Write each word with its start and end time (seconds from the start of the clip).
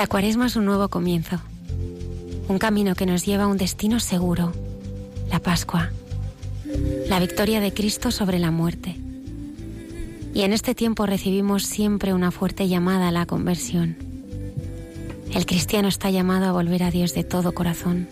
La 0.00 0.06
cuaresma 0.06 0.46
es 0.46 0.56
un 0.56 0.64
nuevo 0.64 0.88
comienzo, 0.88 1.36
un 2.48 2.58
camino 2.58 2.94
que 2.94 3.04
nos 3.04 3.26
lleva 3.26 3.44
a 3.44 3.48
un 3.48 3.58
destino 3.58 4.00
seguro, 4.00 4.50
la 5.30 5.40
Pascua, 5.40 5.90
la 7.06 7.20
victoria 7.20 7.60
de 7.60 7.74
Cristo 7.74 8.10
sobre 8.10 8.38
la 8.38 8.50
muerte. 8.50 8.96
Y 10.32 10.40
en 10.40 10.54
este 10.54 10.74
tiempo 10.74 11.04
recibimos 11.04 11.66
siempre 11.66 12.14
una 12.14 12.30
fuerte 12.30 12.66
llamada 12.66 13.08
a 13.08 13.12
la 13.12 13.26
conversión. 13.26 13.98
El 15.34 15.44
cristiano 15.44 15.88
está 15.88 16.08
llamado 16.08 16.46
a 16.46 16.52
volver 16.52 16.82
a 16.82 16.90
Dios 16.90 17.12
de 17.12 17.22
todo 17.22 17.52
corazón, 17.52 18.08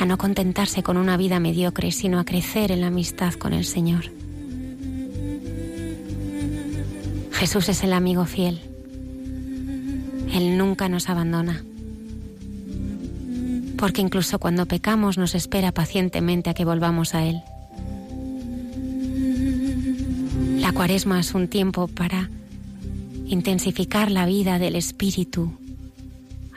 a 0.00 0.06
no 0.06 0.16
contentarse 0.16 0.82
con 0.82 0.96
una 0.96 1.18
vida 1.18 1.38
mediocre, 1.38 1.92
sino 1.92 2.18
a 2.18 2.24
crecer 2.24 2.72
en 2.72 2.80
la 2.80 2.86
amistad 2.86 3.34
con 3.34 3.52
el 3.52 3.66
Señor. 3.66 4.04
Jesús 7.32 7.68
es 7.68 7.84
el 7.84 7.92
amigo 7.92 8.24
fiel 8.24 8.71
él 10.32 10.56
nunca 10.56 10.88
nos 10.88 11.08
abandona. 11.08 11.62
Porque 13.76 14.00
incluso 14.00 14.38
cuando 14.38 14.66
pecamos 14.66 15.18
nos 15.18 15.34
espera 15.34 15.72
pacientemente 15.72 16.48
a 16.50 16.54
que 16.54 16.64
volvamos 16.64 17.14
a 17.14 17.24
Él. 17.24 17.42
La 20.58 20.72
cuaresma 20.72 21.20
es 21.20 21.34
un 21.34 21.48
tiempo 21.48 21.88
para 21.88 22.30
intensificar 23.26 24.10
la 24.10 24.24
vida 24.24 24.58
del 24.58 24.76
Espíritu 24.76 25.52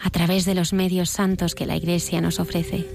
a 0.02 0.09
través 0.09 0.46
de 0.46 0.56
los 0.56 0.72
medios 0.72 1.09
santos 1.09 1.56
que 1.56 1.66
la 1.66 1.75
Iglesia 1.75 2.22
nos 2.22 2.40
ofrece. 2.40 2.88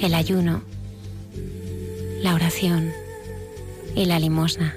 El 0.00 0.14
ayuno, 0.14 0.62
la 2.22 2.34
oración 2.34 2.90
y 3.94 4.06
la 4.06 4.18
limosna 4.18 4.74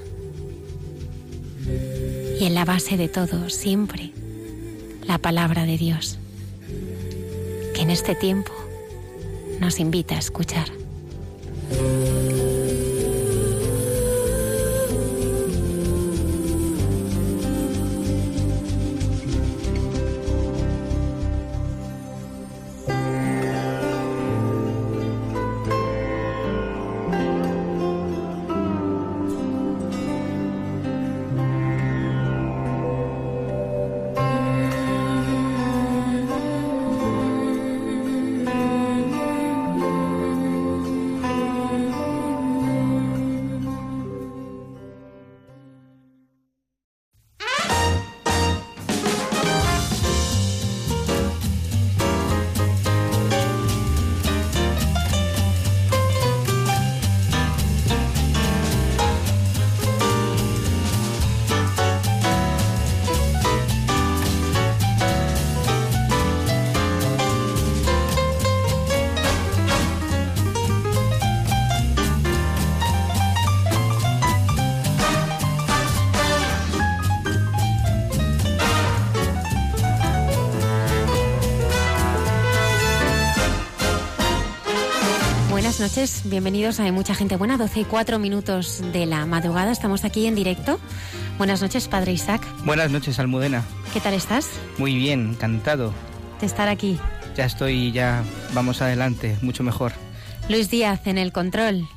y 2.40 2.46
en 2.46 2.53
la 2.53 2.66
base 2.66 2.98
de 2.98 3.08
todo, 3.08 3.50
siempre, 3.50 4.12
la 5.08 5.18
palabra 5.18 5.66
de 5.66 5.78
Dios, 5.78 6.20
que 7.74 7.81
en 7.81 7.90
este 7.90 8.16
tiempo 8.16 8.52
nos 9.59 9.80
invita 9.80 10.16
a 10.16 10.20
escuchar. 10.20 10.77
Noches, 85.97 86.30
bienvenidos 86.30 86.80
a 86.80 86.84
Hay 86.84 86.91
Mucha 86.91 87.16
Gente 87.16 87.38
Buena, 87.38 87.58
12 87.58 87.80
y 87.80 87.84
4 87.84 88.19
minutos 88.19 88.84
de 88.94 89.08
la 89.08 89.25
madrugada, 89.25 89.72
estamos 89.72 90.06
aquí 90.06 90.28
en 90.28 90.35
directo. 90.35 90.80
Buenas 91.40 91.59
noches, 91.63 91.88
Padre 91.88 92.12
Isaac. 92.12 92.40
Buenas 92.66 92.91
noches, 92.91 93.18
Almudena. 93.18 93.63
¿Qué 93.94 94.00
tal 94.00 94.13
estás? 94.13 94.47
Muy 94.78 94.96
bien, 94.96 95.31
encantado. 95.31 95.91
De 96.40 96.46
estar 96.46 96.68
aquí. 96.68 97.00
Ya 97.36 97.46
estoy, 97.46 97.91
ya 97.94 98.24
vamos 98.53 98.84
adelante, 98.84 99.39
mucho 99.42 99.63
mejor. 99.63 99.92
Luis 100.50 100.69
Díaz 100.69 101.07
en 101.07 101.18
el 101.18 101.31
control. 101.31 101.88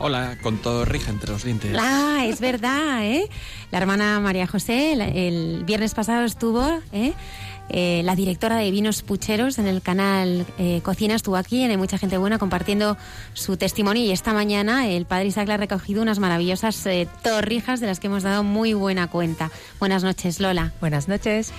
Hola, 0.00 0.36
con 0.42 0.56
todo 0.56 0.84
rija 0.84 1.12
entre 1.12 1.30
los 1.30 1.44
dientes. 1.44 1.76
Ah, 1.80 2.24
es 2.26 2.40
verdad, 2.40 3.04
¿eh? 3.04 3.28
La 3.70 3.78
hermana 3.78 4.18
María 4.18 4.48
José 4.48 4.94
el, 4.94 5.00
el 5.00 5.64
viernes 5.64 5.94
pasado 5.94 6.24
estuvo, 6.24 6.80
¿eh? 6.90 7.12
Eh, 7.74 8.02
la 8.04 8.14
directora 8.14 8.56
de 8.56 8.70
Vinos 8.70 9.02
Pucheros 9.02 9.58
en 9.58 9.66
el 9.66 9.80
canal 9.80 10.44
eh, 10.58 10.82
Cocina 10.82 11.14
estuvo 11.14 11.36
aquí, 11.36 11.64
hay 11.64 11.76
mucha 11.78 11.96
gente 11.96 12.18
buena 12.18 12.38
compartiendo 12.38 12.98
su 13.32 13.56
testimonio 13.56 14.04
y 14.04 14.10
esta 14.10 14.34
mañana 14.34 14.88
el 14.88 15.06
padre 15.06 15.28
Isaac 15.28 15.48
le 15.48 15.54
ha 15.54 15.56
recogido 15.56 16.02
unas 16.02 16.18
maravillosas 16.18 16.84
eh, 16.84 17.08
torrijas 17.22 17.80
de 17.80 17.86
las 17.86 17.98
que 17.98 18.08
hemos 18.08 18.24
dado 18.24 18.42
muy 18.42 18.74
buena 18.74 19.06
cuenta. 19.08 19.50
Buenas 19.80 20.04
noches, 20.04 20.38
Lola. 20.38 20.72
Buenas 20.82 21.08
noches. 21.08 21.50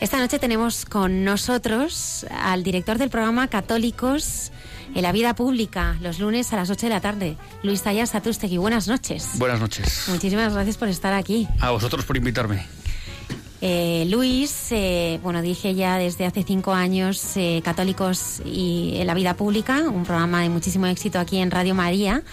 Esta 0.00 0.18
noche 0.18 0.38
tenemos 0.38 0.84
con 0.84 1.24
nosotros 1.24 2.26
al 2.30 2.64
director 2.64 2.98
del 2.98 3.08
programa 3.08 3.48
Católicos 3.48 4.52
en 4.94 5.02
la 5.02 5.12
vida 5.12 5.34
pública, 5.34 5.96
los 6.02 6.18
lunes 6.18 6.52
a 6.52 6.56
las 6.56 6.68
8 6.68 6.86
de 6.86 6.90
la 6.90 7.00
tarde, 7.00 7.36
Luis 7.62 7.82
Zayas 7.82 8.10
Satustegui. 8.10 8.58
Buenas 8.58 8.88
noches. 8.88 9.38
Buenas 9.38 9.60
noches. 9.60 10.04
Muchísimas 10.08 10.52
gracias 10.52 10.76
por 10.76 10.88
estar 10.88 11.14
aquí. 11.14 11.48
A 11.60 11.70
vosotros 11.70 12.04
por 12.04 12.18
invitarme. 12.18 12.66
Eh, 13.64 14.06
Luis, 14.08 14.72
eh, 14.72 15.20
bueno, 15.22 15.40
dije 15.40 15.76
ya 15.76 15.96
desde 15.96 16.26
hace 16.26 16.42
cinco 16.42 16.72
años 16.72 17.36
eh, 17.36 17.62
Católicos 17.64 18.42
y 18.44 19.00
la 19.04 19.14
vida 19.14 19.34
pública, 19.34 19.82
un 19.88 20.02
programa 20.02 20.42
de 20.42 20.48
muchísimo 20.48 20.86
éxito 20.86 21.20
aquí 21.20 21.38
en 21.38 21.52
Radio 21.52 21.72
María, 21.72 22.24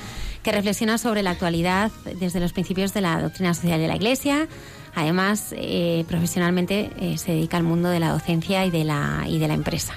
que 0.41 0.51
reflexiona 0.51 0.97
sobre 0.97 1.21
la 1.21 1.29
actualidad 1.29 1.91
desde 2.19 2.39
los 2.39 2.51
principios 2.51 2.95
de 2.95 3.01
la 3.01 3.21
doctrina 3.21 3.53
social 3.53 3.79
de 3.79 3.87
la 3.87 3.95
Iglesia. 3.95 4.47
Además, 4.95 5.53
profesionalmente 6.07 6.89
se 7.17 7.33
dedica 7.33 7.57
al 7.57 7.63
mundo 7.63 7.89
de 7.89 7.99
la 7.99 8.09
docencia 8.09 8.65
y 8.65 8.71
de 8.71 8.83
la, 8.83 9.25
y 9.27 9.37
de 9.37 9.47
la 9.47 9.53
empresa. 9.53 9.93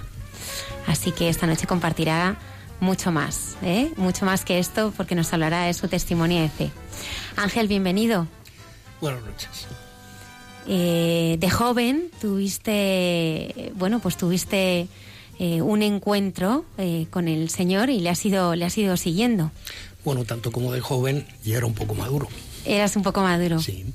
Así 0.86 1.12
que 1.12 1.30
esta 1.30 1.46
noche 1.46 1.66
compartirá 1.66 2.36
mucho 2.80 3.10
más, 3.10 3.56
mucho 3.96 4.26
más 4.26 4.44
que 4.44 4.58
esto, 4.58 4.92
porque 4.94 5.14
nos 5.14 5.32
hablará 5.32 5.62
de 5.62 5.72
su 5.72 5.88
testimonio 5.88 6.42
de 6.42 6.50
fe. 6.50 6.70
Ángel, 7.36 7.68
bienvenido. 7.68 8.26
Buenas 9.00 9.22
noches. 9.22 9.66
Eh, 10.68 11.36
de 11.40 11.50
joven 11.50 12.10
tuviste, 12.20 13.72
bueno, 13.74 13.98
pues 13.98 14.16
tuviste 14.16 14.86
eh, 15.38 15.60
un 15.60 15.82
encuentro 15.82 16.64
eh, 16.78 17.06
con 17.10 17.26
el 17.28 17.50
Señor 17.50 17.90
y 17.90 18.00
le 18.00 18.10
has 18.10 18.24
ido, 18.24 18.54
le 18.54 18.64
has 18.64 18.78
ido 18.78 18.96
siguiendo. 18.96 19.50
Bueno, 20.04 20.24
tanto 20.24 20.52
como 20.52 20.72
de 20.72 20.80
joven 20.80 21.26
ya 21.44 21.56
era 21.56 21.66
un 21.66 21.74
poco 21.74 21.94
maduro. 21.94 22.28
Eras 22.64 22.96
un 22.96 23.02
poco 23.02 23.22
maduro. 23.22 23.60
Sí. 23.60 23.86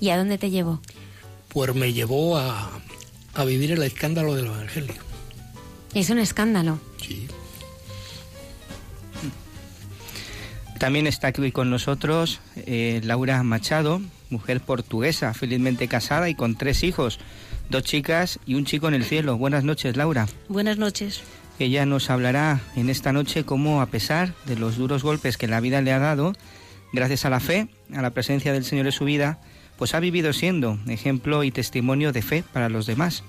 ¿Y 0.00 0.10
a 0.10 0.18
dónde 0.18 0.38
te 0.38 0.50
llevó? 0.50 0.80
Pues 1.48 1.74
me 1.74 1.92
llevó 1.92 2.36
a, 2.36 2.70
a 3.34 3.44
vivir 3.44 3.72
el 3.72 3.82
escándalo 3.82 4.34
del 4.34 4.46
Evangelio. 4.46 4.94
Es 5.94 6.10
un 6.10 6.18
escándalo. 6.18 6.78
Sí. 7.00 7.28
También 10.78 11.06
está 11.06 11.28
aquí 11.28 11.52
con 11.52 11.70
nosotros 11.70 12.40
eh, 12.56 13.00
Laura 13.04 13.42
Machado, 13.42 14.02
mujer 14.30 14.60
portuguesa, 14.60 15.34
felizmente 15.34 15.88
casada 15.88 16.28
y 16.28 16.34
con 16.34 16.56
tres 16.56 16.82
hijos, 16.82 17.18
dos 17.70 17.82
chicas 17.82 18.38
y 18.46 18.54
un 18.54 18.64
chico 18.64 18.88
en 18.88 18.94
el 18.94 19.04
cielo. 19.04 19.36
Buenas 19.36 19.64
noches, 19.64 19.96
Laura. 19.96 20.26
Buenas 20.48 20.78
noches. 20.78 21.22
Ella 21.58 21.86
nos 21.86 22.10
hablará 22.10 22.60
en 22.74 22.90
esta 22.90 23.12
noche 23.12 23.44
cómo, 23.44 23.80
a 23.80 23.86
pesar 23.86 24.34
de 24.46 24.56
los 24.56 24.76
duros 24.76 25.02
golpes 25.02 25.36
que 25.36 25.46
la 25.46 25.60
vida 25.60 25.80
le 25.82 25.92
ha 25.92 25.98
dado, 25.98 26.32
gracias 26.92 27.24
a 27.24 27.30
la 27.30 27.40
fe, 27.40 27.68
a 27.94 28.02
la 28.02 28.10
presencia 28.10 28.52
del 28.52 28.64
Señor 28.64 28.86
en 28.86 28.92
su 28.92 29.04
vida, 29.04 29.38
pues 29.76 29.94
ha 29.94 30.00
vivido 30.00 30.32
siendo 30.32 30.78
ejemplo 30.88 31.44
y 31.44 31.50
testimonio 31.50 32.12
de 32.12 32.22
fe 32.22 32.44
para 32.52 32.68
los 32.68 32.86
demás. 32.86 33.22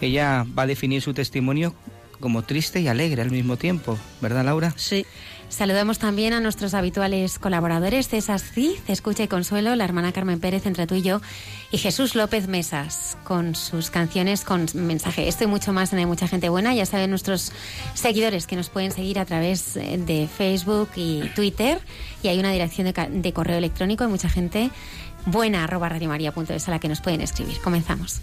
Ella 0.00 0.46
va 0.58 0.64
a 0.64 0.66
definir 0.66 1.02
su 1.02 1.14
testimonio 1.14 1.74
como 2.20 2.42
triste 2.42 2.80
y 2.80 2.88
alegre 2.88 3.20
al 3.22 3.30
mismo 3.30 3.56
tiempo, 3.56 3.98
¿verdad, 4.20 4.44
Laura? 4.44 4.72
Sí. 4.76 5.04
Saludamos 5.52 5.98
también 5.98 6.32
a 6.32 6.40
nuestros 6.40 6.72
habituales 6.72 7.38
colaboradores, 7.38 8.08
César 8.08 8.40
Cid, 8.40 8.72
Escucha 8.88 9.24
y 9.24 9.28
Consuelo, 9.28 9.76
la 9.76 9.84
hermana 9.84 10.10
Carmen 10.10 10.40
Pérez 10.40 10.64
entre 10.64 10.86
tú 10.86 10.94
y 10.94 11.02
yo, 11.02 11.20
y 11.70 11.76
Jesús 11.76 12.14
López 12.14 12.48
Mesas, 12.48 13.18
con 13.22 13.54
sus 13.54 13.90
canciones 13.90 14.44
con 14.44 14.64
mensaje. 14.72 15.28
Esto 15.28 15.44
y 15.44 15.48
mucho 15.48 15.74
más 15.74 15.92
en 15.92 15.98
Hay 15.98 16.06
Mucha 16.06 16.26
Gente 16.26 16.48
Buena. 16.48 16.74
Ya 16.74 16.86
saben 16.86 17.10
nuestros 17.10 17.52
seguidores 17.92 18.46
que 18.46 18.56
nos 18.56 18.70
pueden 18.70 18.92
seguir 18.92 19.18
a 19.18 19.26
través 19.26 19.76
eh, 19.76 19.98
de 19.98 20.26
Facebook 20.26 20.88
y 20.96 21.28
Twitter, 21.34 21.78
y 22.22 22.28
hay 22.28 22.38
una 22.38 22.50
dirección 22.50 22.90
de, 22.90 23.32
correo 23.34 23.58
electrónico, 23.58 24.04
hay 24.04 24.10
mucha 24.10 24.30
gente 24.30 24.70
buena, 25.26 25.64
arroba 25.64 25.90
radiomaria.es 25.90 26.66
a 26.66 26.70
la 26.70 26.78
que 26.78 26.88
nos 26.88 27.02
pueden 27.02 27.20
escribir. 27.20 27.58
Comenzamos. 27.60 28.22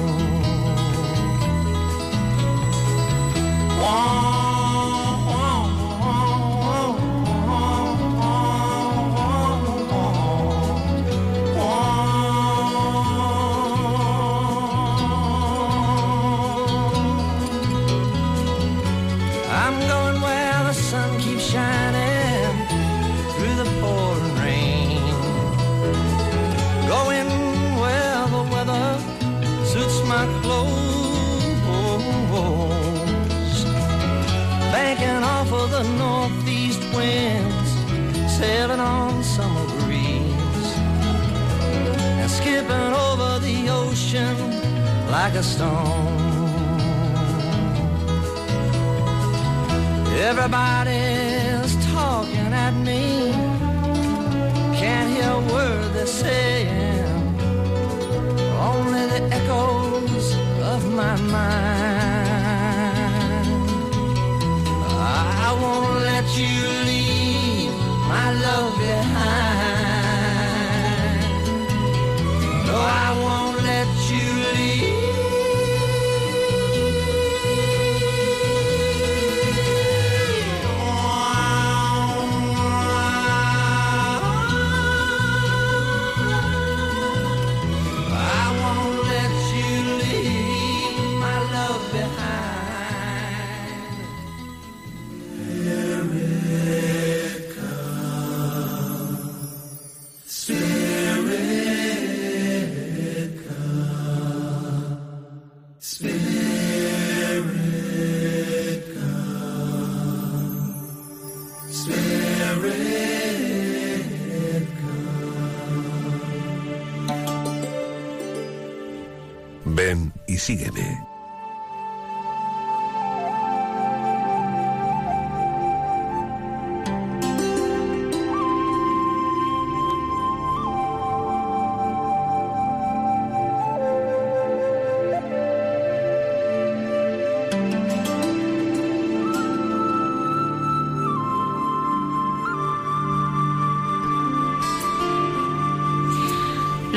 want. 3.81 4.40
A 45.41 45.43
stone. 45.43 46.49
Everybody's 50.29 51.73
talking 51.91 52.51
at 52.65 52.75
me. 52.87 53.03
Can't 54.81 55.09
hear 55.15 55.31
a 55.39 55.43
word 55.53 55.87
they're 55.95 56.15
saying. 56.25 57.23
Only 58.71 59.03
the 59.13 59.21
echoes 59.39 60.27
of 60.73 60.81
my 61.01 61.15
mind. 61.37 61.61
I 65.45 65.49
won't 65.61 65.95
let 66.11 66.25
you 66.41 66.57
leave 66.91 67.75
my 68.13 68.27
love 68.45 68.71
behind. 68.85 70.11
No, 72.67 72.75
I 73.05 73.09
won't 73.23 73.40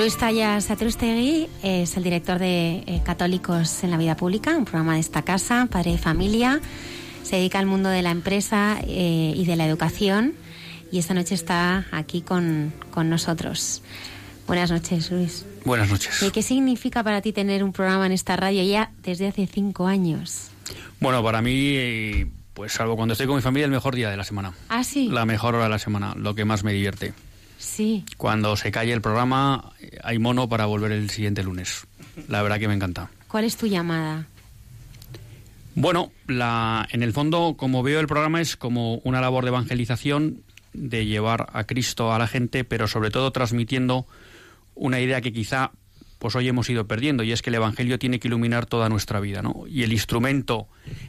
Luis 0.04 0.18
Tallas 0.18 0.64
Satrustegui 0.64 1.48
es 1.62 1.96
el 1.96 2.02
director 2.02 2.38
de 2.38 2.84
eh, 2.86 3.00
Católicos 3.06 3.82
en 3.84 3.90
la 3.90 3.96
Vida 3.96 4.18
Pública, 4.18 4.54
un 4.54 4.66
programa 4.66 4.96
de 4.96 5.00
esta 5.00 5.22
casa, 5.22 5.66
padre 5.70 5.92
de 5.92 5.96
familia. 5.96 6.60
Se 7.22 7.36
dedica 7.36 7.58
al 7.58 7.64
mundo 7.64 7.88
de 7.88 8.02
la 8.02 8.10
empresa 8.10 8.76
eh, 8.82 9.32
y 9.34 9.46
de 9.46 9.56
la 9.56 9.66
educación 9.66 10.34
y 10.92 10.98
esta 10.98 11.14
noche 11.14 11.34
está 11.34 11.86
aquí 11.90 12.20
con, 12.20 12.74
con 12.90 13.08
nosotros. 13.08 13.80
Buenas 14.46 14.70
noches, 14.70 15.10
Luis. 15.10 15.46
Buenas 15.64 15.88
noches. 15.88 16.22
¿Y 16.22 16.30
¿Qué 16.30 16.42
significa 16.42 17.02
para 17.02 17.22
ti 17.22 17.32
tener 17.32 17.64
un 17.64 17.72
programa 17.72 18.04
en 18.04 18.12
esta 18.12 18.36
radio 18.36 18.62
ya 18.62 18.90
desde 19.02 19.28
hace 19.28 19.46
cinco 19.46 19.86
años? 19.86 20.50
Bueno, 21.00 21.22
para 21.22 21.40
mí, 21.40 22.26
pues 22.52 22.74
salvo 22.74 22.96
cuando 22.96 23.12
estoy 23.12 23.26
con 23.26 23.36
mi 23.36 23.42
familia, 23.42 23.64
el 23.64 23.72
mejor 23.72 23.94
día 23.94 24.10
de 24.10 24.18
la 24.18 24.24
semana. 24.24 24.52
Ah, 24.68 24.84
sí. 24.84 25.08
La 25.08 25.24
mejor 25.24 25.54
hora 25.54 25.64
de 25.64 25.70
la 25.70 25.78
semana, 25.78 26.12
lo 26.14 26.34
que 26.34 26.44
más 26.44 26.62
me 26.62 26.74
divierte. 26.74 27.14
Sí. 27.64 28.04
Cuando 28.18 28.56
se 28.56 28.70
calle 28.70 28.92
el 28.92 29.00
programa, 29.00 29.72
eh, 29.80 29.98
hay 30.04 30.18
mono 30.18 30.48
para 30.48 30.66
volver 30.66 30.92
el 30.92 31.08
siguiente 31.08 31.42
lunes. 31.42 31.86
La 32.28 32.42
verdad 32.42 32.58
que 32.58 32.68
me 32.68 32.74
encanta. 32.74 33.10
¿Cuál 33.26 33.44
es 33.44 33.56
tu 33.56 33.66
llamada? 33.66 34.26
Bueno, 35.74 36.12
la, 36.28 36.86
en 36.92 37.02
el 37.02 37.12
fondo, 37.12 37.54
como 37.56 37.82
veo 37.82 38.00
el 38.00 38.06
programa, 38.06 38.40
es 38.40 38.56
como 38.56 38.96
una 38.98 39.20
labor 39.20 39.44
de 39.44 39.48
evangelización, 39.48 40.42
de 40.72 41.06
llevar 41.06 41.48
a 41.52 41.64
Cristo 41.64 42.12
a 42.12 42.18
la 42.18 42.28
gente, 42.28 42.64
pero 42.64 42.86
sobre 42.86 43.10
todo 43.10 43.32
transmitiendo 43.32 44.06
una 44.74 45.00
idea 45.00 45.20
que 45.20 45.32
quizá 45.32 45.72
pues 46.24 46.36
hoy 46.36 46.48
hemos 46.48 46.70
ido 46.70 46.86
perdiendo 46.86 47.22
y 47.22 47.32
es 47.32 47.42
que 47.42 47.50
el 47.50 47.56
evangelio 47.56 47.98
tiene 47.98 48.18
que 48.18 48.28
iluminar 48.28 48.64
toda 48.64 48.88
nuestra 48.88 49.20
vida, 49.20 49.42
¿no? 49.42 49.64
Y 49.68 49.82
el 49.82 49.92
instrumento 49.92 50.68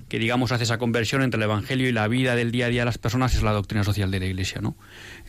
que 0.10 0.20
digamos 0.20 0.52
hace 0.52 0.66
esa 0.66 0.78
conversión 0.78 1.22
entre 1.22 1.38
el 1.38 1.44
evangelio 1.44 1.88
y 1.88 1.94
la 1.94 2.06
vida 2.10 2.36
del 2.36 2.52
día 2.52 2.66
a 2.66 2.68
día 2.68 2.82
de 2.82 2.88
las 2.88 2.98
personas 2.98 3.34
es 3.34 3.42
la 3.42 3.54
doctrina 3.54 3.86
social 3.86 4.12
de 4.12 4.20
la 4.20 4.26
Iglesia, 4.26 4.60
¿no? 4.60 4.76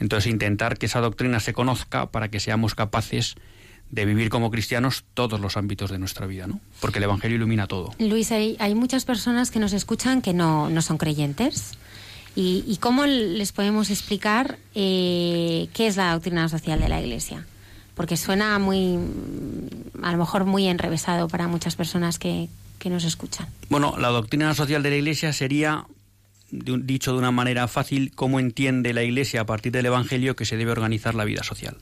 Entonces 0.00 0.28
intentar 0.28 0.76
que 0.76 0.87
esa 0.87 1.00
doctrina 1.00 1.38
se 1.38 1.52
conozca 1.52 2.11
para 2.11 2.33
que 2.33 2.40
seamos 2.40 2.75
capaces 2.75 3.37
de 3.93 4.05
vivir 4.05 4.28
como 4.28 4.50
cristianos 4.50 5.05
todos 5.14 5.38
los 5.38 5.57
ámbitos 5.57 5.93
de 5.93 6.00
nuestra 6.00 6.26
vida, 6.26 6.49
¿no? 6.49 6.59
Porque 6.81 6.99
el 6.99 7.05
evangelio 7.05 7.37
ilumina 7.37 7.69
todo. 7.69 7.95
Luis, 8.00 8.33
hay, 8.33 8.57
muchas 8.75 9.05
personas 9.05 9.52
que 9.52 9.61
nos 9.61 9.73
escuchan 9.73 10.21
que 10.21 10.35
no, 10.35 10.69
no 10.69 10.83
son 10.83 10.99
creyentes. 10.99 11.75
¿Y, 12.35 12.64
y 12.66 12.78
cómo 12.78 13.07
les 13.07 13.52
podemos 13.52 13.90
explicar 13.90 14.59
eh, 14.75 15.69
qué 15.75 15.87
es 15.87 15.97
la 15.97 16.12
doctrina 16.12 16.49
social 16.49 16.81
de 16.81 16.88
la 16.88 17.00
Iglesia? 17.00 17.47
Porque 17.96 18.16
suena 18.16 18.58
muy, 18.60 18.98
a 20.02 20.12
lo 20.12 20.18
mejor 20.18 20.44
muy 20.44 20.68
enrevesado 20.68 21.26
para 21.26 21.48
muchas 21.48 21.74
personas 21.74 22.18
que, 22.20 22.48
que 22.78 22.90
nos 22.90 23.02
escuchan. 23.04 23.48
Bueno, 23.70 23.96
la 23.98 24.08
doctrina 24.08 24.54
social 24.54 24.82
de 24.84 24.90
la 24.90 24.96
Iglesia 24.96 25.32
sería, 25.32 25.86
dicho 26.50 27.12
de 27.12 27.18
una 27.18 27.32
manera 27.32 27.66
fácil, 27.66 28.12
cómo 28.14 28.38
entiende 28.38 28.92
la 28.92 29.02
Iglesia 29.02 29.40
a 29.40 29.46
partir 29.46 29.72
del 29.72 29.86
Evangelio 29.86 30.36
que 30.36 30.44
se 30.44 30.56
debe 30.56 30.70
organizar 30.72 31.14
la 31.14 31.24
vida 31.24 31.42
social, 31.42 31.78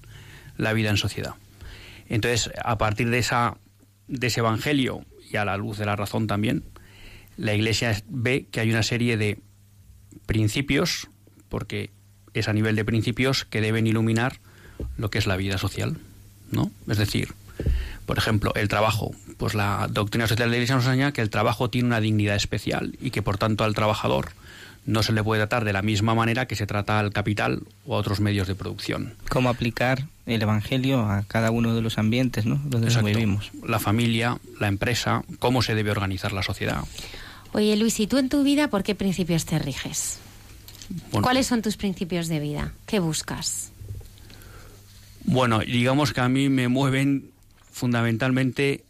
la 0.56 0.72
vida 0.72 0.88
en 0.90 0.96
sociedad. 0.96 1.34
Entonces, 2.08 2.50
a 2.64 2.78
partir 2.78 3.10
de, 3.10 3.18
esa, 3.18 3.56
de 4.08 4.28
ese 4.28 4.38
Evangelio 4.40 5.04
y 5.30 5.36
a 5.36 5.44
la 5.44 5.56
luz 5.56 5.78
de 5.78 5.86
la 5.86 5.96
razón 5.96 6.26
también, 6.28 6.62
la 7.36 7.54
Iglesia 7.54 7.90
es- 7.90 8.04
ve 8.08 8.46
que 8.52 8.60
hay 8.60 8.70
una 8.70 8.84
serie 8.84 9.16
de 9.16 9.40
principios, 10.26 11.08
porque 11.48 11.90
es 12.34 12.46
a 12.48 12.52
nivel 12.52 12.76
de 12.76 12.84
principios 12.84 13.44
que 13.44 13.60
deben 13.60 13.86
iluminar 13.88 14.38
lo 14.96 15.10
que 15.10 15.18
es 15.18 15.26
la 15.26 15.36
vida 15.36 15.58
social, 15.58 15.96
¿no? 16.50 16.70
Es 16.88 16.98
decir, 16.98 17.34
por 18.06 18.18
ejemplo, 18.18 18.52
el 18.54 18.68
trabajo. 18.68 19.12
Pues 19.36 19.54
la 19.54 19.88
doctrina 19.90 20.26
social 20.26 20.48
de 20.48 20.52
la 20.52 20.56
Iglesia 20.56 20.76
nos 20.76 20.84
enseña 20.86 21.12
que 21.12 21.20
el 21.20 21.30
trabajo 21.30 21.70
tiene 21.70 21.88
una 21.88 22.00
dignidad 22.00 22.36
especial 22.36 22.96
y 23.00 23.10
que 23.10 23.22
por 23.22 23.38
tanto 23.38 23.64
al 23.64 23.74
trabajador 23.74 24.30
no 24.86 25.02
se 25.02 25.12
le 25.12 25.24
puede 25.24 25.40
tratar 25.40 25.64
de 25.64 25.72
la 25.72 25.82
misma 25.82 26.14
manera 26.14 26.46
que 26.46 26.56
se 26.56 26.66
trata 26.66 27.00
al 27.00 27.12
capital 27.12 27.62
o 27.86 27.96
a 27.96 27.98
otros 27.98 28.20
medios 28.20 28.46
de 28.46 28.54
producción. 28.54 29.14
Cómo 29.30 29.48
aplicar 29.48 30.06
el 30.26 30.42
Evangelio 30.42 31.00
a 31.00 31.22
cada 31.26 31.50
uno 31.50 31.74
de 31.74 31.80
los 31.80 31.98
ambientes, 31.98 32.44
¿no? 32.46 32.56
Donde 32.56 32.86
nos 32.86 32.96
Exacto. 32.96 33.08
vivimos. 33.08 33.50
La 33.66 33.78
familia, 33.78 34.38
la 34.60 34.68
empresa, 34.68 35.24
cómo 35.38 35.62
se 35.62 35.74
debe 35.74 35.90
organizar 35.90 36.32
la 36.32 36.42
sociedad. 36.42 36.84
Oye, 37.52 37.76
Luis, 37.76 37.98
¿y 38.00 38.06
tú 38.06 38.18
en 38.18 38.28
tu 38.28 38.42
vida 38.42 38.68
por 38.68 38.82
qué 38.82 38.94
principios 38.94 39.46
te 39.46 39.58
riges? 39.58 40.18
Bueno, 41.10 41.22
¿Cuáles 41.22 41.46
son 41.46 41.62
tus 41.62 41.76
principios 41.76 42.28
de 42.28 42.40
vida? 42.40 42.72
¿Qué 42.86 42.98
buscas? 42.98 43.70
Bueno, 45.24 45.60
digamos 45.60 46.12
que 46.12 46.20
a 46.20 46.28
mí 46.28 46.48
me 46.48 46.68
mueven 46.68 47.30
fundamentalmente 47.70 48.84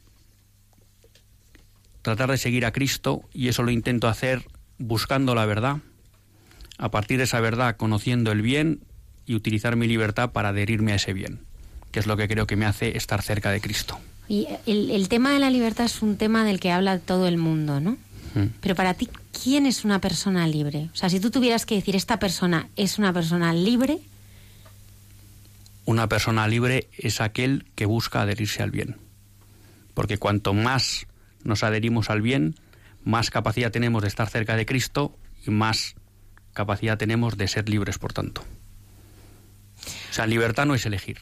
tratar 2.03 2.31
de 2.31 2.37
seguir 2.37 2.67
a 2.67 2.73
Cristo 2.73 3.23
y 3.33 3.49
eso 3.49 3.63
lo 3.63 3.71
intento 3.71 4.09
hacer 4.09 4.45
buscando 4.79 5.35
la 5.35 5.47
verdad, 5.47 5.79
a 6.79 6.91
partir 6.91 7.19
de 7.19 7.25
esa 7.25 7.41
verdad 7.41 7.77
conociendo 7.77 8.33
el 8.33 8.43
bien 8.43 8.81
y 9.27 9.35
utilizar 9.35 9.77
mi 9.77 9.87
libertad 9.87 10.33
para 10.33 10.51
adherirme 10.51 10.93
a 10.93 10.97
ese 10.97 11.13
bien, 11.15 11.41
que 11.93 12.01
es 12.01 12.07
lo 12.07 12.17
que 12.17 12.29
creo 12.29 12.47
que 12.47 12.57
me 12.57 12.67
hace 12.67 12.97
estar 12.97 13.23
cerca 13.23 13.51
de 13.51 13.61
Cristo. 13.61 13.99
Y 14.29 14.49
el, 14.67 14.91
el 14.91 15.09
tema 15.09 15.31
de 15.31 15.39
la 15.39 15.51
libertad 15.51 15.87
es 15.87 16.03
un 16.03 16.17
tema 16.17 16.45
del 16.45 16.61
que 16.61 16.73
habla 16.73 16.99
todo 16.99 17.27
el 17.29 17.39
mundo, 17.39 17.81
¿no? 17.81 17.93
Mm. 18.35 18.49
Pero 18.61 18.75
para 18.75 18.95
ti, 18.95 19.09
¿quién 19.43 19.67
es 19.67 19.85
una 19.85 20.01
persona 20.01 20.47
libre? 20.47 20.91
O 20.93 20.97
sea, 20.97 21.09
si 21.09 21.21
tú 21.21 21.31
tuvieras 21.31 21.67
que 21.67 21.77
decir, 21.77 21.97
esta 21.97 22.19
persona 22.19 22.69
es 22.77 22.99
una 22.99 23.13
persona 23.13 23.53
libre, 23.53 23.99
Una 25.87 26.09
persona 26.09 26.49
libre 26.49 26.89
es 26.97 27.21
aquel 27.21 27.67
que 27.75 27.87
busca 27.87 28.23
adherirse 28.23 28.63
al 28.63 28.71
bien, 28.71 28.97
porque 29.93 30.19
cuanto 30.19 30.55
más 30.55 31.07
nos 31.43 31.63
adherimos 31.63 32.09
al 32.09 32.23
bien, 32.23 32.55
más 33.05 33.31
capacidad 33.31 33.71
tenemos 33.71 34.03
de 34.03 34.09
estar 34.09 34.29
cerca 34.31 34.57
de 34.57 34.65
Cristo 34.65 35.17
y 35.47 35.51
más 35.51 35.95
capacidad 36.55 36.97
tenemos 36.97 37.37
de 37.37 37.49
ser 37.49 37.69
libres, 37.69 37.99
por 37.99 38.13
tanto. 38.13 38.43
O 40.11 40.15
sea, 40.15 40.27
libertad 40.27 40.65
no 40.65 40.75
es 40.75 40.87
elegir. 40.87 41.19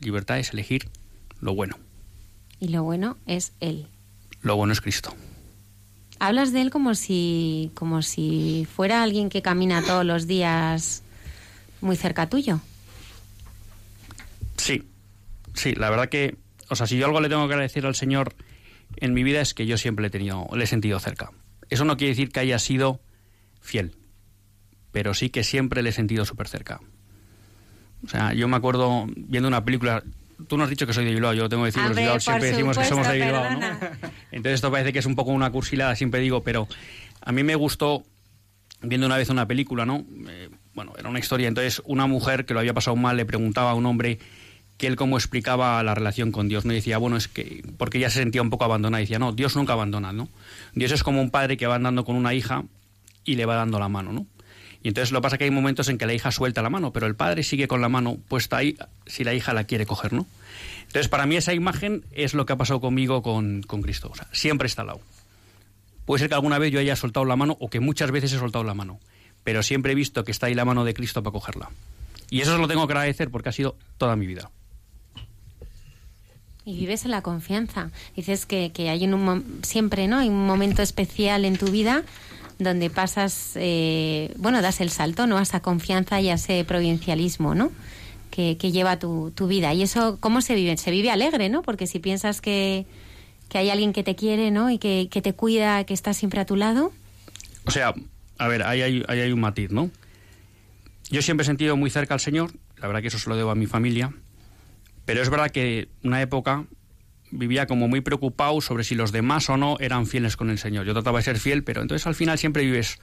Libertad 0.00 0.38
es 0.38 0.52
elegir 0.52 0.88
lo 1.40 1.54
bueno. 1.54 1.78
y 2.58 2.68
lo 2.68 2.82
bueno 2.82 3.18
es 3.26 3.52
él. 3.60 3.86
Lo 4.42 4.56
bueno 4.56 4.72
es 4.72 4.80
Cristo. 4.80 5.14
Hablas 6.18 6.52
de 6.52 6.62
él 6.62 6.70
como 6.70 6.94
si, 6.94 7.70
como 7.74 8.02
si 8.02 8.66
fuera 8.74 9.02
alguien 9.02 9.28
que 9.28 9.42
camina 9.42 9.82
todos 9.82 10.04
los 10.04 10.26
días 10.26 11.02
muy 11.80 11.96
cerca 11.96 12.28
tuyo. 12.28 12.60
Sí, 14.56 14.88
sí, 15.54 15.74
la 15.74 15.90
verdad 15.90 16.08
que, 16.08 16.36
o 16.68 16.76
sea, 16.76 16.86
si 16.86 16.96
yo 16.96 17.06
algo 17.06 17.20
le 17.20 17.28
tengo 17.28 17.46
que 17.46 17.54
agradecer 17.54 17.86
al 17.86 17.94
Señor 17.94 18.34
en 18.96 19.14
mi 19.14 19.22
vida 19.22 19.40
es 19.40 19.54
que 19.54 19.66
yo 19.66 19.78
siempre 19.78 20.02
le 20.02 20.08
he 20.08 20.10
tenido, 20.10 20.46
le 20.54 20.64
he 20.64 20.66
sentido 20.66 20.98
cerca. 21.00 21.30
Eso 21.70 21.84
no 21.84 21.96
quiere 21.96 22.10
decir 22.10 22.30
que 22.30 22.40
haya 22.40 22.58
sido 22.58 23.00
fiel, 23.60 23.96
pero 24.92 25.14
sí 25.14 25.30
que 25.30 25.44
siempre 25.44 25.82
le 25.82 25.90
he 25.90 25.92
sentido 25.92 26.24
súper 26.24 26.48
cerca. 26.48 26.80
O 28.04 28.08
sea, 28.08 28.34
yo 28.34 28.48
me 28.48 28.56
acuerdo 28.56 29.06
viendo 29.16 29.48
una 29.48 29.64
película. 29.64 30.02
Tú 30.48 30.58
no 30.58 30.64
has 30.64 30.70
dicho 30.70 30.86
que 30.86 30.92
soy 30.92 31.04
de 31.04 31.12
Bilbao, 31.12 31.32
yo 31.32 31.48
tengo 31.48 31.62
que 31.62 31.68
decir 31.68 31.82
que 31.82 31.88
los 31.88 31.96
Bilbao 31.96 32.20
siempre 32.20 32.50
decimos 32.50 32.76
que 32.76 32.84
somos 32.84 33.08
de 33.08 33.14
Bilbao, 33.14 33.50
¿no? 33.50 33.60
Entonces 34.32 34.54
esto 34.54 34.70
parece 34.70 34.92
que 34.92 34.98
es 34.98 35.06
un 35.06 35.14
poco 35.14 35.30
una 35.30 35.50
cursilada, 35.50 35.96
siempre 35.96 36.20
digo, 36.20 36.42
pero 36.42 36.68
a 37.22 37.32
mí 37.32 37.42
me 37.42 37.54
gustó 37.54 38.04
viendo 38.82 39.06
una 39.06 39.16
vez 39.16 39.30
una 39.30 39.46
película, 39.46 39.86
¿no? 39.86 40.04
Eh, 40.28 40.50
bueno, 40.74 40.92
era 40.98 41.08
una 41.08 41.18
historia, 41.18 41.48
entonces 41.48 41.80
una 41.86 42.06
mujer 42.06 42.44
que 42.44 42.52
lo 42.52 42.60
había 42.60 42.74
pasado 42.74 42.96
mal 42.96 43.16
le 43.16 43.24
preguntaba 43.24 43.70
a 43.70 43.74
un 43.74 43.86
hombre 43.86 44.18
que 44.84 44.88
él 44.88 44.96
cómo 44.96 45.16
explicaba 45.16 45.82
la 45.82 45.94
relación 45.94 46.30
con 46.30 46.46
Dios, 46.46 46.66
¿no? 46.66 46.72
Y 46.72 46.76
decía, 46.76 46.98
bueno, 46.98 47.16
es 47.16 47.26
que, 47.26 47.64
porque 47.78 47.96
ella 47.96 48.10
se 48.10 48.18
sentía 48.18 48.42
un 48.42 48.50
poco 48.50 48.66
abandonada, 48.66 49.00
y 49.00 49.04
decía, 49.04 49.18
no, 49.18 49.32
Dios 49.32 49.56
nunca 49.56 49.72
abandona, 49.72 50.12
¿no? 50.12 50.28
Dios 50.74 50.92
es 50.92 51.02
como 51.02 51.22
un 51.22 51.30
padre 51.30 51.56
que 51.56 51.66
va 51.66 51.76
andando 51.76 52.04
con 52.04 52.16
una 52.16 52.34
hija 52.34 52.64
y 53.24 53.36
le 53.36 53.46
va 53.46 53.54
dando 53.54 53.78
la 53.78 53.88
mano, 53.88 54.12
¿no? 54.12 54.26
Y 54.82 54.88
entonces 54.88 55.10
lo 55.10 55.20
que 55.20 55.22
pasa 55.22 55.36
es 55.36 55.38
que 55.38 55.44
hay 55.44 55.50
momentos 55.50 55.88
en 55.88 55.96
que 55.96 56.04
la 56.04 56.12
hija 56.12 56.30
suelta 56.30 56.60
la 56.60 56.68
mano, 56.68 56.92
pero 56.92 57.06
el 57.06 57.16
padre 57.16 57.44
sigue 57.44 57.66
con 57.66 57.80
la 57.80 57.88
mano 57.88 58.18
puesta 58.28 58.58
ahí 58.58 58.76
si 59.06 59.24
la 59.24 59.32
hija 59.32 59.54
la 59.54 59.64
quiere 59.64 59.86
coger, 59.86 60.12
¿no? 60.12 60.26
Entonces, 60.82 61.08
para 61.08 61.24
mí 61.24 61.36
esa 61.36 61.54
imagen 61.54 62.04
es 62.12 62.34
lo 62.34 62.44
que 62.44 62.52
ha 62.52 62.56
pasado 62.56 62.82
conmigo 62.82 63.22
con, 63.22 63.62
con 63.62 63.80
Cristo. 63.80 64.10
O 64.12 64.14
sea, 64.14 64.28
siempre 64.32 64.66
está 64.66 64.82
al 64.82 64.88
lado. 64.88 65.00
Puede 66.04 66.20
ser 66.20 66.28
que 66.28 66.34
alguna 66.34 66.58
vez 66.58 66.70
yo 66.70 66.78
haya 66.78 66.94
soltado 66.94 67.24
la 67.24 67.36
mano 67.36 67.56
o 67.58 67.70
que 67.70 67.80
muchas 67.80 68.10
veces 68.10 68.34
he 68.34 68.38
soltado 68.38 68.64
la 68.64 68.74
mano, 68.74 69.00
pero 69.44 69.62
siempre 69.62 69.92
he 69.92 69.94
visto 69.94 70.24
que 70.24 70.30
está 70.30 70.48
ahí 70.48 70.54
la 70.54 70.66
mano 70.66 70.84
de 70.84 70.92
Cristo 70.92 71.22
para 71.22 71.32
cogerla. 71.32 71.70
Y 72.28 72.42
eso 72.42 72.52
se 72.52 72.58
lo 72.58 72.68
tengo 72.68 72.86
que 72.86 72.92
agradecer 72.92 73.30
porque 73.30 73.48
ha 73.48 73.52
sido 73.52 73.76
toda 73.96 74.16
mi 74.16 74.26
vida. 74.26 74.50
Y 76.64 76.76
vives 76.76 77.04
en 77.04 77.10
la 77.10 77.22
confianza. 77.22 77.90
Dices 78.16 78.46
que, 78.46 78.72
que 78.72 78.88
hay 78.88 79.04
en 79.04 79.14
un 79.14 79.60
siempre, 79.62 80.08
¿no? 80.08 80.18
Hay 80.18 80.28
un 80.28 80.46
momento 80.46 80.82
especial 80.82 81.44
en 81.44 81.58
tu 81.58 81.66
vida 81.66 82.04
donde 82.58 82.88
pasas, 82.88 83.52
eh, 83.56 84.32
bueno, 84.36 84.62
das 84.62 84.80
el 84.80 84.90
salto, 84.90 85.26
¿no? 85.26 85.38
A 85.38 85.42
esa 85.42 85.60
confianza 85.60 86.20
y 86.20 86.30
a 86.30 86.34
ese 86.34 86.64
provincialismo, 86.64 87.54
¿no? 87.54 87.70
Que, 88.30 88.56
que 88.56 88.72
lleva 88.72 88.98
tu, 88.98 89.32
tu 89.34 89.46
vida. 89.46 89.74
Y 89.74 89.82
eso, 89.82 90.18
¿cómo 90.20 90.40
se 90.40 90.54
vive? 90.54 90.76
Se 90.76 90.90
vive 90.90 91.10
alegre, 91.10 91.48
¿no? 91.48 91.62
Porque 91.62 91.86
si 91.86 91.98
piensas 91.98 92.40
que, 92.40 92.86
que 93.48 93.58
hay 93.58 93.70
alguien 93.70 93.92
que 93.92 94.02
te 94.02 94.14
quiere, 94.14 94.50
¿no? 94.50 94.70
Y 94.70 94.78
que, 94.78 95.08
que 95.10 95.20
te 95.20 95.34
cuida, 95.34 95.84
que 95.84 95.94
está 95.94 96.14
siempre 96.14 96.40
a 96.40 96.46
tu 96.46 96.56
lado. 96.56 96.92
O 97.66 97.70
sea, 97.70 97.94
a 98.38 98.48
ver, 98.48 98.62
ahí 98.62 98.82
hay, 98.82 99.04
ahí 99.08 99.20
hay 99.20 99.32
un 99.32 99.40
matiz, 99.40 99.70
¿no? 99.70 99.90
Yo 101.10 101.22
siempre 101.22 101.42
he 101.42 101.46
sentido 101.46 101.76
muy 101.76 101.90
cerca 101.90 102.14
al 102.14 102.20
Señor, 102.20 102.52
la 102.78 102.86
verdad 102.86 103.02
que 103.02 103.08
eso 103.08 103.18
se 103.18 103.28
lo 103.28 103.36
debo 103.36 103.50
a 103.50 103.54
mi 103.54 103.66
familia, 103.66 104.12
pero 105.04 105.22
es 105.22 105.30
verdad 105.30 105.50
que 105.50 105.88
una 106.02 106.20
época 106.22 106.64
vivía 107.30 107.66
como 107.66 107.88
muy 107.88 108.00
preocupado 108.00 108.60
sobre 108.60 108.84
si 108.84 108.94
los 108.94 109.12
demás 109.12 109.48
o 109.50 109.56
no 109.56 109.76
eran 109.80 110.06
fieles 110.06 110.36
con 110.36 110.50
el 110.50 110.58
Señor. 110.58 110.86
Yo 110.86 110.92
trataba 110.92 111.18
de 111.18 111.24
ser 111.24 111.38
fiel, 111.38 111.64
pero 111.64 111.82
entonces 111.82 112.06
al 112.06 112.14
final 112.14 112.38
siempre 112.38 112.64
vives 112.64 112.98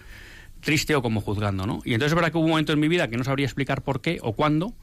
triste 0.62 0.96
o 0.96 1.02
como 1.02 1.22
juzgando, 1.22 1.66
¿no? 1.66 1.82
Y 1.84 1.94
entonces 1.94 2.12
es 2.12 2.16
verdad 2.16 2.32
que 2.32 2.38
hubo 2.38 2.46
un 2.46 2.52
momento 2.52 2.72
en 2.72 2.80
mi 2.80 2.88
vida 2.88 3.10
que 3.10 3.18
no 3.18 3.24
sabría 3.24 3.46
explicar 3.46 3.82
por 3.82 4.02
qué 4.02 4.20
o 4.22 4.34
cuándo. 4.34 4.74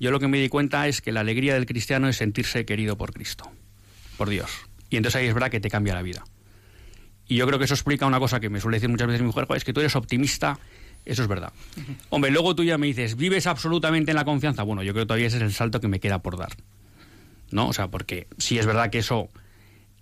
Yo 0.00 0.10
lo 0.10 0.20
que 0.20 0.28
me 0.28 0.38
di 0.38 0.48
cuenta 0.48 0.88
es 0.88 1.00
que 1.00 1.12
la 1.12 1.20
alegría 1.20 1.54
del 1.54 1.66
cristiano 1.66 2.08
es 2.08 2.16
sentirse 2.16 2.64
querido 2.64 2.96
por 2.96 3.12
Cristo, 3.12 3.50
por 4.16 4.28
Dios. 4.30 4.50
Y 4.90 4.96
entonces 4.96 5.20
ahí 5.20 5.26
es 5.26 5.34
verdad 5.34 5.50
que 5.50 5.60
te 5.60 5.70
cambia 5.70 5.94
la 5.94 6.02
vida. 6.02 6.24
Y 7.26 7.36
yo 7.36 7.46
creo 7.46 7.58
que 7.58 7.66
eso 7.66 7.74
explica 7.74 8.06
una 8.06 8.18
cosa 8.18 8.40
que 8.40 8.48
me 8.48 8.60
suele 8.60 8.76
decir 8.76 8.88
muchas 8.88 9.06
veces 9.06 9.20
mi 9.20 9.26
mujer, 9.26 9.44
"Jo, 9.46 9.54
es 9.54 9.64
que 9.64 9.72
tú 9.72 9.80
eres 9.80 9.94
optimista, 9.96 10.58
eso 11.08 11.22
es 11.22 11.28
verdad. 11.28 11.52
Hombre, 12.10 12.30
luego 12.30 12.54
tú 12.54 12.64
ya 12.64 12.76
me 12.76 12.86
dices, 12.86 13.16
¿vives 13.16 13.46
absolutamente 13.46 14.10
en 14.10 14.16
la 14.16 14.26
confianza? 14.26 14.62
Bueno, 14.62 14.82
yo 14.82 14.92
creo 14.92 15.04
que 15.04 15.08
todavía 15.08 15.26
ese 15.26 15.38
es 15.38 15.42
el 15.42 15.54
salto 15.54 15.80
que 15.80 15.88
me 15.88 16.00
queda 16.00 16.20
por 16.20 16.36
dar. 16.36 16.52
¿No? 17.50 17.68
O 17.68 17.72
sea, 17.72 17.88
porque 17.88 18.26
sí 18.36 18.58
es 18.58 18.66
verdad 18.66 18.90
que 18.90 18.98
eso 18.98 19.30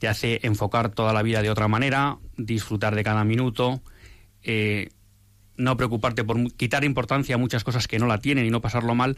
te 0.00 0.08
hace 0.08 0.40
enfocar 0.42 0.90
toda 0.90 1.12
la 1.12 1.22
vida 1.22 1.42
de 1.42 1.50
otra 1.50 1.68
manera, 1.68 2.18
disfrutar 2.36 2.96
de 2.96 3.04
cada 3.04 3.22
minuto, 3.22 3.80
eh, 4.42 4.88
no 5.56 5.76
preocuparte 5.76 6.24
por 6.24 6.52
quitar 6.54 6.82
importancia 6.82 7.36
a 7.36 7.38
muchas 7.38 7.62
cosas 7.62 7.86
que 7.86 8.00
no 8.00 8.08
la 8.08 8.18
tienen 8.18 8.44
y 8.44 8.50
no 8.50 8.60
pasarlo 8.60 8.96
mal. 8.96 9.16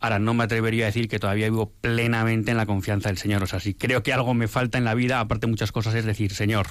Ahora, 0.00 0.18
no 0.18 0.34
me 0.34 0.44
atrevería 0.44 0.84
a 0.84 0.86
decir 0.86 1.08
que 1.08 1.18
todavía 1.18 1.48
vivo 1.48 1.72
plenamente 1.80 2.50
en 2.50 2.58
la 2.58 2.66
confianza 2.66 3.08
del 3.08 3.16
Señor. 3.16 3.42
O 3.42 3.46
sea, 3.46 3.60
si 3.60 3.72
creo 3.72 4.02
que 4.02 4.12
algo 4.12 4.34
me 4.34 4.46
falta 4.46 4.76
en 4.76 4.84
la 4.84 4.92
vida, 4.92 5.20
aparte 5.20 5.46
de 5.46 5.52
muchas 5.52 5.72
cosas, 5.72 5.94
es 5.94 6.04
decir, 6.04 6.34
Señor, 6.34 6.66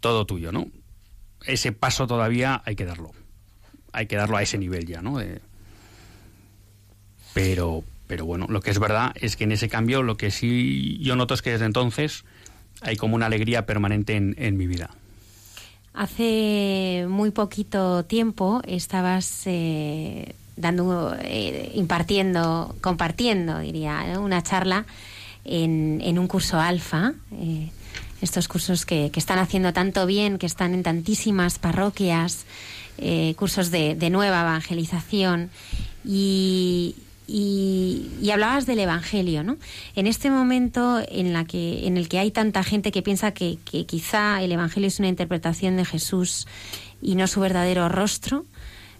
todo 0.00 0.26
tuyo, 0.26 0.50
¿no? 0.50 0.66
Ese 1.46 1.70
paso 1.70 2.08
todavía 2.08 2.62
hay 2.66 2.74
que 2.74 2.84
darlo. 2.84 3.12
Hay 3.98 4.06
que 4.06 4.14
darlo 4.14 4.36
a 4.36 4.42
ese 4.42 4.58
nivel 4.58 4.86
ya, 4.86 5.02
¿no? 5.02 5.18
Pero, 7.34 7.82
pero 8.06 8.24
bueno, 8.24 8.46
lo 8.48 8.60
que 8.60 8.70
es 8.70 8.78
verdad 8.78 9.10
es 9.16 9.34
que 9.34 9.42
en 9.42 9.50
ese 9.50 9.68
cambio 9.68 10.04
lo 10.04 10.16
que 10.16 10.30
sí 10.30 10.98
yo 11.00 11.16
noto 11.16 11.34
es 11.34 11.42
que 11.42 11.50
desde 11.50 11.64
entonces 11.64 12.24
hay 12.80 12.96
como 12.96 13.16
una 13.16 13.26
alegría 13.26 13.66
permanente 13.66 14.14
en, 14.14 14.36
en 14.38 14.56
mi 14.56 14.68
vida. 14.68 14.90
Hace 15.94 17.06
muy 17.08 17.32
poquito 17.32 18.04
tiempo 18.04 18.62
estabas 18.68 19.42
eh, 19.46 20.36
dando, 20.54 21.16
eh, 21.20 21.72
impartiendo, 21.74 22.76
compartiendo, 22.80 23.58
diría, 23.58 24.16
una 24.20 24.44
charla 24.44 24.86
en, 25.44 26.00
en 26.04 26.20
un 26.20 26.28
curso 26.28 26.60
alfa. 26.60 27.14
eh, 27.32 27.70
estos 28.20 28.48
cursos 28.48 28.84
que 28.84 29.12
están 29.14 29.38
haciendo 29.38 29.72
tanto 29.72 30.04
bien, 30.04 30.38
que 30.38 30.46
están 30.46 30.74
en 30.74 30.82
tantísimas 30.82 31.60
parroquias, 31.60 32.46
eh, 32.98 33.34
cursos 33.36 33.70
de, 33.70 33.94
de 33.94 34.10
nueva 34.10 34.40
evangelización. 34.40 35.50
Y, 36.04 36.94
y, 37.26 38.30
hablabas 38.32 38.66
del 38.66 38.78
Evangelio, 38.78 39.44
¿no? 39.44 39.58
En 39.94 40.06
este 40.06 40.30
momento 40.30 41.00
en, 41.08 41.32
la 41.32 41.44
que, 41.44 41.86
en 41.86 41.96
el 41.96 42.08
que 42.08 42.18
hay 42.18 42.30
tanta 42.30 42.64
gente 42.64 42.90
que 42.90 43.02
piensa 43.02 43.32
que, 43.32 43.58
que 43.64 43.84
quizá 43.84 44.42
el 44.42 44.52
Evangelio 44.52 44.88
es 44.88 44.98
una 44.98 45.08
interpretación 45.08 45.76
de 45.76 45.84
Jesús 45.84 46.46
y 47.02 47.14
no 47.14 47.26
su 47.26 47.40
verdadero 47.40 47.88
rostro, 47.88 48.44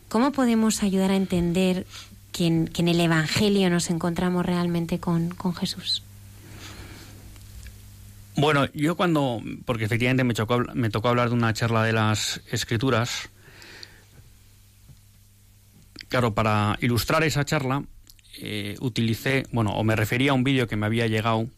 ¿cómo 0.08 0.32
podemos 0.32 0.82
ayudar 0.82 1.10
a 1.10 1.16
entender 1.16 1.86
que 2.32 2.46
en, 2.46 2.68
que 2.68 2.82
en 2.82 2.88
el 2.88 3.00
Evangelio 3.00 3.70
nos 3.70 3.90
encontramos 3.90 4.44
realmente 4.44 4.98
con, 4.98 5.30
con 5.30 5.54
Jesús? 5.54 6.02
Bueno, 8.36 8.66
yo 8.72 8.94
cuando, 8.94 9.42
porque 9.64 9.84
efectivamente 9.84 10.22
me, 10.22 10.32
chocó 10.32 10.62
me 10.74 10.90
tocó 10.90 11.08
hablar 11.08 11.30
de 11.30 11.34
una 11.34 11.52
charla 11.54 11.82
de 11.82 11.92
las 11.92 12.40
escrituras, 12.52 13.30
claro, 16.08 16.34
para 16.34 16.76
ilustrar 16.80 17.24
esa 17.24 17.44
charla 17.44 17.84
eh, 18.40 18.76
utilicé, 18.80 19.44
bueno, 19.52 19.72
o 19.72 19.84
me 19.84 19.96
refería 19.96 20.32
a 20.32 20.34
un 20.34 20.44
vídeo 20.44 20.66
que 20.66 20.76
me 20.76 20.86
había 20.86 21.06
llegado 21.06 21.48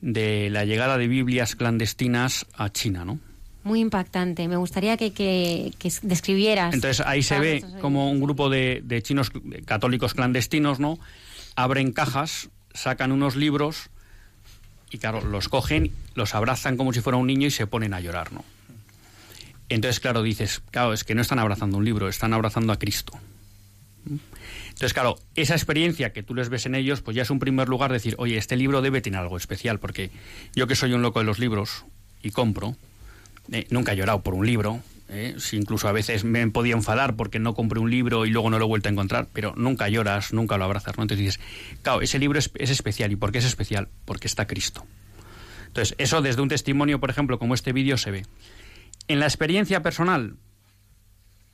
de 0.00 0.50
la 0.50 0.64
llegada 0.64 0.98
de 0.98 1.08
Biblias 1.08 1.56
clandestinas 1.56 2.46
a 2.54 2.70
China, 2.70 3.04
¿no? 3.04 3.18
Muy 3.64 3.80
impactante. 3.80 4.48
Me 4.48 4.56
gustaría 4.56 4.96
que, 4.96 5.12
que, 5.12 5.72
que 5.78 5.92
describieras. 6.02 6.74
Entonces 6.74 7.04
ahí 7.06 7.22
se 7.22 7.38
ve 7.38 7.64
como 7.80 8.10
un 8.10 8.20
grupo 8.20 8.48
de, 8.48 8.80
de 8.84 9.02
chinos 9.02 9.30
católicos 9.64 10.14
clandestinos, 10.14 10.78
¿no? 10.78 10.98
Abren 11.56 11.92
cajas, 11.92 12.48
sacan 12.72 13.12
unos 13.12 13.36
libros 13.36 13.90
y 14.90 14.98
claro, 14.98 15.20
los 15.20 15.48
cogen, 15.48 15.92
los 16.14 16.34
abrazan 16.34 16.76
como 16.76 16.92
si 16.92 17.00
fuera 17.00 17.18
un 17.18 17.26
niño 17.26 17.48
y 17.48 17.50
se 17.50 17.66
ponen 17.66 17.94
a 17.94 18.00
llorar, 18.00 18.32
¿no? 18.32 18.44
Entonces, 19.68 20.00
claro, 20.00 20.22
dices, 20.22 20.62
claro, 20.70 20.94
es 20.94 21.04
que 21.04 21.14
no 21.14 21.20
están 21.20 21.38
abrazando 21.38 21.76
un 21.76 21.84
libro, 21.84 22.08
están 22.08 22.32
abrazando 22.32 22.72
a 22.72 22.78
Cristo. 22.78 23.12
Entonces, 24.08 24.94
claro, 24.94 25.18
esa 25.34 25.54
experiencia 25.54 26.12
que 26.12 26.22
tú 26.22 26.34
les 26.34 26.48
ves 26.48 26.66
en 26.66 26.74
ellos, 26.74 27.00
pues 27.02 27.14
ya 27.16 27.22
es 27.22 27.30
un 27.30 27.38
primer 27.38 27.68
lugar 27.68 27.92
decir, 27.92 28.14
oye, 28.18 28.36
este 28.36 28.56
libro 28.56 28.82
debe 28.82 29.00
tener 29.00 29.20
algo 29.20 29.36
especial, 29.36 29.78
porque 29.78 30.10
yo 30.54 30.66
que 30.66 30.76
soy 30.76 30.92
un 30.92 31.02
loco 31.02 31.18
de 31.18 31.24
los 31.24 31.38
libros 31.38 31.84
y 32.22 32.30
compro, 32.30 32.76
eh, 33.52 33.66
nunca 33.70 33.92
he 33.92 33.96
llorado 33.96 34.22
por 34.22 34.34
un 34.34 34.46
libro, 34.46 34.82
eh, 35.10 35.36
si 35.38 35.56
incluso 35.56 35.88
a 35.88 35.92
veces 35.92 36.24
me 36.24 36.46
podía 36.48 36.74
enfadar 36.74 37.16
porque 37.16 37.38
no 37.38 37.54
compré 37.54 37.80
un 37.80 37.90
libro 37.90 38.26
y 38.26 38.30
luego 38.30 38.50
no 38.50 38.58
lo 38.58 38.66
he 38.66 38.68
vuelto 38.68 38.88
a 38.88 38.92
encontrar, 38.92 39.28
pero 39.32 39.54
nunca 39.56 39.88
lloras, 39.88 40.32
nunca 40.32 40.58
lo 40.58 40.64
abrazas, 40.64 40.96
¿no? 40.98 41.02
Entonces 41.02 41.24
dices, 41.24 41.40
claro, 41.82 42.02
ese 42.02 42.18
libro 42.18 42.38
es, 42.38 42.50
es 42.56 42.70
especial. 42.70 43.10
¿Y 43.10 43.16
por 43.16 43.32
qué 43.32 43.38
es 43.38 43.46
especial? 43.46 43.88
Porque 44.04 44.26
está 44.26 44.46
Cristo. 44.46 44.84
Entonces, 45.68 45.94
eso 45.98 46.20
desde 46.20 46.42
un 46.42 46.48
testimonio, 46.48 47.00
por 47.00 47.10
ejemplo, 47.10 47.38
como 47.38 47.54
este 47.54 47.72
vídeo 47.72 47.96
se 47.96 48.10
ve. 48.10 48.26
En 49.06 49.20
la 49.20 49.26
experiencia 49.26 49.82
personal, 49.82 50.36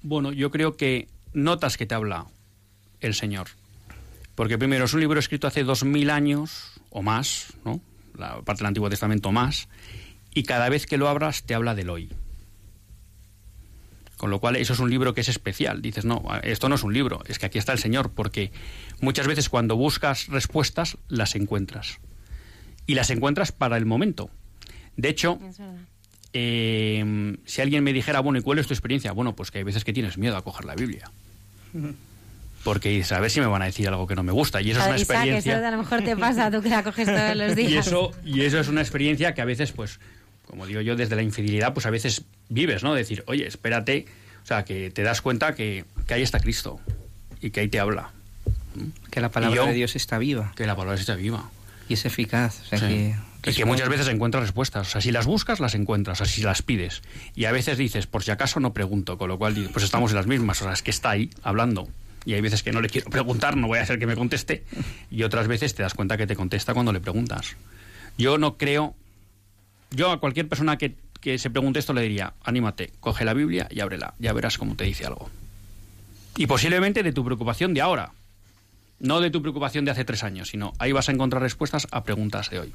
bueno, 0.03 0.33
yo 0.33 0.51
creo 0.51 0.77
que 0.77 1.09
notas 1.33 1.77
que 1.77 1.87
te 1.87 1.95
habla 1.95 2.27
el 3.01 3.15
Señor. 3.15 3.49
Porque 4.35 4.59
primero 4.59 4.85
es 4.85 4.95
un 4.95 5.01
libro 5.01 5.19
escrito 5.19 5.47
hace 5.47 5.63
dos 5.63 5.85
mil 5.85 6.11
años 6.11 6.73
o 6.91 7.03
más, 7.03 7.49
¿no? 7.65 7.81
La 8.17 8.41
parte 8.43 8.61
del 8.61 8.69
Antiguo 8.69 8.91
Testamento 8.91 9.33
más, 9.33 9.69
y 10.33 10.43
cada 10.43 10.69
vez 10.69 10.87
que 10.87 10.99
lo 10.99 11.09
abras 11.09 11.45
te 11.45 11.55
habla 11.55 11.75
del 11.75 11.91
hoy. 11.91 12.11
Con 14.17 14.31
lo 14.31 14.41
cual, 14.41 14.57
eso 14.57 14.73
es 14.73 14.79
un 14.79 14.91
libro 14.91 15.13
que 15.13 15.21
es 15.21 15.29
especial. 15.29 15.83
Dices, 15.83 16.05
no, 16.05 16.23
esto 16.43 16.69
no 16.69 16.77
es 16.77 16.83
un 16.83 16.95
libro, 16.95 17.23
es 17.27 17.39
que 17.39 17.47
aquí 17.47 17.59
está 17.59 17.73
el 17.73 17.79
Señor, 17.79 18.13
porque 18.13 18.53
muchas 19.01 19.27
veces 19.27 19.49
cuando 19.49 19.77
buscas 19.77 20.29
respuestas, 20.29 20.97
las 21.09 21.35
encuentras. 21.35 21.99
Y 22.87 22.95
las 22.95 23.11
encuentras 23.11 23.53
para 23.53 23.77
el 23.77 23.87
momento. 23.87 24.31
De 24.97 25.09
hecho, 25.09 25.39
eh, 26.33 27.37
si 27.45 27.61
alguien 27.61 27.83
me 27.83 27.93
dijera, 27.93 28.21
bueno, 28.21 28.39
¿y 28.39 28.43
cuál 28.43 28.59
es 28.59 28.67
tu 28.67 28.75
experiencia? 28.75 29.13
Bueno, 29.13 29.35
pues 29.35 29.51
que 29.51 29.59
hay 29.59 29.65
veces 29.65 29.85
que 29.85 29.93
tienes 29.93 30.17
miedo 30.17 30.37
a 30.37 30.43
coger 30.43 30.65
la 30.65 30.75
Biblia. 30.75 31.11
Porque 32.65 32.89
dices, 32.89 33.13
a 33.13 33.21
ver 33.21 33.31
si 33.31 33.41
me 33.41 33.47
van 33.47 33.63
a 33.63 33.67
decir 33.67 33.87
algo 33.89 34.07
que 34.07 34.15
no 34.17 34.23
me 34.23 34.33
gusta. 34.33 34.61
Y 34.63 34.71
eso 34.71 34.81
es 34.81 34.87
una 34.87 34.97
Isaac, 34.97 35.11
experiencia. 35.17 35.57
eso 35.59 35.67
a 35.67 35.71
lo 35.71 35.79
mejor 35.79 36.03
te 36.03 36.17
pasa, 36.17 36.51
tú 36.51 36.63
que 36.63 36.71
la 36.71 36.83
coges 36.83 37.07
todos 37.07 37.37
los 37.37 37.55
días. 37.57 37.71
Y 37.71 37.77
eso, 37.77 38.11
y 38.25 38.41
eso 38.41 38.59
es 38.59 38.69
una 38.69 38.81
experiencia 38.81 39.35
que 39.35 39.43
a 39.43 39.45
veces, 39.45 39.73
pues, 39.73 40.01
como 40.47 40.67
digo 40.67 40.81
yo, 40.81 40.97
desde 40.97 41.15
la 41.15 41.23
infidelidad, 41.23 41.75
pues 41.75 41.85
a 41.87 41.91
veces 41.91 42.23
vives, 42.49 42.83
¿no? 42.83 42.95
Decir, 42.95 43.23
oye, 43.27 43.47
espérate, 43.47 44.07
o 44.43 44.47
sea, 44.47 44.65
que 44.65 44.91
te 44.91 45.03
das 45.03 45.21
cuenta 45.21 45.55
que, 45.55 45.85
que 46.07 46.15
ahí 46.15 46.23
está 46.23 46.41
Cristo 46.41 46.81
y 47.41 47.51
que 47.51 47.61
ahí 47.61 47.69
te 47.69 47.81
habla, 47.81 48.11
Que 49.11 49.21
la 49.21 49.31
palabra 49.31 49.57
yo- 49.57 49.67
de 49.67 49.73
Dios 49.75 49.95
está 49.97 50.19
viva 50.19 50.53
que 50.57 50.67
la 50.67 50.75
palabra 50.75 50.99
está 50.99 51.15
viva. 51.17 51.51
y 51.89 51.95
es 51.95 52.05
eficaz. 52.07 52.61
O 52.63 52.65
sea 52.65 52.79
Sí. 52.79 53.15
que, 53.43 53.51
y 53.51 53.55
que 53.55 53.65
muchas 53.67 53.89
veces 53.91 54.09
encuentras 54.09 54.43
respuestas. 54.43 54.87
O 54.89 54.91
sea, 54.91 55.01
si 55.03 55.13
las 55.13 55.27
buscas, 55.27 55.61
las 55.61 55.75
encuentras. 55.75 56.19
O 56.21 56.25
sea, 56.25 56.33
si 56.35 56.41
las 56.43 56.63
pides. 56.63 57.03
Y 57.37 57.45
a 57.45 57.53
veces 57.53 57.77
dices, 57.77 58.07
por 58.07 58.23
si 58.25 58.31
acaso 58.31 58.59
no 58.59 58.73
pregunto. 58.73 59.19
Con 59.19 59.29
lo 59.29 59.37
cual, 59.39 59.55
dices, 59.55 59.71
pues 59.71 59.85
estamos 59.85 60.13
en 60.13 60.17
las 60.17 60.27
mismas. 60.27 60.63
O 60.63 60.65
sea, 60.65 60.73
es 60.73 60.83
que 60.83 60.91
está 60.91 61.11
ahí 61.11 61.29
hablando. 61.43 61.87
Y 62.27 62.35
hay 62.35 62.41
veces 62.41 62.63
que 62.63 62.73
no 62.73 62.81
le 62.81 62.89
quiero 62.89 63.11
preguntar, 63.11 63.57
no 63.57 63.67
voy 63.67 63.79
a 63.79 63.83
hacer 63.83 63.99
que 63.99 64.07
me 64.07 64.17
conteste. 64.17 64.65
Y 65.11 65.23
otras 65.23 65.47
veces 65.47 65.75
te 65.75 65.83
das 65.83 65.95
cuenta 65.95 66.17
que 66.17 66.27
te 66.27 66.37
contesta 66.37 66.75
cuando 66.75 66.93
le 66.93 67.01
preguntas. 67.01 67.57
Yo 68.19 68.39
no 68.39 68.57
creo. 68.57 68.95
Yo 69.91 70.11
a 70.11 70.21
cualquier 70.21 70.49
persona 70.49 70.79
que, 70.79 70.97
que 71.21 71.39
se 71.39 71.51
pregunte 71.51 71.79
esto 71.79 71.93
le 71.93 72.03
diría, 72.03 72.35
anímate, 72.43 72.93
coge 73.01 73.25
la 73.25 73.35
Biblia 73.35 73.69
y 73.71 73.81
ábrela. 73.81 74.15
Ya 74.19 74.33
verás 74.33 74.59
cómo 74.59 74.75
te 74.75 74.85
dice 74.85 75.07
algo. 75.07 75.31
Y 76.37 76.47
posiblemente 76.47 77.03
de 77.03 77.13
tu 77.13 77.25
preocupación 77.25 77.75
de 77.75 77.81
ahora. 77.81 78.13
No 78.99 79.21
de 79.21 79.31
tu 79.31 79.43
preocupación 79.43 79.85
de 79.85 79.91
hace 79.91 80.05
tres 80.05 80.25
años, 80.25 80.49
sino 80.49 80.73
ahí 80.79 80.93
vas 80.93 81.09
a 81.09 81.13
encontrar 81.13 81.43
respuestas 81.43 81.87
a 81.91 82.05
preguntas 82.05 82.51
de 82.51 82.61
hoy. 82.61 82.73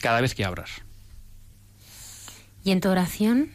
Cada 0.00 0.20
vez 0.20 0.34
que 0.34 0.44
abras. 0.44 0.70
Y 2.64 2.70
en 2.70 2.80
tu 2.80 2.88
oración 2.88 3.50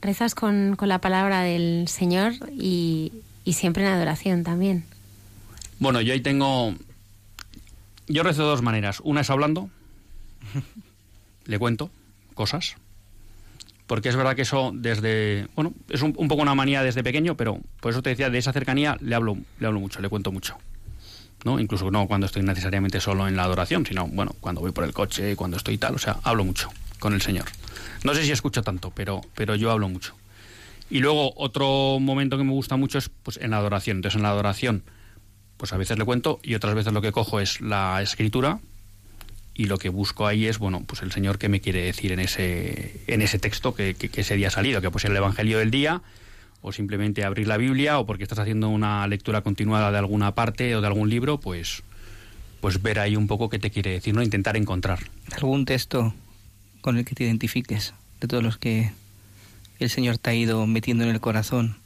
rezas 0.00 0.34
con, 0.34 0.74
con 0.76 0.88
la 0.88 1.00
palabra 1.00 1.42
del 1.42 1.86
Señor 1.88 2.34
y, 2.52 3.12
y 3.44 3.54
siempre 3.54 3.84
en 3.84 3.92
adoración 3.92 4.44
también. 4.44 4.84
Bueno, 5.78 6.00
yo 6.00 6.12
ahí 6.12 6.20
tengo. 6.20 6.74
Yo 8.08 8.22
rezo 8.22 8.42
de 8.42 8.48
dos 8.48 8.62
maneras. 8.62 9.00
Una 9.04 9.22
es 9.22 9.30
hablando, 9.30 9.70
le 11.46 11.58
cuento 11.58 11.90
cosas. 12.34 12.76
Porque 13.86 14.08
es 14.08 14.16
verdad 14.16 14.36
que 14.36 14.42
eso 14.42 14.70
desde. 14.74 15.48
Bueno, 15.54 15.72
es 15.88 16.02
un, 16.02 16.14
un 16.16 16.28
poco 16.28 16.42
una 16.42 16.54
manía 16.54 16.82
desde 16.82 17.02
pequeño, 17.02 17.36
pero 17.36 17.60
por 17.80 17.92
eso 17.92 18.02
te 18.02 18.10
decía, 18.10 18.30
de 18.30 18.38
esa 18.38 18.52
cercanía 18.52 18.96
le 19.00 19.14
hablo, 19.14 19.36
le 19.58 19.66
hablo 19.66 19.80
mucho, 19.80 20.00
le 20.00 20.08
cuento 20.08 20.32
mucho. 20.32 20.56
¿no? 21.44 21.58
Incluso 21.58 21.90
no 21.90 22.06
cuando 22.06 22.26
estoy 22.26 22.42
necesariamente 22.42 23.00
solo 23.00 23.26
en 23.28 23.36
la 23.36 23.44
adoración, 23.44 23.84
sino, 23.84 24.06
bueno, 24.06 24.34
cuando 24.40 24.60
voy 24.60 24.72
por 24.72 24.84
el 24.84 24.92
coche, 24.92 25.36
cuando 25.36 25.56
estoy 25.56 25.78
tal, 25.78 25.94
o 25.96 25.98
sea, 25.98 26.18
hablo 26.22 26.44
mucho 26.44 26.70
con 26.98 27.14
el 27.14 27.20
Señor. 27.20 27.46
No 28.04 28.14
sé 28.14 28.24
si 28.24 28.30
escucho 28.30 28.62
tanto, 28.62 28.92
pero, 28.94 29.20
pero 29.34 29.54
yo 29.54 29.70
hablo 29.70 29.88
mucho. 29.88 30.14
Y 30.92 30.98
luego 30.98 31.32
otro 31.38 31.98
momento 32.00 32.36
que 32.36 32.44
me 32.44 32.52
gusta 32.52 32.76
mucho 32.76 32.98
es 32.98 33.08
pues 33.08 33.38
en 33.38 33.52
la 33.52 33.56
adoración. 33.56 33.96
Entonces 33.96 34.16
en 34.16 34.24
la 34.24 34.28
adoración, 34.28 34.82
pues 35.56 35.72
a 35.72 35.78
veces 35.78 35.96
le 35.96 36.04
cuento 36.04 36.38
y 36.42 36.54
otras 36.54 36.74
veces 36.74 36.92
lo 36.92 37.00
que 37.00 37.12
cojo 37.12 37.40
es 37.40 37.62
la 37.62 38.02
escritura 38.02 38.60
y 39.54 39.64
lo 39.64 39.78
que 39.78 39.88
busco 39.88 40.26
ahí 40.26 40.44
es, 40.44 40.58
bueno, 40.58 40.84
pues 40.86 41.00
el 41.00 41.10
Señor 41.10 41.38
que 41.38 41.48
me 41.48 41.62
quiere 41.62 41.82
decir 41.82 42.12
en 42.12 42.20
ese, 42.20 43.00
en 43.06 43.22
ese 43.22 43.38
texto 43.38 43.74
que, 43.74 43.94
que, 43.94 44.10
que 44.10 44.20
ese 44.20 44.36
día 44.36 44.48
ha 44.48 44.50
salido, 44.50 44.82
que 44.82 44.90
pues 44.90 45.06
el 45.06 45.16
Evangelio 45.16 45.60
del 45.60 45.70
día, 45.70 46.02
o 46.60 46.72
simplemente 46.72 47.24
abrir 47.24 47.48
la 47.48 47.56
Biblia, 47.56 47.98
o 47.98 48.04
porque 48.04 48.24
estás 48.24 48.40
haciendo 48.40 48.68
una 48.68 49.06
lectura 49.06 49.40
continuada 49.40 49.92
de 49.92 49.96
alguna 49.98 50.34
parte 50.34 50.76
o 50.76 50.82
de 50.82 50.86
algún 50.88 51.08
libro, 51.08 51.40
pues, 51.40 51.84
pues 52.60 52.82
ver 52.82 52.98
ahí 52.98 53.16
un 53.16 53.28
poco 53.28 53.48
qué 53.48 53.58
te 53.58 53.70
quiere 53.70 53.92
decir, 53.92 54.14
¿no? 54.14 54.22
Intentar 54.22 54.58
encontrar. 54.58 54.98
¿Algún 55.36 55.64
texto 55.64 56.12
con 56.82 56.98
el 56.98 57.06
que 57.06 57.14
te 57.14 57.24
identifiques 57.24 57.94
de 58.20 58.28
todos 58.28 58.42
los 58.42 58.58
que 58.58 58.92
el 59.84 59.90
Señor 59.90 60.18
te 60.18 60.30
ha 60.30 60.34
ido 60.34 60.66
metiendo 60.66 61.04
en 61.04 61.10
el 61.10 61.20
corazón? 61.20 61.76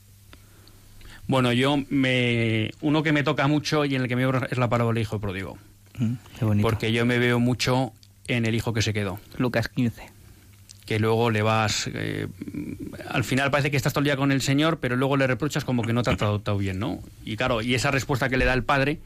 Bueno, 1.29 1.53
yo 1.53 1.77
me 1.91 2.71
uno 2.81 3.03
que 3.03 3.13
me 3.13 3.25
toca 3.25 3.49
mucho 3.49 3.85
y 3.85 3.95
en 3.97 4.03
el 4.03 4.09
que 4.09 4.17
me 4.17 4.25
es 4.51 4.59
la 4.59 4.69
parábola 4.69 4.95
del 4.95 5.03
hijo 5.03 5.21
pródigo. 5.21 5.59
Mm, 5.99 6.13
qué 6.39 6.45
bonito. 6.45 6.69
Porque 6.69 6.93
yo 6.93 7.05
me 7.05 7.19
veo 7.19 7.41
mucho 7.41 7.93
en 8.29 8.47
el 8.47 8.55
hijo 8.55 8.73
que 8.73 8.83
se 8.83 8.93
quedó. 8.93 9.19
Lucas 9.39 9.69
15. 9.69 10.11
Que 10.85 11.01
luego 11.01 11.31
le 11.31 11.43
vas. 11.43 11.91
eh, 11.93 12.29
al 13.09 13.25
final 13.25 13.51
parece 13.51 13.73
que 13.73 13.77
estás 13.77 13.93
todo 13.93 14.01
el 14.01 14.05
día 14.05 14.17
con 14.17 14.31
el 14.31 14.41
Señor, 14.41 14.79
pero 14.79 14.95
luego 14.95 15.17
le 15.17 15.27
reprochas 15.27 15.65
como 15.65 15.83
que 15.83 15.93
no 15.93 16.05
te 16.05 16.11
ha 16.11 16.17
tratado 16.17 16.59
bien, 16.59 16.79
¿no? 16.79 17.01
Y 17.25 17.37
claro, 17.37 17.61
y 17.61 17.75
esa 17.75 17.91
respuesta 17.91 18.29
que 18.29 18.37
le 18.37 18.45
da 18.45 18.55
el 18.55 18.63
padre, 18.63 19.01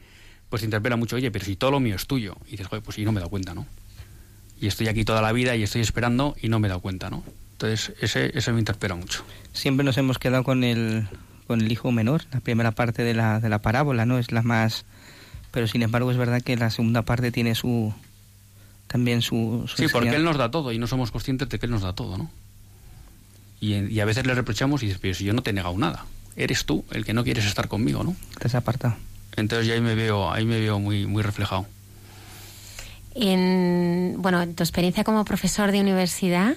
pues 0.49 0.61
te 0.61 0.65
interpela 0.67 0.95
mucho. 0.95 1.15
Oye, 1.15 1.31
pero 1.31 1.43
si 1.43 1.55
todo 1.55 1.71
lo 1.71 1.79
mío 1.79 1.95
es 1.95 2.05
tuyo. 2.05 2.37
Y 2.47 2.51
dices, 2.51 2.67
joder, 2.67 2.83
pues 2.83 2.95
sí, 2.95 3.03
no 3.03 3.11
me 3.11 3.17
he 3.17 3.21
dado 3.21 3.31
cuenta, 3.31 3.55
¿no? 3.55 3.65
Y 4.59 4.67
estoy 4.67 4.89
aquí 4.89 5.03
toda 5.03 5.23
la 5.23 5.31
vida 5.31 5.55
y 5.55 5.63
estoy 5.63 5.81
esperando 5.81 6.35
y 6.39 6.49
no 6.49 6.59
me 6.59 6.67
he 6.67 6.69
dado 6.69 6.81
cuenta, 6.81 7.09
¿no? 7.09 7.23
Entonces, 7.61 7.95
ese, 8.01 8.35
ese 8.35 8.51
me 8.51 8.59
interpela 8.59 8.95
mucho. 8.95 9.23
Siempre 9.53 9.83
nos 9.83 9.95
hemos 9.97 10.17
quedado 10.17 10.43
con 10.43 10.63
el, 10.63 11.07
con 11.45 11.61
el 11.61 11.71
hijo 11.71 11.91
menor, 11.91 12.23
la 12.31 12.39
primera 12.39 12.71
parte 12.71 13.03
de 13.03 13.13
la, 13.13 13.39
de 13.39 13.49
la 13.49 13.59
parábola, 13.59 14.07
¿no? 14.07 14.17
Es 14.17 14.31
la 14.31 14.41
más... 14.41 14.83
Pero 15.51 15.67
sin 15.67 15.83
embargo 15.83 16.09
es 16.09 16.17
verdad 16.17 16.41
que 16.41 16.57
la 16.57 16.71
segunda 16.71 17.03
parte 17.03 17.31
tiene 17.31 17.53
su... 17.53 17.93
También 18.87 19.21
su... 19.21 19.65
su 19.67 19.77
Sí, 19.77 19.87
porque. 19.91 20.09
Él 20.09 20.23
nos 20.23 20.37
da 20.37 20.49
todo 20.49 20.71
y 20.71 20.79
no 20.79 20.87
somos 20.87 21.11
conscientes 21.11 21.49
de 21.49 21.59
que 21.59 21.67
Él 21.67 21.71
nos 21.71 21.83
da 21.83 21.93
todo, 21.93 22.17
¿no? 22.17 22.31
Y, 23.59 23.75
y 23.75 23.99
a 23.99 24.05
veces 24.05 24.25
le 24.25 24.33
reprochamos 24.33 24.81
y 24.81 24.87
dices, 24.87 24.99
pero 24.99 25.13
si 25.13 25.25
yo 25.25 25.33
no 25.33 25.43
te 25.43 25.51
he 25.51 25.53
negado 25.53 25.77
nada. 25.77 26.05
Eres 26.35 26.65
tú 26.65 26.83
el 26.91 27.05
que 27.05 27.13
no 27.13 27.23
quieres 27.23 27.45
estar 27.45 27.67
conmigo, 27.67 28.03
¿no? 28.03 28.15
Te 28.39 28.47
has 28.47 28.55
apartado. 28.55 28.95
Entonces 29.35 29.67
ya 29.67 29.75
ahí 29.75 29.81
me 29.81 29.93
veo, 29.93 30.31
ahí 30.31 30.45
me 30.45 30.59
veo 30.59 30.79
muy, 30.79 31.05
muy 31.05 31.21
reflejado. 31.21 31.67
En, 33.13 34.15
bueno, 34.17 34.41
en 34.41 34.55
tu 34.55 34.63
experiencia 34.63 35.03
como 35.03 35.23
profesor 35.25 35.71
de 35.71 35.79
universidad, 35.79 36.55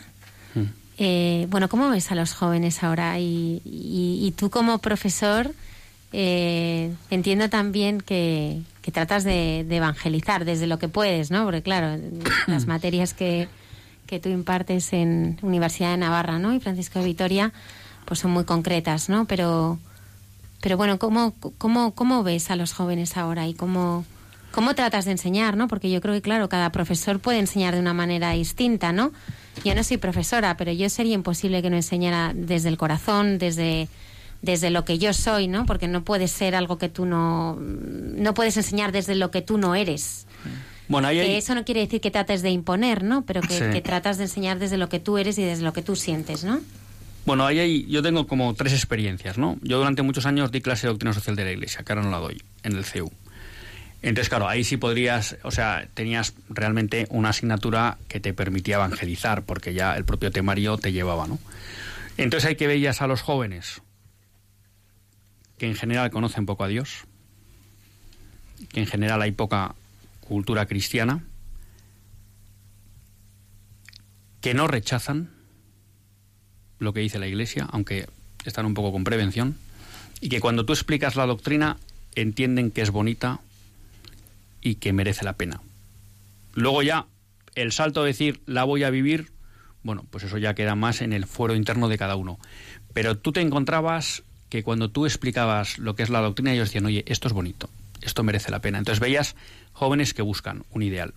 Mm. 0.55 0.84
Eh, 0.99 1.47
bueno, 1.51 1.69
¿cómo 1.69 1.89
ves 1.91 2.11
a 2.11 2.15
los 2.15 2.33
jóvenes 2.35 2.83
ahora? 2.83 3.19
Y, 3.19 3.61
y- 3.65 4.21
y 4.27 4.31
tú 4.33 4.51
como 4.51 4.79
profesor, 4.79 5.53
eh, 6.13 6.93
entiendo 7.11 7.49
también 7.51 8.01
que, 8.01 8.61
que 8.83 8.93
tratas 8.93 9.25
de, 9.25 9.65
de 9.69 9.77
evangelizar 9.77 10.45
desde 10.45 10.67
lo 10.67 10.79
que 10.79 10.89
puedes, 10.89 11.31
¿no? 11.31 11.45
Porque 11.45 11.63
claro, 11.63 12.01
las 12.47 12.67
materias 12.67 13.15
que, 13.15 13.49
que 14.07 14.21
tú 14.21 14.29
impartes 14.29 14.93
en 14.93 15.39
Universidad 15.43 15.91
de 15.91 15.97
Navarra, 15.97 16.39
¿no? 16.39 16.55
Y 16.55 16.61
Francisco 16.61 17.01
de 17.01 17.07
Vitoria, 17.07 17.53
pues 18.05 18.21
son 18.21 18.31
muy 18.31 18.45
concretas, 18.45 19.09
¿no? 19.09 19.25
Pero, 19.25 19.79
pero 20.61 20.77
bueno, 20.77 20.99
¿cómo, 20.99 21.35
cómo, 21.59 21.93
¿cómo 21.93 22.23
ves 22.23 22.51
a 22.51 22.57
los 22.57 22.73
jóvenes 22.73 23.17
ahora 23.17 23.49
y 23.49 23.55
cómo, 23.55 24.05
cómo 24.55 24.75
tratas 24.75 25.05
de 25.05 25.11
enseñar, 25.13 25.57
¿no? 25.57 25.69
Porque 25.69 25.91
yo 25.91 26.01
creo 26.01 26.15
que, 26.15 26.23
claro, 26.23 26.49
cada 26.49 26.71
profesor 26.71 27.19
puede 27.19 27.39
enseñar 27.41 27.75
de 27.75 27.81
una 27.81 27.93
manera 27.95 28.31
distinta, 28.31 28.93
¿no? 28.93 29.13
Yo 29.65 29.75
no 29.75 29.83
soy 29.85 29.97
profesora, 29.99 30.57
pero 30.57 30.73
yo 30.73 30.89
sería 30.89 31.15
imposible 31.15 31.61
que 31.63 31.71
no 31.71 31.77
enseñara 31.77 32.33
desde 32.35 32.69
el 32.69 32.77
corazón, 32.77 33.39
desde, 33.39 33.89
desde 34.43 34.71
lo 34.71 34.85
que 34.85 34.99
yo 34.99 35.13
soy, 35.13 35.49
¿no? 35.49 35.67
Porque 35.67 35.89
no 35.89 36.05
puede 36.05 36.29
ser 36.29 36.55
algo 36.55 36.79
que 36.79 36.89
tú 36.89 37.05
no... 37.07 37.57
No 37.61 38.35
puedes 38.35 38.57
enseñar 38.57 38.93
desde 38.93 39.15
lo 39.15 39.31
que 39.31 39.43
tú 39.43 39.59
no 39.59 39.75
eres. 39.75 40.27
Bueno, 40.87 41.09
ahí 41.09 41.17
Que 41.17 41.23
hay, 41.23 41.35
eso 41.37 41.55
no 41.55 41.65
quiere 41.65 41.81
decir 41.81 42.01
que 42.01 42.11
trates 42.11 42.43
de 42.43 42.51
imponer, 42.51 43.03
¿no? 43.05 43.25
Pero 43.25 43.41
que, 43.41 43.55
Sí. 43.59 43.65
que 43.73 43.81
tratas 43.81 44.19
de 44.19 44.25
enseñar 44.25 44.59
desde 44.59 44.77
lo 44.77 44.89
que 44.89 45.01
tú 45.01 45.19
eres 45.19 45.39
y 45.39 45.43
desde 45.43 45.63
lo 45.65 45.73
que 45.73 45.83
tú 45.83 45.97
sientes, 45.97 46.45
¿no? 46.45 46.61
bueno, 47.27 47.47
ahí 47.47 47.59
hay- 47.59 47.87
yo 47.87 48.03
tengo 48.03 48.27
como 48.27 48.53
tres 48.53 48.75
experiencias, 48.75 49.39
¿no? 49.39 49.57
Yo 49.63 49.79
durante 49.79 50.03
muchos 50.03 50.27
años 50.27 50.53
di 50.53 50.61
clase 50.61 50.87
de 50.87 50.93
doctrina 50.93 51.15
social 51.15 51.35
de 51.37 51.45
la 51.47 51.53
Iglesia, 51.53 51.83
que 51.83 51.91
ahora 51.91 52.03
no 52.03 52.11
la 52.11 52.19
doy, 52.19 52.43
en 52.65 52.77
el 52.77 52.85
CEU. 52.85 53.11
Entonces, 54.05 54.29
claro, 54.29 54.47
ahí 54.47 54.65
sí 54.65 54.77
podrías, 54.77 55.39
o 55.45 55.51
sea, 55.51 55.89
tenías 55.95 56.35
realmente 56.51 57.07
una 57.09 57.31
asignatura 57.31 57.97
que 58.07 58.21
te 58.21 58.35
permitía 58.35 58.75
evangelizar, 58.75 59.45
porque 59.45 59.73
ya 59.73 59.97
el 59.97 60.05
propio 60.05 60.31
temario 60.31 60.77
te 60.77 60.93
llevaba, 60.93 61.27
¿no? 61.27 61.39
Entonces 62.19 62.51
hay 62.51 62.57
que 62.57 62.67
veías 62.67 63.01
a 63.01 63.07
los 63.07 63.23
jóvenes 63.23 63.81
que 65.57 65.67
en 65.67 65.75
general 65.75 66.11
conocen 66.11 66.45
poco 66.45 66.65
a 66.65 66.69
Dios, 66.69 67.05
que 68.75 68.81
en 68.81 68.87
general 68.87 69.23
hay 69.23 69.33
poca 69.33 69.75
cultura 70.21 70.67
cristiana, 70.67 71.25
que 74.43 74.53
no 74.53 74.69
rechazan 74.69 75.31
lo 76.79 76.93
que 76.93 77.01
dice 77.01 77.19
la 77.19 77.27
Iglesia, 77.27 77.67
aunque 77.71 78.07
están 78.45 78.67
un 78.67 78.75
poco 78.75 78.93
con 78.93 79.03
prevención, 79.03 79.57
y 80.21 80.29
que 80.29 80.41
cuando 80.41 80.67
tú 80.67 80.75
explicas 80.75 81.17
la 81.17 81.25
doctrina 81.25 81.79
entienden 82.15 82.71
que 82.71 82.83
es 82.83 82.91
bonita 82.91 83.41
y 84.65 84.77
que 84.77 84.93
merece 84.93 85.25
la 85.25 85.35
pena. 85.35 85.61
Luego 86.55 86.83
ya 86.83 87.07
el 87.55 87.71
salto 87.71 88.03
de 88.03 88.09
decir 88.09 88.41
la 88.47 88.65
voy 88.65 88.83
a 88.83 88.91
vivir, 88.91 89.31
bueno, 89.85 90.05
pues 90.11 90.25
eso 90.25 90.39
ya 90.39 90.55
queda 90.55 90.75
más 90.75 91.03
en 91.03 91.13
el 91.13 91.27
fuero 91.27 91.55
interno 91.55 91.89
de 91.89 91.99
cada 91.99 92.17
uno. 92.17 92.41
Pero 92.93 93.17
tú 93.17 93.31
te 93.31 93.41
encontrabas 93.41 94.25
que 94.49 94.65
cuando 94.65 94.91
tú 94.91 95.05
explicabas 95.07 95.79
lo 95.79 95.95
que 95.95 96.03
es 96.03 96.11
la 96.11 96.21
doctrina, 96.21 96.53
ellos 96.53 96.69
decían, 96.69 96.87
oye, 96.87 97.05
esto 97.07 97.29
es 97.29 97.35
bonito, 97.35 97.69
esto 98.01 98.25
merece 98.25 98.51
la 98.51 98.61
pena. 98.61 98.79
Entonces 98.79 99.01
veías 99.01 99.37
jóvenes 99.73 100.15
que 100.15 100.23
buscan 100.23 100.65
un 100.71 100.83
ideal, 100.83 101.13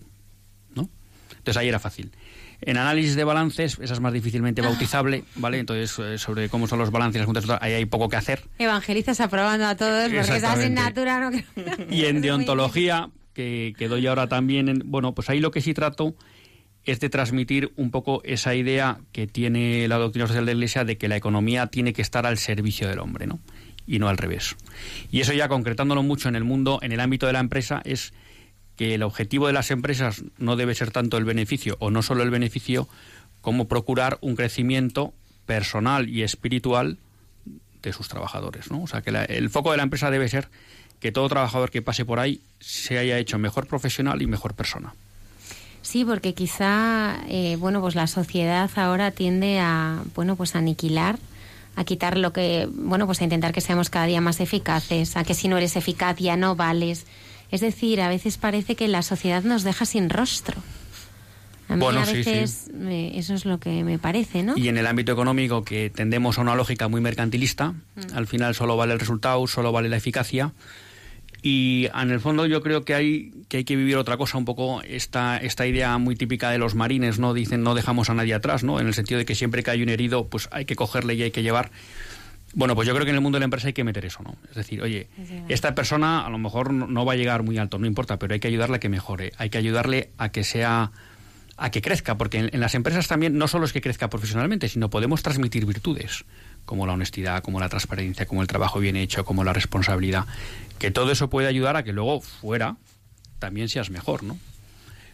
¿no? 0.74 0.88
Entonces 1.30 1.56
ahí 1.56 1.68
era 1.68 1.78
fácil. 1.78 2.12
En 2.60 2.76
análisis 2.76 3.14
de 3.14 3.22
balances, 3.22 3.78
esa 3.80 3.94
es 3.94 4.00
más 4.00 4.12
difícilmente 4.12 4.60
bautizable, 4.60 5.24
¿vale? 5.36 5.60
Entonces, 5.60 5.96
eh, 6.00 6.18
sobre 6.18 6.48
cómo 6.48 6.66
son 6.66 6.80
los 6.80 6.90
balances, 6.90 7.20
las 7.20 7.26
juntas, 7.26 7.44
ahí 7.60 7.72
hay 7.72 7.84
poco 7.84 8.08
que 8.08 8.16
hacer. 8.16 8.42
Evangelizas 8.58 9.20
aprobando 9.20 9.66
a 9.66 9.76
todos 9.76 10.04
porque 10.10 10.18
esa 10.18 10.52
asignatura 10.52 11.30
no... 11.30 11.38
Y 11.90 12.06
en 12.06 12.20
deontología, 12.22 13.10
que, 13.42 13.86
doy 13.88 14.06
ahora 14.06 14.28
también, 14.28 14.68
en- 14.68 14.82
bueno, 14.86 15.14
pues 15.14 15.30
ahí 15.30 15.38
lo 15.40 15.50
que 15.50 15.60
sí 15.60 15.74
trato 15.74 16.14
es 16.84 16.98
de 17.00 17.08
transmitir 17.08 17.72
un 17.76 17.90
poco 17.90 18.20
esa 18.24 18.54
idea 18.54 18.98
que 19.12 19.26
tiene 19.26 19.86
la 19.88 19.96
doctrina 19.98 20.26
social 20.26 20.44
de 20.46 20.54
la 20.54 20.58
Iglesia 20.58 20.84
de 20.84 20.96
que 20.98 21.06
la 21.08 21.16
economía 21.16 21.66
tiene 21.68 21.92
que 21.92 22.02
estar 22.02 22.26
al 22.26 22.38
servicio 22.38 22.88
del 22.88 22.98
hombre, 22.98 23.26
¿no? 23.26 23.38
Y 23.86 23.98
no 23.98 24.08
al 24.08 24.16
revés. 24.18 24.56
Y 25.10 25.20
eso 25.20 25.32
ya 25.32 25.48
concretándolo 25.48 26.02
mucho 26.02 26.28
en 26.28 26.34
el 26.36 26.44
mundo, 26.44 26.78
en 26.82 26.92
el 26.92 27.00
ámbito 27.00 27.26
de 27.26 27.32
la 27.32 27.40
empresa, 27.40 27.80
es 27.84 28.12
que 28.76 28.94
el 28.94 29.02
objetivo 29.02 29.46
de 29.46 29.52
las 29.52 29.70
empresas 29.70 30.24
no 30.38 30.56
debe 30.56 30.74
ser 30.74 30.90
tanto 30.90 31.16
el 31.16 31.24
beneficio 31.24 31.76
o 31.78 31.90
no 31.90 32.02
solo 32.02 32.22
el 32.22 32.30
beneficio, 32.30 32.88
como 33.40 33.68
procurar 33.68 34.18
un 34.20 34.34
crecimiento 34.36 35.12
personal 35.46 36.08
y 36.08 36.22
espiritual 36.22 36.98
de 37.82 37.92
sus 37.92 38.08
trabajadores. 38.08 38.70
¿no? 38.70 38.82
O 38.82 38.86
sea, 38.86 39.02
que 39.02 39.12
la- 39.12 39.24
el 39.24 39.48
foco 39.50 39.70
de 39.70 39.76
la 39.76 39.82
empresa 39.84 40.10
debe 40.10 40.28
ser 40.28 40.48
que 41.00 41.12
todo 41.12 41.28
trabajador 41.28 41.70
que 41.70 41.82
pase 41.82 42.04
por 42.04 42.18
ahí 42.18 42.40
se 42.60 42.98
haya 42.98 43.18
hecho 43.18 43.38
mejor 43.38 43.66
profesional 43.66 44.20
y 44.22 44.26
mejor 44.26 44.54
persona. 44.54 44.94
Sí, 45.82 46.04
porque 46.04 46.34
quizá, 46.34 47.18
eh, 47.28 47.56
bueno, 47.58 47.80
pues 47.80 47.94
la 47.94 48.06
sociedad 48.06 48.68
ahora 48.76 49.10
tiende 49.10 49.58
a, 49.60 50.02
bueno, 50.14 50.36
pues 50.36 50.54
a 50.54 50.58
aniquilar, 50.58 51.18
a 51.76 51.84
quitar 51.84 52.18
lo 52.18 52.32
que, 52.32 52.68
bueno, 52.70 53.06
pues 53.06 53.20
a 53.20 53.24
intentar 53.24 53.52
que 53.52 53.60
seamos 53.60 53.88
cada 53.88 54.06
día 54.06 54.20
más 54.20 54.40
eficaces, 54.40 55.16
a 55.16 55.24
que 55.24 55.34
si 55.34 55.48
no 55.48 55.56
eres 55.56 55.76
eficaz 55.76 56.16
ya 56.18 56.36
no 56.36 56.56
vales. 56.56 57.06
Es 57.50 57.60
decir, 57.62 58.00
a 58.02 58.08
veces 58.08 58.36
parece 58.36 58.74
que 58.74 58.88
la 58.88 59.02
sociedad 59.02 59.42
nos 59.44 59.62
deja 59.62 59.86
sin 59.86 60.10
rostro. 60.10 60.56
A 61.70 61.76
mí 61.76 61.80
Bueno, 61.80 62.00
a 62.00 62.06
sí, 62.06 62.24
sí. 62.24 62.30
veces 62.30 62.70
me- 62.74 63.16
eso 63.18 63.34
es 63.34 63.44
lo 63.44 63.58
que 63.58 63.84
me 63.84 63.98
parece, 63.98 64.42
¿no? 64.42 64.56
Y 64.56 64.68
en 64.68 64.76
el 64.78 64.86
ámbito 64.86 65.12
económico, 65.12 65.64
que 65.64 65.88
tendemos 65.90 66.38
a 66.38 66.40
una 66.42 66.54
lógica 66.56 66.88
muy 66.88 67.00
mercantilista, 67.00 67.74
al 68.14 68.26
final 68.26 68.54
solo 68.54 68.76
vale 68.76 68.94
el 68.94 69.00
resultado, 69.00 69.46
solo 69.46 69.70
vale 69.70 69.88
la 69.88 69.96
eficacia. 69.98 70.52
Y 71.42 71.88
en 71.94 72.10
el 72.10 72.20
fondo 72.20 72.46
yo 72.46 72.62
creo 72.62 72.84
que 72.84 72.94
hay 72.94 73.32
que, 73.48 73.58
hay 73.58 73.64
que 73.64 73.76
vivir 73.76 73.96
otra 73.96 74.16
cosa, 74.16 74.38
un 74.38 74.44
poco 74.44 74.82
esta, 74.82 75.36
esta 75.36 75.66
idea 75.66 75.96
muy 75.98 76.16
típica 76.16 76.50
de 76.50 76.58
los 76.58 76.74
marines, 76.74 77.18
¿no? 77.18 77.32
Dicen 77.34 77.62
no 77.62 77.74
dejamos 77.74 78.10
a 78.10 78.14
nadie 78.14 78.34
atrás, 78.34 78.64
¿no? 78.64 78.80
En 78.80 78.86
el 78.86 78.94
sentido 78.94 79.18
de 79.18 79.24
que 79.24 79.34
siempre 79.34 79.62
que 79.62 79.70
hay 79.70 79.82
un 79.82 79.88
herido, 79.88 80.26
pues 80.26 80.48
hay 80.50 80.64
que 80.64 80.74
cogerle 80.74 81.14
y 81.14 81.22
hay 81.22 81.30
que 81.30 81.42
llevar. 81.42 81.70
Bueno, 82.54 82.74
pues 82.74 82.88
yo 82.88 82.94
creo 82.94 83.04
que 83.04 83.10
en 83.10 83.16
el 83.16 83.20
mundo 83.20 83.36
de 83.36 83.40
la 83.40 83.44
empresa 83.44 83.68
hay 83.68 83.72
que 83.72 83.84
meter 83.84 84.04
eso, 84.04 84.22
¿no? 84.22 84.36
Es 84.48 84.56
decir, 84.56 84.82
oye, 84.82 85.08
esta 85.48 85.74
persona 85.74 86.26
a 86.26 86.30
lo 86.30 86.38
mejor 86.38 86.72
no, 86.72 86.86
no 86.86 87.04
va 87.04 87.12
a 87.12 87.16
llegar 87.16 87.42
muy 87.42 87.58
alto, 87.58 87.78
no 87.78 87.86
importa, 87.86 88.18
pero 88.18 88.34
hay 88.34 88.40
que 88.40 88.48
ayudarle 88.48 88.76
a 88.76 88.80
que 88.80 88.88
mejore, 88.88 89.32
hay 89.36 89.50
que 89.50 89.58
ayudarle 89.58 90.10
a 90.18 90.30
que 90.30 90.44
sea 90.44 90.90
a 91.60 91.70
que 91.70 91.82
crezca, 91.82 92.16
porque 92.16 92.38
en, 92.38 92.50
en 92.52 92.60
las 92.60 92.74
empresas 92.74 93.06
también 93.08 93.36
no 93.36 93.48
solo 93.48 93.64
es 93.64 93.72
que 93.72 93.80
crezca 93.80 94.08
profesionalmente, 94.08 94.68
sino 94.68 94.90
podemos 94.90 95.22
transmitir 95.22 95.66
virtudes. 95.66 96.24
Como 96.68 96.86
la 96.86 96.92
honestidad, 96.92 97.42
como 97.42 97.60
la 97.60 97.70
transparencia, 97.70 98.26
como 98.26 98.42
el 98.42 98.46
trabajo 98.46 98.78
bien 98.78 98.94
hecho, 98.94 99.24
como 99.24 99.42
la 99.42 99.54
responsabilidad, 99.54 100.26
que 100.78 100.90
todo 100.90 101.10
eso 101.10 101.30
puede 101.30 101.48
ayudar 101.48 101.76
a 101.76 101.82
que 101.82 101.94
luego 101.94 102.20
fuera 102.20 102.76
también 103.38 103.70
seas 103.70 103.88
mejor, 103.88 104.22
¿no? 104.22 104.36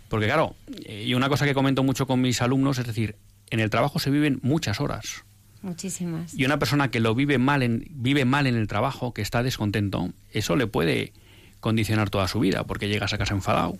Porque 0.08 0.26
claro, 0.26 0.56
eh, 0.84 1.04
y 1.06 1.14
una 1.14 1.28
cosa 1.28 1.44
que 1.44 1.54
comento 1.54 1.84
mucho 1.84 2.08
con 2.08 2.20
mis 2.20 2.42
alumnos 2.42 2.78
es 2.78 2.86
decir, 2.88 3.14
en 3.50 3.60
el 3.60 3.70
trabajo 3.70 4.00
se 4.00 4.10
viven 4.10 4.40
muchas 4.42 4.80
horas. 4.80 5.22
Muchísimas. 5.62 6.34
Y 6.34 6.44
una 6.44 6.58
persona 6.58 6.90
que 6.90 6.98
lo 6.98 7.14
vive 7.14 7.38
mal 7.38 7.62
en, 7.62 7.86
vive 7.88 8.24
mal 8.24 8.48
en 8.48 8.56
el 8.56 8.66
trabajo, 8.66 9.14
que 9.14 9.22
está 9.22 9.44
descontento, 9.44 10.10
eso 10.32 10.56
le 10.56 10.66
puede 10.66 11.12
condicionar 11.60 12.10
toda 12.10 12.26
su 12.26 12.40
vida, 12.40 12.64
porque 12.64 12.88
llegas 12.88 13.12
a 13.12 13.18
casa 13.18 13.32
enfadado, 13.32 13.78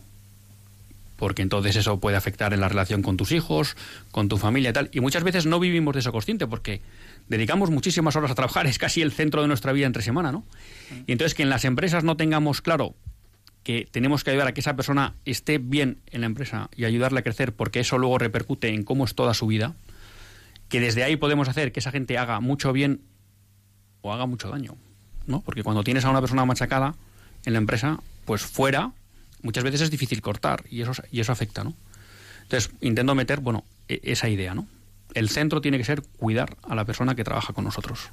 porque 1.17 1.43
entonces 1.43 1.75
eso 1.75 1.99
puede 1.99 2.17
afectar 2.17 2.55
en 2.55 2.61
la 2.61 2.69
relación 2.69 3.03
con 3.03 3.17
tus 3.17 3.33
hijos, 3.33 3.77
con 4.13 4.29
tu 4.29 4.39
familia 4.39 4.71
y 4.71 4.73
tal. 4.73 4.91
Y 4.93 5.01
muchas 5.01 5.25
veces 5.25 5.45
no 5.45 5.59
vivimos 5.59 5.95
de 5.95 6.01
eso 6.01 6.13
consciente, 6.13 6.47
porque 6.47 6.81
dedicamos 7.29 7.71
muchísimas 7.71 8.17
horas 8.17 8.31
a 8.31 8.35
trabajar, 8.35 8.67
es 8.69 8.79
casi 8.79 9.03
el 9.03 9.13
centro 9.13 9.43
de 9.43 9.49
nuestra 9.49 9.73
vida 9.73 9.87
entre 9.87 10.03
semana, 10.03 10.33
¿no? 10.33 10.45
Y 11.07 11.13
entonces 11.13 11.35
que 11.35 11.43
en 11.43 11.51
las 11.51 11.65
empresas 11.65 12.05
no 12.05 12.17
tengamos 12.17 12.61
claro 12.61 12.95
que 13.63 13.89
tenemos 13.91 14.25
que 14.25 14.31
ayudar 14.31 14.49
a 14.49 14.53
que 14.53 14.61
esa 14.61 14.77
persona 14.77 15.15
esté 15.25 15.57
bien 15.59 15.99
en 16.11 16.21
la 16.21 16.27
empresa 16.27 16.69
y 16.77 16.85
ayudarle 16.85 17.21
a 17.21 17.23
crecer, 17.23 17.55
porque 17.55 17.81
eso 17.81 17.97
luego 17.97 18.19
repercute 18.19 18.69
en 18.69 18.85
cómo 18.85 19.07
es 19.07 19.15
toda 19.15 19.33
su 19.33 19.47
vida, 19.47 19.75
que 20.69 20.81
desde 20.81 21.03
ahí 21.03 21.17
podemos 21.17 21.49
hacer 21.49 21.73
que 21.73 21.81
esa 21.81 21.91
gente 21.91 22.19
haga 22.19 22.41
mucho 22.41 22.73
bien 22.75 23.01
o 24.03 24.13
haga 24.13 24.27
mucho 24.27 24.51
daño, 24.51 24.77
¿no? 25.27 25.41
Porque 25.41 25.63
cuando 25.63 25.83
tienes 25.83 26.05
a 26.05 26.11
una 26.11 26.21
persona 26.21 26.45
machacada 26.45 26.95
en 27.47 27.55
la 27.55 27.59
empresa, 27.59 28.01
pues 28.27 28.43
fuera 28.43 28.93
muchas 29.43 29.65
veces 29.65 29.81
es 29.83 29.91
difícil 29.91 30.21
cortar 30.21 30.65
y 30.71 30.83
eso 30.83 30.93
y 31.11 31.21
eso 31.21 31.33
afecta, 31.33 31.65
¿no? 31.65 31.75
Entonces, 32.43 32.71
intento 32.83 33.15
meter, 33.15 33.41
bueno, 33.41 33.65
e- 33.89 34.01
esa 34.05 34.29
idea, 34.29 34.55
¿no? 34.55 34.67
El 35.15 35.29
centro 35.29 35.61
tiene 35.61 35.79
que 35.79 35.85
ser 35.85 36.03
cuidar 36.03 36.57
a 36.69 36.75
la 36.75 36.85
persona 36.85 37.15
que 37.15 37.25
trabaja 37.25 37.53
con 37.53 37.65
nosotros. 37.65 38.11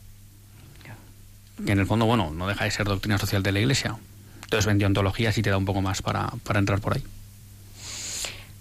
Que 1.66 1.72
en 1.72 1.80
el 1.80 1.86
fondo, 1.86 2.06
bueno, 2.06 2.32
no 2.32 2.48
deja 2.48 2.64
de 2.64 2.72
ser 2.72 2.86
doctrina 2.86 3.18
social 3.18 3.44
de 3.44 3.52
la 3.52 3.60
Iglesia. 3.60 3.98
Entonces, 4.44 4.72
en 4.72 4.78
deontología 4.78 5.32
sí 5.32 5.42
te 5.42 5.50
da 5.50 5.58
un 5.58 5.66
poco 5.66 5.82
más 5.82 6.02
para, 6.02 6.28
para 6.44 6.60
entrar 6.60 6.80
por 6.80 6.96
ahí. 6.96 7.04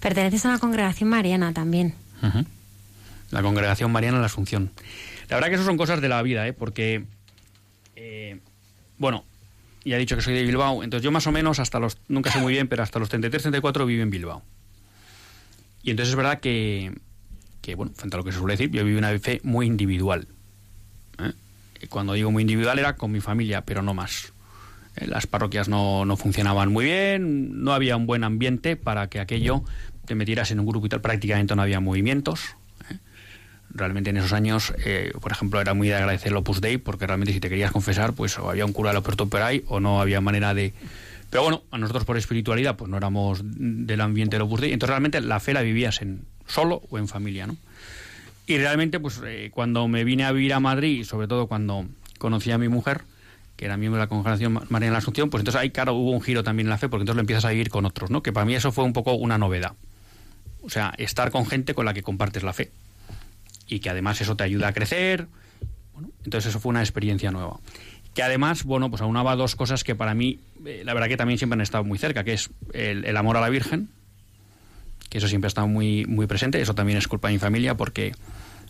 Perteneces 0.00 0.44
a 0.46 0.48
una 0.48 0.58
congregación 0.58 1.08
mariana 1.08 1.52
también. 1.52 1.94
La 3.30 3.42
congregación 3.42 3.92
mariana 3.92 4.16
en 4.16 4.22
la 4.22 4.26
Asunción. 4.26 4.70
La 5.28 5.36
verdad 5.36 5.48
que 5.48 5.54
eso 5.54 5.64
son 5.64 5.76
cosas 5.76 6.00
de 6.00 6.08
la 6.08 6.22
vida, 6.22 6.46
¿eh? 6.48 6.52
porque, 6.52 7.04
eh, 7.96 8.40
bueno, 8.98 9.24
ya 9.84 9.96
he 9.96 9.98
dicho 9.98 10.16
que 10.16 10.22
soy 10.22 10.34
de 10.34 10.42
Bilbao, 10.42 10.82
entonces 10.82 11.04
yo 11.04 11.12
más 11.12 11.26
o 11.26 11.32
menos 11.32 11.58
hasta 11.60 11.78
los, 11.78 11.98
nunca 12.08 12.32
sé 12.32 12.40
muy 12.40 12.52
bien, 12.52 12.66
pero 12.66 12.82
hasta 12.82 12.98
los 12.98 13.08
33, 13.08 13.42
34 13.42 13.86
vivo 13.86 14.02
en 14.02 14.10
Bilbao. 14.10 14.42
Y 15.82 15.90
entonces 15.90 16.10
es 16.10 16.16
verdad 16.16 16.40
que, 16.40 16.92
que, 17.60 17.74
bueno, 17.74 17.92
frente 17.94 18.16
a 18.16 18.18
lo 18.18 18.24
que 18.24 18.32
se 18.32 18.38
suele 18.38 18.54
decir, 18.54 18.70
yo 18.70 18.84
viví 18.84 18.96
una 18.96 19.16
fe 19.18 19.40
muy 19.42 19.66
individual. 19.66 20.28
¿eh? 21.18 21.32
Cuando 21.88 22.12
digo 22.14 22.30
muy 22.30 22.42
individual 22.42 22.78
era 22.78 22.96
con 22.96 23.10
mi 23.12 23.20
familia, 23.20 23.64
pero 23.64 23.82
no 23.82 23.94
más. 23.94 24.32
Eh, 24.96 25.06
Las 25.06 25.26
parroquias 25.26 25.68
no, 25.68 26.04
no 26.04 26.16
funcionaban 26.16 26.72
muy 26.72 26.84
bien, 26.84 27.62
no 27.62 27.72
había 27.72 27.96
un 27.96 28.06
buen 28.06 28.24
ambiente 28.24 28.76
para 28.76 29.08
que 29.08 29.20
aquello 29.20 29.64
te 30.06 30.14
metieras 30.14 30.50
en 30.50 30.60
un 30.60 30.66
grupo 30.66 30.86
y 30.86 30.88
tal, 30.88 31.00
prácticamente 31.00 31.54
no 31.54 31.62
había 31.62 31.80
movimientos. 31.80 32.56
¿eh? 32.90 32.96
Realmente 33.70 34.10
en 34.10 34.16
esos 34.16 34.32
años, 34.32 34.74
eh, 34.84 35.12
por 35.20 35.32
ejemplo, 35.32 35.60
era 35.60 35.74
muy 35.74 35.88
de 35.88 35.94
agradecer 35.94 36.28
el 36.28 36.36
Opus 36.36 36.60
Dei, 36.60 36.78
porque 36.78 37.06
realmente 37.06 37.32
si 37.32 37.40
te 37.40 37.48
querías 37.48 37.70
confesar, 37.70 38.14
pues 38.14 38.38
o 38.38 38.50
había 38.50 38.64
un 38.64 38.72
cura 38.72 38.92
de 38.92 39.00
la 39.00 39.46
ahí, 39.46 39.64
o 39.68 39.80
no 39.80 40.00
había 40.00 40.20
manera 40.20 40.54
de... 40.54 40.74
Pero 41.30 41.44
bueno, 41.44 41.62
a 41.70 41.78
nosotros 41.78 42.04
por 42.04 42.16
espiritualidad, 42.16 42.76
pues 42.76 42.90
no 42.90 42.96
éramos 42.96 43.40
del 43.44 44.00
ambiente 44.00 44.34
del 44.34 44.42
Opus 44.42 44.62
Dei, 44.62 44.72
entonces 44.72 44.90
realmente 44.90 45.20
la 45.20 45.38
fe 45.38 45.52
la 45.52 45.62
vivías 45.62 46.02
en 46.02 46.24
solo 46.50 46.82
o 46.90 46.98
en 46.98 47.08
familia, 47.08 47.46
¿no? 47.46 47.56
Y 48.46 48.58
realmente, 48.58 48.98
pues 48.98 49.20
eh, 49.24 49.50
cuando 49.52 49.86
me 49.86 50.02
vine 50.02 50.24
a 50.24 50.32
vivir 50.32 50.52
a 50.54 50.60
Madrid, 50.60 51.04
sobre 51.04 51.28
todo 51.28 51.46
cuando 51.46 51.86
conocí 52.18 52.50
a 52.50 52.58
mi 52.58 52.68
mujer, 52.68 53.02
que 53.56 53.66
era 53.66 53.76
miembro 53.76 53.98
de 53.98 54.06
la 54.06 54.08
Congregación 54.08 54.60
María 54.70 54.88
de 54.88 54.92
la 54.92 54.98
Asunción, 54.98 55.30
pues 55.30 55.42
entonces 55.42 55.60
ahí, 55.60 55.70
claro, 55.70 55.94
hubo 55.94 56.10
un 56.10 56.20
giro 56.20 56.42
también 56.42 56.66
en 56.66 56.70
la 56.70 56.78
fe, 56.78 56.88
porque 56.88 57.02
entonces 57.02 57.16
lo 57.16 57.20
empiezas 57.20 57.44
a 57.44 57.50
vivir 57.50 57.68
con 57.68 57.86
otros, 57.86 58.10
¿no? 58.10 58.22
Que 58.22 58.32
para 58.32 58.44
mí 58.44 58.54
eso 58.54 58.72
fue 58.72 58.82
un 58.82 58.92
poco 58.92 59.12
una 59.12 59.38
novedad. 59.38 59.74
O 60.62 60.68
sea, 60.70 60.92
estar 60.98 61.30
con 61.30 61.46
gente 61.46 61.74
con 61.74 61.84
la 61.84 61.94
que 61.94 62.02
compartes 62.02 62.42
la 62.42 62.52
fe. 62.52 62.72
Y 63.68 63.78
que 63.78 63.88
además 63.88 64.20
eso 64.20 64.34
te 64.34 64.42
ayuda 64.42 64.66
a 64.66 64.72
crecer. 64.72 65.28
Entonces 66.24 66.50
eso 66.50 66.58
fue 66.58 66.70
una 66.70 66.80
experiencia 66.80 67.30
nueva. 67.30 67.60
Que 68.14 68.24
además, 68.24 68.64
bueno, 68.64 68.90
pues 68.90 69.00
aunaba 69.00 69.36
dos 69.36 69.54
cosas 69.54 69.84
que 69.84 69.94
para 69.94 70.14
mí, 70.14 70.40
eh, 70.66 70.82
la 70.84 70.92
verdad 70.92 71.06
que 71.06 71.16
también 71.16 71.38
siempre 71.38 71.54
han 71.54 71.60
estado 71.60 71.84
muy 71.84 71.98
cerca, 71.98 72.24
que 72.24 72.32
es 72.32 72.50
el 72.72 73.16
amor 73.16 73.36
a 73.36 73.40
la 73.40 73.48
Virgen, 73.48 73.90
que 75.10 75.18
eso 75.18 75.28
siempre 75.28 75.46
ha 75.46 75.50
estado 75.50 75.66
muy, 75.68 76.06
muy 76.06 76.26
presente. 76.26 76.60
Eso 76.62 76.74
también 76.74 76.96
es 76.96 77.06
culpa 77.08 77.28
de 77.28 77.34
mi 77.34 77.38
familia, 77.38 77.76
porque 77.76 78.14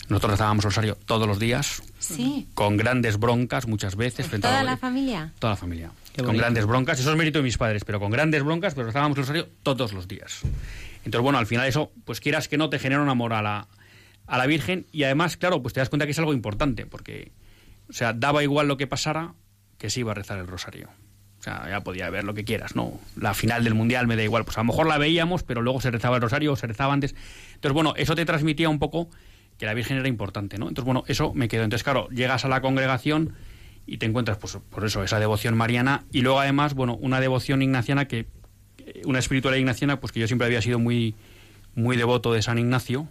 nosotros 0.09 0.33
rezábamos 0.33 0.65
rosario 0.65 0.97
todos 1.05 1.29
los 1.29 1.39
días, 1.39 1.83
Sí. 2.01 2.49
con 2.55 2.77
grandes 2.77 3.19
broncas 3.19 3.69
muchas 3.69 3.95
veces. 3.95 4.27
frente 4.27 4.49
a 4.49 4.51
Toda 4.51 4.63
lo- 4.65 4.71
la 4.71 4.77
familia. 4.77 5.33
Toda 5.39 5.53
la 5.53 5.57
familia. 5.57 5.93
Con 6.25 6.37
grandes 6.37 6.67
broncas. 6.67 6.99
Eso 6.99 7.13
es 7.13 7.17
mérito 7.17 7.39
de 7.39 7.45
mis 7.45 7.57
padres, 7.57 7.85
pero 7.85 8.01
con 8.01 8.11
grandes 8.11 8.43
broncas, 8.43 8.75
pero 8.75 8.89
rezábamos 8.89 9.17
el 9.17 9.23
rosario 9.23 9.49
todos 9.63 9.93
los 9.93 10.09
días. 10.09 10.41
Entonces, 11.05 11.23
bueno, 11.23 11.39
al 11.39 11.47
final 11.47 11.69
eso, 11.69 11.93
pues 12.05 12.21
quieras 12.21 12.49
que 12.49 12.59
no, 12.59 12.69
te 12.69 12.79
genera 12.81 13.01
un 13.03 13.09
amor 13.09 13.33
a 13.33 13.41
la, 13.43 13.69
a 14.27 14.39
la 14.39 14.47
Virgen 14.47 14.87
y 14.93 15.05
además, 15.05 15.37
claro, 15.37 15.63
pues 15.63 15.73
te 15.75 15.81
das 15.81 15.89
cuenta 15.89 16.07
que 16.07 16.13
es 16.13 16.19
algo 16.19 16.33
importante, 16.35 16.87
porque, 16.87 17.31
o 17.89 17.93
sea, 17.93 18.13
daba 18.13 18.43
igual 18.43 18.67
lo 18.69 18.77
que 18.77 18.87
pasara, 18.87 19.35
que 19.79 19.89
se 19.91 20.01
iba 20.01 20.13
a 20.13 20.15
rezar 20.15 20.39
el 20.39 20.47
rosario. 20.47 20.89
O 21.41 21.43
sea, 21.43 21.67
ya 21.71 21.81
podía 21.81 22.11
ver 22.11 22.25
lo 22.25 22.35
que 22.35 22.45
quieras, 22.45 22.77
¿no? 22.77 23.01
La 23.17 23.33
final 23.33 23.65
del 23.65 23.75
Mundial 23.75 24.07
me 24.07 24.15
da 24.15 24.23
igual, 24.23 24.45
pues 24.45 24.59
a 24.59 24.61
lo 24.61 24.65
mejor 24.67 24.87
la 24.87 24.99
veíamos, 24.99 25.43
pero 25.43 25.63
luego 25.63 25.81
se 25.81 25.91
rezaba 25.91 26.17
el 26.17 26.23
rosario 26.23 26.53
o 26.53 26.57
se 26.57 26.67
rezaba 26.67 26.93
antes. 26.93 27.15
Entonces, 27.55 27.73
bueno, 27.73 27.95
eso 27.97 28.15
te 28.15 28.27
transmitía 28.27 28.69
un 28.69 28.79
poco 28.79 29.09
que 29.57 29.65
la 29.65 29.73
Virgen 29.73 29.97
era 29.97 30.09
importante, 30.09 30.59
¿no? 30.59 30.69
Entonces, 30.69 30.85
bueno, 30.85 31.03
eso 31.07 31.33
me 31.35 31.49
quedó. 31.49 31.65
Entonces, 31.65 31.83
claro, 31.83 32.09
llegas 32.11 32.45
a 32.45 32.49
la 32.49 32.61
congregación 32.61 33.33
y 33.87 33.97
te 33.97 34.05
encuentras, 34.07 34.37
pues, 34.37 34.59
por 34.69 34.85
eso, 34.85 35.03
esa 35.03 35.19
devoción 35.19 35.57
mariana 35.57 36.05
y 36.13 36.21
luego, 36.21 36.41
además, 36.41 36.75
bueno, 36.75 36.95
una 36.97 37.21
devoción 37.21 37.63
ignaciana 37.63 38.07
que, 38.07 38.27
que- 38.77 39.01
una 39.07 39.19
espiritualidad 39.19 39.61
ignaciana, 39.61 39.99
pues 39.99 40.13
que 40.13 40.21
yo 40.21 40.27
siempre 40.27 40.47
había 40.47 40.61
sido 40.61 40.79
muy, 40.79 41.15
muy 41.75 41.97
devoto 41.97 42.33
de 42.35 42.43
San 42.43 42.59
Ignacio. 42.59 43.09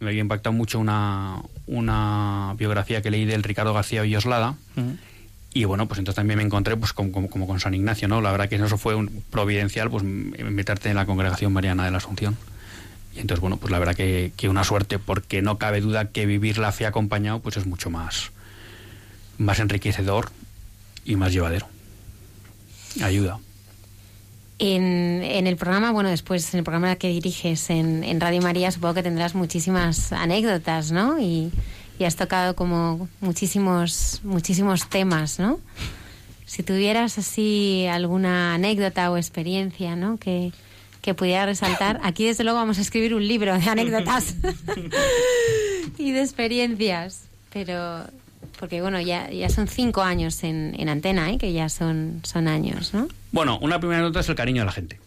Me 0.00 0.08
había 0.08 0.20
impactado 0.22 0.52
mucho 0.54 0.78
una, 0.80 1.40
una 1.66 2.54
biografía 2.58 3.00
que 3.00 3.10
leí 3.10 3.24
del 3.26 3.42
Ricardo 3.44 3.72
García 3.72 4.02
Villoslada. 4.02 4.56
Ujú. 4.76 4.96
Y 5.56 5.64
bueno, 5.64 5.88
pues 5.88 5.98
entonces 5.98 6.16
también 6.16 6.36
me 6.36 6.44
encontré 6.44 6.76
pues 6.76 6.92
como, 6.92 7.30
como, 7.30 7.46
con 7.46 7.60
San 7.60 7.72
Ignacio, 7.72 8.08
¿no? 8.08 8.20
La 8.20 8.30
verdad 8.30 8.46
que 8.46 8.56
eso 8.56 8.76
fue 8.76 8.94
un 8.94 9.24
providencial, 9.30 9.88
pues 9.88 10.04
meterte 10.04 10.90
en 10.90 10.96
la 10.96 11.06
congregación 11.06 11.50
mariana 11.50 11.86
de 11.86 11.90
la 11.90 11.96
Asunción. 11.96 12.36
Y 13.14 13.20
entonces, 13.20 13.40
bueno, 13.40 13.56
pues 13.56 13.70
la 13.70 13.78
verdad 13.78 13.94
que, 13.94 14.34
que 14.36 14.50
una 14.50 14.64
suerte, 14.64 14.98
porque 14.98 15.40
no 15.40 15.56
cabe 15.56 15.80
duda 15.80 16.10
que 16.10 16.26
vivir 16.26 16.58
la 16.58 16.72
fe 16.72 16.84
acompañado, 16.84 17.40
pues 17.40 17.56
es 17.56 17.64
mucho 17.64 17.88
más, 17.88 18.32
más 19.38 19.58
enriquecedor 19.58 20.30
y 21.06 21.16
más 21.16 21.32
llevadero. 21.32 21.66
Ayuda. 23.02 23.38
En, 24.58 25.22
en 25.22 25.46
el 25.46 25.56
programa, 25.56 25.90
bueno, 25.90 26.10
después 26.10 26.52
en 26.52 26.58
el 26.58 26.64
programa 26.64 26.96
que 26.96 27.08
diriges 27.08 27.70
en, 27.70 28.04
en 28.04 28.20
Radio 28.20 28.42
María, 28.42 28.70
supongo 28.70 28.92
que 28.92 29.02
tendrás 29.02 29.34
muchísimas 29.34 30.12
anécdotas, 30.12 30.92
¿no? 30.92 31.18
Y, 31.18 31.50
y 31.98 32.04
has 32.04 32.16
tocado 32.16 32.54
como 32.56 33.08
muchísimos, 33.20 34.20
muchísimos 34.22 34.88
temas, 34.88 35.38
¿no? 35.38 35.60
Si 36.44 36.62
tuvieras 36.62 37.18
así 37.18 37.86
alguna 37.86 38.54
anécdota 38.54 39.10
o 39.10 39.16
experiencia, 39.16 39.96
¿no? 39.96 40.16
Que, 40.18 40.52
que 41.02 41.14
pudiera 41.14 41.46
resaltar. 41.46 42.00
Aquí, 42.02 42.26
desde 42.26 42.44
luego, 42.44 42.58
vamos 42.58 42.78
a 42.78 42.82
escribir 42.82 43.14
un 43.14 43.26
libro 43.26 43.58
de 43.58 43.68
anécdotas 43.68 44.36
y 45.98 46.12
de 46.12 46.20
experiencias. 46.20 47.24
Pero, 47.52 48.04
porque 48.58 48.82
bueno, 48.82 49.00
ya, 49.00 49.30
ya 49.30 49.48
son 49.48 49.66
cinco 49.66 50.02
años 50.02 50.44
en, 50.44 50.74
en 50.78 50.88
antena, 50.88 51.30
¿eh? 51.30 51.38
Que 51.38 51.52
ya 51.52 51.68
son, 51.68 52.20
son 52.22 52.46
años, 52.46 52.92
¿no? 52.94 53.08
Bueno, 53.32 53.58
una 53.60 53.80
primera 53.80 54.02
nota 54.02 54.20
es 54.20 54.28
el 54.28 54.34
cariño 54.34 54.62
de 54.62 54.66
la 54.66 54.72
gente. 54.72 55.00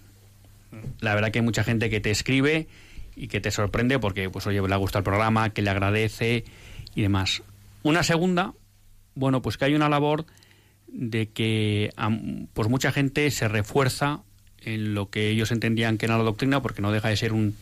La 0.99 1.15
verdad 1.15 1.31
que 1.31 1.39
hay 1.39 1.45
mucha 1.45 1.63
gente 1.63 1.89
que 1.89 1.99
te 1.99 2.11
escribe 2.11 2.67
y 3.15 3.27
que 3.27 3.39
te 3.39 3.51
sorprende 3.51 3.99
porque, 3.99 4.29
pues, 4.29 4.45
oye, 4.47 4.61
le 4.61 4.75
gusta 4.75 4.99
el 4.99 5.03
programa, 5.03 5.51
que 5.51 5.61
le 5.61 5.69
agradece 5.69 6.43
y 6.99 7.01
demás. 7.01 7.41
Una 7.81 8.03
segunda, 8.03 8.53
bueno, 9.15 9.41
pues 9.41 9.57
que 9.57 9.65
hay 9.65 9.73
una 9.73 9.87
labor 9.87 10.25
de 10.87 11.29
que 11.29 11.91
pues 12.53 12.67
mucha 12.67 12.91
gente 12.91 13.31
se 13.31 13.47
refuerza 13.47 14.19
en 14.61 14.93
lo 14.93 15.09
que 15.09 15.29
ellos 15.29 15.51
entendían 15.51 15.97
que 15.97 16.05
era 16.07 16.17
la 16.17 16.23
doctrina, 16.25 16.61
porque 16.61 16.81
no 16.81 16.91
deja 16.91 17.07
de 17.07 17.15
ser 17.15 17.31
un, 17.31 17.55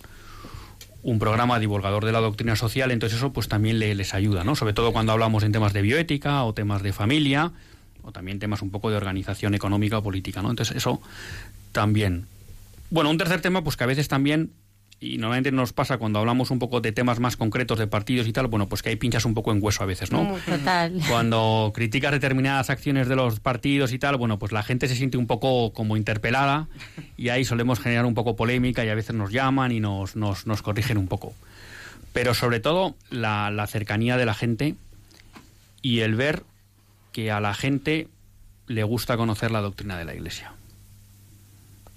un 1.04 1.19
programa 1.19 1.60
divulgador 1.60 2.04
de 2.04 2.12
la 2.12 2.19
doctrina 2.19 2.56
social, 2.56 2.89
entonces 2.89 3.19
eso 3.19 3.32
pues 3.32 3.47
también 3.47 3.78
le- 3.78 3.93
les 3.93 4.15
ayuda, 4.15 4.43
¿no? 4.43 4.56
Sobre 4.56 4.73
todo 4.73 4.91
cuando 4.91 5.12
hablamos 5.12 5.43
en 5.43 5.52
temas 5.52 5.71
de 5.73 5.84
bioética 5.84 6.43
o 6.43 6.54
temas 6.56 6.82
de 6.82 6.93
familia 6.93 7.52
o 8.02 8.12
también 8.12 8.39
temas 8.39 8.63
un 8.63 8.71
poco 8.71 8.89
de 8.89 8.97
organización 8.97 9.54
económica 9.54 10.00
o 10.00 10.04
política, 10.04 10.41
¿no? 10.41 10.50
Entonces 10.50 10.76
eso 10.76 11.00
también. 11.73 12.26
Bueno, 12.89 13.12
un 13.12 13.17
tercer 13.19 13.41
tema 13.41 13.63
pues 13.63 13.78
que 13.78 13.84
a 13.84 13.88
veces 13.88 14.08
también 14.08 14.50
y 14.99 15.19
normalmente 15.19 15.51
nos 15.51 15.73
pasa 15.73 15.97
cuando 15.97 16.17
hablamos 16.17 16.49
un 16.49 16.57
poco 16.57 16.81
de 16.81 16.91
temas 16.91 17.19
más 17.19 17.38
concretos 17.38 17.77
de 17.77 17.86
partidos 17.86 18.27
y 18.27 18.33
tal, 18.33 18.47
bueno, 18.47 18.67
pues 18.67 18.81
que 18.81 18.89
hay 18.89 18.95
pinchas 18.95 19.25
un 19.25 19.36
poco 19.36 19.51
en 19.51 19.60
hueso 19.62 19.83
a 19.83 19.86
veces, 19.86 20.12
¿no? 20.12 20.38
Total. 20.45 20.99
Cuando 21.10 21.71
criticas 21.75 22.12
determinadas 22.12 22.71
acciones 22.71 23.07
de 23.07 23.15
los 23.15 23.39
partidos 23.39 23.93
y 23.93 23.99
tal, 23.99 24.17
bueno, 24.17 24.39
pues 24.39 24.51
la 24.51 24.63
gente 24.63 24.88
se 24.88 24.95
siente 24.95 25.17
un 25.17 25.27
poco 25.27 25.71
como 25.71 25.97
interpelada 25.97 26.67
y 27.15 27.29
ahí 27.29 27.45
solemos 27.45 27.79
generar 27.79 28.05
un 28.05 28.15
poco 28.15 28.36
polémica 28.36 28.83
y 28.83 28.89
a 28.89 28.95
veces 28.95 29.15
nos 29.15 29.31
llaman 29.31 29.71
y 29.71 29.79
nos, 29.79 30.15
nos, 30.15 30.47
nos 30.47 30.63
corrigen 30.63 30.97
un 30.97 31.07
poco. 31.07 31.33
Pero 32.13 32.33
sobre 32.33 32.60
todo 32.60 32.95
la, 33.12 33.51
la 33.51 33.67
cercanía 33.67 34.17
de 34.17 34.25
la 34.25 34.33
gente 34.33 34.75
y 35.83 35.99
el 35.99 36.15
ver 36.15 36.41
que 37.12 37.29
a 37.29 37.39
la 37.39 37.53
gente 37.53 38.07
le 38.65 38.83
gusta 38.83 39.15
conocer 39.15 39.51
la 39.51 39.62
doctrina 39.62 39.95
de 39.97 40.05
la 40.05 40.15
Iglesia, 40.15 40.53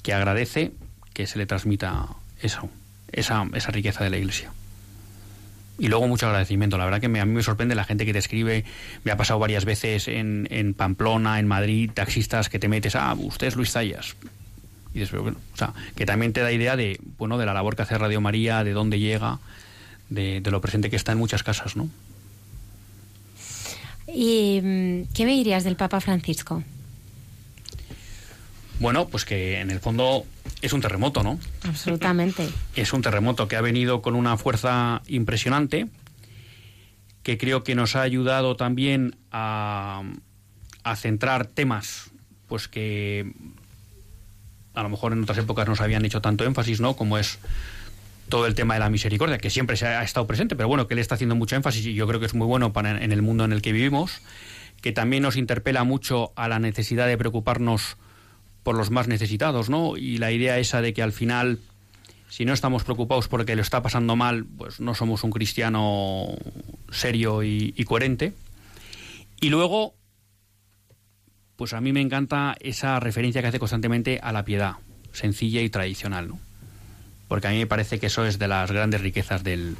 que 0.02 0.12
agradece 0.12 0.72
que 1.14 1.26
se 1.26 1.38
le 1.38 1.46
transmita 1.46 2.06
eso, 2.42 2.70
esa, 3.12 3.46
esa 3.54 3.70
riqueza 3.70 4.04
de 4.04 4.10
la 4.10 4.18
Iglesia. 4.18 4.52
Y 5.78 5.88
luego 5.88 6.06
mucho 6.08 6.26
agradecimiento. 6.26 6.76
La 6.76 6.84
verdad 6.84 7.00
que 7.00 7.08
me- 7.08 7.20
a 7.20 7.24
mí 7.24 7.32
me 7.32 7.42
sorprende 7.42 7.74
la 7.74 7.84
gente 7.84 8.04
que 8.04 8.12
te 8.12 8.18
escribe. 8.18 8.64
Me 9.04 9.12
ha 9.12 9.16
pasado 9.16 9.38
varias 9.38 9.64
veces 9.64 10.08
en, 10.08 10.46
en 10.50 10.74
Pamplona, 10.74 11.38
en 11.38 11.48
Madrid, 11.48 11.90
taxistas 11.94 12.48
que 12.50 12.58
te 12.58 12.68
metes, 12.68 12.94
ah, 12.96 13.14
usted 13.18 13.46
es 13.46 13.56
Luis 13.56 13.70
Zayas. 13.72 14.14
Y 14.92 14.94
dices, 14.98 15.10
pero 15.10 15.22
bueno, 15.22 15.38
o 15.54 15.56
sea, 15.56 15.72
que 15.96 16.04
también 16.04 16.32
te 16.34 16.40
da 16.40 16.52
idea 16.52 16.76
de, 16.76 17.00
bueno, 17.16 17.38
de 17.38 17.46
la 17.46 17.54
labor 17.54 17.76
que 17.76 17.82
hace 17.82 17.96
Radio 17.96 18.20
María, 18.20 18.62
de 18.64 18.72
dónde 18.72 18.98
llega, 18.98 19.38
de, 20.10 20.40
de 20.42 20.50
lo 20.50 20.60
presente 20.60 20.90
que 20.90 20.96
está 20.96 21.12
en 21.12 21.18
muchas 21.18 21.42
casas, 21.42 21.76
¿no? 21.76 21.88
¿Y 24.06 24.60
mm, 24.60 25.12
qué 25.14 25.24
me 25.24 25.32
dirías 25.32 25.64
del 25.64 25.76
Papa 25.76 26.00
Francisco? 26.00 26.62
Bueno, 28.80 29.08
pues 29.08 29.26
que 29.26 29.60
en 29.60 29.70
el 29.70 29.78
fondo 29.78 30.24
es 30.62 30.72
un 30.72 30.80
terremoto, 30.80 31.22
¿no? 31.22 31.38
Absolutamente. 31.64 32.48
Es 32.74 32.92
un 32.92 33.02
terremoto 33.02 33.46
que 33.46 33.56
ha 33.56 33.60
venido 33.60 34.00
con 34.00 34.14
una 34.16 34.36
fuerza 34.38 35.02
impresionante, 35.06 35.86
que 37.22 37.36
creo 37.36 37.62
que 37.62 37.74
nos 37.74 37.94
ha 37.94 38.00
ayudado 38.00 38.56
también 38.56 39.16
a, 39.30 40.02
a 40.82 40.96
centrar 40.96 41.46
temas, 41.46 42.10
pues 42.48 42.68
que 42.68 43.32
a 44.72 44.82
lo 44.82 44.88
mejor 44.88 45.12
en 45.12 45.22
otras 45.22 45.36
épocas 45.36 45.68
no 45.68 45.76
se 45.76 45.82
habían 45.82 46.06
hecho 46.06 46.22
tanto 46.22 46.44
énfasis, 46.44 46.80
¿no? 46.80 46.96
Como 46.96 47.18
es 47.18 47.38
todo 48.30 48.46
el 48.46 48.54
tema 48.54 48.74
de 48.74 48.80
la 48.80 48.88
misericordia, 48.88 49.36
que 49.36 49.50
siempre 49.50 49.76
se 49.76 49.88
ha 49.88 50.02
estado 50.02 50.26
presente, 50.26 50.56
pero 50.56 50.68
bueno, 50.68 50.86
que 50.86 50.94
le 50.94 51.02
está 51.02 51.16
haciendo 51.16 51.34
mucho 51.34 51.54
énfasis 51.54 51.84
y 51.84 51.94
yo 51.94 52.06
creo 52.06 52.18
que 52.18 52.26
es 52.26 52.34
muy 52.34 52.46
bueno 52.46 52.72
para 52.72 53.02
en 53.02 53.12
el 53.12 53.20
mundo 53.20 53.44
en 53.44 53.52
el 53.52 53.60
que 53.60 53.72
vivimos, 53.72 54.22
que 54.80 54.92
también 54.92 55.22
nos 55.22 55.36
interpela 55.36 55.84
mucho 55.84 56.32
a 56.36 56.48
la 56.48 56.58
necesidad 56.58 57.06
de 57.08 57.18
preocuparnos 57.18 57.98
por 58.62 58.76
los 58.76 58.90
más 58.90 59.08
necesitados, 59.08 59.70
¿no? 59.70 59.96
Y 59.96 60.18
la 60.18 60.32
idea 60.32 60.58
esa 60.58 60.82
de 60.82 60.92
que 60.92 61.02
al 61.02 61.12
final, 61.12 61.58
si 62.28 62.44
no 62.44 62.52
estamos 62.52 62.84
preocupados 62.84 63.28
porque 63.28 63.56
lo 63.56 63.62
está 63.62 63.82
pasando 63.82 64.16
mal, 64.16 64.44
pues 64.44 64.80
no 64.80 64.94
somos 64.94 65.24
un 65.24 65.30
cristiano 65.30 66.28
serio 66.90 67.42
y, 67.42 67.72
coherente. 67.84 68.34
Y 69.40 69.48
luego, 69.48 69.94
pues 71.56 71.72
a 71.72 71.80
mí 71.80 71.92
me 71.92 72.00
encanta 72.00 72.56
esa 72.60 73.00
referencia 73.00 73.40
que 73.40 73.48
hace 73.48 73.58
constantemente 73.58 74.20
a 74.22 74.32
la 74.32 74.44
piedad, 74.44 74.74
sencilla 75.12 75.62
y 75.62 75.70
tradicional, 75.70 76.28
¿no? 76.28 76.38
Porque 77.28 77.46
a 77.46 77.50
mí 77.50 77.58
me 77.58 77.66
parece 77.66 78.00
que 78.00 78.06
eso 78.06 78.26
es 78.26 78.38
de 78.38 78.48
las 78.48 78.70
grandes 78.72 79.00
riquezas 79.00 79.44
del, 79.44 79.76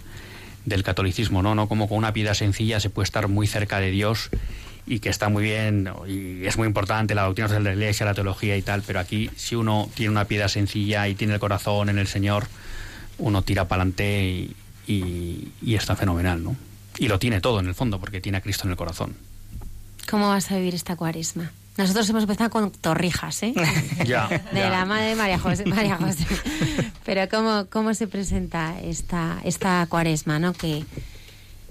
del 0.64 0.82
catolicismo, 0.84 1.42
¿no? 1.42 1.54
¿no? 1.54 1.68
Como 1.68 1.88
con 1.88 1.98
una 1.98 2.12
piedad 2.12 2.34
sencilla 2.34 2.80
se 2.80 2.90
puede 2.90 3.04
estar 3.04 3.28
muy 3.28 3.46
cerca 3.46 3.80
de 3.80 3.90
Dios 3.90 4.30
y 4.86 5.00
que 5.00 5.08
está 5.08 5.28
muy 5.28 5.44
bien 5.44 5.88
y 6.08 6.44
es 6.46 6.56
muy 6.56 6.66
importante 6.66 7.14
la 7.14 7.22
doctrina 7.22 7.48
de 7.48 7.60
la 7.60 7.72
iglesia, 7.72 8.06
la 8.06 8.14
teología 8.14 8.56
y 8.56 8.62
tal, 8.62 8.82
pero 8.86 9.00
aquí 9.00 9.30
si 9.36 9.54
uno 9.54 9.88
tiene 9.94 10.10
una 10.10 10.24
piedad 10.24 10.48
sencilla 10.48 11.06
y 11.08 11.14
tiene 11.14 11.34
el 11.34 11.40
corazón 11.40 11.88
en 11.88 11.98
el 11.98 12.06
Señor, 12.06 12.46
uno 13.18 13.42
tira 13.42 13.68
para 13.68 13.82
adelante 13.82 14.24
y, 14.24 14.56
y, 14.86 15.52
y 15.62 15.74
está 15.74 15.94
fenomenal, 15.96 16.42
¿no? 16.42 16.56
Y 16.98 17.08
lo 17.08 17.18
tiene 17.18 17.40
todo 17.40 17.60
en 17.60 17.66
el 17.66 17.74
fondo, 17.74 18.00
porque 18.00 18.20
tiene 18.20 18.38
a 18.38 18.40
Cristo 18.40 18.64
en 18.64 18.70
el 18.72 18.76
corazón. 18.76 19.14
¿Cómo 20.10 20.28
vas 20.28 20.50
a 20.50 20.56
vivir 20.56 20.74
esta 20.74 20.96
cuaresma? 20.96 21.52
Nosotros 21.78 22.08
hemos 22.10 22.24
empezado 22.24 22.50
con 22.50 22.70
torrijas, 22.72 23.42
¿eh? 23.42 23.54
Ya, 24.06 24.26
De 24.28 24.58
ya. 24.60 24.70
la 24.70 24.84
madre 24.84 25.06
de 25.10 25.14
María 25.16 25.38
José. 25.38 25.64
María 25.66 25.96
José. 25.96 26.26
Pero 27.06 27.28
¿cómo, 27.28 27.66
cómo 27.70 27.94
se 27.94 28.06
presenta 28.06 28.78
esta, 28.80 29.38
esta 29.44 29.86
cuaresma, 29.88 30.38
¿no? 30.38 30.52
Que, 30.52 30.84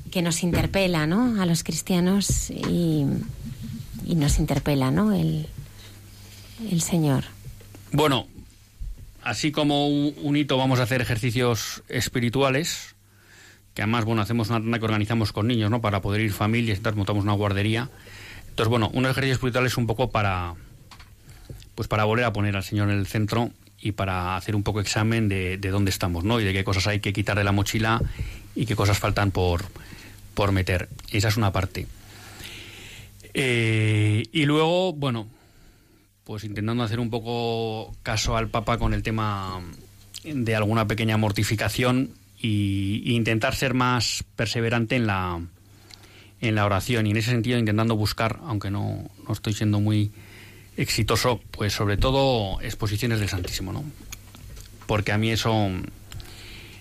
que 0.09 0.21
nos 0.21 0.43
interpela, 0.43 1.07
¿no? 1.07 1.41
A 1.41 1.45
los 1.45 1.63
cristianos 1.63 2.49
y, 2.49 3.05
y 4.05 4.15
nos 4.15 4.39
interpela, 4.39 4.91
¿no? 4.91 5.13
El, 5.13 5.47
el 6.71 6.81
Señor. 6.81 7.25
Bueno, 7.91 8.27
así 9.23 9.51
como 9.51 9.87
un, 9.87 10.13
un 10.21 10.35
hito 10.35 10.57
vamos 10.57 10.79
a 10.79 10.83
hacer 10.83 11.01
ejercicios 11.01 11.83
espirituales, 11.87 12.95
que 13.73 13.81
además, 13.81 14.05
bueno, 14.05 14.21
hacemos 14.21 14.49
una 14.49 14.59
tanda 14.59 14.79
que 14.79 14.85
organizamos 14.85 15.31
con 15.31 15.47
niños, 15.47 15.71
¿no? 15.71 15.81
Para 15.81 16.01
poder 16.01 16.21
ir 16.21 16.33
familias 16.33 16.79
tal, 16.81 16.95
montamos 16.95 17.23
una 17.23 17.33
guardería. 17.33 17.89
Entonces, 18.49 18.69
bueno, 18.69 18.89
un 18.93 19.05
ejercicio 19.05 19.33
espiritual 19.33 19.65
es 19.65 19.77
un 19.77 19.87
poco 19.87 20.11
para, 20.11 20.55
pues 21.75 21.87
para 21.87 22.03
volver 22.03 22.25
a 22.25 22.33
poner 22.33 22.55
al 22.55 22.63
Señor 22.63 22.89
en 22.89 22.97
el 22.97 23.07
centro 23.07 23.51
y 23.79 23.93
para 23.93 24.35
hacer 24.35 24.55
un 24.55 24.63
poco 24.63 24.81
examen 24.81 25.29
de, 25.29 25.57
de 25.57 25.69
dónde 25.69 25.91
estamos, 25.91 26.25
¿no? 26.25 26.41
Y 26.41 26.43
de 26.43 26.51
qué 26.51 26.65
cosas 26.65 26.87
hay 26.87 26.99
que 26.99 27.13
quitar 27.13 27.37
de 27.37 27.45
la 27.45 27.53
mochila 27.53 28.01
y 28.55 28.65
qué 28.65 28.75
cosas 28.75 28.99
faltan 28.99 29.31
por, 29.31 29.63
por 30.39 30.53
meter. 30.53 30.87
Esa 31.11 31.27
es 31.27 31.35
una 31.35 31.51
parte. 31.51 31.85
Eh, 33.33 34.23
y 34.31 34.45
luego, 34.45 34.93
bueno, 34.93 35.27
pues 36.23 36.45
intentando 36.45 36.81
hacer 36.81 37.01
un 37.01 37.09
poco 37.09 37.93
caso 38.03 38.37
al 38.37 38.47
Papa 38.47 38.77
con 38.77 38.93
el 38.93 39.03
tema 39.03 39.59
de 40.23 40.55
alguna 40.55 40.87
pequeña 40.87 41.17
mortificación 41.17 42.11
y 42.37 43.13
intentar 43.13 43.53
ser 43.53 43.73
más 43.73 44.23
perseverante 44.37 44.95
en 44.95 45.07
la 45.07 45.41
en 46.39 46.55
la 46.55 46.65
oración 46.65 47.05
y 47.05 47.11
en 47.11 47.17
ese 47.17 47.31
sentido 47.31 47.59
intentando 47.59 47.97
buscar, 47.97 48.39
aunque 48.43 48.71
no, 48.71 49.09
no 49.27 49.33
estoy 49.33 49.51
siendo 49.51 49.81
muy 49.81 50.13
exitoso, 50.77 51.41
pues 51.51 51.73
sobre 51.73 51.97
todo 51.97 52.61
exposiciones 52.61 53.19
del 53.19 53.27
Santísimo, 53.27 53.73
¿no? 53.73 53.83
Porque 54.87 55.11
a 55.11 55.17
mí 55.17 55.31
eso, 55.31 55.69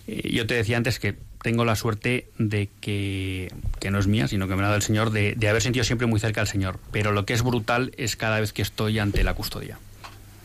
eh, 0.06 0.30
yo 0.32 0.46
te 0.46 0.54
decía 0.54 0.76
antes 0.76 1.00
que 1.00 1.16
tengo 1.42 1.64
la 1.64 1.76
suerte 1.76 2.28
de 2.38 2.68
que, 2.80 3.52
que 3.80 3.90
no 3.90 3.98
es 3.98 4.06
mía, 4.06 4.28
sino 4.28 4.48
que 4.48 4.56
me 4.56 4.62
la 4.62 4.68
da 4.68 4.76
el 4.76 4.82
Señor, 4.82 5.10
de, 5.10 5.34
de 5.36 5.48
haber 5.48 5.62
sentido 5.62 5.84
siempre 5.84 6.06
muy 6.06 6.20
cerca 6.20 6.40
al 6.40 6.48
Señor. 6.48 6.78
Pero 6.92 7.12
lo 7.12 7.24
que 7.24 7.34
es 7.34 7.42
brutal 7.42 7.92
es 7.96 8.16
cada 8.16 8.40
vez 8.40 8.52
que 8.52 8.62
estoy 8.62 8.98
ante 8.98 9.22
la 9.24 9.34
custodia. 9.34 9.78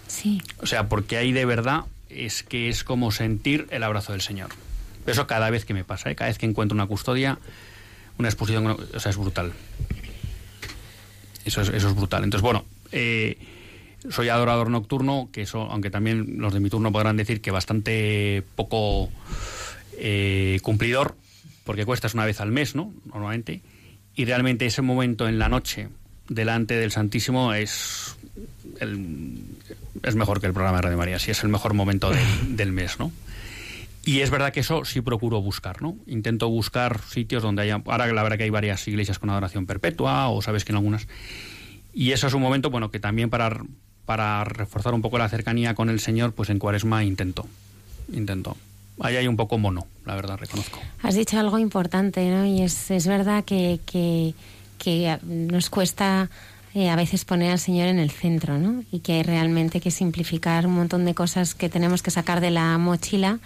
Sí. 0.08 0.42
O 0.60 0.68
sea, 0.68 0.90
porque 0.90 1.18
ahí 1.18 1.32
de 1.32 1.46
verdad 1.46 1.86
es 2.10 2.44
que 2.44 2.70
es 2.70 2.84
como 2.84 3.12
sentir 3.12 3.68
el 3.72 3.84
abrazo 3.84 4.12
del 4.12 4.22
Señor. 4.22 4.50
Eso 5.06 5.28
cada 5.28 5.50
vez 5.50 5.66
que 5.66 5.74
me 5.74 5.84
pasa, 5.84 6.12
¿eh? 6.12 6.16
cada 6.16 6.30
vez 6.30 6.38
que 6.38 6.46
encuentro 6.46 6.76
una 6.76 6.88
custodia, 6.88 7.40
una 8.18 8.30
exposición, 8.30 8.68
o 8.68 9.00
sea, 9.00 9.10
es 9.10 9.18
brutal. 9.18 9.52
Eso 11.46 11.62
es, 11.62 11.70
eso 11.70 11.90
es 11.90 11.96
brutal. 11.96 12.24
Entonces, 12.24 12.44
bueno, 12.44 12.64
eh, 12.92 13.38
soy 14.10 14.30
adorador 14.30 14.70
nocturno, 14.70 15.30
que 15.32 15.42
eso, 15.42 15.64
aunque 15.64 15.90
también 15.90 16.36
los 16.38 16.54
de 16.54 16.60
mi 16.60 16.70
turno 16.70 16.92
podrán 16.92 17.18
decir 17.18 17.42
que 17.42 17.52
bastante 17.52 18.44
poco 18.56 19.10
eh, 19.98 20.60
cumplidor, 20.64 21.16
porque 21.64 21.86
cuestas 21.86 22.14
una 22.14 22.26
vez 22.26 22.40
al 22.42 22.52
mes, 22.52 22.76
¿no? 22.76 22.94
Normalmente. 23.06 23.62
Y 24.16 24.26
realmente 24.26 24.66
ese 24.66 24.82
momento 24.82 25.28
en 25.28 25.40
la 25.40 25.50
noche 25.50 25.90
delante 26.30 26.76
del 26.76 26.92
Santísimo 26.92 27.54
es 27.54 28.16
el- 28.80 29.40
es 30.04 30.16
mejor 30.16 30.40
que 30.42 30.48
el 30.48 30.54
programa 30.54 30.78
de 30.78 30.82
Radio 30.84 30.98
María, 30.98 31.20
sí 31.20 31.32
es 31.32 31.44
el 31.44 31.50
mejor 31.50 31.74
momento 31.74 32.10
del, 32.10 32.20
del 32.58 32.72
mes, 32.72 33.00
¿no? 33.00 33.12
Y 34.06 34.20
es 34.20 34.30
verdad 34.32 34.52
que 34.52 34.60
eso 34.60 34.84
sí 34.84 35.00
procuro 35.00 35.42
buscar, 35.42 35.82
¿no? 35.82 35.96
Intento 36.08 36.50
buscar 36.50 37.00
sitios 37.10 37.42
donde 37.42 37.62
haya... 37.62 37.82
Ahora 37.86 38.06
la 38.12 38.22
verdad 38.24 38.38
que 38.38 38.44
hay 38.44 38.50
varias 38.50 38.86
iglesias 38.90 39.18
con 39.18 39.30
adoración 39.30 39.66
perpetua, 39.66 40.28
o 40.28 40.42
sabes 40.42 40.66
que 40.66 40.74
en 40.74 40.76
algunas... 40.76 41.08
Y 41.94 42.12
eso 42.12 42.28
es 42.28 42.34
un 42.34 42.42
momento, 42.42 42.70
bueno, 42.70 42.92
que 42.92 43.00
también 43.00 43.30
para, 43.30 43.64
para 44.06 44.44
reforzar 44.44 44.94
un 44.94 45.02
poco 45.02 45.18
la 45.20 45.30
cercanía 45.30 45.74
con 45.74 45.90
el 45.90 46.02
Señor, 46.02 46.34
pues 46.34 46.50
en 46.50 46.60
Cuaresma 46.60 47.06
intento. 47.06 47.48
Intento. 48.12 48.58
Ahí 49.00 49.16
hay 49.16 49.28
un 49.28 49.36
poco 49.36 49.58
mono, 49.58 49.88
la 50.06 50.16
verdad, 50.16 50.38
reconozco. 50.38 50.80
Has 51.02 51.16
dicho 51.16 51.40
algo 51.40 51.58
importante, 51.58 52.30
¿no? 52.30 52.46
Y 52.46 52.62
es, 52.62 52.92
es 52.92 53.08
verdad 53.08 53.44
que, 53.44 53.80
que, 53.86 54.34
que 54.78 55.18
nos 55.24 55.70
cuesta 55.70 56.30
eh, 56.76 56.90
a 56.90 56.96
veces 56.96 57.26
poner 57.26 57.52
al 57.52 57.60
Señor 57.60 57.88
en 57.88 58.00
el 58.00 58.12
centro, 58.12 58.58
¿no? 58.58 58.84
Y 58.92 59.00
que 59.00 59.24
realmente 59.24 59.78
hay 59.78 59.82
que 59.82 59.92
simplificar 59.92 60.68
un 60.68 60.74
montón 60.74 61.06
de 61.06 61.14
cosas 61.14 61.56
que 61.56 61.70
tenemos 61.70 62.02
que 62.04 62.12
sacar 62.12 62.40
de 62.42 62.52
la 62.52 62.78
mochila 62.78 63.40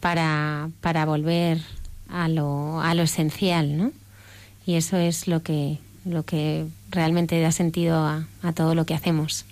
para, 0.00 0.70
para 0.80 1.04
volver 1.06 1.60
a 2.08 2.28
lo, 2.28 2.80
a 2.80 2.94
lo 2.94 3.02
esencial, 3.02 3.76
¿no? 3.76 3.92
Y 4.66 4.74
eso 4.74 4.96
es 4.96 5.28
lo 5.28 5.42
que, 5.42 5.78
lo 6.04 6.24
que 6.24 6.66
realmente 6.90 7.40
da 7.40 7.52
sentido 7.52 7.98
a, 7.98 8.26
a 8.42 8.52
todo 8.52 8.74
lo 8.74 8.86
que 8.86 8.94
hacemos. 8.94 9.44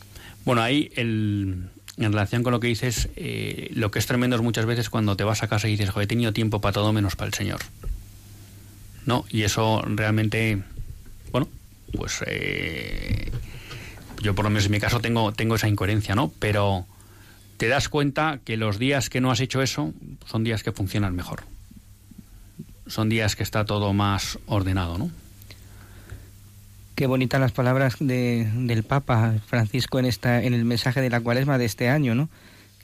Bueno, 0.45 0.63
ahí 0.63 0.91
el, 0.97 1.69
en 1.97 2.13
relación 2.13 2.43
con 2.43 2.53
lo 2.53 2.61
que 2.61 2.69
dices, 2.69 3.09
eh, 3.17 3.71
lo 3.75 3.91
que 3.91 3.99
es 3.99 4.07
tremendo 4.07 4.37
es 4.37 4.43
muchas 4.43 4.67
veces 4.67 4.91
cuando 4.91 5.17
te 5.17 5.25
vas 5.25 5.43
a 5.43 5.49
casa 5.49 5.69
y 5.69 5.73
dices, 5.73 5.91
joder, 5.91 6.05
he 6.05 6.09
tenido 6.09 6.33
tiempo 6.33 6.61
para 6.61 6.73
todo 6.73 6.93
menos 6.93 7.17
para 7.17 7.29
el 7.29 7.35
Señor. 7.35 7.61
¿No? 9.05 9.25
Y 9.31 9.43
eso 9.43 9.83
realmente, 9.85 10.63
bueno, 11.33 11.49
pues 11.97 12.23
eh, 12.27 13.31
yo 14.23 14.35
por 14.35 14.45
lo 14.45 14.51
menos 14.51 14.67
en 14.67 14.73
mi 14.73 14.81
caso 14.81 15.01
tengo, 15.01 15.33
tengo 15.33 15.57
esa 15.57 15.69
incoherencia, 15.69 16.15
¿no? 16.15 16.33
Pero 16.39 16.87
te 17.57 17.69
das 17.69 17.89
cuenta 17.89 18.41
que 18.45 18.57
los 18.57 18.79
días 18.79 19.11
que 19.11 19.21
no 19.21 19.31
has 19.31 19.41
hecho 19.41 19.61
eso 19.61 19.93
son 20.27 20.45
días 20.45 20.63
que 20.63 20.73
funcionan 20.73 21.15
mejor. 21.15 21.43
Son 22.87 23.09
días 23.09 23.37
que 23.37 23.43
está 23.43 23.65
todo 23.65 23.93
más 23.93 24.39
ordenado, 24.47 24.99
¿no? 24.99 25.11
Qué 26.95 27.07
bonitas 27.07 27.41
las 27.41 27.53
palabras 27.53 27.97
de, 28.01 28.49
del 28.55 28.83
Papa 28.83 29.35
Francisco 29.47 29.99
en 29.99 30.05
esta 30.05 30.43
en 30.43 30.55
el 30.55 30.65
mensaje 30.65 31.01
de 31.01 31.11
la 31.11 31.21
Cuaresma 31.21 31.59
de 31.59 31.65
este 31.65 31.89
año, 31.89 32.15
¿no? 32.15 32.29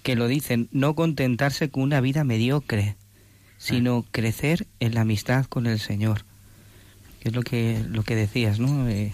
Que 0.02 0.16
lo 0.16 0.28
dicen, 0.28 0.68
no 0.72 0.94
contentarse 0.94 1.68
con 1.70 1.82
una 1.82 2.00
vida 2.00 2.24
mediocre, 2.24 2.96
sino 3.58 4.06
crecer 4.10 4.66
en 4.80 4.94
la 4.94 5.02
amistad 5.02 5.44
con 5.46 5.66
el 5.66 5.78
Señor. 5.78 6.24
que 7.20 7.30
es 7.30 7.34
lo 7.34 7.42
que, 7.42 7.82
lo 7.90 8.04
que 8.04 8.14
decías, 8.14 8.60
¿no? 8.60 8.88
Eh, 8.88 9.12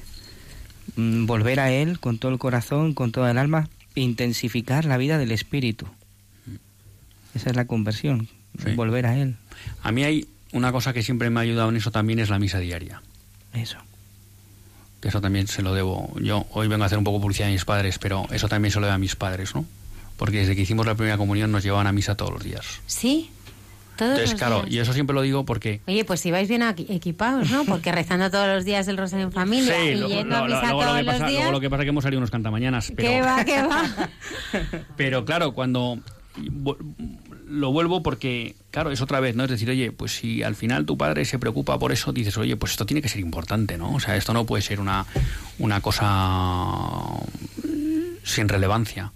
mm, 0.97 1.24
volver 1.24 1.59
a 1.59 1.72
Él 1.72 1.99
con 1.99 2.18
todo 2.18 2.30
el 2.30 2.38
corazón, 2.38 2.92
con 2.92 3.12
toda 3.12 3.30
el 3.30 3.38
alma, 3.38 3.70
e 3.97 4.03
intensificar 4.03 4.84
la 4.84 4.99
vida 4.99 5.16
del 5.16 5.32
Espíritu. 5.32 5.86
Esa 7.34 7.49
es 7.51 7.57
la 7.57 7.64
conversión, 7.64 8.28
Sí. 8.62 8.72
volver 8.74 9.07
a 9.07 9.16
Él. 9.16 9.36
A 9.82 9.90
mí 9.90 10.05
hay 10.05 10.28
una 10.53 10.70
cosa 10.70 10.92
que 10.92 11.03
siempre 11.03 11.30
me 11.30 11.40
ha 11.40 11.42
ayudado 11.45 11.70
en 11.70 11.76
eso 11.76 11.90
también 11.90 12.18
es 12.18 12.28
la 12.28 12.38
misa 12.38 12.59
diaria. 12.59 13.01
Eso. 13.55 13.78
Que 15.05 15.09
eso 15.09 15.20
también 15.20 15.46
se 15.48 15.61
lo 15.61 15.74
debo. 15.74 16.11
Yo 16.18 16.46
hoy 16.52 16.66
vengo 16.66 16.82
a 16.82 16.86
hacer 16.86 16.96
un 16.96 17.05
poco 17.05 17.20
publicidad 17.20 17.50
a 17.50 17.52
mis 17.52 17.66
padres, 17.66 17.98
pero 17.98 18.26
eso 18.30 18.48
también 18.48 18.72
se 18.72 18.80
lo 18.80 18.86
debo 18.86 18.94
a 18.94 18.98
mis 18.98 19.16
padres, 19.16 19.55
¿no? 19.55 19.66
Porque 20.16 20.38
desde 20.38 20.57
que 20.57 20.62
hicimos 20.62 20.86
la 20.86 20.94
primera 20.94 21.18
comunión 21.18 21.52
nos 21.52 21.62
llevaban 21.62 21.86
a 21.86 21.92
misa 21.92 22.14
todos 22.16 22.32
los 22.32 22.42
días. 22.42 22.80
¿Sí? 22.86 23.28
Todos 23.98 24.12
Entonces, 24.12 24.30
los 24.30 24.38
claro, 24.40 24.61
días. 24.62 24.72
y 24.72 24.78
eso 24.78 24.92
siempre 24.94 25.12
lo 25.12 25.20
digo 25.20 25.44
porque 25.44 25.82
Oye, 25.86 26.07
pues 26.07 26.20
si 26.20 26.30
vais 26.30 26.48
bien 26.48 26.62
equipados, 26.62 27.50
¿no? 27.50 27.66
Porque 27.66 27.92
rezando 27.92 28.30
todos 28.30 28.48
los 28.48 28.64
días 28.64 28.88
el 28.88 28.96
rosario 28.96 29.26
en 29.26 29.32
familia 29.32 29.84
y 29.84 29.94
lo- 29.96 30.09
yendo 30.09 30.36
a 30.36 30.44
misa 30.46 30.61
luego, 30.62 30.78
lo 30.80 30.84
todos 30.86 30.96
que 30.96 31.02
los 31.02 31.12
pasa, 31.14 31.26
días. 31.26 31.40
luego 31.42 31.52
lo 31.52 31.61
que 31.61 31.68
pasa 31.68 31.82
es 31.82 31.84
que 31.84 31.90
hemos 31.90 32.02
salido 32.05 32.18
unos 32.20 32.30
cantamañanas. 32.30 32.92
Pero, 32.96 33.11
¿Qué 33.11 33.20
va, 33.20 33.44
qué 33.44 33.62
va? 33.62 34.09
pero 34.96 35.26
claro, 35.26 35.52
cuando 35.52 35.98
lo 37.47 37.72
vuelvo 37.72 38.03
porque, 38.03 38.55
claro, 38.70 38.90
es 38.90 39.01
otra 39.01 39.20
vez, 39.20 39.36
¿no? 39.36 39.45
Es 39.45 39.51
decir, 39.51 39.68
oye, 39.70 39.92
pues 39.92 40.12
si 40.16 40.42
al 40.42 40.55
final 40.55 40.86
tu 40.86 40.97
padre 40.97 41.24
se 41.24 41.38
preocupa 41.38 41.78
por 41.78 41.92
eso, 41.92 42.12
dices, 42.12 42.36
oye, 42.38 42.57
pues 42.57 42.72
esto 42.72 42.86
tiene 42.86 43.03
que 43.03 43.09
ser 43.09 43.20
importante, 43.20 43.78
¿no? 43.78 43.95
O 43.95 44.01
sea, 44.01 44.16
esto 44.16 44.32
no 44.32 44.47
puede 44.47 44.62
ser 44.62 44.80
una, 44.80 45.07
una 45.59 45.80
cosa 45.80 47.20
sin 48.22 48.49
relevancia. 48.49 49.12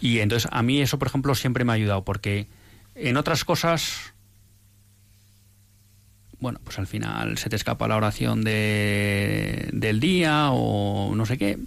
Y 0.00 0.20
entonces 0.20 0.48
a 0.52 0.62
mí 0.62 0.80
eso, 0.80 0.98
por 0.98 1.08
ejemplo, 1.08 1.34
siempre 1.34 1.64
me 1.64 1.72
ha 1.72 1.74
ayudado 1.74 2.04
porque 2.04 2.46
en 2.94 3.16
otras 3.16 3.44
cosas 3.44 4.12
bueno, 6.40 6.58
pues 6.64 6.78
al 6.78 6.86
final 6.86 7.36
se 7.36 7.50
te 7.50 7.56
escapa 7.56 7.86
la 7.86 7.96
oración 7.96 8.42
de, 8.42 9.68
del 9.72 10.00
día 10.00 10.50
o 10.52 11.14
no 11.14 11.26
sé 11.26 11.36
qué. 11.36 11.58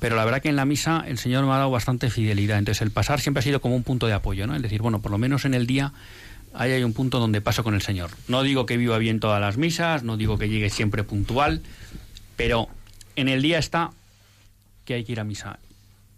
Pero 0.00 0.16
la 0.16 0.24
verdad 0.24 0.40
que 0.40 0.48
en 0.48 0.56
la 0.56 0.64
misa 0.64 1.04
el 1.06 1.18
Señor 1.18 1.44
me 1.44 1.52
ha 1.52 1.56
dado 1.56 1.70
bastante 1.70 2.10
fidelidad. 2.10 2.58
Entonces 2.58 2.82
el 2.82 2.90
pasar 2.90 3.20
siempre 3.20 3.40
ha 3.40 3.42
sido 3.42 3.60
como 3.60 3.74
un 3.74 3.82
punto 3.82 4.06
de 4.06 4.12
apoyo, 4.12 4.46
¿no? 4.46 4.54
Es 4.54 4.62
decir, 4.62 4.80
bueno, 4.80 5.00
por 5.00 5.10
lo 5.10 5.18
menos 5.18 5.44
en 5.44 5.54
el 5.54 5.66
día 5.66 5.92
ahí 6.54 6.72
hay 6.72 6.84
un 6.84 6.92
punto 6.92 7.18
donde 7.18 7.40
paso 7.40 7.64
con 7.64 7.74
el 7.74 7.82
Señor. 7.82 8.10
No 8.26 8.42
digo 8.42 8.66
que 8.66 8.76
viva 8.76 8.98
bien 8.98 9.20
todas 9.20 9.40
las 9.40 9.56
misas, 9.56 10.02
no 10.02 10.16
digo 10.16 10.38
que 10.38 10.48
llegue 10.48 10.70
siempre 10.70 11.04
puntual, 11.04 11.62
pero 12.36 12.68
en 13.16 13.28
el 13.28 13.42
día 13.42 13.58
está 13.58 13.90
que 14.84 14.94
hay 14.94 15.04
que 15.04 15.12
ir 15.12 15.20
a 15.20 15.24
misa. 15.24 15.58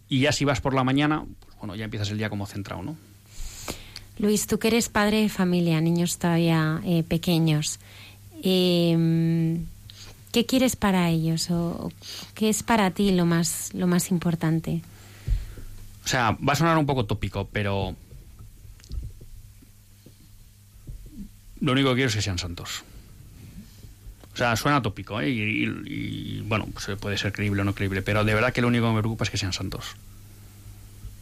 Y 0.09 0.21
ya 0.21 0.33
si 0.33 0.45
vas 0.45 0.61
por 0.61 0.75
la 0.75 0.85
mañana, 0.85 1.25
pues 1.41 1.57
bueno, 1.59 1.75
ya 1.75 1.85
empiezas 1.85 2.11
el 2.11 2.19
día 2.19 2.31
como 2.31 2.47
centrado, 2.47 2.83
¿no? 2.83 2.97
Luis, 4.19 4.47
tú 4.47 4.59
que 4.59 4.69
eres 4.69 4.91
padre 4.91 5.23
de 5.23 5.29
familia, 5.31 5.81
niños 5.81 6.19
todavía 6.19 6.83
eh, 6.85 7.03
pequeños, 7.05 7.81
eh, 8.43 9.59
¿qué 10.33 10.47
quieres 10.47 10.77
para 10.77 11.09
ellos 11.11 11.51
o 11.51 11.93
qué 12.35 12.49
es 12.49 12.63
para 12.63 12.91
ti 12.91 13.11
lo 13.13 13.27
más 13.27 13.71
lo 13.75 13.87
más 13.87 14.11
importante? 14.11 14.83
O 16.05 16.09
sea, 16.09 16.37
va 16.47 16.55
a 16.55 16.57
sonar 16.57 16.79
un 16.79 16.87
poco 16.87 17.05
tópico, 17.05 17.49
pero 17.53 17.95
lo 21.61 21.73
único 21.73 21.91
que 21.91 21.97
quiero 21.97 22.09
es 22.09 22.15
que 22.15 22.23
sean 22.23 22.39
santos. 22.39 22.83
O 24.33 24.37
sea, 24.37 24.57
suena 24.57 24.81
tópico, 24.81 25.21
¿eh? 25.21 25.29
Y, 25.29 26.41
bueno, 26.47 26.67
pues 26.73 26.99
puede 26.99 27.19
ser 27.19 27.33
creíble 27.33 27.61
o 27.63 27.65
no 27.65 27.75
creíble, 27.75 28.01
pero 28.01 28.25
de 28.25 28.33
verdad 28.33 28.53
que 28.53 28.63
lo 28.63 28.69
único 28.69 28.87
que 28.89 28.95
me 28.95 29.01
preocupa 29.01 29.25
es 29.25 29.31
que 29.31 29.37
sean 29.37 29.53
santos. 29.53 29.97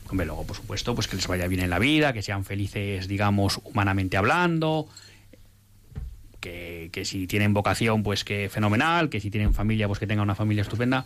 Hombre, 0.09 0.27
luego, 0.27 0.47
por 0.47 0.57
supuesto, 0.57 0.95
pues 0.95 1.09
que 1.09 1.17
les 1.17 1.27
vaya 1.27 1.49
bien 1.49 1.63
en 1.63 1.71
la 1.71 1.79
vida, 1.79 2.13
que 2.13 2.23
sean 2.23 2.45
felices, 2.45 3.09
digamos, 3.09 3.61
humanamente 3.65 4.17
hablando, 4.17 4.89
que, 6.41 6.91
si 7.05 7.27
tienen 7.27 7.55
vocación, 7.55 8.03
pues 8.03 8.25
que 8.25 8.49
fenomenal, 8.49 9.09
que 9.09 9.21
si 9.21 9.31
tienen 9.31 9.55
familia, 9.55 9.87
pues 9.87 9.99
que 9.99 10.07
tengan 10.07 10.25
una 10.25 10.35
familia 10.35 10.63
estupenda. 10.63 11.05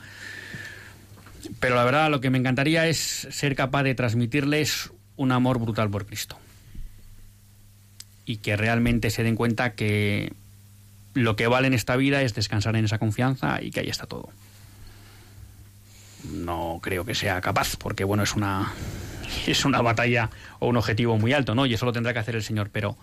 Pero 1.60 1.74
la 1.74 1.84
verdad, 1.84 2.10
lo 2.10 2.20
que 2.20 2.30
me 2.30 2.38
encantaría 2.38 2.86
es 2.86 3.28
ser 3.30 3.56
capaz 3.56 3.82
de 3.82 3.94
transmitirles 3.94 4.90
un 5.16 5.32
amor 5.32 5.58
brutal 5.58 5.90
por 5.90 6.06
Cristo. 6.06 6.38
Y 8.24 8.36
que 8.36 8.56
realmente 8.56 9.10
se 9.10 9.22
den 9.22 9.36
cuenta 9.36 9.74
que 9.74 10.32
lo 11.14 11.36
que 11.36 11.46
vale 11.46 11.66
en 11.66 11.74
esta 11.74 11.96
vida 11.96 12.22
es 12.22 12.34
descansar 12.34 12.76
en 12.76 12.84
esa 12.84 12.98
confianza 12.98 13.60
y 13.62 13.70
que 13.70 13.80
ahí 13.80 13.88
está 13.88 14.06
todo. 14.06 14.30
No 16.30 16.78
creo 16.82 17.04
que 17.04 17.16
sea 17.16 17.40
capaz, 17.40 17.76
porque 17.76 18.04
bueno, 18.04 18.22
es 18.22 18.34
una 18.34 18.72
es 19.46 19.64
una 19.64 19.82
batalla 19.82 20.30
o 20.58 20.68
un 20.68 20.76
objetivo 20.76 21.18
muy 21.18 21.32
alto, 21.32 21.54
¿no? 21.54 21.66
Y 21.66 21.74
eso 21.74 21.86
lo 21.86 21.92
tendrá 21.92 22.12
que 22.12 22.18
hacer 22.20 22.36
el 22.36 22.42
Señor, 22.42 22.70
pero 22.70 22.96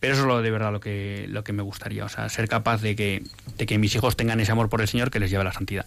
pero 0.00 0.14
eso 0.14 0.22
es 0.22 0.28
lo 0.28 0.42
de 0.42 0.50
verdad 0.50 0.72
lo 0.72 0.80
que 0.80 1.26
lo 1.28 1.44
que 1.44 1.52
me 1.52 1.62
gustaría, 1.62 2.04
o 2.04 2.08
sea, 2.08 2.28
ser 2.28 2.48
capaz 2.48 2.80
de 2.80 2.96
que 2.96 3.22
de 3.58 3.66
que 3.66 3.78
mis 3.78 3.94
hijos 3.94 4.16
tengan 4.16 4.40
ese 4.40 4.50
amor 4.50 4.68
por 4.68 4.80
el 4.80 4.88
Señor 4.88 5.10
que 5.10 5.20
les 5.20 5.30
lleve 5.30 5.42
a 5.42 5.44
la 5.44 5.52
santidad. 5.52 5.86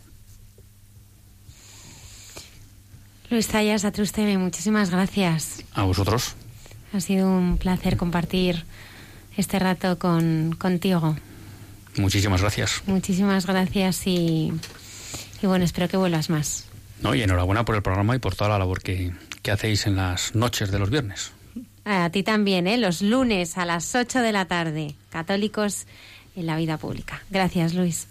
Luis 3.29 3.47
Zayas, 3.47 3.83
Atrusteme, 3.83 4.37
muchísimas 4.37 4.91
gracias. 4.91 5.63
A 5.73 5.83
vosotros. 5.83 6.35
Ha 6.93 6.99
sido 6.99 7.27
un 7.27 7.57
placer 7.57 7.97
compartir 7.97 8.63
este 9.35 9.57
rato 9.57 9.97
con, 9.97 10.55
contigo. 10.59 11.17
Muchísimas 11.97 12.41
gracias. 12.41 12.83
Muchísimas 12.85 13.47
gracias 13.47 14.05
y, 14.05 14.53
y 15.41 15.47
bueno, 15.47 15.65
espero 15.65 15.87
que 15.87 15.97
vuelvas 15.97 16.29
más. 16.29 16.67
No, 17.01 17.15
y 17.15 17.23
enhorabuena 17.23 17.65
por 17.65 17.75
el 17.75 17.81
programa 17.81 18.15
y 18.15 18.19
por 18.19 18.35
toda 18.35 18.51
la 18.51 18.59
labor 18.59 18.83
que, 18.83 19.13
que 19.41 19.51
hacéis 19.51 19.87
en 19.87 19.95
las 19.95 20.35
noches 20.35 20.69
de 20.69 20.77
los 20.77 20.91
viernes. 20.91 21.31
A 21.85 22.09
ti 22.11 22.23
también, 22.23 22.67
¿eh? 22.67 22.77
Los 22.77 23.01
lunes 23.01 23.57
a 23.57 23.65
las 23.65 23.93
8 23.93 24.19
de 24.19 24.31
la 24.31 24.45
tarde. 24.45 24.95
Católicos 25.09 25.85
en 26.35 26.45
la 26.45 26.55
vida 26.55 26.77
pública. 26.77 27.21
Gracias, 27.29 27.73
Luis. 27.73 28.07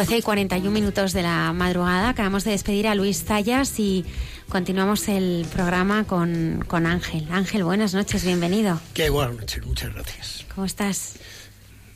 12 0.00 0.16
y 0.16 0.22
41 0.22 0.70
minutos 0.70 1.12
de 1.12 1.20
la 1.22 1.52
madrugada. 1.52 2.08
Acabamos 2.08 2.44
de 2.44 2.52
despedir 2.52 2.88
a 2.88 2.94
Luis 2.94 3.22
Zayas 3.22 3.78
y 3.78 4.06
continuamos 4.48 5.06
el 5.08 5.44
programa 5.52 6.04
con, 6.04 6.64
con 6.66 6.86
Ángel. 6.86 7.26
Ángel, 7.30 7.64
buenas 7.64 7.92
noches, 7.92 8.24
bienvenido. 8.24 8.80
Qué 8.94 9.10
buenas 9.10 9.36
noches, 9.36 9.62
muchas 9.66 9.92
gracias. 9.92 10.46
¿Cómo 10.54 10.64
estás? 10.64 11.16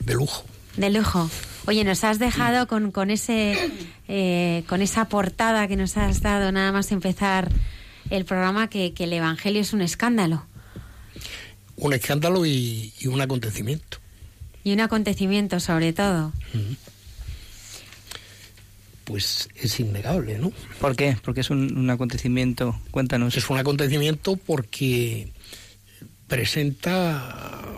De 0.01 0.13
lujo. 0.13 0.45
De 0.77 0.91
lujo. 0.91 1.27
Oye, 1.65 1.83
nos 1.83 2.03
has 2.03 2.19
dejado 2.19 2.67
con, 2.67 2.91
con 2.91 3.09
ese 3.09 3.57
eh, 4.07 4.63
con 4.67 4.83
esa 4.83 5.05
portada 5.09 5.67
que 5.67 5.75
nos 5.75 5.97
has 5.97 6.21
dado 6.21 6.51
nada 6.51 6.71
más 6.71 6.91
empezar 6.91 7.49
el 8.11 8.23
programa 8.23 8.69
que, 8.69 8.93
que 8.93 9.05
el 9.05 9.13
Evangelio 9.13 9.61
es 9.61 9.73
un 9.73 9.81
escándalo 9.81 10.45
Un 11.77 11.93
escándalo 11.93 12.45
y, 12.45 12.93
y 12.99 13.07
un 13.07 13.19
acontecimiento. 13.19 13.97
y 14.63 14.73
un 14.73 14.79
acontecimiento 14.79 15.59
sobre 15.59 15.91
todo. 15.91 16.33
Pues 19.05 19.47
es 19.55 19.79
innegable, 19.79 20.37
¿no? 20.39 20.51
¿Por 20.81 20.95
qué? 20.95 21.15
Porque 21.23 21.41
es 21.41 21.49
un, 21.49 21.77
un 21.77 21.89
acontecimiento. 21.89 22.77
Cuéntanos. 22.91 23.37
Es 23.37 23.49
un 23.49 23.57
acontecimiento 23.57 24.35
porque 24.35 25.31
presenta 26.27 27.71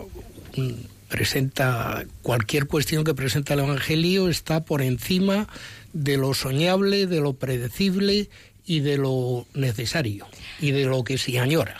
un- 0.56 0.86
presenta 1.08 2.04
cualquier 2.22 2.66
cuestión 2.66 3.02
que 3.04 3.14
presenta 3.14 3.54
el 3.54 3.60
Evangelio 3.60 4.28
está 4.28 4.64
por 4.64 4.82
encima 4.82 5.48
de 5.94 6.16
lo 6.18 6.34
soñable, 6.34 7.06
de 7.06 7.20
lo 7.20 7.32
predecible 7.34 8.28
y 8.66 8.80
de 8.80 8.98
lo 8.98 9.46
necesario 9.54 10.26
y 10.60 10.72
de 10.72 10.84
lo 10.84 11.04
que 11.04 11.16
se 11.16 11.38
añora. 11.38 11.76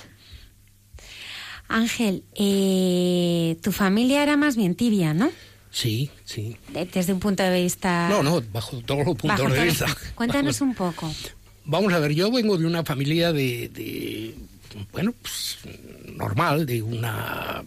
Ángel, 1.68 2.24
eh, 2.34 3.58
tu 3.62 3.72
familia 3.72 4.22
era 4.22 4.38
más 4.38 4.56
bien 4.56 4.74
tibia, 4.74 5.12
¿no? 5.12 5.30
Sí, 5.70 6.10
sí. 6.24 6.56
De- 6.72 6.86
Desde 6.86 7.12
un 7.12 7.20
punto 7.20 7.42
de 7.42 7.62
vista... 7.62 8.08
No, 8.08 8.22
no, 8.22 8.40
bajo 8.52 8.78
todos 8.80 9.04
los 9.06 9.16
puntos 9.16 9.38
bajo 9.40 9.52
de 9.52 9.64
vista. 9.64 9.86
Cuéntanos 10.14 10.60
un 10.60 10.74
poco. 10.74 11.12
Vamos 11.64 11.92
a 11.92 11.98
ver, 11.98 12.12
yo 12.14 12.30
vengo 12.32 12.56
de 12.56 12.66
una 12.66 12.82
familia 12.84 13.32
de, 13.32 13.68
de, 13.68 14.34
bueno, 14.92 15.12
pues, 15.20 15.58
normal, 16.14 16.64
de 16.64 16.80
una 16.82 17.62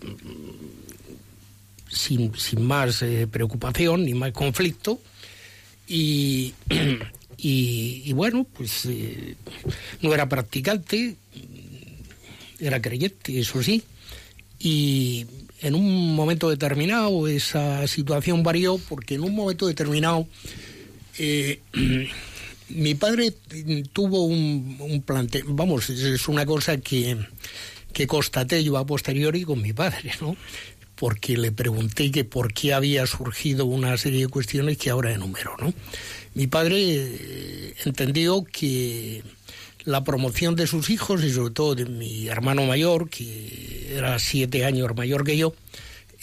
sin, 1.88 2.36
sin 2.38 2.64
más 2.66 3.02
eh, 3.02 3.28
preocupación 3.30 4.04
ni 4.06 4.14
más 4.14 4.32
conflicto 4.32 5.00
y, 5.88 6.54
y, 7.38 8.02
y 8.06 8.14
bueno, 8.14 8.46
pues 8.52 8.86
eh, 8.86 9.36
no 10.02 10.14
era 10.14 10.28
practicante, 10.30 11.16
era 12.60 12.82
creyente, 12.82 13.40
eso 13.40 13.62
sí, 13.62 13.84
y 14.60 15.26
en 15.62 15.76
un 15.76 16.16
momento 16.16 16.50
determinado 16.50 17.28
esa 17.28 17.88
situación 17.88 18.44
varió 18.44 18.78
porque 18.78 19.16
en 19.16 19.22
un 19.22 19.36
momento 19.36 19.68
determinado 19.68 20.28
eh, 21.20 21.60
mi 22.70 22.96
padre 22.96 23.34
tuvo 23.94 24.24
un, 24.26 24.78
un 24.80 25.02
plante, 25.02 25.44
vamos, 25.46 25.90
es- 25.90 26.00
es 26.02 26.28
una 26.28 26.46
cosa 26.46 26.78
que, 26.78 27.18
que 27.94 28.08
constaté 28.08 28.64
yo 28.64 28.78
a 28.78 28.86
posteriori 28.86 29.44
con 29.44 29.62
mi 29.62 29.74
padre, 29.74 30.12
¿no? 30.22 30.36
Porque 30.96 31.36
le 31.38 31.52
pregunté 31.52 32.12
que 32.12 32.24
por 32.24 32.54
qué 32.54 32.74
había 32.74 33.06
surgido 33.08 33.66
una 33.66 33.98
serie 33.98 34.22
de 34.22 34.28
cuestiones 34.28 34.78
que 34.78 34.90
ahora 34.92 35.12
enumero, 35.14 35.56
¿no? 35.60 35.74
Mi 36.36 36.48
padre 36.48 36.78
eh, 36.80 37.74
entendió 37.86 38.44
que 38.44 39.24
la 39.84 40.04
promoción 40.04 40.56
de 40.56 40.68
sus 40.68 40.90
hijos 40.90 41.24
y 41.24 41.32
sobre 41.32 41.54
todo 41.54 41.76
de 41.76 41.86
mi 41.86 42.28
hermano 42.28 42.66
mayor, 42.66 43.10
que 43.10 43.96
era 43.96 44.20
siete 44.20 44.66
años 44.66 44.96
mayor 44.96 45.24
que 45.24 45.38
yo, 45.38 45.54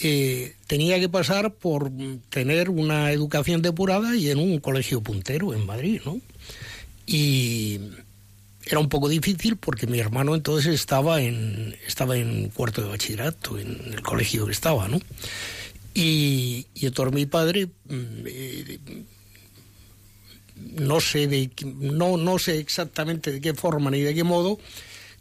eh, 0.01 0.55
tenía 0.67 1.01
que 1.01 1.09
pasar 1.09 1.53
por 1.53 1.91
tener 2.31 2.71
una 2.71 3.11
educación 3.11 3.63
depurada 3.63 4.15
y 4.17 4.31
en 4.31 4.39
un 4.39 4.61
colegio 4.61 5.01
puntero 5.01 5.55
en 5.55 5.67
Madrid, 5.67 6.01
¿no? 6.05 6.21
Y 7.07 7.81
era 8.65 8.79
un 8.79 8.89
poco 8.89 9.09
difícil 9.09 9.57
porque 9.57 9.87
mi 9.87 9.99
hermano 9.99 10.35
entonces 10.35 10.75
estaba 10.75 11.21
en 11.23 11.75
estaba 11.87 12.17
en 12.17 12.51
cuarto 12.51 12.83
de 12.83 12.89
bachillerato 12.89 13.59
en 13.59 13.93
el 13.93 14.03
colegio 14.03 14.47
que 14.47 14.53
estaba, 14.53 14.89
¿no? 14.89 15.01
Y, 15.95 16.67
y 16.75 16.87
entonces 16.87 17.15
mi 17.15 17.27
padre 17.27 17.67
mm, 17.67 18.27
eh, 18.27 18.79
no 20.75 21.01
sé 21.01 21.27
de 21.27 21.51
no 21.65 22.17
no 22.17 22.39
sé 22.39 22.59
exactamente 22.59 23.33
de 23.33 23.41
qué 23.41 23.55
forma 23.55 23.91
ni 23.91 24.01
de 24.01 24.15
qué 24.15 24.25
modo 24.25 24.59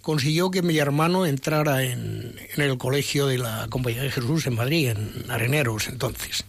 consiguió 0.02 0.52
que 0.52 0.62
mi 0.62 0.78
hermano 0.78 1.26
entrara 1.26 1.84
en, 1.84 2.36
en 2.56 2.62
el 2.62 2.78
colegio 2.78 3.28
de 3.28 3.40
la 3.40 3.68
Compañía 3.70 4.04
de 4.04 4.12
Jesús 4.12 4.48
en 4.48 4.56
Madrid, 4.56 4.90
en 4.90 5.30
Areneros 5.30 5.90
entonces. 5.90 6.46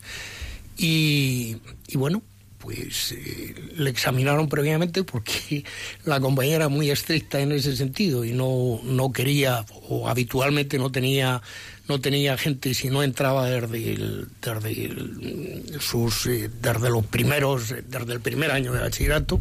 Y, 0.76 1.56
y 1.88 1.96
bueno, 1.96 2.22
pues 2.58 3.12
eh, 3.12 3.54
le 3.76 3.90
examinaron 3.90 4.48
previamente 4.48 5.02
porque 5.02 5.64
la 6.04 6.20
compañía 6.20 6.56
era 6.56 6.68
muy 6.68 6.90
estricta 6.90 7.40
en 7.40 7.52
ese 7.52 7.76
sentido 7.76 8.24
y 8.24 8.32
no, 8.32 8.80
no 8.84 9.12
quería, 9.12 9.64
o 9.88 10.08
habitualmente 10.08 10.78
no 10.78 10.90
tenía, 10.92 11.40
no 11.88 12.00
tenía 12.00 12.36
gente 12.36 12.74
si 12.74 12.88
no 12.90 13.02
entraba 13.02 13.48
desde, 13.48 13.92
el- 13.94 14.28
desde 14.42 15.78
sus, 15.80 16.26
eh, 16.26 16.50
desde 16.60 16.90
los 16.90 17.06
primeros, 17.06 17.74
desde 17.88 18.12
el 18.12 18.20
primer 18.20 18.50
año 18.50 18.72
de 18.72 18.80
bachillerato. 18.80 19.40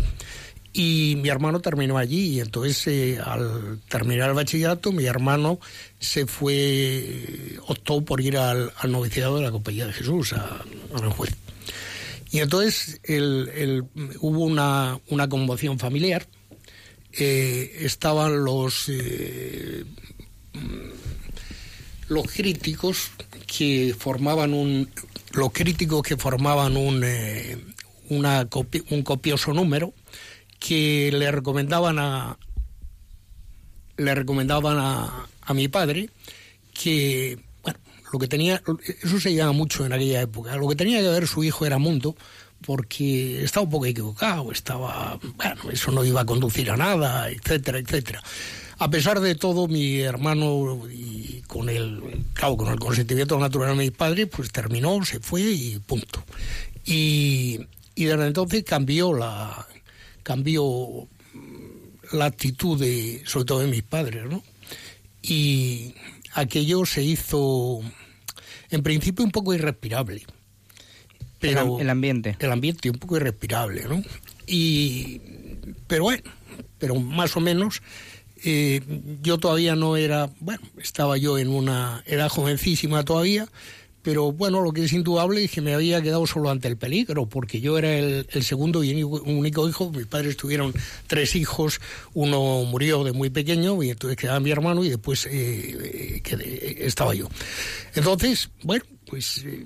Y 0.74 1.16
mi 1.22 1.30
hermano 1.30 1.60
terminó 1.60 1.98
allí 1.98 2.36
y 2.36 2.40
entonces 2.40 2.86
eh, 2.88 3.20
al 3.24 3.80
terminar 3.90 4.30
el 4.30 4.36
bachillerato 4.36 4.92
mi 4.92 5.06
hermano 5.06 5.60
se 6.00 6.28
fue, 6.28 7.58
optó 7.68 8.02
por 8.06 8.22
ir 8.22 8.38
al, 8.38 8.72
noviciado 8.88 9.38
de 9.38 9.44
la 9.44 9.52
Compañía 9.52 9.88
de 9.88 9.94
Jesús, 9.94 10.34
a, 10.34 10.42
a 10.94 10.98
Aranjuez. 10.98 11.34
Y 12.32 12.40
entonces 12.40 13.00
el- 13.06 13.86
hubo 14.20 14.44
una, 14.44 15.00
una 15.08 15.28
conmoción 15.30 15.80
familiar, 15.80 16.28
eh, 17.14 17.78
estaban 17.80 18.44
los, 18.46 18.90
eh, 18.90 19.84
los 22.10 22.26
críticos 22.28 23.12
que 23.46 23.96
formaban 23.98 24.54
un, 24.54 24.90
los 25.34 25.52
críticos 25.52 26.04
que 26.04 26.18
formaban 26.18 26.78
un, 26.78 27.02
eh, 27.04 27.58
una 28.10 28.50
copi- 28.50 28.84
un 28.92 29.04
copioso 29.04 29.54
número 29.54 29.94
que 30.60 31.12
le 31.14 31.32
recomendaban 31.32 32.00
a 32.00 32.38
le 33.98 34.16
recomendaban 34.16 34.78
a, 34.80 35.28
a 35.42 35.54
mi 35.54 35.68
padre 35.68 36.10
que 36.74 37.40
bueno 37.64 37.80
lo 38.14 38.20
que 38.20 38.28
tenía 38.28 38.62
eso 39.04 39.20
se 39.20 39.34
llama 39.34 39.52
mucho 39.54 39.86
en 39.86 39.94
aquella 39.94 40.22
época 40.22 40.56
lo 40.56 40.68
que 40.70 40.76
tenía 40.76 41.00
que 41.02 41.10
ver 41.10 41.28
su 41.28 41.44
hijo 41.44 41.66
era 41.66 41.78
mundo 41.78 42.16
porque 42.66 43.44
estaba 43.44 43.64
un 43.66 43.70
poco 43.72 43.86
equivocado 43.86 44.52
estaba 44.52 45.20
bueno 45.36 45.70
eso 45.72 45.92
no 45.92 46.04
iba 46.06 46.22
a 46.22 46.26
conducir 46.26 46.70
a 46.72 46.78
nada 46.78 47.30
etcétera 47.30 47.80
etcétera 47.80 48.22
a 48.80 48.90
pesar 48.90 49.20
de 49.20 49.36
todo 49.36 49.68
mi 49.68 50.00
hermano 50.00 50.88
y 50.92 51.44
con 51.48 51.70
el 51.70 52.26
claro, 52.34 52.58
con 52.58 52.72
el 52.72 52.80
consentimiento 52.80 53.40
natural 53.40 53.78
de 53.78 53.84
mis 53.84 53.92
padres 53.92 54.28
pues 54.28 54.52
terminó 54.52 55.04
se 55.04 55.20
fue 55.20 55.42
y 55.42 55.80
punto 55.80 56.24
y, 56.86 57.60
y 57.96 58.06
desde 58.06 58.28
entonces 58.28 58.64
cambió 58.64 59.14
la 59.14 59.68
cambió 60.24 61.08
la 62.12 62.26
actitud 62.26 62.80
de, 62.80 63.22
sobre 63.26 63.46
todo 63.46 63.60
de 63.60 63.68
mis 63.68 63.84
padres, 63.84 64.26
¿no? 64.26 64.44
Y 65.22 65.94
aquello 66.34 66.86
se 66.86 67.04
hizo, 67.04 67.82
en 68.70 68.84
principio, 68.84 69.26
un 69.26 69.32
poco 69.32 69.54
irrespirable. 69.54 70.26
Pero 71.40 71.78
el, 71.78 71.84
el 71.84 71.90
ambiente. 71.90 72.36
el 72.40 72.52
ambiente 72.52 72.90
un 72.90 72.98
poco 72.98 73.18
irrespirable, 73.18 73.86
¿no? 73.88 74.02
Y, 74.48 75.22
pero 75.88 76.04
bueno, 76.04 76.24
pero 76.80 76.96
más 76.96 77.36
o 77.36 77.40
menos, 77.40 77.82
eh, 78.44 78.82
yo 79.22 79.38
todavía 79.38 79.76
no 79.76 79.98
era, 79.98 80.30
bueno, 80.40 80.62
estaba 80.78 81.18
yo 81.18 81.38
en 81.38 81.50
una, 81.50 82.04
era 82.06 82.30
jovencísima 82.30 83.04
todavía, 83.04 83.48
pero 84.08 84.32
bueno, 84.32 84.62
lo 84.62 84.72
que 84.72 84.86
es 84.86 84.94
indudable 84.94 85.44
es 85.44 85.52
que 85.52 85.60
me 85.60 85.74
había 85.74 86.02
quedado 86.02 86.26
solo 86.26 86.50
ante 86.50 86.70
el 86.70 86.78
peligro, 86.78 87.26
porque 87.28 87.60
yo 87.60 87.78
era 87.78 87.94
el, 87.94 88.26
segundo 88.42 88.82
y 88.82 89.04
único, 89.04 89.68
hijo, 89.68 89.92
mis 89.92 90.06
padres 90.06 90.38
tuvieron 90.38 90.74
tres 91.08 91.36
hijos, 91.36 91.82
uno 92.14 92.64
murió 92.64 93.04
de 93.04 93.12
muy 93.12 93.30
pequeño 93.30 93.84
y 93.84 93.90
entonces 93.90 94.16
quedaba 94.16 94.40
mi 94.40 94.50
hermano 94.50 94.86
y 94.86 94.90
después 94.92 95.26
eh, 95.26 95.32
eh, 95.34 96.22
quedé- 96.24 96.86
estaba 96.88 97.14
yo. 97.16 97.28
Entonces, 97.96 98.50
bueno, 98.64 98.86
pues 99.08 99.44
eh, 99.46 99.66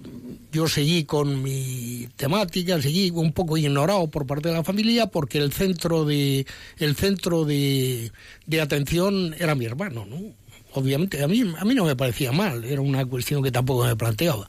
yo 0.51 0.67
seguí 0.67 1.03
con 1.03 1.43
mi 1.43 2.07
temática, 2.15 2.81
seguí 2.81 3.11
un 3.11 3.33
poco 3.33 3.57
ignorado 3.57 4.09
por 4.09 4.25
parte 4.25 4.49
de 4.49 4.55
la 4.55 4.63
familia 4.63 5.05
porque 5.05 5.37
el 5.37 5.53
centro 5.53 6.03
de 6.03 6.47
el 6.79 6.95
centro 6.95 7.45
de, 7.45 8.11
de 8.47 8.59
atención 8.59 9.35
era 9.37 9.53
mi 9.53 9.65
hermano, 9.65 10.07
¿no? 10.07 10.40
Obviamente 10.74 11.24
a 11.24 11.28
mí 11.28 11.41
a 11.41 11.65
mí 11.65 11.76
no 11.76 11.86
me 11.86 11.95
parecía 11.95 12.32
mal, 12.32 12.63
era 12.63 12.82
una 12.82 13.05
cuestión 13.05 13.43
que 13.43 13.51
tampoco 13.51 13.86
me 13.86 13.95
planteaba. 13.95 14.47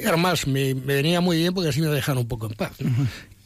Era 0.00 0.16
más, 0.16 0.46
me, 0.46 0.74
me 0.74 0.94
venía 0.94 1.20
muy 1.20 1.38
bien 1.38 1.54
porque 1.54 1.70
así 1.70 1.80
me 1.80 1.86
dejaron 1.86 2.22
un 2.22 2.28
poco 2.28 2.46
en 2.46 2.54
paz. 2.54 2.72
¿no? 2.80 2.90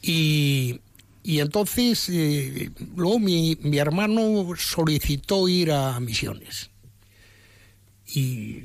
Y 0.01 0.79
y 1.23 1.39
entonces 1.39 2.09
eh, 2.09 2.71
luego 2.95 3.19
mi, 3.19 3.55
mi 3.61 3.77
hermano 3.77 4.47
solicitó 4.57 5.47
ir 5.47 5.71
a 5.71 5.99
misiones 5.99 6.71
y 8.13 8.61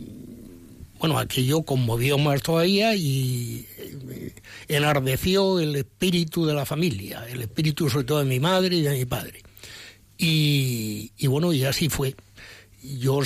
bueno, 0.98 1.18
aquello 1.18 1.62
conmovió 1.62 2.18
más 2.18 2.42
todavía 2.42 2.94
y 2.96 3.66
eh, 3.78 4.32
enardeció 4.68 5.60
el 5.60 5.76
espíritu 5.76 6.46
de 6.46 6.54
la 6.54 6.64
familia, 6.64 7.26
el 7.28 7.42
espíritu 7.42 7.90
sobre 7.90 8.06
todo 8.06 8.18
de 8.20 8.24
mi 8.24 8.40
madre 8.40 8.76
y 8.76 8.82
de 8.82 8.96
mi 8.96 9.04
padre. 9.04 9.42
Y, 10.18 11.12
y 11.18 11.26
bueno, 11.26 11.52
y 11.52 11.64
así 11.64 11.90
fue. 11.90 12.16
Yo, 12.98 13.20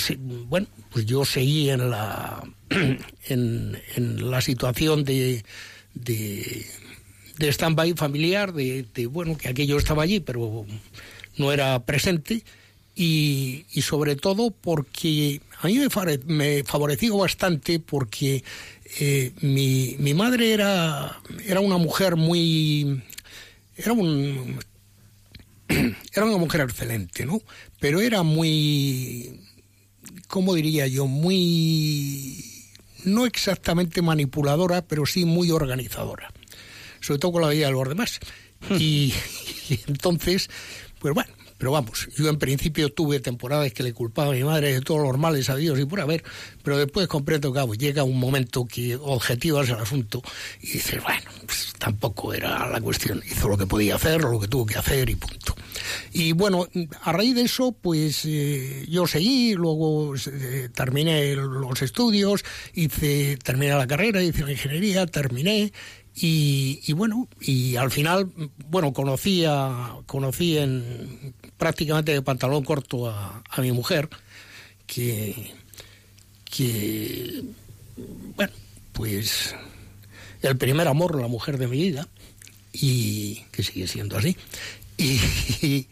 bueno, 0.47 0.67
pues 0.91 1.07
yo 1.07 1.25
seguí 1.25 1.71
en 1.71 1.91
la, 1.91 2.43
en, 3.29 4.31
la 4.31 4.41
situación 4.41 5.05
de, 5.05 5.45
de, 5.95 6.67
de 7.39 7.49
stand-by 7.53 7.95
familiar, 7.95 8.53
de, 8.53 8.87
bueno, 9.11 9.37
que 9.37 9.49
aquello 9.49 9.79
estaba 9.79 10.03
allí, 10.03 10.21
pero 10.21 10.67
no 11.37 11.53
era 11.53 11.85
presente 11.85 12.45
y, 12.95 13.65
y 13.73 13.83
sobre 13.83 14.17
todo 14.17 14.51
porque 14.51 15.41
a 15.61 15.67
mí 15.67 15.79
me 16.27 16.65
favoreció 16.65 17.17
bastante 17.19 17.81
porque 17.81 18.43
eh, 18.99 19.33
mi, 19.41 19.97
mi 19.99 20.15
madre 20.15 20.53
era, 20.53 21.21
era 21.47 21.61
una 21.61 21.77
mujer 21.77 22.17
muy... 22.17 23.03
Era 23.77 23.93
un, 23.93 24.59
era 26.13 26.27
una 26.27 26.39
mujer 26.39 26.63
excelente, 26.63 27.25
¿no? 27.25 27.41
Pero 27.79 28.01
era 28.01 28.23
muy, 28.23 29.41
¿cómo 30.31 30.55
diría 30.55 30.87
yo? 30.87 31.07
Muy, 31.07 32.43
no 33.05 33.27
exactamente 33.27 34.01
manipuladora, 34.01 34.83
pero 34.83 35.05
sí 35.05 35.25
muy 35.25 35.51
organizadora. 35.51 36.33
Sobre 37.01 37.19
todo 37.19 37.33
con 37.33 37.43
la 37.43 37.49
vida 37.49 37.67
de 37.67 37.73
los 37.73 37.89
demás. 37.89 38.21
Y, 38.79 39.13
y 39.69 39.81
entonces, 39.89 40.49
pues 41.01 41.13
bueno, 41.13 41.33
pero 41.61 41.73
vamos, 41.73 42.09
yo 42.17 42.31
en 42.31 42.39
principio 42.39 42.91
tuve 42.91 43.21
temporadas 43.21 43.71
que 43.75 43.83
le 43.83 43.93
culpaba 43.93 44.31
a 44.31 44.35
mi 44.35 44.43
madre 44.43 44.73
de 44.73 44.81
todos 44.81 45.03
los 45.03 45.19
males 45.19 45.51
a 45.51 45.57
Dios 45.57 45.79
y 45.79 45.85
por 45.85 46.01
haber, 46.01 46.25
pero 46.63 46.79
después 46.79 47.07
comprendo 47.07 47.53
que 47.53 47.61
llega 47.77 48.03
un 48.03 48.19
momento 48.19 48.65
que 48.65 48.97
objetivas 48.97 49.69
el 49.69 49.75
asunto 49.75 50.23
y 50.63 50.69
dices, 50.69 51.03
bueno, 51.03 51.31
pues 51.45 51.75
tampoco 51.79 52.33
era 52.33 52.67
la 52.67 52.81
cuestión, 52.81 53.23
hizo 53.31 53.47
lo 53.47 53.59
que 53.59 53.67
podía 53.67 53.97
hacer, 53.97 54.23
lo 54.23 54.41
que 54.41 54.49
tuvo 54.49 54.65
que 54.65 54.79
hacer 54.79 55.11
y 55.11 55.17
punto. 55.17 55.55
Y 56.15 56.33
bueno, 56.33 56.67
a 57.03 57.13
raíz 57.13 57.35
de 57.35 57.43
eso, 57.43 57.73
pues 57.73 58.23
eh, 58.25 58.87
yo 58.89 59.07
seguí, 59.07 59.53
luego 59.53 60.15
eh, 60.17 60.71
terminé 60.75 61.37
los 61.37 61.83
estudios, 61.83 62.43
hice, 62.73 63.37
terminé 63.37 63.75
la 63.75 63.87
carrera, 63.87 64.23
hice 64.23 64.45
la 64.45 64.53
ingeniería, 64.53 65.07
terminé 65.07 65.75
y, 66.15 66.81
y 66.87 66.93
bueno, 66.93 67.29
y 67.41 67.77
al 67.77 67.91
final, 67.91 68.31
bueno, 68.69 68.93
conocí, 68.93 69.45
a, 69.47 69.97
conocí 70.07 70.59
en 70.59 71.35
prácticamente 71.57 72.13
de 72.13 72.23
pantalón 72.23 72.65
corto 72.65 73.09
a, 73.09 73.43
mi 73.59 73.73
mujer, 73.73 74.09
que, 74.87 75.53
que, 76.45 77.43
bueno, 78.37 78.53
pues 78.93 79.55
el 80.43 80.57
primer 80.57 80.89
amor, 80.89 81.21
la 81.21 81.29
mujer 81.29 81.59
de 81.59 81.69
mi 81.69 81.79
vida, 81.79 82.09
y 82.73 83.45
que 83.53 83.63
sigue 83.63 83.87
siendo 83.87 84.17
así. 84.17 84.37
Y, 84.97 85.21
y, 85.63 85.89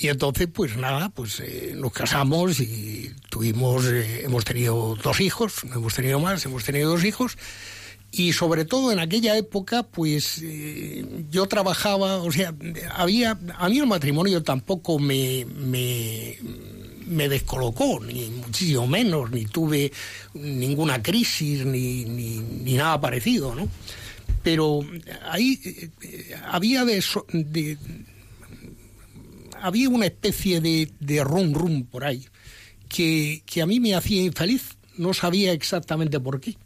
y 0.00 0.08
entonces, 0.08 0.48
pues 0.52 0.76
nada, 0.76 1.08
pues 1.08 1.40
eh, 1.40 1.72
nos 1.74 1.92
casamos 1.92 2.60
y 2.60 3.12
tuvimos, 3.28 3.84
eh, 3.86 4.22
hemos 4.24 4.44
tenido 4.44 4.96
dos 5.02 5.20
hijos, 5.20 5.64
no 5.64 5.74
hemos 5.74 5.94
tenido 5.94 6.20
más, 6.20 6.44
hemos 6.46 6.62
tenido 6.62 6.90
dos 6.90 7.04
hijos. 7.04 7.36
Y 8.10 8.32
sobre 8.32 8.64
todo 8.64 8.90
en 8.90 8.98
aquella 9.00 9.36
época, 9.36 9.82
pues 9.82 10.40
eh, 10.42 11.04
yo 11.30 11.46
trabajaba, 11.46 12.16
o 12.22 12.32
sea, 12.32 12.54
había, 12.94 13.38
a 13.58 13.68
mí 13.68 13.78
el 13.78 13.86
matrimonio 13.86 14.42
tampoco 14.42 14.98
me, 14.98 15.44
me, 15.44 16.38
me 17.06 17.28
descolocó, 17.28 18.00
ni 18.00 18.26
muchísimo 18.30 18.86
menos, 18.86 19.30
ni 19.30 19.44
tuve 19.44 19.92
ninguna 20.32 21.02
crisis, 21.02 21.66
ni, 21.66 22.06
ni, 22.06 22.72
nada 22.74 22.98
parecido, 23.00 23.54
¿no? 23.54 23.68
Pero 24.42 24.80
ahí 25.30 25.60
eh, 25.64 25.90
eh, 26.00 26.34
había 26.46 26.86
de, 26.86 27.04
de- 27.32 27.78
había 29.60 29.88
una 29.90 30.06
especie 30.06 30.60
de, 30.60 30.90
de 31.00 31.24
rum 31.24 31.52
rum 31.52 31.84
por 31.84 32.04
ahí 32.04 32.24
que, 32.88 33.42
que 33.44 33.60
a 33.60 33.66
mí 33.66 33.80
me 33.80 33.94
hacía 33.94 34.22
infeliz, 34.22 34.76
no 34.96 35.12
sabía 35.12 35.52
exactamente 35.52 36.18
por 36.20 36.40
qué. 36.40 36.56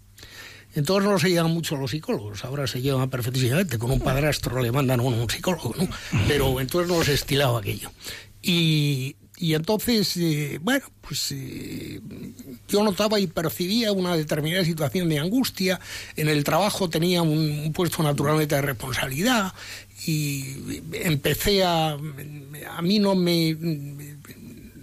Entonces 0.74 1.10
no 1.10 1.18
se 1.18 1.30
llevan 1.30 1.50
mucho 1.50 1.76
los 1.76 1.90
psicólogos, 1.90 2.44
ahora 2.44 2.66
se 2.66 2.80
llevan 2.80 3.10
perfectísimamente, 3.10 3.78
con 3.78 3.90
un 3.90 4.00
padrastro 4.00 4.60
le 4.62 4.72
mandan 4.72 5.00
a 5.00 5.02
un 5.02 5.28
psicólogo, 5.28 5.74
¿no? 5.78 5.88
Pero 6.26 6.60
entonces 6.60 6.90
no 6.90 7.02
se 7.04 7.14
estilaba 7.14 7.58
aquello. 7.58 7.90
Y, 8.40 9.16
y 9.36 9.54
entonces, 9.54 10.16
eh, 10.16 10.58
bueno, 10.62 10.84
pues 11.00 11.32
eh, 11.32 12.00
yo 12.68 12.82
notaba 12.82 13.20
y 13.20 13.26
percibía 13.26 13.92
una 13.92 14.16
determinada 14.16 14.64
situación 14.64 15.08
de 15.08 15.18
angustia, 15.18 15.78
en 16.16 16.28
el 16.28 16.42
trabajo 16.42 16.88
tenía 16.88 17.22
un, 17.22 17.38
un 17.38 17.72
puesto 17.72 18.02
naturalmente 18.02 18.54
de 18.54 18.62
responsabilidad 18.62 19.52
y 20.06 20.82
empecé 20.92 21.64
a... 21.64 21.92
A 21.92 22.82
mí 22.82 22.98
no 22.98 23.14
me 23.14 23.56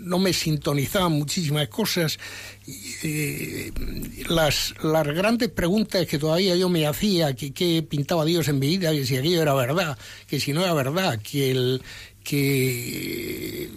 no 0.10 0.20
me 0.20 0.34
sintonizaban 0.34 1.14
muchísimas 1.14 1.68
cosas. 1.70 2.20
Eh, 3.03 3.72
las, 4.28 4.74
las 4.84 5.07
grandes 5.07 5.49
preguntas 5.49 6.05
que 6.07 6.18
todavía 6.18 6.55
yo 6.55 6.68
me 6.68 6.86
hacía, 6.88 7.36
que 7.36 7.86
pintaba 7.88 8.26
Dios 8.26 8.47
en 8.47 8.60
mi 8.60 8.68
vida, 8.68 8.91
que 8.91 9.05
si 9.05 9.16
aquello 9.16 9.41
era 9.41 9.53
verdad, 9.53 9.97
que 10.28 10.39
si 10.39 10.51
no 10.51 10.62
era 10.62 10.74
verdad, 10.74 11.20
que 11.22 11.51
el 11.51 11.82
que 12.24 13.70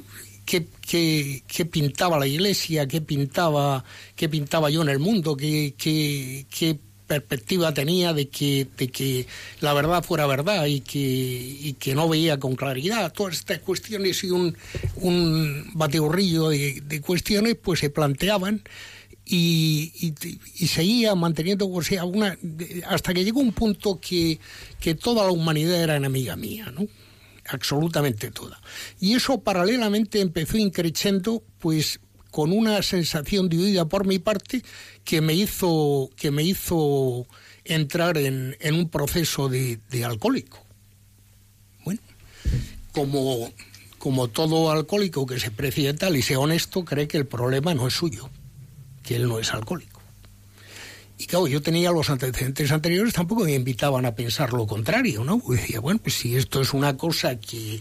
qué, 0.45 1.65
pintaba 1.71 2.19
la 2.19 2.27
iglesia, 2.27 2.87
qué 2.87 3.01
pintaba, 3.01 3.85
pintaba 4.17 4.71
yo 4.71 4.83
en 4.83 4.89
el 4.89 4.99
mundo, 4.99 5.37
qué, 5.37 5.75
qué 5.79 6.79
perspectiva 7.21 7.75
tenía 7.75 8.13
de 8.13 8.29
que, 8.29 8.67
de 8.77 8.89
que 8.89 9.27
la 9.61 9.75
verdad 9.75 10.03
fuera 10.03 10.27
verdad 10.27 10.67
y 10.67 10.81
que, 10.81 10.99
y 10.99 11.75
que 11.75 11.95
no 11.95 12.09
veía 12.09 12.39
con 12.39 12.57
claridad. 12.57 13.13
Todas 13.13 13.35
estas 13.35 13.59
cuestiones 13.61 14.25
y 14.25 14.31
un, 14.31 14.57
un 14.97 15.73
de, 15.75 16.83
de 16.85 17.01
cuestiones 17.01 17.57
pues 17.63 17.81
se 17.81 17.91
planteaban 17.91 18.63
y, 19.25 20.15
seguía 20.67 21.15
manteniendo, 21.15 21.69
o 21.69 21.83
sea, 21.83 22.05
hasta 22.89 23.15
que 23.15 23.25
llegó 23.25 23.41
un 23.41 23.53
punto 23.53 24.01
que, 24.01 24.39
que 24.81 24.95
toda 24.95 25.25
la 25.25 25.33
humanidad 25.33 25.83
era 25.83 25.97
enemiga 25.97 26.37
mía, 26.37 26.73
¿no? 26.75 26.87
absolutamente 27.49 28.31
toda. 28.31 28.61
Y 29.01 29.15
eso 29.15 29.41
paralelamente 29.41 30.21
empezó 30.21 30.59
increciendo, 30.59 31.43
pues 31.59 32.01
con 32.33 32.51
una 32.51 32.83
sensación 32.83 33.49
de 33.49 33.59
huida 33.59 33.85
por 33.85 34.07
mi 34.07 34.19
parte 34.19 34.65
que 35.05 35.21
me 35.21 35.35
hizo, 35.35 36.11
que 36.17 36.33
me 36.33 36.43
hizo 36.43 37.27
entrar 37.65 38.17
en, 38.19 38.57
un 38.73 38.89
proceso 38.89 39.49
de, 39.49 39.79
de 39.91 40.05
alcohólico. 40.05 40.59
Bueno, 41.85 42.01
como, 42.93 43.53
como 43.99 44.29
todo 44.29 44.71
alcohólico 44.71 45.27
que 45.27 45.39
se 45.39 45.51
precie 45.51 45.93
tal 45.93 46.17
y 46.17 46.23
sea 46.23 46.41
honesto, 46.41 46.85
cree 46.85 47.07
que 47.07 47.19
el 47.19 47.27
problema 47.27 47.75
no 47.75 47.87
es 47.87 47.95
suyo, 47.95 48.31
que 49.03 49.17
él 49.17 49.29
no 49.29 49.39
es 49.39 49.53
alcohólico. 49.53 50.01
Y 51.19 51.27
claro, 51.27 51.47
yo 51.47 51.61
tenía 51.61 51.93
los 51.93 52.09
antecedentes 52.09 52.73
anteriores, 52.73 53.13
tampoco 53.13 53.45
me 53.45 53.53
invitaban 53.53 54.07
a 54.07 54.15
pensar 54.15 54.55
lo 54.55 54.67
contrario, 54.67 55.23
¿no? 55.23 55.39
Porque 55.39 55.61
decía, 55.61 55.81
bueno, 55.81 56.01
pues 56.03 56.15
si 56.15 56.35
esto 56.35 56.63
es 56.63 56.73
una 56.73 56.97
cosa 56.97 57.39
que, 57.39 57.81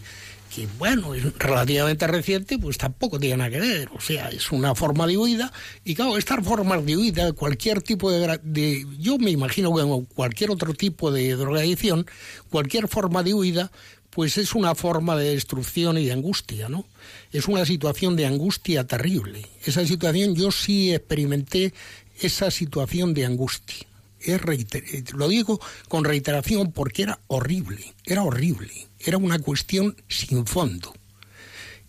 que, 0.54 0.68
bueno, 0.78 1.14
es 1.14 1.24
relativamente 1.38 2.06
reciente, 2.06 2.58
pues 2.58 2.76
tampoco 2.78 3.18
tiene 3.18 3.38
nada 3.38 3.50
que 3.50 3.60
ver. 3.60 3.88
O 3.94 4.00
sea, 4.00 4.28
es 4.28 4.52
una 4.52 4.74
forma 4.74 5.06
de 5.06 5.16
huida. 5.16 5.52
Y 5.84 5.94
claro, 5.94 6.18
estas 6.18 6.44
formas 6.44 6.84
de 6.84 6.96
huida, 6.96 7.32
cualquier 7.32 7.82
tipo 7.82 8.10
de... 8.10 8.38
de 8.42 8.86
yo 8.98 9.18
me 9.18 9.30
imagino 9.30 9.74
que 9.74 10.14
cualquier 10.14 10.50
otro 10.50 10.74
tipo 10.74 11.10
de 11.10 11.34
drogadicción, 11.34 12.06
cualquier 12.50 12.88
forma 12.88 13.22
de 13.22 13.34
huida, 13.34 13.72
pues 14.10 14.36
es 14.36 14.54
una 14.54 14.74
forma 14.74 15.16
de 15.16 15.30
destrucción 15.30 15.96
y 15.96 16.04
de 16.04 16.12
angustia, 16.12 16.68
¿no? 16.68 16.84
Es 17.32 17.48
una 17.48 17.64
situación 17.64 18.14
de 18.14 18.26
angustia 18.26 18.86
terrible. 18.86 19.46
Esa 19.64 19.86
situación 19.86 20.34
yo 20.34 20.50
sí 20.52 20.92
experimenté 20.92 21.72
esa 22.20 22.50
situación 22.50 23.14
de 23.14 23.24
angustia. 23.24 23.86
Es 24.24 24.40
reiter- 24.40 24.84
eh, 24.92 25.04
lo 25.14 25.28
digo 25.28 25.60
con 25.88 26.04
reiteración 26.04 26.72
porque 26.72 27.02
era 27.02 27.18
horrible, 27.28 27.92
era 28.04 28.22
horrible, 28.22 28.86
era 28.98 29.18
una 29.18 29.38
cuestión 29.38 29.96
sin 30.08 30.46
fondo. 30.46 30.94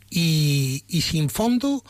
Y, 0.09 0.83
y 0.87 1.01
sin 1.01 1.29
fondo 1.29 1.83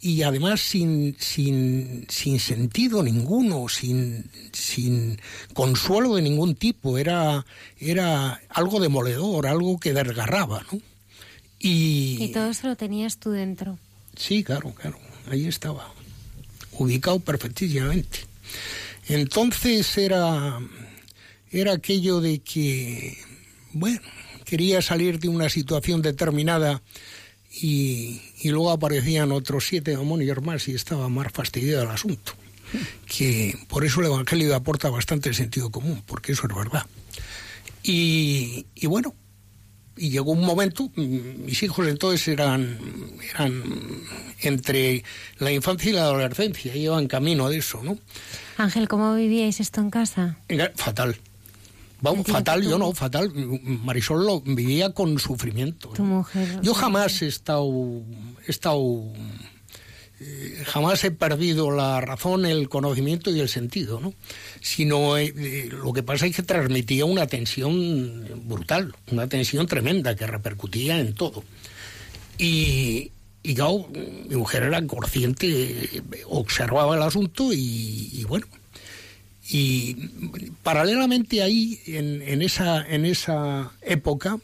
y 0.00 0.22
además 0.22 0.60
sin, 0.60 1.16
sin, 1.18 2.06
sin 2.08 2.38
sentido 2.38 3.02
ninguno, 3.02 3.68
sin, 3.68 4.30
sin 4.52 5.20
consuelo 5.54 6.14
de 6.14 6.22
ningún 6.22 6.54
tipo, 6.54 6.98
era, 6.98 7.44
era 7.78 8.40
algo 8.48 8.78
demoledor, 8.80 9.46
algo 9.46 9.78
que 9.80 9.92
desgarraba, 9.92 10.64
¿no? 10.72 10.80
Y, 11.58 12.16
Y 12.20 12.28
todo 12.32 12.50
eso 12.50 12.68
lo 12.68 12.76
tenías 12.76 13.18
tú 13.18 13.30
dentro. 13.32 13.76
Sí, 14.16 14.44
claro, 14.44 14.72
claro, 14.72 14.98
ahí 15.30 15.46
estaba, 15.48 15.92
ubicado 16.72 17.18
perfectísimamente. 17.18 18.20
Entonces 19.08 19.96
era, 19.96 20.58
era 21.50 21.72
aquello 21.72 22.20
de 22.20 22.40
que, 22.40 23.18
bueno, 23.72 24.00
quería 24.44 24.82
salir 24.82 25.18
de 25.18 25.28
una 25.28 25.48
situación 25.48 26.02
determinada 26.02 26.82
y, 27.50 28.20
y 28.40 28.50
luego 28.50 28.70
aparecían 28.70 29.32
otros 29.32 29.66
siete 29.66 29.92
demonios 29.92 30.42
más 30.42 30.68
y 30.68 30.74
estaba 30.74 31.08
más 31.08 31.32
fastidiado 31.32 31.84
el 31.84 31.90
asunto. 31.90 32.32
Que 33.06 33.58
por 33.68 33.84
eso 33.84 34.00
el 34.00 34.06
Evangelio 34.06 34.54
aporta 34.54 34.90
bastante 34.90 35.32
sentido 35.32 35.70
común, 35.70 36.02
porque 36.06 36.32
eso 36.32 36.46
es 36.46 36.54
verdad. 36.54 36.84
Y, 37.82 38.66
y 38.74 38.86
bueno, 38.86 39.14
y 39.98 40.10
llegó 40.10 40.32
un 40.32 40.40
momento, 40.40 40.90
mm, 40.94 41.44
mis 41.44 41.62
hijos 41.62 41.86
entonces 41.88 42.28
eran, 42.28 42.78
eran 43.34 43.62
entre 44.40 45.04
la 45.38 45.52
infancia 45.52 45.90
y 45.90 45.94
la 45.94 46.02
adolescencia, 46.02 46.74
iban 46.74 47.06
camino 47.06 47.48
de 47.48 47.58
eso, 47.58 47.82
¿no? 47.82 47.98
Ángel, 48.56 48.88
¿cómo 48.88 49.14
vivíais 49.14 49.60
esto 49.60 49.80
en 49.80 49.90
casa? 49.90 50.38
Era 50.48 50.72
Fatal. 50.74 51.16
Vamos, 52.00 52.26
fatal, 52.26 52.62
yo 52.62 52.78
no, 52.78 52.92
fatal. 52.92 53.32
Marisol 53.34 54.24
lo 54.24 54.40
vivía 54.40 54.92
con 54.92 55.18
sufrimiento. 55.18 55.88
Tu 55.88 56.04
mujer. 56.04 56.60
Yo 56.62 56.72
jamás 56.72 57.22
he 57.22 57.26
estado, 57.26 57.68
he 58.46 58.50
estado, 58.50 59.02
jamás 60.64 61.04
he 61.04 61.10
perdido 61.10 61.70
la 61.70 62.00
razón, 62.00 62.44
el 62.44 62.68
conocimiento 62.68 63.30
y 63.30 63.40
el 63.40 63.48
sentido, 63.48 64.00
¿no? 64.00 64.14
Sino 64.60 65.16
eh, 65.16 65.32
eh, 65.36 65.68
lo 65.70 65.92
que 65.92 66.02
pasa 66.02 66.26
es 66.26 66.34
que 66.34 66.42
transmitía 66.42 67.04
una 67.04 67.26
tensión 67.26 68.42
brutal, 68.44 68.94
una 69.12 69.28
tensión 69.28 69.66
tremenda 69.66 70.16
que 70.16 70.26
repercutía 70.26 70.98
en 70.98 71.14
todo. 71.14 71.44
Y, 72.36 73.12
y 73.42 73.56
mi 74.28 74.36
mujer 74.36 74.64
era 74.64 74.84
consciente, 74.86 76.02
observaba 76.26 76.96
el 76.96 77.02
asunto 77.02 77.52
y, 77.52 78.10
y 78.12 78.24
bueno. 78.24 78.46
Y 79.50 79.94
paralelamente 80.62 81.42
ahí, 81.42 81.80
en 81.86 82.42
esa, 82.42 82.86
en 82.86 83.06
esa 83.06 83.72
época, 83.80 84.38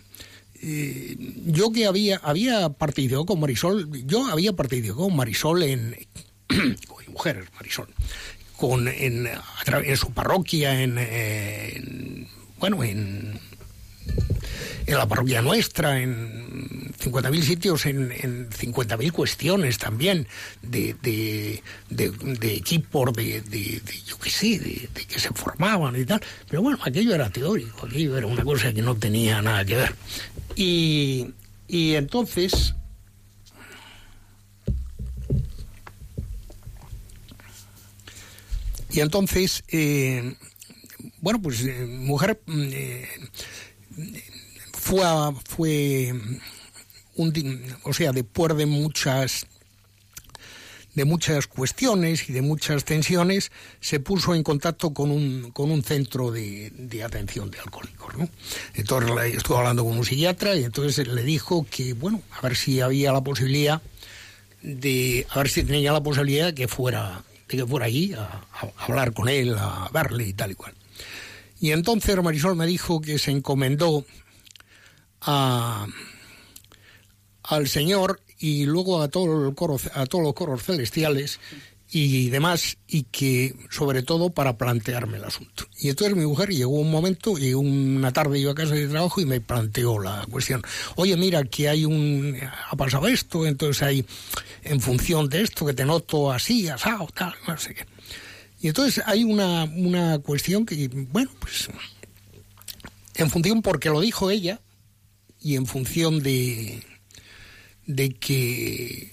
eh, 0.66 1.16
yo 1.46 1.70
que 1.72 1.86
había, 1.86 2.16
había 2.18 2.70
participado 2.70 3.26
con 3.26 3.40
Marisol, 3.40 3.90
yo 4.06 4.26
había 4.26 4.52
participado 4.54 5.04
con 5.04 5.16
Marisol 5.16 5.62
en, 5.62 5.96
con 6.48 7.04
mi 7.06 7.12
mujer, 7.12 7.44
Marisol, 7.54 7.88
con, 8.56 8.88
en, 8.88 9.28
su 9.96 10.12
parroquia, 10.12 10.80
en, 10.82 10.96
en- 10.98 12.28
bueno, 12.58 12.82
en, 12.82 13.38
en 14.86 14.96
la 14.98 15.06
parroquia 15.06 15.42
nuestra, 15.42 16.00
en 16.00 16.92
50.000 16.94 17.42
sitios, 17.42 17.86
en, 17.86 18.12
en 18.12 18.48
50.000 18.50 19.12
cuestiones 19.12 19.76
también, 19.78 20.26
de, 20.62 20.94
de, 21.02 21.62
de, 21.90 22.54
equipos, 22.54 23.12
de, 23.12 23.42
yo 24.06 24.18
qué 24.18 24.30
sé, 24.30 24.58
de 24.58 25.04
que 25.06 25.18
se 25.18 25.28
formaban 25.30 26.00
y 26.00 26.04
tal. 26.04 26.22
Pero 26.48 26.62
bueno, 26.62 26.78
aquello 26.82 27.14
era 27.14 27.28
teórico, 27.30 27.86
aquello 27.86 28.16
era 28.16 28.26
una 28.26 28.44
cosa 28.44 28.72
que 28.72 28.80
no 28.82 28.94
tenía 28.94 29.42
nada 29.42 29.64
que 29.64 29.76
ver. 29.76 29.94
Y, 30.57 31.26
y 31.68 31.94
entonces... 31.94 32.74
Y 38.90 39.00
entonces, 39.00 39.64
eh, 39.68 40.36
bueno, 41.20 41.42
pues 41.42 41.64
eh, 41.64 41.84
mujer 41.84 42.40
mm, 42.46 42.62
eh, 42.70 43.09
fue, 44.72 45.02
fue 45.48 46.14
un, 47.16 47.76
o 47.82 47.92
sea, 47.92 48.12
después 48.12 48.57
de 48.57 48.66
muchas 48.66 49.46
de 50.95 51.05
muchas 51.05 51.47
cuestiones 51.47 52.28
y 52.28 52.32
de 52.32 52.42
muchas 52.42 52.84
tensiones, 52.84 53.51
se 53.80 54.01
puso 54.01 54.34
en 54.34 54.42
contacto 54.42 54.95
con 54.95 55.11
un, 55.11 55.51
con 55.51 55.70
un 55.70 55.82
centro 55.82 56.30
de, 56.30 56.70
de 56.70 57.03
atención 57.03 57.51
de 57.51 57.59
alcohólicos. 57.59 58.16
¿no? 58.16 58.28
Entonces 58.74 59.34
estuvo 59.34 59.59
hablando 59.59 59.84
con 59.84 59.99
un 59.99 60.05
psiquiatra 60.05 60.57
y 60.57 60.64
entonces 60.64 61.09
le 61.09 61.22
dijo 61.22 61.66
que, 61.70 61.95
bueno, 61.95 62.22
a 62.30 62.40
ver 62.42 62.57
si 62.57 62.80
había 62.80 63.12
la 63.12 63.22
posibilidad 63.22 63.82
de, 64.62 65.26
a 65.30 65.38
ver 65.38 65.49
si 65.49 65.64
tenía 65.64 65.92
la 65.92 66.03
posibilidad 66.03 66.47
de 66.47 66.55
que 66.55 66.68
fuera, 66.68 67.22
de 67.49 67.57
que 67.57 67.66
fuera 67.66 67.86
allí 67.86 68.12
a, 68.14 68.22
a 68.22 68.84
hablar 68.84 69.12
con 69.12 69.28
él, 69.28 69.57
a 69.59 69.90
verle 69.92 70.28
y 70.28 70.32
tal 70.32 70.53
y 70.53 70.55
cual. 70.55 70.74
Y 71.61 71.72
entonces 71.72 72.20
Marisol 72.22 72.57
me 72.57 72.66
dijo 72.66 73.01
que 73.01 73.18
se 73.18 73.30
encomendó 73.30 74.05
a, 75.20 75.86
al 77.42 77.68
Señor 77.68 78.20
y 78.39 78.64
luego 78.66 79.03
a, 79.03 79.09
todo 79.09 79.49
el 79.49 79.55
coro, 79.55 79.78
a 79.95 80.07
todos 80.07 80.24
los 80.24 80.35
coros 80.35 80.62
celestiales 80.62 81.41
y 81.91 82.28
demás, 82.30 82.76
y 82.89 83.05
que 83.05 83.55
sobre 83.70 84.03
todo 84.03 84.30
para 84.30 84.57
plantearme 84.57 85.18
el 85.18 85.24
asunto. 85.24 85.66
Y 85.78 85.91
entonces 85.91 86.16
mi 86.16 86.26
mujer 86.26 86.49
llegó 86.49 86.72
un 86.72 86.91
momento, 86.91 87.39
y 87.39 87.55
una 87.55 88.12
tarde 88.12 88.41
iba 88.41 88.51
a 88.51 88.55
casa 88.55 88.74
de 88.74 88.89
trabajo 88.89 89.20
y 89.20 89.26
me 89.26 89.41
planteó 89.41 90.01
la 90.01 90.26
cuestión. 90.28 90.62
Oye, 90.97 91.16
mira, 91.16 91.45
que 91.45 91.68
hay 91.68 91.85
un. 91.85 92.37
ha 92.68 92.76
pasado 92.76 93.07
esto, 93.07 93.47
entonces 93.47 93.82
hay. 93.82 94.05
en 94.64 94.80
función 94.80 95.28
de 95.28 95.43
esto, 95.43 95.66
que 95.66 95.74
te 95.74 95.85
noto 95.85 96.32
así, 96.32 96.68
asado, 96.68 97.07
tal, 97.14 97.35
no 97.47 97.57
sé 97.59 97.74
qué. 97.74 97.87
Y 98.61 98.68
entonces 98.68 99.05
hay 99.07 99.22
una, 99.22 99.64
una 99.64 100.18
cuestión 100.18 100.66
que, 100.66 100.89
bueno, 100.89 101.30
pues. 101.39 101.68
en 103.14 103.30
función 103.30 103.62
porque 103.62 103.91
lo 103.91 104.01
dijo 104.01 104.30
ella, 104.30 104.61
y 105.41 105.55
en 105.55 105.66
función 105.66 106.22
de 106.22 106.82
de 107.87 108.11
que 108.11 109.12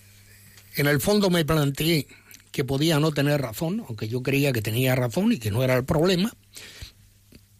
en 0.75 0.87
el 0.87 1.01
fondo 1.01 1.29
me 1.29 1.45
planteé 1.45 2.07
que 2.51 2.63
podía 2.63 2.99
no 2.99 3.11
tener 3.11 3.41
razón, 3.41 3.83
aunque 3.87 4.07
yo 4.07 4.21
creía 4.21 4.51
que 4.51 4.61
tenía 4.61 4.95
razón 4.95 5.31
y 5.31 5.37
que 5.37 5.51
no 5.51 5.63
era 5.63 5.75
el 5.75 5.85
problema. 5.85 6.33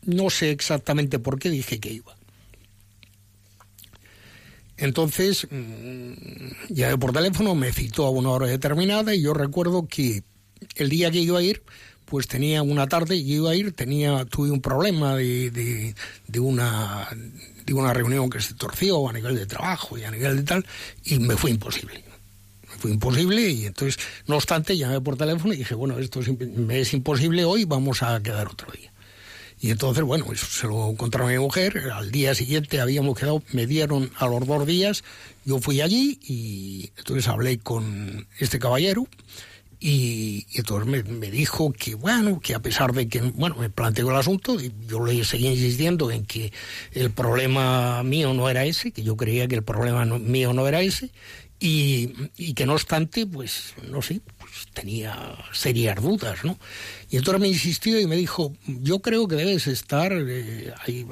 No 0.04 0.30
sé 0.30 0.52
exactamente 0.52 1.20
por 1.20 1.40
qué 1.40 1.50
dije 1.50 1.80
que 1.80 1.92
iba. 1.94 2.16
Entonces, 4.78 5.48
mm, 5.50 6.14
ya 6.70 6.98
por 6.98 7.14
teléfono 7.14 7.54
me 7.54 7.72
citó 7.72 8.08
a 8.08 8.10
una 8.10 8.32
hora 8.32 8.48
determinada 8.48 9.14
y 9.14 9.22
yo 9.22 9.34
recuerdo 9.34 9.88
que 9.88 10.24
el 10.76 10.90
día 10.90 11.12
que 11.12 11.20
iba 11.20 11.40
a 11.40 11.44
ir, 11.44 11.62
pues 12.06 12.28
tenía 12.28 12.64
una 12.64 12.88
tarde 12.88 13.16
y 13.16 13.36
iba 13.36 13.52
a 13.52 13.56
ir, 13.56 13.74
tenía, 13.74 14.26
tuve 14.26 14.50
un 14.50 14.60
problema 14.60 15.16
de, 15.16 15.52
de, 15.52 15.96
de 16.28 16.40
una 16.40 17.08
de 17.66 17.74
una 17.74 17.94
reunión 17.94 18.30
que 18.30 18.42
se 18.42 18.54
torció 18.54 19.10
a 19.10 19.14
nivel 19.14 19.36
de 19.36 19.46
trabajo 19.46 19.98
y 19.98 20.04
a 20.04 20.12
nivel 20.12 20.38
de 20.38 20.44
tal, 20.44 20.66
y 21.04 21.20
me 21.20 21.36
fue 21.36 21.52
imposible. 21.52 22.04
Me 22.70 22.78
fue 22.78 22.92
imposible 22.92 23.50
y 23.50 23.66
entonces, 23.66 24.00
no 24.28 24.36
obstante, 24.36 24.78
llamé 24.78 25.02
por 25.02 25.18
teléfono 25.18 25.54
y 25.54 25.58
dije, 25.58 25.76
bueno, 25.76 25.98
esto 26.00 26.20
me 26.56 26.80
es 26.80 26.94
imposible 26.94 27.46
hoy, 27.46 27.66
vamos 27.66 28.04
a 28.04 28.22
quedar 28.22 28.48
otro 28.48 28.72
día. 28.72 28.92
Y 29.60 29.70
entonces, 29.70 30.04
bueno, 30.04 30.26
eso 30.34 30.48
se 30.48 30.66
lo 30.66 30.90
encontró 30.90 31.26
a 31.26 31.30
mi 31.30 31.38
mujer, 31.38 31.92
al 31.94 32.12
día 32.12 32.34
siguiente 32.34 32.82
habíamos 32.82 33.18
quedado, 33.18 33.44
me 33.52 33.68
dieron 33.68 34.12
a 34.18 34.26
los 34.26 34.48
dos 34.48 34.66
días, 34.66 35.04
yo 35.46 35.60
fui 35.60 35.82
allí 35.82 36.20
y 36.24 36.92
entonces 36.98 37.28
hablé 37.28 37.60
con 37.60 38.28
este 38.40 38.58
caballero 38.58 39.08
y, 39.84 40.46
y 40.52 40.60
entonces 40.60 40.88
me, 40.88 41.02
me 41.04 41.32
dijo 41.32 41.74
que, 41.74 41.96
bueno, 41.96 42.40
que 42.40 42.54
a 42.54 42.62
pesar 42.62 42.94
de 42.94 43.08
que, 43.08 43.20
bueno, 43.20 43.56
me 43.56 43.72
planteó 43.72 44.12
el 44.12 44.16
asunto, 44.16 44.62
y 44.62 44.72
yo 44.88 45.04
le 45.04 45.26
seguí 45.26 45.48
insistiendo 45.48 46.12
en 46.12 46.24
que 46.26 46.54
el 46.92 47.10
problema 47.10 48.04
mío 48.04 48.32
no 48.36 48.48
era 48.48 48.64
ese, 48.64 48.92
que 48.92 49.02
yo 49.02 49.18
creía 49.18 49.48
que 49.48 49.56
el 49.56 49.64
problema 49.64 50.06
mío 50.06 50.54
no 50.54 50.68
era 50.68 50.82
ese, 50.82 51.10
y, 51.60 52.14
y 52.38 52.54
que 52.54 52.68
no 52.68 52.74
obstante, 52.74 53.26
pues, 53.26 53.74
no 53.90 54.04
sé, 54.04 54.22
pues 54.38 54.68
tenía 54.74 55.36
serias 55.52 56.02
dudas, 56.02 56.44
¿no? 56.44 56.60
Y 57.10 57.18
entonces 57.18 57.42
me 57.42 57.48
insistió 57.48 58.00
y 58.00 58.06
me 58.06 58.16
dijo, 58.16 58.54
yo 58.68 59.00
creo 59.00 59.28
que 59.28 59.36
debes 59.36 59.66
estar 59.66 60.12
eh, 60.14 60.74
ahí, 60.86 61.08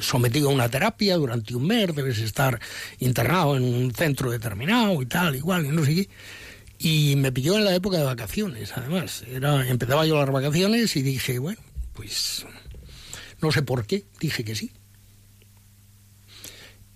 sometido 0.00 0.50
a 0.50 0.52
una 0.52 0.68
terapia 0.68 1.16
durante 1.16 1.54
un 1.54 1.66
mes, 1.66 1.94
debes 1.94 2.18
estar 2.18 2.60
internado 2.98 3.56
en 3.56 3.64
un 3.64 3.92
centro 3.94 4.30
determinado 4.30 5.00
y 5.00 5.06
tal, 5.06 5.34
igual, 5.34 5.64
y 5.64 5.68
no 5.68 5.82
sé 5.84 5.94
qué. 5.94 6.08
Y 6.84 7.14
me 7.16 7.30
pilló 7.30 7.56
en 7.56 7.64
la 7.64 7.74
época 7.74 7.98
de 7.98 8.02
vacaciones, 8.04 8.72
además. 8.76 9.22
Era, 9.28 9.68
empezaba 9.68 10.04
yo 10.04 10.16
las 10.18 10.30
vacaciones 10.30 10.96
y 10.96 11.02
dije, 11.02 11.38
bueno, 11.38 11.60
pues 11.92 12.44
no 13.40 13.52
sé 13.52 13.62
por 13.62 13.86
qué, 13.86 14.04
dije 14.20 14.42
que 14.42 14.54
sí. 14.56 14.72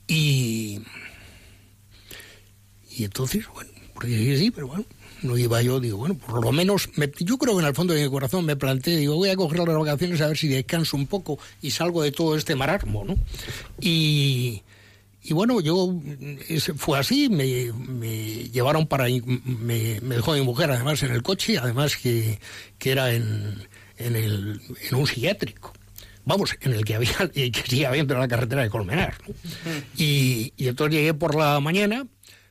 Y, 0.09 0.80
y 2.91 3.05
entonces, 3.05 3.45
bueno, 3.55 3.70
pues 3.95 4.09
dije 4.09 4.37
sí, 4.39 4.51
pero 4.51 4.68
bueno, 4.68 4.84
no 5.22 5.37
iba 5.37 5.61
yo, 5.62 5.80
digo, 5.80 5.99
bueno, 5.99 6.16
por 6.16 6.43
lo 6.45 6.53
menos, 6.53 6.89
me- 6.97 7.11
yo 7.20 7.39
creo 7.39 7.55
que 7.57 7.62
en 7.62 7.68
el 7.68 7.74
fondo 7.74 7.93
de 7.95 8.05
mi 8.05 8.11
corazón 8.11 8.45
me 8.45 8.57
planteé, 8.57 8.97
digo, 8.97 9.14
voy 9.16 9.30
a 9.30 9.37
coger 9.37 9.59
las 9.66 9.76
vacaciones 9.78 10.20
a 10.20 10.28
ver 10.28 10.37
si 10.37 10.49
descanso 10.49 10.97
un 10.97 11.07
poco 11.07 11.39
y 11.62 11.70
salgo 11.70 12.03
de 12.03 12.12
todo 12.12 12.37
este 12.37 12.55
marasmo, 12.55 13.05
¿no? 13.05 13.16
Y, 13.80 14.62
y 15.28 15.32
bueno, 15.32 15.60
yo 15.60 15.92
fue 16.76 17.00
así, 17.00 17.28
me, 17.28 17.72
me 17.72 18.48
llevaron 18.50 18.86
para... 18.86 19.06
Me, 19.06 20.00
me 20.00 20.14
dejó 20.14 20.34
mi 20.34 20.42
mujer 20.42 20.70
además 20.70 21.02
en 21.02 21.10
el 21.10 21.22
coche, 21.24 21.58
además 21.58 21.96
que, 21.96 22.38
que 22.78 22.92
era 22.92 23.12
en, 23.12 23.66
en, 23.96 24.14
el, 24.14 24.60
en 24.88 24.94
un 24.94 25.06
psiquiátrico. 25.06 25.72
Vamos, 26.24 26.56
en 26.60 26.74
el 26.74 26.84
que 26.84 26.94
había 26.94 27.30
y 27.34 27.50
que 27.52 27.62
sigue 27.62 27.86
habiendo 27.86 28.14
en 28.14 28.20
la 28.20 28.28
carretera 28.28 28.62
de 28.62 28.70
Colmenar. 28.70 29.16
¿no? 29.26 29.34
Y, 29.96 30.52
y 30.56 30.68
entonces 30.68 30.94
llegué 30.94 31.12
por 31.12 31.34
la 31.34 31.58
mañana, 31.58 32.06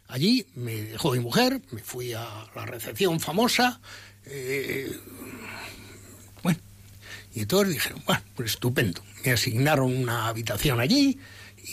allí 0.09 0.45
me 0.55 0.73
dejó 0.73 1.13
mi 1.13 1.19
mujer, 1.19 1.61
me 1.71 1.81
fui 1.81 2.11
a 2.11 2.27
la 2.55 2.65
recepción 2.65 3.21
famosa, 3.21 3.79
eh, 4.25 4.91
bueno, 6.43 6.59
y 7.33 7.41
entonces 7.41 7.75
dijeron, 7.75 8.01
bueno, 8.05 8.21
pues 8.35 8.51
estupendo. 8.51 9.01
Me 9.23 9.31
asignaron 9.31 9.95
una 9.95 10.27
habitación 10.27 10.81
allí 10.81 11.17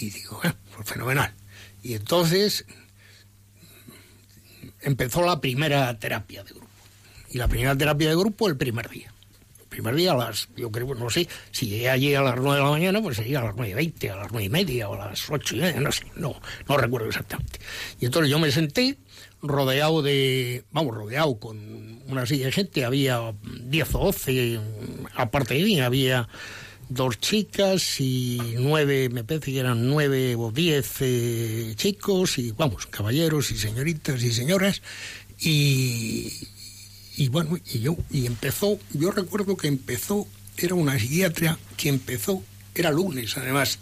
y 0.01 0.11
digo, 0.11 0.39
bueno, 0.43 0.57
pues 0.75 0.89
fenomenal. 0.89 1.33
Y 1.83 1.95
entonces 1.95 2.65
empezó 4.81 5.25
la 5.25 5.41
primera 5.41 5.99
terapia 5.99 6.43
de 6.45 6.51
grupo. 6.51 6.69
Y 7.31 7.39
la 7.39 7.49
primera 7.49 7.77
terapia 7.77 8.11
de 8.11 8.17
grupo 8.17 8.49
el 8.49 8.57
primer 8.57 8.89
día. 8.89 9.13
El 9.61 9.67
primer 9.69 9.95
día 9.95 10.13
a 10.13 10.17
las, 10.17 10.49
yo 10.55 10.71
creo, 10.71 10.95
no 10.95 11.09
sé, 11.09 11.27
si 11.51 11.67
llegué 11.67 11.89
allí 11.89 12.15
a 12.15 12.21
las 12.21 12.37
9 12.37 12.57
de 12.57 12.63
la 12.63 12.71
mañana, 12.71 13.01
pues 13.01 13.17
sería 13.17 13.41
a 13.41 13.45
las 13.45 13.55
9 13.57 13.71
y 13.71 13.75
20, 13.75 14.11
a 14.11 14.17
las 14.17 14.31
9 14.31 14.45
y 14.45 14.49
media 14.51 14.89
o 14.89 14.95
a 14.95 15.09
las 15.09 15.31
8 15.31 15.57
y 15.57 15.61
media, 15.61 15.81
no 15.81 15.91
sé, 15.91 16.05
no, 16.15 16.39
no 16.69 16.77
recuerdo 16.77 17.09
exactamente. 17.09 17.59
Y 17.99 18.05
entonces 18.05 18.31
yo 18.31 18.39
me 18.39 18.53
senté 18.53 18.99
rodeado 19.41 20.03
de, 20.03 20.65
vamos, 20.73 20.95
rodeado 20.95 21.39
con 21.39 22.03
una 22.07 22.27
silla 22.27 22.47
de 22.47 22.53
gente, 22.53 22.85
había 22.85 23.35
10 23.43 23.95
o 23.95 23.99
12, 24.05 24.61
aparte 25.17 25.55
de 25.55 25.65
mí, 25.65 25.81
había 25.81 26.29
dos 26.95 27.19
chicas 27.21 28.01
y 28.01 28.39
nueve, 28.59 29.09
me 29.09 29.25
parece 29.25 29.53
que 29.53 29.59
eran 29.59 29.89
nueve 29.89 30.35
o 30.37 30.51
diez 30.51 30.97
eh, 31.01 31.73
chicos, 31.77 32.39
y 32.39 32.53
vamos, 32.53 32.87
caballeros 32.87 33.51
y 33.51 33.57
señoritas 33.57 34.23
y 34.23 34.33
señoras, 34.33 34.83
y, 35.39 36.33
y 37.17 37.29
bueno, 37.29 37.59
y 37.73 37.81
yo, 37.81 37.97
y 38.11 38.27
empezó, 38.27 38.79
yo 38.93 39.11
recuerdo 39.11 39.57
que 39.57 39.69
empezó, 39.69 40.27
era 40.57 40.75
una 40.75 40.99
psiquiatra 40.99 41.59
que 41.77 41.89
empezó, 41.89 42.43
era 42.75 42.91
lunes 42.91 43.37
además, 43.37 43.79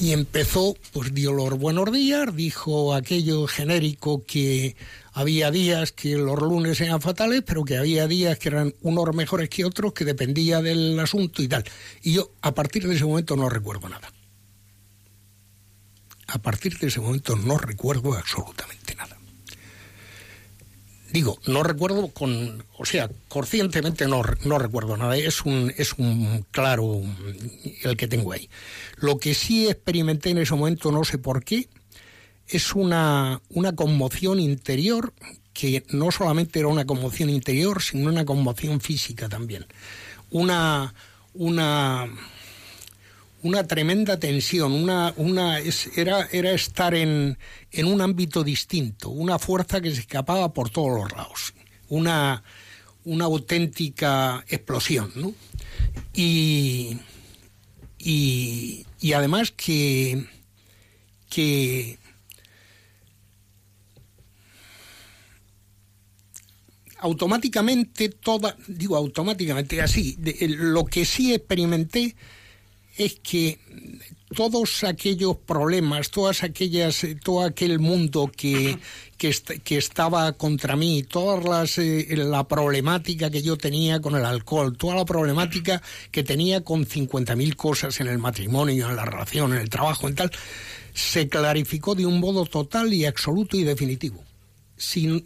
y 0.00 0.12
empezó, 0.12 0.76
pues 0.92 1.14
dio 1.14 1.32
los 1.32 1.58
buenos 1.58 1.92
días, 1.92 2.34
dijo 2.34 2.94
aquello 2.94 3.46
genérico 3.46 4.24
que 4.24 4.74
había 5.12 5.50
días 5.50 5.92
que 5.92 6.16
los 6.16 6.40
lunes 6.40 6.80
eran 6.80 7.00
fatales, 7.00 7.42
pero 7.46 7.64
que 7.64 7.76
había 7.76 8.06
días 8.06 8.38
que 8.38 8.48
eran 8.48 8.74
unos 8.80 9.14
mejores 9.14 9.48
que 9.48 9.64
otros, 9.64 9.92
que 9.92 10.04
dependía 10.04 10.62
del 10.62 10.98
asunto 10.98 11.42
y 11.42 11.48
tal. 11.48 11.64
Y 12.02 12.14
yo 12.14 12.32
a 12.40 12.54
partir 12.54 12.88
de 12.88 12.94
ese 12.94 13.04
momento 13.04 13.36
no 13.36 13.48
recuerdo 13.48 13.88
nada. 13.88 14.10
A 16.28 16.38
partir 16.38 16.78
de 16.78 16.86
ese 16.86 17.00
momento 17.00 17.36
no 17.36 17.58
recuerdo 17.58 18.14
absolutamente 18.14 18.94
nada. 18.94 19.18
Digo, 21.12 21.38
no 21.46 21.62
recuerdo 21.62 22.08
con, 22.08 22.64
o 22.78 22.86
sea, 22.86 23.10
conscientemente 23.28 24.06
no, 24.08 24.22
no 24.44 24.58
recuerdo 24.58 24.96
nada. 24.96 25.14
Es 25.14 25.42
un, 25.42 25.74
es 25.76 25.92
un 25.98 26.46
claro 26.50 27.02
el 27.82 27.98
que 27.98 28.08
tengo 28.08 28.32
ahí. 28.32 28.48
Lo 28.96 29.18
que 29.18 29.34
sí 29.34 29.68
experimenté 29.68 30.30
en 30.30 30.38
ese 30.38 30.54
momento, 30.54 30.90
no 30.90 31.04
sé 31.04 31.18
por 31.18 31.44
qué, 31.44 31.68
es 32.48 32.74
una, 32.74 33.40
una 33.50 33.74
conmoción 33.74 34.40
interior 34.40 35.12
que 35.52 35.84
no 35.90 36.10
solamente 36.10 36.58
era 36.58 36.68
una 36.68 36.86
conmoción 36.86 37.30
interior, 37.30 37.82
sino 37.82 38.08
una 38.08 38.24
conmoción 38.24 38.80
física 38.80 39.28
también. 39.28 39.66
Una, 40.30 40.94
una, 41.34 42.08
una 43.42 43.66
tremenda 43.66 44.18
tensión, 44.18 44.72
una, 44.72 45.12
una, 45.16 45.58
era, 45.96 46.28
era 46.32 46.52
estar 46.52 46.94
en, 46.94 47.38
en 47.70 47.86
un 47.86 48.00
ámbito 48.00 48.44
distinto, 48.44 49.10
una 49.10 49.38
fuerza 49.38 49.80
que 49.80 49.90
se 49.90 50.00
escapaba 50.00 50.52
por 50.52 50.70
todos 50.70 51.02
los 51.02 51.12
lados, 51.12 51.54
una, 51.88 52.42
una 53.04 53.24
auténtica 53.26 54.44
explosión, 54.48 55.12
¿no? 55.16 55.34
Y, 56.14 56.98
y, 57.98 58.86
y 59.00 59.12
además 59.12 59.52
que, 59.52 60.26
que 61.28 61.98
automáticamente 67.02 68.08
toda, 68.08 68.56
digo 68.68 68.96
automáticamente 68.96 69.80
así, 69.82 70.16
de- 70.18 70.36
lo 70.48 70.84
que 70.84 71.04
sí 71.04 71.34
experimenté 71.34 72.14
es 72.96 73.18
que 73.22 73.58
todos 74.34 74.84
aquellos 74.84 75.36
problemas, 75.36 76.10
todas 76.10 76.42
aquellas, 76.42 77.04
eh, 77.04 77.14
todo 77.22 77.42
aquel 77.44 77.78
mundo 77.78 78.30
que, 78.34 78.78
que, 79.18 79.28
est- 79.28 79.50
que 79.64 79.76
estaba 79.78 80.32
contra 80.32 80.76
mí, 80.76 81.02
toda 81.02 81.40
las, 81.40 81.78
eh, 81.78 82.06
la 82.16 82.46
problemática 82.48 83.30
que 83.30 83.42
yo 83.42 83.56
tenía 83.56 84.00
con 84.00 84.14
el 84.14 84.24
alcohol, 84.24 84.76
toda 84.76 84.94
la 84.94 85.04
problemática 85.04 85.82
que 86.10 86.22
tenía 86.22 86.62
con 86.62 86.86
50.000 86.86 87.56
cosas 87.56 88.00
en 88.00 88.06
el 88.08 88.18
matrimonio, 88.18 88.88
en 88.90 88.96
la 88.96 89.04
relación, 89.04 89.52
en 89.54 89.60
el 89.60 89.68
trabajo, 89.70 90.08
en 90.08 90.14
tal, 90.14 90.30
se 90.94 91.28
clarificó 91.28 91.94
de 91.94 92.06
un 92.06 92.20
modo 92.20 92.44
total 92.46 92.92
y 92.92 93.04
absoluto 93.06 93.56
y 93.56 93.64
definitivo 93.64 94.22
sin, 94.82 95.24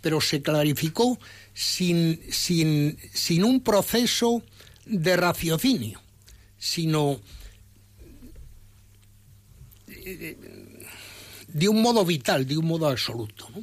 pero 0.00 0.20
se 0.20 0.40
clarificó 0.42 1.18
sin, 1.54 2.20
sin, 2.30 2.98
sin 3.12 3.44
un 3.44 3.60
proceso 3.60 4.42
de 4.86 5.16
raciocinio, 5.16 6.00
sino 6.58 7.20
eh, 9.88 10.36
de 11.48 11.68
un 11.68 11.82
modo 11.82 12.04
vital, 12.04 12.46
de 12.46 12.56
un 12.56 12.66
modo 12.66 12.88
absoluto. 12.88 13.48
¿no? 13.54 13.62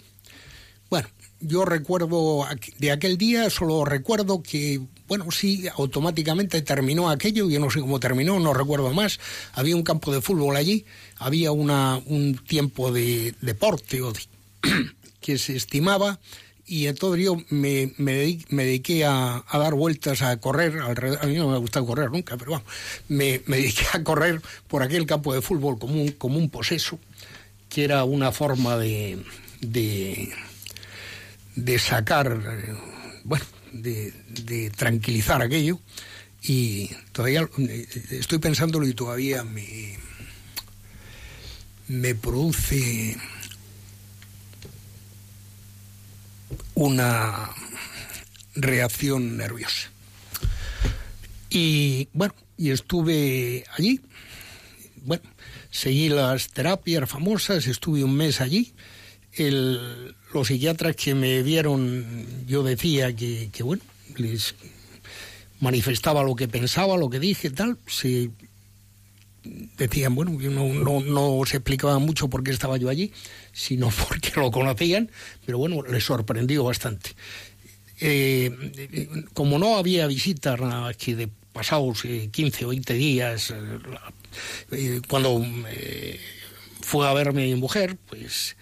Bueno, 0.90 1.08
yo 1.40 1.66
recuerdo 1.66 2.46
de 2.80 2.92
aquel 2.92 3.18
día, 3.18 3.50
solo 3.50 3.86
recuerdo 3.86 4.42
que, 4.42 4.82
bueno, 5.08 5.30
sí, 5.32 5.66
automáticamente 5.76 6.62
terminó 6.62 7.10
aquello, 7.10 7.50
yo 7.50 7.60
no 7.60 7.70
sé 7.70 7.80
cómo 7.80 8.00
terminó, 8.00 8.40
no 8.40 8.54
recuerdo 8.54 8.92
más. 8.94 9.20
Había 9.54 9.76
un 9.76 9.84
campo 9.84 10.14
de 10.14 10.22
fútbol 10.22 10.56
allí, 10.56 10.86
había 11.18 11.52
una, 11.52 11.98
un 12.06 12.38
tiempo 12.38 12.92
de 12.92 13.36
deporte 13.42 14.02
o 14.02 14.12
de- 14.12 14.22
que 15.26 15.40
se 15.40 15.56
estimaba 15.56 16.20
y 16.68 16.86
entonces 16.86 17.26
yo 17.26 17.38
me, 17.50 17.94
me, 17.98 18.14
dediqué, 18.48 19.06
a, 19.06 19.44
dar 19.52 19.74
vueltas, 19.74 20.22
a 20.22 20.38
correr, 20.38 20.78
a 20.80 21.26
mí 21.26 21.34
no 21.34 21.50
me 21.50 21.56
ha 21.56 21.58
gustado 21.58 21.88
correr 21.88 22.12
nunca, 22.12 22.38
pero 22.38 22.52
vamos, 22.52 22.68
me, 23.08 23.40
dediqué 23.40 23.86
a 23.94 24.04
correr 24.04 24.40
por 24.68 24.84
aquel 24.84 25.08
campo 25.08 25.34
de 25.34 25.42
fútbol 25.42 25.80
como 25.80 26.00
un, 26.00 26.12
como 26.12 26.38
un 26.38 26.52
poseso, 26.52 27.00
que 27.70 27.84
era 27.84 28.04
una 28.04 28.32
forma 28.32 28.78
de, 28.78 29.18
de, 29.62 30.30
sacar, 31.80 32.40
bueno, 33.24 33.46
de, 33.72 34.14
de 34.30 34.70
tranquilizar 34.70 35.42
aquello 35.42 35.80
y 36.44 36.92
todavía 37.14 37.50
eh, 37.58 37.88
estoy 38.12 38.38
pensándolo 38.38 38.88
y 38.88 38.94
todavía 38.94 39.44
me, 39.44 39.98
me 41.88 42.14
produce 42.14 43.18
una 46.74 47.50
reacción 48.56 49.38
nerviosa. 49.38 49.90
Y 51.50 52.08
bueno, 52.14 52.34
y 52.58 52.72
estuve 52.72 53.64
allí, 53.78 54.02
bueno, 55.04 55.24
seguí 55.70 56.10
las 56.10 56.50
terapias 56.50 57.10
famosas, 57.10 57.68
estuve 57.68 58.04
un 58.04 58.16
mes 58.16 58.42
allí. 58.42 58.74
El- 59.34 60.16
los 60.34 60.48
psiquiatras 60.48 60.96
que 60.96 61.16
me 61.16 61.44
vieron, 61.44 62.26
yo 62.48 62.64
decía 62.64 63.16
que, 63.16 63.50
bueno, 63.64 63.84
les 64.18 64.56
manifestaba 65.62 66.24
lo 66.24 66.36
que 66.36 66.48
pensaba, 66.48 66.98
lo 66.98 67.10
que 67.10 67.20
dije, 67.20 67.50
tal, 67.52 67.78
se 67.88 68.30
decían, 69.78 70.16
bueno, 70.16 70.32
no, 70.32 70.74
no, 70.74 71.00
no 71.02 71.46
se 71.46 71.58
explicaba 71.58 72.00
mucho 72.00 72.30
por 72.30 72.44
qué 72.44 72.52
estaba 72.52 72.78
yo 72.78 72.90
allí, 72.90 73.12
sino 73.54 73.90
porque 74.10 74.32
lo 74.36 74.52
conocían, 74.52 75.12
pero 75.46 75.58
bueno, 75.58 75.82
les 75.84 76.04
sorprendió 76.04 76.64
bastante. 76.64 77.12
Eh, 78.02 78.52
eh, 78.78 79.10
como 79.34 79.58
no 79.58 79.78
había 79.78 80.06
visitas 80.08 80.60
que 80.98 81.16
de 81.16 81.30
pasados 81.54 82.04
eh, 82.04 82.30
15 82.32 82.66
o 82.66 82.70
20 82.70 82.94
días, 82.94 83.52
eh, 83.52 83.80
eh, 84.72 85.02
cuando 85.08 85.42
eh, 85.70 86.20
fue 86.82 87.08
a 87.08 87.14
verme 87.14 87.46
mi 87.46 87.56
mujer, 87.56 87.98
pues, 88.10 88.58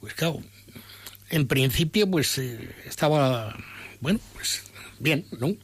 pues 0.00 0.14
claro, 0.14 0.40
en 1.30 1.48
principio 1.48 2.08
pues 2.08 2.38
eh, 2.38 2.70
estaba, 2.86 3.56
bueno, 4.00 4.20
pues 4.34 4.62
bien, 5.00 5.26
¿no? 5.40 5.56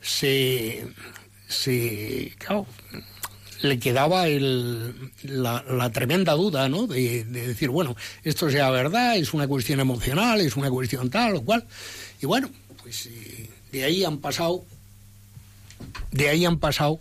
Se, 0.00 0.84
se, 1.48 2.34
claro, 2.38 2.66
le 3.64 3.78
quedaba 3.78 4.28
el, 4.28 4.94
la, 5.22 5.90
tremenda 5.92 6.34
duda, 6.34 6.68
¿no? 6.68 6.86
De, 6.86 7.24
de 7.24 7.48
decir, 7.48 7.70
bueno, 7.70 7.96
esto 8.22 8.50
sea 8.50 8.70
verdad, 8.70 9.16
es 9.16 9.32
una 9.32 9.48
cuestión 9.48 9.80
emocional, 9.80 10.40
es 10.40 10.56
una 10.56 10.70
cuestión 10.70 11.08
tal 11.10 11.36
o 11.36 11.42
cual. 11.42 11.64
Y 12.20 12.26
bueno, 12.26 12.50
pues 12.82 13.06
eh, 13.06 13.48
de 13.72 13.84
ahí 13.84 14.04
han 14.04 14.18
pasado, 14.18 14.64
de 16.12 16.28
ahí 16.28 16.44
han 16.44 16.58
pasado, 16.58 17.00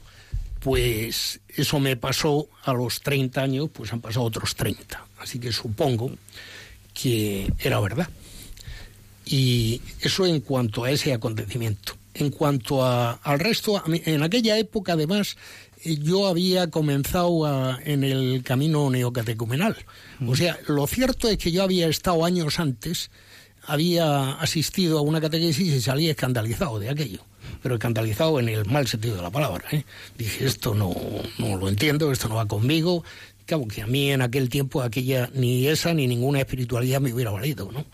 pues 0.61 1.41
eso 1.49 1.79
me 1.79 1.97
pasó 1.97 2.47
a 2.63 2.73
los 2.73 3.01
30 3.01 3.41
años, 3.41 3.69
pues 3.73 3.91
han 3.91 3.99
pasado 4.01 4.25
otros 4.25 4.55
30. 4.55 5.05
Así 5.19 5.39
que 5.39 5.51
supongo 5.51 6.11
que 6.93 7.51
era 7.59 7.79
verdad. 7.81 8.07
Y 9.25 9.81
eso 10.01 10.25
en 10.25 10.39
cuanto 10.41 10.83
a 10.83 10.91
ese 10.91 11.13
acontecimiento. 11.13 11.95
En 12.13 12.29
cuanto 12.29 12.85
a- 12.85 13.13
al 13.23 13.39
resto, 13.39 13.81
en 13.87 14.21
aquella 14.21 14.57
época 14.57 14.93
además 14.93 15.35
yo 15.83 16.27
había 16.27 16.69
comenzado 16.69 17.45
a- 17.45 17.79
en 17.83 18.03
el 18.03 18.41
camino 18.43 18.89
neocatecumenal. 18.89 19.75
O 20.27 20.35
sea, 20.35 20.57
lo 20.67 20.87
cierto 20.87 21.27
es 21.29 21.37
que 21.37 21.51
yo 21.51 21.63
había 21.63 21.87
estado 21.87 22.23
años 22.25 22.59
antes, 22.59 23.11
había 23.65 24.33
asistido 24.33 24.97
a 24.99 25.01
una 25.01 25.21
catequesis 25.21 25.73
y 25.73 25.81
salía 25.81 26.11
escandalizado 26.11 26.79
de 26.79 26.89
aquello. 26.89 27.19
pero 27.61 27.75
escandalizado 27.75 28.39
en 28.39 28.49
el 28.49 28.65
mal 28.65 28.87
sentido 28.87 29.15
de 29.17 29.21
la 29.21 29.29
palabra. 29.29 29.63
¿eh? 29.71 29.85
Dije, 30.17 30.45
esto 30.45 30.73
no, 30.75 30.93
no 31.37 31.55
lo 31.57 31.69
entiendo, 31.69 32.11
esto 32.11 32.27
no 32.29 32.35
va 32.35 32.45
conmigo. 32.47 33.03
Claro, 33.45 33.67
que 33.67 33.81
a 33.81 33.87
mí 33.87 34.11
en 34.11 34.21
aquel 34.21 34.47
tiempo 34.49 34.81
aquella 34.81 35.29
ni 35.33 35.67
esa 35.67 35.93
ni 35.93 36.07
ninguna 36.07 36.39
espiritualidad 36.39 36.99
me 37.01 37.13
hubiera 37.13 37.31
valido, 37.31 37.69
¿no? 37.71 37.85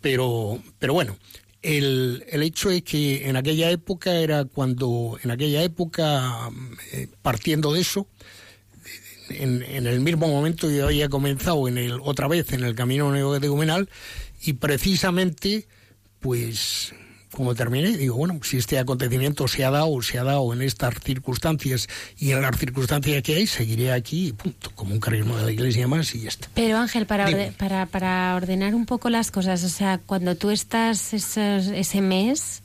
Pero, 0.00 0.60
pero 0.78 0.94
bueno, 0.94 1.16
el, 1.64 2.24
el 2.28 2.42
hecho 2.42 2.70
es 2.70 2.82
que 2.82 3.26
en 3.26 3.36
aquella 3.36 3.70
época 3.70 4.14
era 4.16 4.44
cuando, 4.44 5.18
en 5.22 5.30
aquella 5.30 5.62
época, 5.62 6.50
eh, 6.92 7.08
partiendo 7.22 7.72
de 7.72 7.80
eso, 7.80 8.06
en, 9.30 9.62
el 9.86 10.00
mismo 10.00 10.28
momento 10.28 10.70
yo 10.70 10.84
había 10.84 11.08
comenzado 11.08 11.66
en 11.66 11.78
el, 11.78 11.98
otra 12.02 12.28
vez 12.28 12.52
en 12.52 12.62
el 12.64 12.74
camino 12.74 13.10
neocatecumenal 13.10 13.88
y 14.42 14.52
precisamente, 14.52 15.66
pues 16.20 16.92
como 17.34 17.54
terminé, 17.54 17.96
digo, 17.96 18.16
bueno, 18.16 18.38
si 18.42 18.56
este 18.58 18.78
acontecimiento 18.78 19.48
se 19.48 19.64
ha 19.64 19.70
dado, 19.70 20.00
se 20.02 20.18
ha 20.18 20.24
dado 20.24 20.52
en 20.52 20.62
estas 20.62 20.94
circunstancias 21.02 21.88
y 22.16 22.30
en 22.32 22.42
las 22.42 22.56
circunstancias 22.58 23.22
que 23.22 23.34
hay, 23.34 23.46
seguiré 23.46 23.92
aquí, 23.92 24.32
punto, 24.32 24.70
como 24.74 24.94
un 24.94 25.00
carisma 25.00 25.36
de 25.38 25.44
la 25.44 25.52
iglesia 25.52 25.86
más 25.88 26.14
y 26.14 26.20
ya 26.20 26.28
está. 26.28 26.48
Pero 26.54 26.78
Ángel, 26.78 27.06
para, 27.06 27.26
orde 27.26 27.52
para, 27.58 27.86
para 27.86 28.34
ordenar 28.36 28.74
un 28.74 28.86
poco 28.86 29.10
las 29.10 29.30
cosas, 29.30 29.64
o 29.64 29.68
sea, 29.68 29.98
cuando 29.98 30.36
tú 30.36 30.50
estás 30.50 31.12
esos, 31.12 31.66
ese 31.66 32.00
mes, 32.00 32.62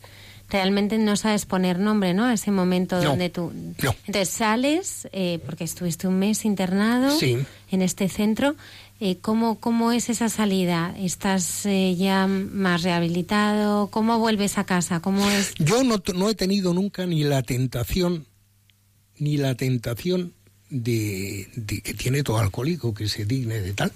realmente 0.50 0.98
no 0.98 1.16
sabes 1.16 1.46
poner 1.46 1.78
nombre, 1.80 2.14
¿no? 2.14 2.26
A 2.26 2.34
ese 2.34 2.52
momento 2.52 2.98
No, 3.02 3.10
donde 3.10 3.30
tú... 3.30 3.52
no. 3.84 3.96
Entonces 4.08 4.30
sales, 4.30 5.08
eh, 5.12 5.40
porque 5.46 5.64
estuviste 5.64 6.08
un 6.08 6.18
mes 6.20 6.44
internado 6.46 7.12
Sí. 7.18 7.38
en 7.72 7.82
este 7.82 8.10
centro. 8.10 8.56
Eh, 9.02 9.18
¿cómo, 9.22 9.60
¿Cómo 9.60 9.91
es 9.93 10.10
esa 10.10 10.28
salida? 10.28 10.93
¿Estás 11.00 11.66
eh, 11.66 11.95
ya 11.97 12.28
más 12.28 12.84
rehabilitado? 12.84 13.88
¿Cómo 13.88 14.20
vuelves 14.20 14.58
a 14.58 14.66
casa? 14.66 15.00
¿Cómo 15.00 15.30
es...? 15.30 15.54
Yo 15.58 15.84
no, 15.86 16.02
no 16.16 16.30
he 16.30 16.36
tenido 16.36 16.74
nunca 16.74 17.06
ni 17.06 17.24
la 17.24 17.41
tentación, 17.41 18.26
ni 19.18 19.38
la 19.38 19.56
tentación 19.56 20.34
de, 20.70 21.47
de 21.56 21.82
que 21.82 21.93
tiene 21.93 22.24
todo 22.24 22.39
alcohólico 22.39 22.93
que 22.93 23.08
se 23.08 23.24
digne 23.26 23.62
de 23.62 23.74
tal. 23.74 23.93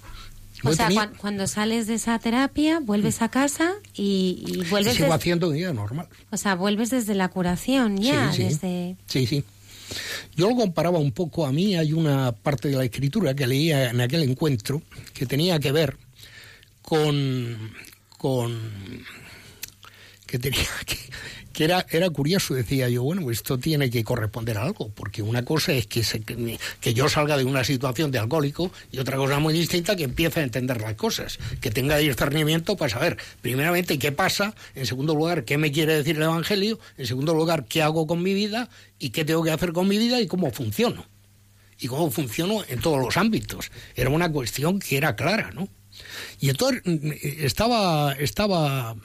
No 0.64 0.70
O 0.70 0.74
sea, 0.74 0.88
tenido- 0.88 1.12
cuando 1.18 1.48
sales 1.48 1.88
de 1.88 1.96
esa 1.96 2.18
terapia, 2.20 2.80
vuelves 2.80 3.22
a 3.22 3.28
casa 3.28 3.74
y, 3.94 4.42
y 4.48 4.70
vuelves... 4.70 4.94
sigo 4.94 5.08
des- 5.08 5.16
haciendo 5.16 5.50
vida 5.50 5.74
normal. 5.74 6.08
O 6.32 6.38
sea, 6.38 6.56
vuelves 6.56 6.90
desde 6.92 7.14
la 7.14 7.28
curación 7.28 7.98
ya, 7.98 8.32
Sí, 8.32 8.38
sí. 8.38 8.44
desde... 8.44 8.96
Sí, 9.08 9.28
sí. 9.28 9.44
Yo 10.36 10.50
lo 10.50 10.56
comparaba 10.56 10.98
un 10.98 11.12
poco 11.12 11.46
a 11.46 11.52
mí, 11.52 11.76
hay 11.76 11.94
una 11.94 12.32
parte 12.32 12.70
de 12.70 12.76
la 12.76 12.86
escritura 12.86 13.34
que 13.34 13.48
leía 13.48 13.90
en 13.90 14.02
aquel 14.02 14.24
encuentro 14.24 14.82
que 15.14 15.26
tenía 15.26 15.60
que 15.60 15.72
ver 15.72 15.98
con 16.82 17.74
con 18.18 18.60
que 20.26 20.40
tenía 20.40 20.68
que, 20.86 20.98
que 21.54 21.64
era 21.64 21.86
era 21.90 22.10
curioso 22.10 22.56
decía 22.56 22.90
yo 22.90 23.04
bueno 23.04 23.30
esto 23.32 23.58
tiene 23.58 23.90
que 23.90 24.04
corresponder 24.04 24.58
a 24.58 24.64
algo 24.64 24.90
porque 24.90 25.22
una 25.22 25.46
cosa 25.46 25.72
es 25.74 25.88
que 25.88 26.04
se, 26.04 26.22
que, 26.22 26.94
yo 26.94 27.08
salga 27.08 27.38
de 27.38 27.46
una 27.46 27.64
situación 27.64 28.12
de 28.12 28.20
alcohólico 28.20 28.72
y 28.92 29.00
otra 29.00 29.18
cosa 29.18 29.40
muy 29.40 29.54
distinta 29.54 29.96
que 29.96 30.04
empiece 30.04 30.42
a 30.42 30.44
entender 30.44 30.82
las 30.82 30.96
cosas 30.96 31.40
que 31.62 31.72
tenga 31.72 31.98
discernimiento 31.98 32.76
para 32.76 32.90
saber 32.90 33.18
primeramente 33.42 34.00
qué 34.00 34.12
pasa 34.12 34.56
en 34.76 34.86
segundo 34.86 35.16
lugar 35.16 35.46
qué 35.46 35.58
me 35.58 35.72
quiere 35.72 35.96
decir 35.96 36.18
el 36.18 36.24
evangelio 36.24 36.80
en 36.98 37.06
segundo 37.06 37.34
lugar 37.34 37.66
qué 37.66 37.82
hago 37.82 38.08
con 38.08 38.22
mi 38.22 38.34
vida 38.34 38.70
y 39.00 39.12
qué 39.12 39.24
tengo 39.24 39.44
que 39.44 39.52
hacer 39.52 39.72
con 39.72 39.88
mi 39.88 39.98
vida 39.98 40.20
y 40.20 40.28
cómo 40.28 40.52
funciono 40.52 41.06
y 41.80 41.88
cómo 41.88 42.10
funciono 42.10 42.64
en 42.68 42.80
todos 42.80 43.00
los 43.00 43.16
ámbitos 43.18 43.72
era 43.96 44.10
una 44.10 44.32
cuestión 44.32 44.80
que 44.80 44.98
era 44.98 45.16
clara 45.16 45.52
no 45.52 45.70
y 46.40 46.50
entonces 46.50 46.82
mm, 46.86 47.12
estaba, 47.22 48.14
estaba 48.14 48.96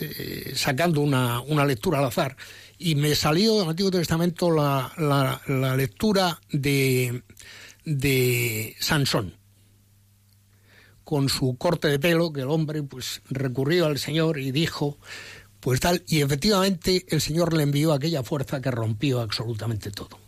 eh, 0.00 0.52
sacando 0.54 1.00
una, 1.00 1.40
una 1.40 1.64
lectura 1.64 1.98
al 1.98 2.04
azar. 2.06 2.36
Y 2.78 2.94
me 2.94 3.14
salió 3.14 3.58
del 3.58 3.68
Antiguo 3.68 3.90
Testamento 3.90 4.50
la, 4.50 4.92
la, 4.96 5.40
la 5.46 5.76
lectura 5.76 6.40
de, 6.50 7.22
de 7.84 8.76
Sansón 8.80 9.34
con 11.04 11.28
su 11.28 11.56
corte 11.56 11.88
de 11.88 11.98
pelo, 11.98 12.32
que 12.32 12.42
el 12.42 12.50
hombre 12.50 12.84
pues 12.84 13.20
recurrió 13.28 13.86
al 13.86 13.98
Señor 13.98 14.38
y 14.38 14.52
dijo, 14.52 14.96
pues 15.58 15.80
tal, 15.80 16.04
y 16.06 16.20
efectivamente 16.20 17.04
el 17.08 17.20
Señor 17.20 17.52
le 17.52 17.64
envió 17.64 17.92
aquella 17.92 18.22
fuerza 18.22 18.60
que 18.60 18.70
rompió 18.70 19.20
absolutamente 19.20 19.90
todo 19.90 20.19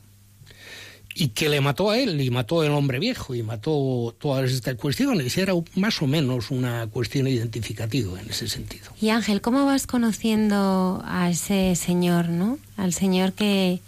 y 1.15 1.29
que 1.29 1.49
le 1.49 1.61
mató 1.61 1.91
a 1.91 1.99
él 1.99 2.21
y 2.21 2.31
mató 2.31 2.63
al 2.63 2.73
hombre 2.73 2.99
viejo 2.99 3.35
y 3.35 3.43
mató 3.43 4.15
todas 4.19 4.51
estas 4.51 4.77
cuestiones. 4.77 5.37
Era 5.37 5.55
más 5.75 6.01
o 6.03 6.07
menos 6.07 6.51
una 6.51 6.87
cuestión 6.87 7.29
identificativa 7.29 8.21
en 8.21 8.31
ese 8.31 8.49
sentido. 8.49 8.91
Y 9.01 9.11
Ángel, 9.11 9.41
¿cómo 9.41 9.67
vas 9.67 9.87
conociendo 9.87 11.03
a 11.05 11.31
ese 11.31 11.77
Señor, 11.77 12.29
no? 12.29 12.59
Al 12.77 12.93
Señor 12.93 13.33
que, 13.33 13.81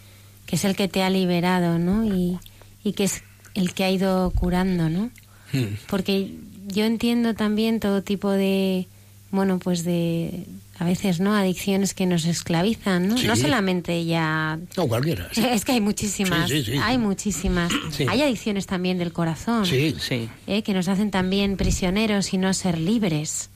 que 0.46 0.56
es 0.56 0.64
el 0.64 0.76
que 0.76 0.88
te 0.88 1.02
ha 1.02 1.10
liberado, 1.10 1.78
¿no? 1.78 2.04
Y, 2.04 2.38
y 2.82 2.92
que 2.92 3.04
es 3.04 3.22
el 3.54 3.72
que 3.72 3.84
ha 3.84 3.90
ido 3.90 4.30
curando, 4.30 4.90
¿no? 4.90 5.10
Mm. 5.52 5.76
Porque 5.88 6.34
yo 6.66 6.84
entiendo 6.84 7.34
también 7.34 7.80
todo 7.80 8.02
tipo 8.02 8.30
de, 8.30 8.86
bueno, 9.30 9.58
pues 9.58 9.84
de, 9.84 10.46
a 10.78 10.84
veces, 10.84 11.20
¿no? 11.20 11.34
Adicciones 11.34 11.94
que 11.94 12.04
nos 12.06 12.24
esclavizan, 12.24 13.06
¿no? 13.08 13.16
Sí. 13.16 13.26
No 13.26 13.36
solamente 13.36 14.04
ya... 14.04 14.58
No, 14.76 14.88
cualquiera. 14.88 15.28
sí. 15.32 15.44
Es 15.44 15.64
que 15.64 15.72
hay 15.72 15.80
muchísimas, 15.80 16.50
Sí, 16.50 16.64
hay 16.82 16.98
muchísimas. 16.98 17.72
Hay 18.08 18.22
adicciones 18.22 18.66
también 18.66 18.98
del 18.98 19.12
corazón. 19.12 19.64
Sí, 19.66 19.94
Sí. 20.00 20.28
¿eh? 20.46 20.62
que 20.62 20.74
nos 20.74 20.88
hacen 20.88 21.10
también 21.10 21.56
prisioneros 21.56 22.32
y 22.32 22.38
no 22.38 22.52
ser 22.54 22.78
libres. 22.78 23.50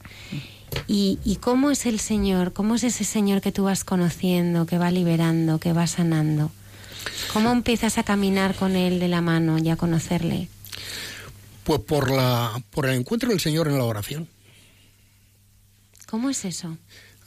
¿Y, 0.86 1.18
¿Y 1.24 1.36
cómo 1.36 1.70
es 1.70 1.86
el 1.86 1.98
Señor? 1.98 2.52
¿Cómo 2.52 2.74
es 2.76 2.84
ese 2.84 3.02
Señor 3.04 3.40
que 3.40 3.50
tú 3.52 3.64
vas 3.64 3.82
conociendo, 3.84 4.66
que 4.66 4.78
va 4.78 4.90
liberando, 4.90 5.58
que 5.58 5.72
va 5.72 5.86
sanando? 5.86 6.52
¿Cómo 7.32 7.50
empiezas 7.50 7.98
a 7.98 8.02
caminar 8.04 8.54
con 8.54 8.76
Él 8.76 9.00
de 9.00 9.08
la 9.08 9.20
mano 9.22 9.58
y 9.58 9.70
a 9.70 9.76
conocerle? 9.76 10.48
Pues 11.64 11.80
por, 11.80 12.10
la, 12.10 12.52
por 12.70 12.86
el 12.86 12.94
encuentro 12.94 13.30
del 13.30 13.40
Señor 13.40 13.66
en 13.68 13.76
la 13.78 13.84
oración. 13.84 14.28
¿Cómo 16.06 16.30
es 16.30 16.44
eso? 16.44 16.76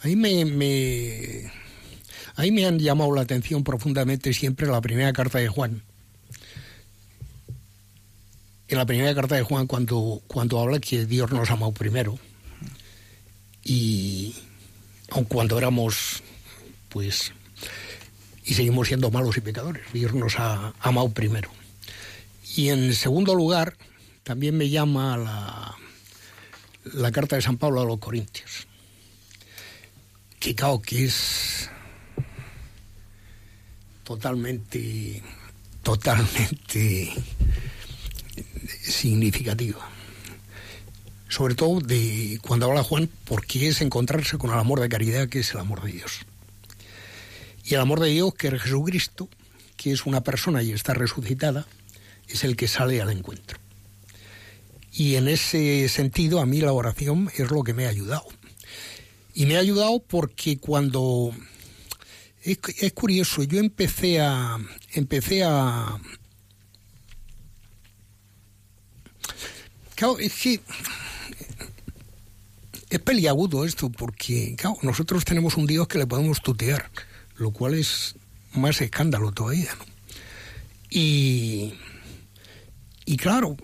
Ahí 0.03 0.15
me, 0.15 0.45
me, 0.45 1.51
ahí 2.35 2.51
me 2.51 2.65
han 2.65 2.79
llamado 2.79 3.13
la 3.13 3.21
atención 3.21 3.63
profundamente 3.63 4.33
siempre 4.33 4.65
la 4.65 4.81
primera 4.81 5.13
carta 5.13 5.37
de 5.37 5.47
Juan. 5.47 5.83
En 8.67 8.77
la 8.77 8.85
primera 8.87 9.13
carta 9.13 9.35
de 9.35 9.43
Juan 9.43 9.67
cuando, 9.67 10.21
cuando 10.25 10.59
habla 10.59 10.79
que 10.79 11.05
Dios 11.05 11.31
nos 11.31 11.51
amó 11.51 11.71
primero. 11.71 12.17
Y 13.63 14.35
aun 15.11 15.25
cuando 15.25 15.59
éramos, 15.59 16.23
pues, 16.89 17.31
y 18.43 18.55
seguimos 18.55 18.87
siendo 18.87 19.11
malos 19.11 19.37
y 19.37 19.41
pecadores, 19.41 19.83
Dios 19.93 20.15
nos 20.15 20.39
ha 20.39 20.73
amado 20.79 21.09
primero. 21.09 21.51
Y 22.55 22.69
en 22.69 22.95
segundo 22.95 23.35
lugar, 23.35 23.77
también 24.23 24.57
me 24.57 24.67
llama 24.67 25.15
la, 25.15 25.75
la 26.85 27.11
carta 27.11 27.35
de 27.35 27.43
San 27.43 27.57
Pablo 27.57 27.81
a 27.81 27.85
los 27.85 27.99
Corintios 27.99 28.70
que 30.41 30.55
claro 30.55 30.81
que 30.81 31.05
es 31.05 31.69
totalmente, 34.03 35.21
totalmente 35.83 37.13
significativa. 38.81 39.87
Sobre 41.29 41.53
todo 41.53 41.79
de 41.79 42.39
cuando 42.41 42.65
habla 42.65 42.83
Juan, 42.83 43.07
porque 43.25 43.67
es 43.67 43.81
encontrarse 43.81 44.39
con 44.39 44.49
el 44.49 44.57
amor 44.57 44.81
de 44.81 44.89
caridad 44.89 45.29
que 45.29 45.41
es 45.41 45.53
el 45.53 45.59
amor 45.59 45.83
de 45.83 45.91
Dios. 45.91 46.25
Y 47.63 47.75
el 47.75 47.81
amor 47.81 47.99
de 47.99 48.09
Dios, 48.09 48.33
que 48.33 48.47
es 48.47 48.61
Jesucristo, 48.63 49.29
que 49.77 49.91
es 49.91 50.07
una 50.07 50.21
persona 50.21 50.63
y 50.63 50.71
está 50.71 50.95
resucitada, 50.95 51.67
es 52.27 52.43
el 52.43 52.55
que 52.55 52.67
sale 52.67 52.99
al 52.99 53.11
encuentro. 53.11 53.59
Y 54.91 55.15
en 55.15 55.27
ese 55.27 55.87
sentido, 55.87 56.41
a 56.41 56.47
mí 56.47 56.61
la 56.61 56.73
oración 56.73 57.29
es 57.37 57.51
lo 57.51 57.63
que 57.63 57.75
me 57.75 57.85
ha 57.85 57.89
ayudado. 57.89 58.25
Y 59.33 59.45
me 59.45 59.55
ha 59.55 59.59
ayudado 59.59 60.03
porque 60.07 60.57
cuando 60.57 61.33
es, 62.43 62.59
es 62.79 62.93
curioso, 62.93 63.43
yo 63.43 63.59
empecé 63.59 64.19
a 64.19 64.57
empecé 64.93 65.43
a 65.43 65.99
claro, 69.95 70.19
es 70.19 70.33
que 70.33 70.59
es 72.89 72.99
peliagudo 72.99 73.63
esto 73.63 73.89
porque 73.89 74.55
claro, 74.57 74.77
nosotros 74.81 75.23
tenemos 75.23 75.55
un 75.55 75.65
Dios 75.65 75.87
que 75.87 75.97
le 75.97 76.07
podemos 76.07 76.41
tutear, 76.41 76.91
lo 77.35 77.51
cual 77.51 77.75
es 77.75 78.15
más 78.53 78.81
escándalo 78.81 79.31
todavía, 79.31 79.73
¿no? 79.75 79.85
Y 80.89 81.73
y 83.05 83.17
claro, 83.17 83.57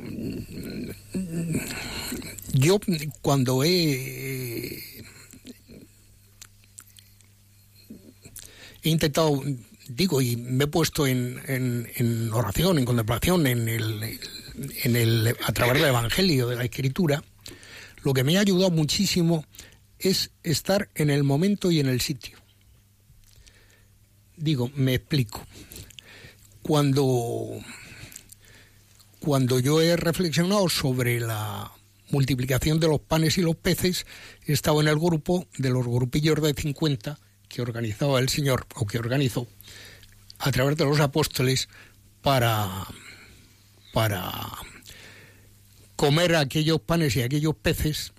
yo 2.54 2.80
cuando 3.22 3.64
he 3.64 4.97
he 8.88 8.92
intentado, 8.92 9.42
digo, 9.88 10.22
y 10.22 10.36
me 10.36 10.66
he 10.66 10.68
puesto 10.68 11.08
en, 11.08 11.42
en, 11.48 12.32
oración, 12.34 12.78
en 12.78 12.86
contemplación, 12.86 13.48
en 13.48 13.68
el, 13.68 14.20
en 14.84 14.96
el, 14.96 15.36
a 15.44 15.52
través 15.52 15.76
del 15.76 15.90
Evangelio, 15.90 16.48
de 16.48 16.56
la 16.56 16.66
Escritura, 16.66 17.24
lo 18.04 18.14
que 18.14 18.24
me 18.24 18.38
ha 18.38 18.42
ayudado 18.42 18.72
muchísimo 18.72 19.46
es 20.00 20.32
estar 20.44 20.90
en 20.96 21.10
el 21.10 21.24
momento 21.24 21.72
y 21.72 21.80
en 21.80 21.88
el 21.88 22.02
sitio. 22.02 22.38
digo, 24.36 24.72
me 24.76 24.96
explico. 24.96 25.46
Cuando, 26.62 27.60
cuando 29.20 29.60
yo 29.60 29.82
he 29.82 29.96
reflexionado 29.96 30.70
sobre 30.70 31.20
la 31.20 31.72
multiplicación 32.10 32.80
de 32.80 32.88
los 32.88 33.00
panes 33.00 33.38
y 33.38 33.42
los 33.42 33.56
peces, 33.56 34.06
he 34.46 34.54
estado 34.54 34.82
en 34.82 34.88
el 34.88 34.98
grupo 34.98 35.48
de 35.58 35.70
los 35.70 35.86
grupillos 35.86 36.42
de 36.42 36.54
50 36.54 37.20
que 37.50 37.62
organizaba 37.62 38.20
el 38.20 38.30
Señor, 38.30 38.66
o 38.76 38.86
que 38.86 39.00
organizó, 39.00 39.48
a 40.40 40.52
través 40.52 40.78
de 40.78 40.86
los 40.86 41.00
apóstoles, 41.00 41.70
para, 42.22 42.86
para 43.94 44.32
comer 45.96 46.36
aquellos 46.36 46.82
panes 46.82 47.16
y 47.16 47.22
aquellos 47.22 47.56
peces 47.56 48.14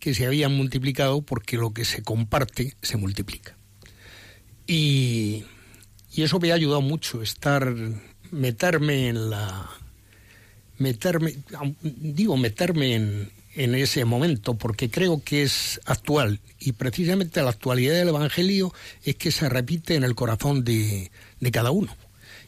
que 0.00 0.14
se 0.14 0.26
habían 0.26 0.54
multiplicado 0.54 1.22
porque 1.22 1.56
lo 1.56 1.72
que 1.72 1.84
se 1.84 2.02
comparte 2.02 2.76
se 2.82 2.96
multiplica. 2.96 3.56
Y, 4.66 5.44
y 6.12 6.22
eso 6.22 6.38
me 6.38 6.52
ha 6.52 6.54
ayudado 6.54 6.82
mucho, 6.82 7.22
estar, 7.22 7.74
meterme 8.30 9.08
en 9.08 9.30
la, 9.30 9.70
meterme, 10.78 11.34
digo, 11.82 12.36
meterme 12.36 12.94
en, 12.94 13.30
en 13.58 13.74
ese 13.74 14.04
momento, 14.04 14.54
porque 14.54 14.88
creo 14.88 15.20
que 15.24 15.42
es 15.42 15.80
actual. 15.84 16.38
Y 16.60 16.72
precisamente 16.72 17.42
la 17.42 17.50
actualidad 17.50 17.94
del 17.94 18.08
Evangelio 18.08 18.72
es 19.02 19.16
que 19.16 19.32
se 19.32 19.48
repite 19.48 19.96
en 19.96 20.04
el 20.04 20.14
corazón 20.14 20.62
de, 20.62 21.10
de 21.40 21.50
cada 21.50 21.72
uno. 21.72 21.96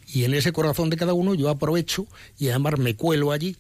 Y 0.07 0.23
en 0.23 0.35
ese 0.35 0.53
corazón 0.53 0.89
de 0.89 0.97
cada 0.97 1.13
uno 1.13 1.35
yo 1.35 1.49
aprovecho 1.49 2.07
y 2.39 2.49
además 2.49 2.79
me 2.79 2.95
cuelo 2.95 3.33
allí 3.33 3.57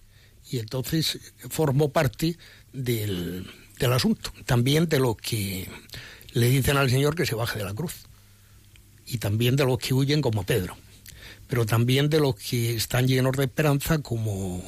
y 0.48 0.58
entonces 0.58 1.18
formo 1.48 1.90
parte 1.90 2.38
del, 2.72 3.50
del 3.80 3.92
asunto. 3.92 4.32
También 4.46 4.88
de 4.88 5.00
los 5.00 5.16
que 5.16 5.68
le 6.32 6.48
dicen 6.48 6.76
al 6.76 6.88
Señor 6.88 7.16
que 7.16 7.26
se 7.26 7.34
baje 7.34 7.58
de 7.58 7.64
la 7.64 7.74
cruz. 7.74 8.06
Y 9.06 9.18
también 9.18 9.56
de 9.56 9.64
los 9.64 9.78
que 9.78 9.92
huyen 9.92 10.22
como 10.22 10.44
Pedro. 10.44 10.76
Pero 11.48 11.66
también 11.66 12.10
de 12.10 12.20
los 12.20 12.36
que 12.36 12.76
están 12.76 13.08
llenos 13.08 13.36
de 13.36 13.42
esperanza 13.42 13.98
como, 13.98 14.62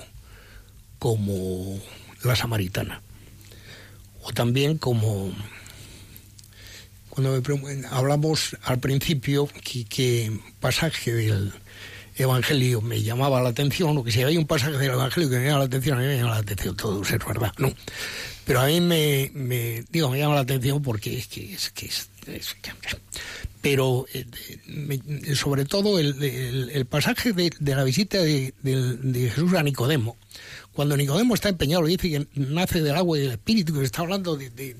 como 0.99 1.81
la 2.25 2.37
samaritana. 2.37 3.03
O 4.23 4.33
también 4.33 4.79
como 4.79 5.33
cuando 7.11 7.43
me, 7.59 7.87
hablamos 7.91 8.57
al 8.63 8.81
principio 8.81 9.47
que, 9.47 10.33
pasaje 10.61 11.13
del 11.13 11.53
Evangelio 12.17 12.81
me 12.81 13.03
llamaba 13.03 13.43
la 13.43 13.51
atención, 13.51 13.99
o 13.99 14.05
que 14.05 14.13
si 14.13 14.23
había 14.23 14.39
un 14.39 14.47
pasaje 14.47 14.79
del 14.79 14.93
Evangelio 14.93 15.29
que 15.29 15.37
me 15.37 15.45
llamaba 15.45 15.61
la 15.61 15.67
atención, 15.67 15.99
a 15.99 16.01
mí 16.01 16.07
me 16.07 16.17
llama 16.17 16.31
la 16.31 16.39
atención 16.39 16.75
todo, 16.75 17.03
es 17.03 17.11
verdad, 17.11 17.53
¿no? 17.59 17.71
Pero 18.47 18.61
a 18.61 18.67
mí 18.67 18.81
me, 18.81 19.85
digo, 19.91 20.09
me 20.09 20.19
llama 20.19 20.37
la 20.37 20.41
atención 20.41 20.81
porque 20.81 21.19
es 21.19 21.27
que 21.27 21.53
es 21.53 21.71
que 21.71 21.87
es, 21.87 22.09
es 22.27 22.57
pero 23.61 24.07
eh, 24.13 24.27
me, 24.67 25.01
sobre 25.37 25.65
todo 25.65 25.99
el, 25.99 26.87
pasaje 26.87 27.33
de, 27.33 27.53
la 27.61 27.85
visita 27.85 28.19
de, 28.21 28.53
Jesús 29.35 29.55
a 29.55 29.63
Nicodemo, 29.63 30.17
cuando 30.73 30.97
Nicodemo 30.97 31.35
está 31.35 31.49
empeñado, 31.49 31.83
le 31.83 31.91
dice 31.91 32.11
que 32.11 32.27
nace 32.35 32.81
del 32.81 32.97
agua 32.97 33.19
y 33.19 33.23
del 33.23 33.33
espíritu, 33.33 33.75
que 33.75 33.85
está 33.85 34.03
hablando 34.03 34.37
de, 34.37 34.75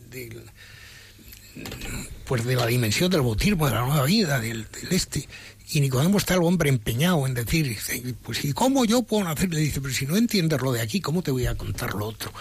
pues 2.25 2.45
de 2.45 2.57
la 2.57 2.67
dimensión 2.67 3.11
del 3.11 3.21
bautismo, 3.21 3.67
de 3.67 3.75
la 3.75 3.85
nueva 3.85 4.05
vida, 4.05 4.41
del, 4.41 4.67
este. 4.91 5.29
Y 5.71 5.81
Nicodemo 5.81 6.19
está 6.19 6.35
el 6.35 6.43
hombre 6.43 6.71
empeñado 6.71 7.27
en 7.27 7.35
decir, 7.35 7.77
pues 8.23 8.45
¿y 8.45 8.53
cómo 8.53 8.85
yo 8.85 9.03
puedo 9.03 9.27
hacer? 9.29 9.53
Le 9.53 9.61
dice, 9.61 9.81
pero 9.81 9.93
si 9.93 10.07
no 10.07 10.17
entiendes 10.17 10.61
lo 10.61 10.73
de 10.73 10.81
aquí, 10.81 11.01
¿cómo 11.01 11.23
te 11.23 11.31
voy 11.31 11.47
a 11.47 11.55
contar 11.55 11.95
lo 11.95 12.07
otro? 12.07 12.33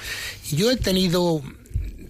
Y 0.49 0.56
yo 0.56 0.72
he 0.72 0.78
tenido, 0.78 1.41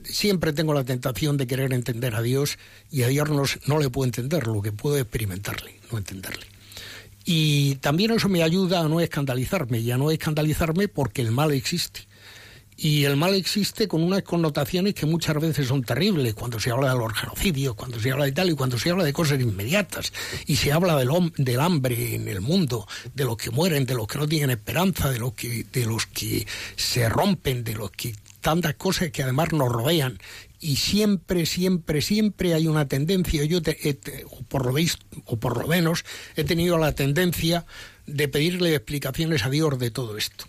siempre 0.03 0.53
tengo 0.53 0.73
la 0.73 0.83
tentación 0.83 1.37
de 1.37 1.47
querer 1.47 1.73
entender 1.73 2.15
a 2.15 2.21
Dios 2.21 2.57
y 2.91 3.03
a 3.03 3.07
Dios 3.07 3.29
no, 3.29 3.43
no 3.65 3.79
le 3.79 3.89
puedo 3.89 4.05
entender, 4.05 4.47
lo 4.47 4.61
que 4.61 4.71
puedo 4.71 4.97
experimentarle, 4.97 5.79
no 5.91 5.97
entenderle. 5.97 6.50
Y 7.25 7.75
también 7.75 8.11
eso 8.11 8.29
me 8.29 8.43
ayuda 8.43 8.81
a 8.81 8.87
no 8.87 8.99
escandalizarme, 8.99 9.79
y 9.79 9.91
a 9.91 9.97
no 9.97 10.11
escandalizarme 10.11 10.87
porque 10.87 11.21
el 11.21 11.31
mal 11.31 11.51
existe. 11.51 12.07
Y 12.77 13.03
el 13.03 13.15
mal 13.15 13.35
existe 13.35 13.87
con 13.87 14.01
unas 14.01 14.23
connotaciones 14.23 14.95
que 14.95 15.05
muchas 15.05 15.39
veces 15.39 15.67
son 15.67 15.83
terribles, 15.83 16.33
cuando 16.33 16.59
se 16.59 16.71
habla 16.71 16.91
de 16.91 16.97
los 16.97 17.13
genocidios, 17.13 17.75
cuando 17.75 17.99
se 17.99 18.11
habla 18.11 18.25
de 18.25 18.31
tal 18.31 18.49
y 18.49 18.55
cuando 18.55 18.79
se 18.79 18.89
habla 18.89 19.03
de 19.03 19.13
cosas 19.13 19.39
inmediatas, 19.39 20.11
y 20.47 20.55
se 20.55 20.71
habla 20.71 20.97
del, 20.97 21.11
del 21.37 21.59
hambre 21.59 22.15
en 22.15 22.27
el 22.27 22.41
mundo, 22.41 22.87
de 23.13 23.25
los 23.25 23.37
que 23.37 23.51
mueren, 23.51 23.85
de 23.85 23.93
los 23.93 24.07
que 24.07 24.17
no 24.17 24.27
tienen 24.27 24.49
esperanza, 24.49 25.11
de 25.11 25.19
los 25.19 25.33
que, 25.33 25.65
de 25.71 25.85
los 25.85 26.07
que 26.07 26.47
se 26.75 27.07
rompen, 27.07 27.63
de 27.63 27.75
los 27.75 27.91
que 27.91 28.15
tantas 28.39 28.73
cosas 28.73 29.11
que 29.11 29.21
además 29.21 29.53
nos 29.53 29.71
rodean 29.71 30.17
y 30.61 30.75
siempre, 30.75 31.47
siempre, 31.47 32.01
siempre 32.01 32.53
hay 32.53 32.67
una 32.67 32.87
tendencia, 32.87 33.43
yo 33.45 33.63
te, 33.63 33.97
por 34.47 34.65
lo 34.65 34.71
veis, 34.71 34.99
o 35.25 35.37
por 35.37 35.57
lo 35.57 35.67
menos 35.67 36.05
he 36.35 36.43
tenido 36.43 36.77
la 36.77 36.93
tendencia 36.93 37.65
de 38.05 38.27
pedirle 38.27 38.75
explicaciones 38.75 39.43
a 39.43 39.49
Dios 39.49 39.79
de 39.79 39.89
todo 39.89 40.17
esto. 40.17 40.45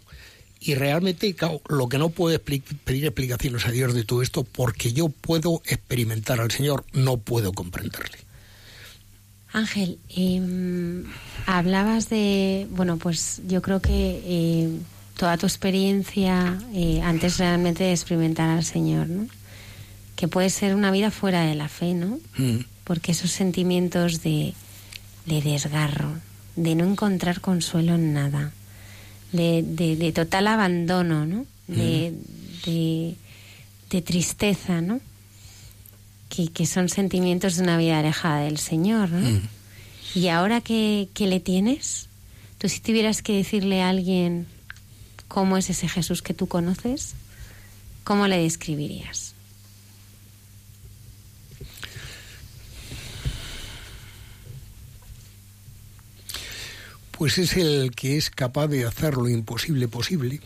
Y 0.61 0.75
realmente 0.75 1.35
lo 1.69 1.89
que 1.89 1.99
no 1.99 2.11
puedo 2.11 2.37
expli 2.37 2.61
pedir 2.61 3.07
explicaciones 3.07 3.67
a 3.67 3.71
Dios 3.71 3.95
de 3.95 4.05
todo 4.05 4.23
esto, 4.23 4.45
porque 4.45 4.93
yo 4.93 5.09
puedo 5.09 5.63
experimentar 5.65 6.41
al 6.41 6.51
Señor, 6.51 6.85
no 6.93 7.17
puedo 7.17 7.53
comprenderle. 7.53 8.19
Ángel, 9.53 9.99
eh, 10.15 11.05
hablabas 11.47 12.11
de, 12.11 12.69
bueno, 12.71 12.99
pues 12.99 13.43
yo 13.49 13.61
creo 13.61 13.81
que 13.81 14.23
eh, 14.25 14.69
toda 15.17 15.37
tu 15.37 15.47
experiencia 15.47 16.59
eh, 16.75 17.01
antes 17.03 17.39
realmente 17.39 17.85
de 17.85 17.93
experimentar 17.93 18.49
al 18.51 18.65
Señor, 18.65 19.09
¿no? 19.09 19.27
Que 20.23 20.29
puede 20.29 20.51
ser 20.51 20.77
una 20.77 20.93
vida 20.93 21.11
fuera 21.11 21.43
de 21.43 21.57
la 21.57 21.67
fe, 21.67 21.95
¿no? 21.95 22.21
Mm. 22.39 22.59
Porque 22.85 23.11
esos 23.11 23.33
sentimientos 23.33 24.23
de, 24.23 24.55
de 25.27 25.43
desgarro, 25.43 26.13
de 26.55 26.77
no 26.77 26.85
encontrar 26.85 27.41
consuelo 27.41 27.97
en 27.97 28.13
nada, 28.13 28.53
de, 29.33 29.65
de, 29.67 29.97
de 29.97 30.13
total 30.13 30.47
abandono, 30.47 31.27
¿no? 31.27 31.45
De, 31.67 32.15
de, 32.65 33.17
de, 33.91 34.03
tristeza, 34.03 34.81
¿no? 34.81 35.01
Que, 36.29 36.53
que, 36.53 36.67
son 36.67 36.89
sentimientos 36.89 37.57
de 37.57 37.65
una 37.65 37.77
vida 37.77 37.99
alejada 37.99 38.43
del 38.43 38.59
Señor, 38.59 39.11
¿no? 39.11 39.29
Mm. 39.29 39.49
Y 40.15 40.29
ahora 40.29 40.61
que, 40.61 41.09
que, 41.15 41.27
le 41.27 41.41
tienes, 41.41 42.07
tú 42.59 42.69
si 42.69 42.79
tuvieras 42.79 43.23
que 43.23 43.39
decirle 43.39 43.83
a 43.83 43.89
alguien 43.89 44.47
cómo 45.27 45.57
es 45.57 45.69
ese 45.69 45.89
Jesús 45.89 46.23
que 46.23 46.33
tú 46.33 46.47
conoces, 46.47 47.15
¿cómo 48.05 48.29
le 48.29 48.39
describirías? 48.39 49.35
Pues 57.23 57.39
es 57.39 57.57
el 57.57 57.93
que 57.95 58.17
es 58.17 58.31
capaz 58.31 58.67
de 58.67 58.85
hacer 58.85 59.15
lo 59.15 59.29
imposible 59.29 59.87
posible, 59.87 60.41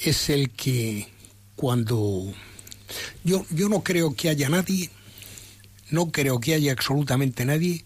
es 0.00 0.28
el 0.30 0.50
que 0.50 1.06
cuando 1.54 2.34
yo, 3.22 3.46
yo 3.50 3.68
no 3.68 3.84
creo 3.84 4.16
que 4.16 4.30
haya 4.30 4.48
nadie, 4.48 4.90
no 5.90 6.10
creo 6.10 6.40
que 6.40 6.54
haya 6.54 6.72
absolutamente 6.72 7.44
nadie 7.44 7.84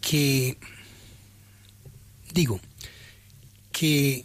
que, 0.00 0.56
digo, 2.32 2.60
que 3.72 4.24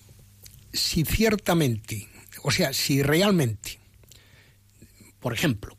si 0.72 1.06
ciertamente, 1.06 2.10
o 2.44 2.52
sea, 2.52 2.74
si 2.74 3.02
realmente, 3.02 3.80
por 5.20 5.34
ejemplo, 5.34 5.76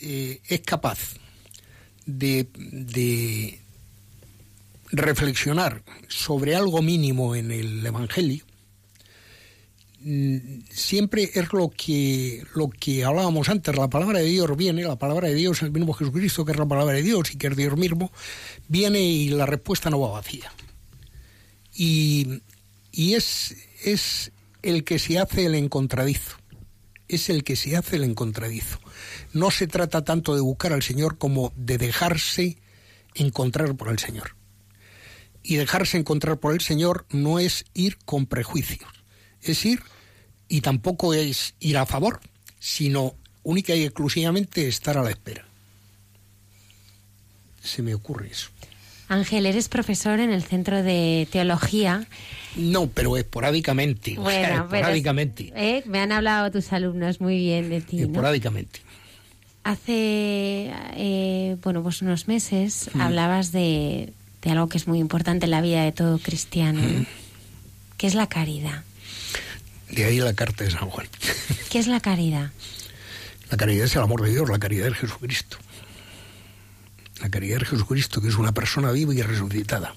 eh, 0.00 0.40
es 0.48 0.62
capaz 0.62 1.16
de, 2.06 2.48
de, 2.56 3.60
reflexionar 4.96 5.82
sobre 6.08 6.54
algo 6.54 6.82
mínimo 6.82 7.34
en 7.34 7.50
el 7.50 7.84
Evangelio, 7.84 8.44
mm, 10.00 10.60
siempre 10.70 11.30
es 11.34 11.52
lo 11.52 11.70
que, 11.70 12.44
lo 12.54 12.68
que 12.68 13.04
hablábamos 13.04 13.48
antes, 13.48 13.76
la 13.76 13.88
palabra 13.88 14.20
de 14.20 14.26
Dios 14.26 14.56
viene, 14.56 14.82
la 14.82 14.96
palabra 14.96 15.28
de 15.28 15.34
Dios, 15.34 15.62
el 15.62 15.72
mismo 15.72 15.92
Jesucristo, 15.92 16.44
que 16.44 16.52
es 16.52 16.58
la 16.58 16.66
palabra 16.66 16.94
de 16.94 17.02
Dios 17.02 17.32
y 17.32 17.38
que 17.38 17.48
es 17.48 17.56
Dios 17.56 17.76
mismo, 17.76 18.12
viene 18.68 19.00
y 19.00 19.28
la 19.30 19.46
respuesta 19.46 19.90
no 19.90 20.00
va 20.00 20.10
vacía. 20.10 20.52
Y, 21.74 22.42
y 22.92 23.14
es, 23.14 23.56
es 23.82 24.32
el 24.62 24.84
que 24.84 24.98
se 24.98 25.18
hace 25.18 25.46
el 25.46 25.56
encontradizo, 25.56 26.36
es 27.08 27.28
el 27.28 27.42
que 27.42 27.56
se 27.56 27.76
hace 27.76 27.96
el 27.96 28.04
encontradizo. 28.04 28.78
No 29.32 29.50
se 29.50 29.66
trata 29.66 30.04
tanto 30.04 30.34
de 30.34 30.40
buscar 30.40 30.72
al 30.72 30.82
Señor 30.82 31.18
como 31.18 31.52
de 31.56 31.78
dejarse 31.78 32.58
encontrar 33.14 33.74
por 33.74 33.88
el 33.88 33.98
Señor 33.98 34.36
y 35.44 35.56
dejarse 35.56 35.98
encontrar 35.98 36.38
por 36.38 36.54
el 36.54 36.60
Señor 36.60 37.06
no 37.10 37.38
es 37.38 37.66
ir 37.74 37.98
con 38.04 38.26
prejuicios, 38.26 38.90
es 39.42 39.64
ir 39.64 39.80
y 40.48 40.62
tampoco 40.62 41.14
es 41.14 41.54
ir 41.60 41.76
a 41.76 41.86
favor, 41.86 42.20
sino 42.58 43.14
única 43.44 43.74
y 43.76 43.84
exclusivamente 43.84 44.66
estar 44.66 44.98
a 44.98 45.02
la 45.02 45.10
espera. 45.10 45.46
Se 47.62 47.82
me 47.82 47.94
ocurre 47.94 48.28
eso. 48.32 48.48
Ángel, 49.08 49.44
eres 49.46 49.68
profesor 49.68 50.18
en 50.18 50.30
el 50.30 50.42
Centro 50.42 50.82
de 50.82 51.28
Teología. 51.30 52.06
No, 52.56 52.88
pero 52.88 53.16
esporádicamente. 53.18 54.16
Bueno, 54.16 54.28
o 54.28 54.30
sea, 54.30 54.56
esporádicamente. 54.56 55.52
Pero, 55.54 55.60
¿eh? 55.60 55.82
Me 55.86 56.00
han 56.00 56.10
hablado 56.10 56.50
tus 56.50 56.72
alumnos 56.72 57.20
muy 57.20 57.36
bien 57.36 57.68
de 57.68 57.82
ti. 57.82 58.00
Esporádicamente. 58.00 58.80
¿no? 58.82 58.94
hace 59.64 60.70
eh, 60.94 61.56
bueno 61.62 61.82
pues 61.82 62.02
unos 62.02 62.28
meses 62.28 62.90
hablabas 62.98 63.50
de, 63.50 64.12
de 64.44 64.50
algo 64.50 64.68
que 64.68 64.76
es 64.76 64.86
muy 64.86 64.98
importante 64.98 65.46
en 65.46 65.50
la 65.50 65.62
vida 65.62 65.82
de 65.82 65.92
todo 65.92 66.18
cristiano, 66.18 66.80
¿no? 66.80 67.06
que 67.96 68.06
es 68.06 68.14
la 68.14 68.28
caridad. 68.28 68.84
De 69.90 70.04
ahí 70.04 70.18
la 70.18 70.34
carta 70.34 70.64
de 70.64 70.70
San 70.70 70.90
Juan. 70.90 71.08
¿Qué 71.70 71.78
es 71.78 71.86
la 71.86 72.00
caridad? 72.00 72.50
La 73.50 73.56
caridad 73.56 73.86
es 73.86 73.96
el 73.96 74.02
amor 74.02 74.22
de 74.22 74.30
Dios, 74.30 74.48
la 74.48 74.58
caridad 74.58 74.88
es 74.88 74.98
Jesucristo. 74.98 75.56
La 77.20 77.30
caridad 77.30 77.62
es 77.62 77.68
Jesucristo, 77.68 78.20
que 78.20 78.28
es 78.28 78.36
una 78.36 78.52
persona 78.52 78.90
viva 78.90 79.14
y 79.14 79.22
resucitada. 79.22 79.94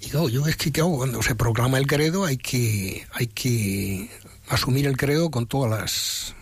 Y 0.00 0.08
claro, 0.08 0.30
yo 0.30 0.46
es 0.46 0.56
que 0.56 0.72
claro, 0.72 0.90
cuando 0.92 1.22
se 1.22 1.34
proclama 1.34 1.76
el 1.76 1.86
credo 1.86 2.24
hay 2.24 2.38
que, 2.38 3.06
hay 3.12 3.26
que 3.26 4.08
asumir 4.48 4.86
el 4.86 4.96
credo 4.96 5.30
con 5.30 5.46
todas 5.46 5.78
las 5.78 6.34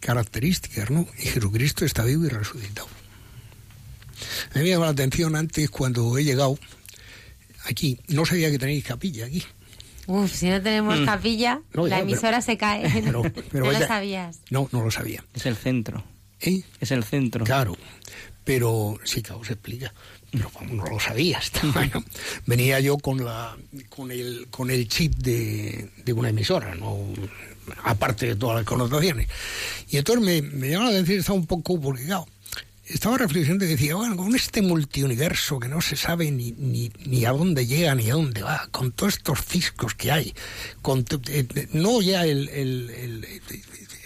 características, 0.00 0.90
¿no? 0.90 1.06
Y 1.18 1.26
Jesucristo 1.26 1.84
está 1.84 2.04
vivo 2.04 2.24
y 2.24 2.28
resucitado. 2.28 3.01
A 4.54 4.58
mí 4.58 4.64
me 4.64 4.70
llama 4.70 4.86
la 4.86 4.92
atención 4.92 5.36
antes 5.36 5.70
cuando 5.70 6.16
he 6.18 6.24
llegado 6.24 6.58
aquí, 7.64 7.98
no 8.08 8.24
sabía 8.26 8.50
que 8.50 8.58
tenéis 8.58 8.84
capilla 8.84 9.26
aquí. 9.26 9.42
Uf, 10.06 10.32
si 10.34 10.48
no 10.48 10.60
tenemos 10.60 10.98
capilla, 11.06 11.60
No, 11.74 11.86
la 11.86 11.96
ya, 11.98 12.02
emisora 12.02 12.30
pero- 12.30 12.42
se 12.42 12.56
cae. 12.56 13.02
Pero- 13.04 13.22
pero 13.52 13.66
no 13.66 13.72
lo 13.72 13.86
sabías. 13.86 14.40
No, 14.50 14.68
no 14.72 14.84
lo 14.84 14.90
sabía. 14.90 15.24
Es 15.34 15.46
el 15.46 15.56
centro. 15.56 16.02
¿Eh? 16.40 16.62
Es 16.80 16.90
el 16.90 17.04
centro. 17.04 17.44
Claro, 17.44 17.76
pero 18.44 18.98
sí, 19.04 19.22
claro, 19.22 19.44
se 19.44 19.52
explica. 19.52 19.94
Pero 20.32 20.50
vamos, 20.54 20.72
no 20.72 20.84
lo 20.86 20.98
sabía. 20.98 21.38
está 21.38 21.60
bueno. 21.68 22.02
Venía 22.46 22.80
yo 22.80 22.98
con 22.98 23.24
la 23.24 23.56
con 23.90 24.10
el 24.10 24.48
con 24.50 24.70
el 24.70 24.88
chip 24.88 25.14
de, 25.18 25.88
de 26.04 26.12
una 26.12 26.30
emisora, 26.30 26.74
no 26.74 26.98
aparte 27.84 28.26
de 28.26 28.34
todas 28.36 28.56
las 28.56 28.64
connotaciones. 28.64 29.28
Y 29.88 29.98
entonces 29.98 30.24
me, 30.24 30.42
me 30.42 30.68
llama 30.70 30.86
la 30.86 30.90
atención, 30.92 31.20
estaba 31.20 31.38
un 31.38 31.46
poco, 31.46 31.80
porque 31.80 32.06
claro, 32.06 32.26
estaba 32.86 33.16
reflexionando 33.18 33.64
y 33.64 33.68
decía, 33.68 33.94
bueno, 33.94 34.16
con 34.16 34.34
este 34.34 34.60
multiuniverso 34.60 35.58
que 35.60 35.68
no 35.68 35.80
se 35.80 35.96
sabe 35.96 36.30
ni, 36.30 36.52
ni, 36.52 36.90
ni 37.06 37.24
a 37.24 37.30
dónde 37.32 37.66
llega 37.66 37.94
ni 37.94 38.10
a 38.10 38.14
dónde 38.14 38.42
va, 38.42 38.68
con 38.70 38.92
todos 38.92 39.14
estos 39.14 39.44
ciscos 39.44 39.94
que 39.94 40.10
hay, 40.10 40.34
con 40.82 41.04
eh, 41.28 41.46
no 41.72 42.02
ya 42.02 42.24
el, 42.26 42.48
el- 42.48 42.90
el- 42.90 43.26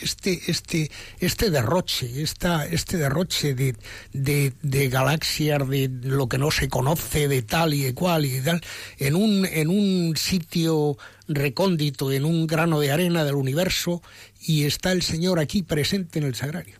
este, 0.02 0.38
este, 0.48 0.90
este 1.20 1.50
derroche, 1.50 2.22
esta, 2.22 2.66
este 2.66 2.98
derroche 2.98 3.54
de, 3.54 3.74
de, 4.12 4.52
de 4.62 4.88
galaxias, 4.90 5.66
de 5.68 5.88
lo 6.02 6.28
que 6.28 6.36
no 6.36 6.50
se 6.50 6.68
conoce, 6.68 7.28
de 7.28 7.40
tal 7.40 7.72
y 7.72 7.80
de 7.82 7.94
cual 7.94 8.26
y 8.26 8.30
de 8.30 8.42
tal, 8.42 8.60
en 8.98 9.14
un, 9.16 9.46
en 9.46 9.68
un 9.68 10.14
sitio 10.18 10.98
recóndito, 11.28 12.12
en 12.12 12.26
un 12.26 12.46
grano 12.46 12.78
de 12.78 12.92
arena 12.92 13.24
del 13.24 13.36
universo, 13.36 14.02
y 14.38 14.64
está 14.64 14.92
el 14.92 15.00
Señor 15.02 15.40
aquí 15.40 15.62
presente 15.62 16.18
en 16.18 16.26
el 16.26 16.34
sagrario. 16.34 16.76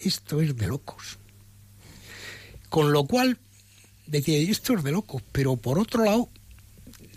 Esto 0.00 0.40
es 0.40 0.56
de 0.56 0.66
locos. 0.66 1.18
Con 2.68 2.92
lo 2.92 3.04
cual, 3.04 3.38
decía, 4.06 4.38
esto 4.38 4.74
es 4.74 4.82
de 4.82 4.92
locos, 4.92 5.22
pero 5.32 5.56
por 5.56 5.78
otro 5.78 6.04
lado, 6.04 6.28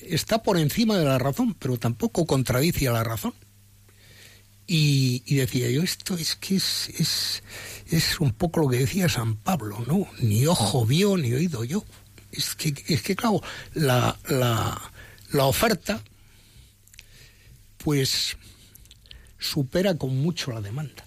está 0.01 0.43
por 0.43 0.57
encima 0.57 0.97
de 0.97 1.05
la 1.05 1.17
razón, 1.17 1.53
pero 1.53 1.77
tampoco 1.77 2.25
contradice 2.25 2.87
a 2.87 2.93
la 2.93 3.03
razón. 3.03 3.33
Y, 4.67 5.23
y 5.25 5.35
decía 5.35 5.69
yo, 5.71 5.81
esto 5.81 6.15
es 6.15 6.35
que 6.35 6.57
es, 6.57 6.89
es, 6.89 7.43
es 7.87 8.19
un 8.19 8.33
poco 8.33 8.59
lo 8.59 8.69
que 8.69 8.77
decía 8.77 9.09
San 9.09 9.35
Pablo, 9.35 9.83
¿no? 9.87 10.07
Ni 10.19 10.45
ojo 10.45 10.85
vio, 10.85 11.17
ni 11.17 11.33
oído 11.33 11.63
yo. 11.63 11.83
Es 12.31 12.53
que, 12.53 12.75
es 12.87 13.01
que 13.01 13.15
claro, 13.15 13.41
la, 13.73 14.15
la, 14.27 14.79
la 15.31 15.45
oferta, 15.45 16.03
pues, 17.77 18.37
supera 19.39 19.95
con 19.97 20.15
mucho 20.17 20.51
la 20.51 20.61
demanda. 20.61 21.03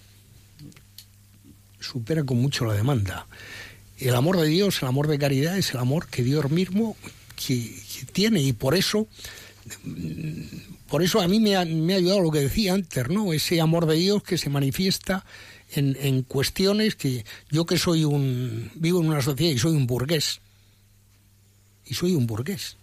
Supera 1.79 2.25
con 2.25 2.41
mucho 2.41 2.65
la 2.65 2.73
demanda. 2.73 3.27
El 3.97 4.15
amor 4.15 4.39
de 4.39 4.47
Dios, 4.47 4.81
el 4.81 4.87
amor 4.87 5.07
de 5.07 5.19
caridad, 5.19 5.57
es 5.57 5.71
el 5.71 5.79
amor 5.79 6.07
que 6.07 6.23
Dios 6.23 6.49
mismo 6.49 6.95
tiene 8.13 8.41
y 8.41 8.53
por 8.53 8.75
eso 8.75 9.07
por 10.87 11.03
eso 11.03 11.21
a 11.21 11.27
mí 11.27 11.39
me 11.39 11.55
ha, 11.55 11.65
me 11.65 11.93
ha 11.93 11.97
ayudado 11.97 12.21
lo 12.21 12.31
que 12.31 12.39
decía 12.39 12.73
antes, 12.73 13.09
¿no? 13.09 13.33
Ese 13.33 13.61
amor 13.61 13.85
de 13.85 13.95
Dios 13.95 14.23
que 14.23 14.37
se 14.37 14.49
manifiesta 14.49 15.25
en, 15.71 15.97
en 15.99 16.21
cuestiones 16.21 16.95
que 16.95 17.25
yo 17.49 17.65
que 17.65 17.77
soy 17.77 18.03
un 18.03 18.71
vivo 18.75 19.01
en 19.01 19.07
una 19.07 19.21
sociedad 19.21 19.55
y 19.55 19.57
soy 19.59 19.71
un 19.71 19.87
burgués 19.87 20.41
y 21.85 21.95
soy 21.95 22.13
un 22.13 22.27
burgués 22.27 22.77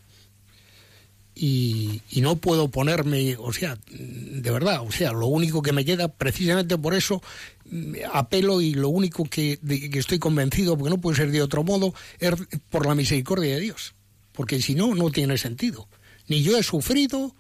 y, 1.35 2.03
no 2.17 2.37
puedo 2.37 2.69
ponerme, 2.69 3.37
o 3.39 3.53
sea, 3.53 3.79
de 3.91 4.51
verdad, 4.51 4.83
o 4.83 4.93
sea, 4.93 5.13
lo 5.13 5.27
único 5.27 5.63
que 5.63 5.73
me 5.73 5.85
queda 5.85 6.09
precisamente 6.09 6.77
por 6.77 6.95
eso 6.95 7.23
mm, 7.71 7.95
apelo 8.13 8.61
y 8.61 8.75
lo 8.75 8.89
único 8.89 9.25
que, 9.25 9.59
que 9.59 9.99
estoy 9.99 10.19
convencido, 10.19 10.77
porque 10.77 10.91
no 10.91 11.01
puede 11.01 11.17
ser 11.17 11.31
de 11.31 11.43
otro 11.43 11.65
modo, 11.65 11.95
es 12.19 12.35
por 12.69 12.87
la 12.87 12.95
misericordia 12.95 13.55
de 13.55 13.61
Dios, 13.61 13.95
porque 14.33 14.61
si 14.61 14.75
no, 14.75 14.95
no 14.95 15.11
tiene 15.11 15.39
sentido. 15.39 15.89
Ni 16.29 16.43
yo 16.43 16.59
he 16.59 16.63
sufrido, 16.63 17.35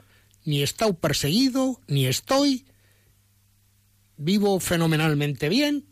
ni 0.44 0.60
he 0.60 0.64
estado 0.64 0.94
perseguido, 0.94 1.80
ni 1.86 2.06
estoy, 2.06 2.64
vivo 4.16 4.60
fenomenalmente 4.60 5.48
bien, 5.48 5.84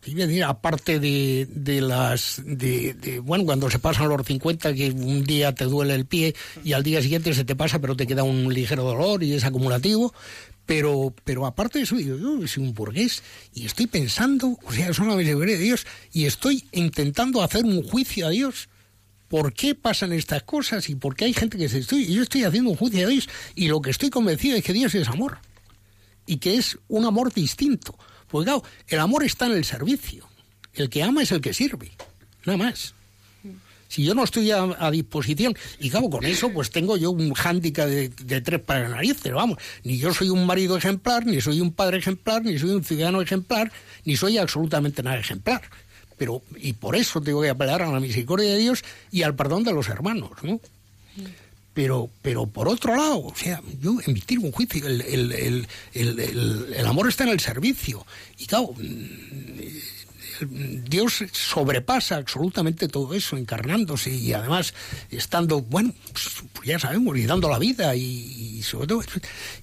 decir, 0.00 0.44
aparte 0.44 1.00
de, 1.00 1.46
de 1.50 1.80
las 1.80 2.40
de, 2.44 3.20
bueno 3.22 3.44
cuando 3.44 3.70
se 3.70 3.78
pasan 3.78 4.08
los 4.08 4.26
50 4.26 4.74
que 4.74 4.90
un 4.90 5.24
día 5.24 5.54
te 5.54 5.64
duele 5.64 5.94
el 5.94 6.06
pie 6.06 6.34
y 6.64 6.72
al 6.72 6.82
día 6.82 7.02
siguiente 7.02 7.34
se 7.34 7.44
te 7.44 7.56
pasa 7.56 7.78
pero 7.78 7.96
te 7.96 8.06
queda 8.06 8.22
un 8.22 8.52
ligero 8.52 8.84
dolor 8.84 9.22
y 9.22 9.34
es 9.34 9.44
acumulativo. 9.44 10.14
Pero 10.66 11.14
pero 11.24 11.46
aparte 11.46 11.78
de 11.78 11.84
eso 11.84 11.96
digo, 11.96 12.16
yo 12.16 12.46
soy 12.46 12.62
un 12.62 12.74
burgués 12.74 13.22
y 13.54 13.66
estoy 13.66 13.86
pensando 13.86 14.58
o 14.64 14.72
sea 14.72 14.92
son 14.92 15.08
la 15.08 15.16
misericordia 15.16 15.56
de 15.56 15.62
Dios 15.62 15.86
y 16.12 16.26
estoy 16.26 16.64
intentando 16.72 17.42
hacer 17.42 17.64
un 17.64 17.82
juicio 17.82 18.26
a 18.26 18.30
Dios. 18.30 18.68
¿Por 19.28 19.52
qué 19.52 19.74
pasan 19.74 20.14
estas 20.14 20.42
cosas 20.42 20.88
y 20.88 20.94
por 20.94 21.14
qué 21.14 21.26
hay 21.26 21.34
gente 21.34 21.58
que 21.58 21.68
se 21.68 21.78
estoy 21.78 22.06
yo 22.12 22.22
estoy 22.22 22.44
haciendo 22.44 22.70
un 22.70 22.76
juicio 22.76 23.06
a 23.06 23.10
Dios 23.10 23.28
y 23.54 23.68
lo 23.68 23.80
que 23.82 23.90
estoy 23.90 24.10
convencido 24.10 24.56
es 24.56 24.64
que 24.64 24.72
Dios 24.72 24.94
es 24.94 25.08
amor 25.08 25.38
y 26.26 26.36
que 26.36 26.56
es 26.56 26.78
un 26.88 27.06
amor 27.06 27.32
distinto. 27.32 27.98
Porque 28.28 28.46
claro, 28.46 28.62
el 28.88 28.98
amor 29.00 29.24
está 29.24 29.46
en 29.46 29.52
el 29.52 29.64
servicio. 29.64 30.28
El 30.74 30.88
que 30.90 31.02
ama 31.02 31.22
es 31.22 31.32
el 31.32 31.40
que 31.40 31.54
sirve, 31.54 31.90
nada 32.44 32.58
más. 32.58 32.94
Si 33.88 34.04
yo 34.04 34.14
no 34.14 34.22
estoy 34.22 34.50
a, 34.50 34.90
disposición, 34.90 35.56
y 35.80 35.88
claro, 35.88 36.10
con 36.10 36.24
eso 36.26 36.50
pues 36.50 36.70
tengo 36.70 36.98
yo 36.98 37.10
un 37.10 37.32
hándicap 37.32 37.88
de, 37.88 38.40
tres 38.42 38.60
para 38.60 38.80
las 38.80 38.90
narices, 38.90 39.32
vamos. 39.32 39.58
Ni 39.82 39.96
yo 39.96 40.12
soy 40.12 40.28
un 40.28 40.44
marido 40.44 40.76
ejemplar, 40.76 41.24
ni 41.24 41.40
soy 41.40 41.62
un 41.62 41.72
padre 41.72 41.96
ejemplar, 41.96 42.44
ni 42.44 42.58
soy 42.58 42.70
un 42.70 42.84
ciudadano 42.84 43.22
ejemplar, 43.22 43.72
ni 44.04 44.16
soy 44.16 44.36
absolutamente 44.36 45.02
nada 45.02 45.18
ejemplar. 45.18 45.62
Pero, 46.18 46.42
y 46.56 46.74
por 46.74 46.96
eso 46.96 47.22
tengo 47.22 47.40
que 47.40 47.48
apelar 47.48 47.80
a 47.80 47.90
la 47.90 47.98
misericordia 47.98 48.50
de 48.50 48.58
Dios 48.58 48.84
y 49.10 49.22
al 49.22 49.34
perdón 49.34 49.64
de 49.64 49.72
los 49.72 49.88
hermanos, 49.88 50.32
¿no? 50.42 50.60
Pero 51.78 52.10
pero 52.22 52.46
por 52.46 52.66
otro 52.66 52.96
lado, 52.96 53.26
o 53.26 53.34
sea, 53.36 53.62
yo 53.80 53.98
emitir 54.04 54.40
un 54.40 54.50
juicio, 54.50 54.84
el, 54.84 55.00
el, 55.00 55.66
el, 55.94 56.74
el, 56.74 56.86
amor 56.86 57.08
está 57.08 57.22
en 57.22 57.30
el 57.30 57.38
servicio. 57.38 58.04
Y 58.36 58.46
claro, 58.46 58.74
mm, 58.76 60.84
Dios 60.88 61.22
sobrepasa 61.30 62.16
absolutamente 62.16 62.88
todo 62.88 63.14
eso, 63.14 63.36
encarnándose 63.36 64.10
y 64.10 64.32
además 64.32 64.74
estando, 65.10 65.60
bueno, 65.60 65.94
pues, 66.12 66.42
pues 66.52 66.68
ya 66.68 66.80
sabemos, 66.80 67.16
y 67.16 67.26
dando 67.26 67.48
la 67.48 67.60
vida 67.60 67.94
y, 67.94 68.60
sobre 68.64 68.88
todo, 68.88 69.02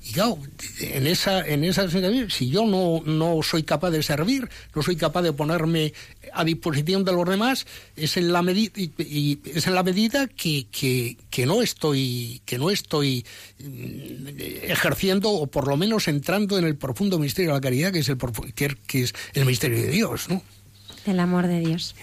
y 0.05 0.13
claro, 0.13 0.37
en 0.79 1.07
esa, 1.07 1.45
en 1.45 1.65
esa 1.65 1.85
si 2.29 2.49
yo 2.49 2.65
no, 2.65 3.01
no 3.05 3.43
soy 3.43 3.63
capaz 3.63 3.91
de 3.91 4.03
servir, 4.03 4.49
no 4.73 4.81
soy 4.81 4.95
capaz 4.95 5.21
de 5.21 5.33
ponerme 5.33 5.93
a 6.35 6.43
disposición 6.43 7.03
de 7.05 7.13
los 7.13 7.27
demás, 7.27 7.65
es 7.95 8.17
en 8.17 8.31
la 8.33 8.41
medida 8.41 8.71
y, 8.75 9.39
es 9.45 9.65
en 9.67 9.73
la 9.75 9.83
medida 9.83 10.27
que, 10.27 10.67
que, 10.71 11.17
que 11.29 11.45
no 11.45 11.61
estoy, 11.61 12.41
que 12.45 12.57
no 12.57 12.69
estoy 12.69 13.25
mm, 13.59 14.27
ejerciendo 14.63 15.29
o 15.31 15.47
por 15.47 15.67
lo 15.67 15.77
menos 15.77 16.07
entrando 16.07 16.57
en 16.57 16.65
el 16.65 16.75
profundo 16.75 17.17
misterio 17.19 17.51
de 17.51 17.55
la 17.57 17.61
caridad, 17.61 17.91
que 17.91 17.99
es 17.99 18.09
el 18.09 18.17
que, 18.55 19.01
es 19.03 19.13
el 19.33 19.45
misterio 19.45 19.77
de 19.77 19.87
Dios, 19.89 20.29
¿no? 20.29 20.41
Del 21.05 21.19
amor 21.19 21.47
de 21.47 21.59
Dios. 21.59 21.95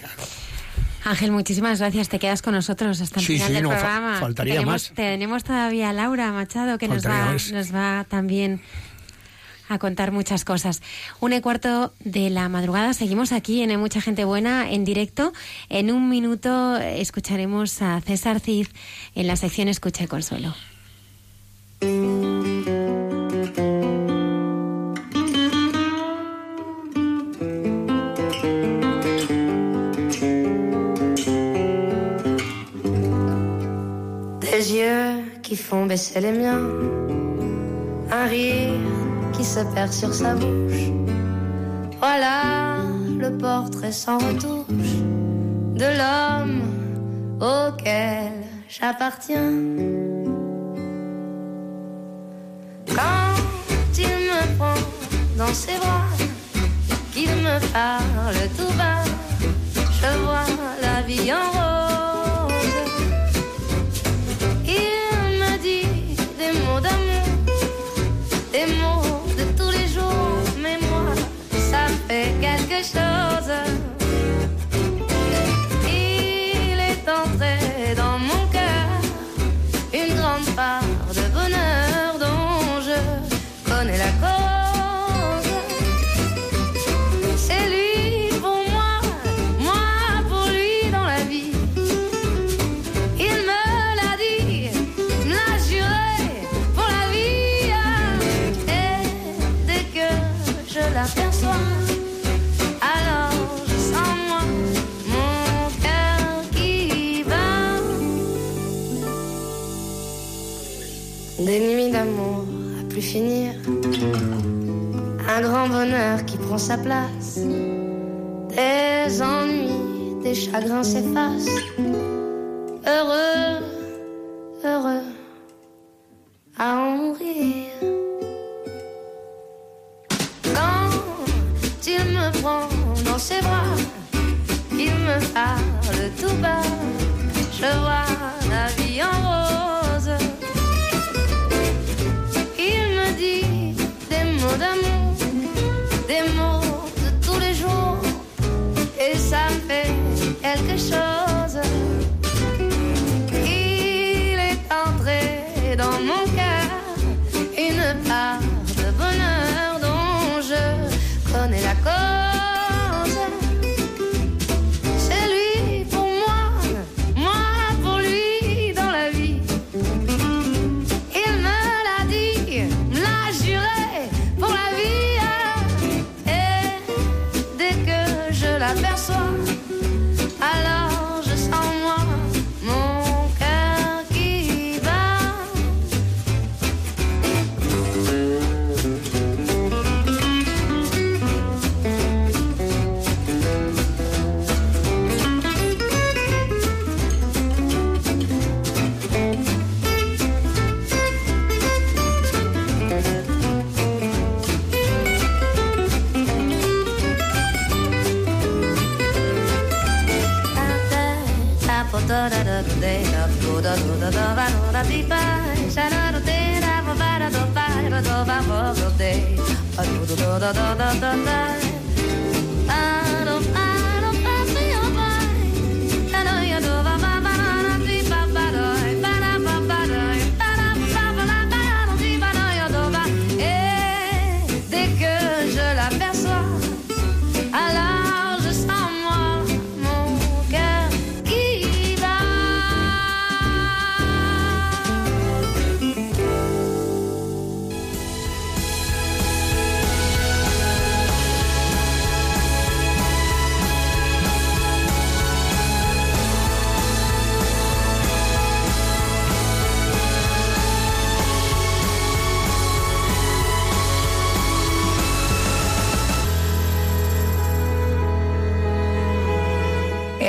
Ángel, 1.05 1.31
muchísimas 1.31 1.79
gracias. 1.79 2.07
Te 2.07 2.17
quedas 2.17 2.41
con 2.41 2.53
nosotros 2.53 3.01
hasta 3.01 3.19
el 3.19 3.25
Sí, 3.25 3.33
final 3.33 3.47
sí, 3.49 3.53
del 3.55 3.63
no, 3.63 3.69
fa- 3.71 3.75
programa. 3.77 4.19
faltaría 4.19 4.53
tenemos, 4.53 4.71
más. 4.89 4.93
Tenemos 4.95 5.43
todavía 5.43 5.89
a 5.89 5.93
Laura 5.93 6.31
Machado 6.31 6.77
que 6.77 6.87
nos 6.87 7.05
va, 7.05 7.33
nos 7.33 7.75
va 7.75 8.05
también 8.07 8.61
a 9.73 9.79
contar 9.79 10.11
muchas 10.11 10.45
cosas. 10.45 10.81
Una 11.19 11.37
y 11.37 11.41
cuarto 11.41 11.93
de 11.99 12.29
la 12.29 12.47
madrugada. 12.49 12.93
Seguimos 12.93 13.31
aquí 13.31 13.61
en 13.61 13.79
Mucha 13.79 14.01
Gente 14.01 14.25
Buena 14.25 14.71
en 14.71 14.85
directo. 14.85 15.33
En 15.69 15.91
un 15.91 16.09
minuto 16.09 16.77
escucharemos 16.77 17.81
a 17.81 17.99
César 18.01 18.39
Cid 18.39 18.67
en 19.15 19.27
la 19.27 19.35
sección 19.35 19.67
Escucha 19.67 20.03
y 20.03 20.07
Consuelo. 20.07 20.53
Des 34.39 34.71
yeux 34.71 35.41
qui 35.41 35.55
font 35.57 35.87
baisser 35.87 36.21
les 36.21 36.31
miens, 36.31 36.61
un 38.11 38.27
rire 38.27 38.92
qui 39.33 39.43
se 39.43 39.59
perd 39.73 39.91
sur 39.91 40.13
sa 40.13 40.33
bouche. 40.35 40.91
Voilà 41.99 42.77
le 43.19 43.37
portrait 43.37 43.91
sans 43.91 44.17
retouche 44.17 44.97
de 45.75 45.85
l'homme 45.99 46.61
auquel 47.39 48.31
j'appartiens. 48.69 49.53
Quand 52.87 53.97
il 53.97 54.15
me 54.29 54.57
prend 54.57 54.81
dans 55.37 55.53
ses 55.53 55.77
bras, 55.77 56.09
qu'il 57.13 57.29
me 57.29 57.59
parle 57.71 58.49
tout 58.57 58.73
bas, 58.77 59.03
je 59.73 60.17
vois 60.23 60.45
la 60.81 61.01
vie 61.07 61.31
en 61.33 61.51
rose. 61.51 61.72
stars 72.83 73.47
are 73.47 73.82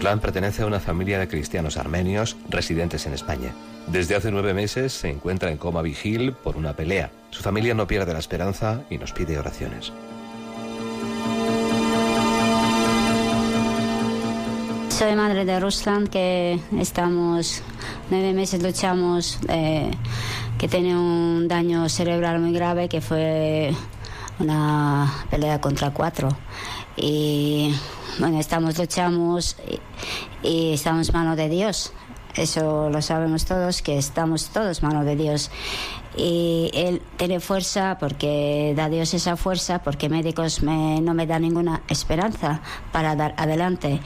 Ruslan 0.00 0.20
pertenece 0.20 0.62
a 0.62 0.66
una 0.66 0.80
familia 0.80 1.18
de 1.18 1.28
cristianos 1.28 1.76
armenios 1.76 2.34
residentes 2.48 3.04
en 3.04 3.12
España. 3.12 3.52
Desde 3.86 4.16
hace 4.16 4.30
nueve 4.30 4.54
meses 4.54 4.94
se 4.94 5.10
encuentra 5.10 5.50
en 5.50 5.58
coma 5.58 5.82
vigil 5.82 6.32
por 6.32 6.56
una 6.56 6.74
pelea. 6.74 7.10
Su 7.28 7.42
familia 7.42 7.74
no 7.74 7.86
pierde 7.86 8.14
la 8.14 8.18
esperanza 8.18 8.80
y 8.88 8.96
nos 8.96 9.12
pide 9.12 9.38
oraciones. 9.38 9.92
Soy 14.88 15.14
madre 15.16 15.44
de 15.44 15.60
Ruslan, 15.60 16.06
que 16.06 16.58
estamos 16.78 17.60
nueve 18.08 18.32
meses 18.32 18.62
luchamos, 18.62 19.38
eh, 19.48 19.90
que 20.56 20.66
tiene 20.66 20.96
un 20.96 21.46
daño 21.46 21.90
cerebral 21.90 22.40
muy 22.40 22.54
grave, 22.54 22.88
que 22.88 23.02
fue 23.02 23.74
una 24.38 25.12
pelea 25.30 25.60
contra 25.60 25.90
cuatro. 25.90 26.30
Y 26.96 27.74
bueno, 28.20 28.38
estamos, 28.38 28.78
luchamos 28.78 29.56
y, 30.42 30.48
y 30.48 30.74
estamos 30.74 31.12
mano 31.12 31.34
de 31.36 31.48
Dios. 31.48 31.92
Eso 32.36 32.90
lo 32.90 33.02
sabemos 33.02 33.44
todos, 33.44 33.82
que 33.82 33.98
estamos 33.98 34.50
todos 34.50 34.82
mano 34.84 35.04
de 35.04 35.16
Dios. 35.16 35.50
Y 36.16 36.70
Él 36.74 37.02
tiene 37.16 37.40
fuerza 37.40 37.96
porque 37.98 38.72
da 38.76 38.88
Dios 38.88 39.14
esa 39.14 39.36
fuerza, 39.36 39.82
porque 39.82 40.08
médicos 40.08 40.62
me- 40.62 41.00
no 41.00 41.12
me 41.14 41.26
dan 41.26 41.42
ninguna 41.42 41.82
esperanza 41.88 42.60
para 42.92 43.16
dar 43.16 43.34
adelante. 43.36 44.00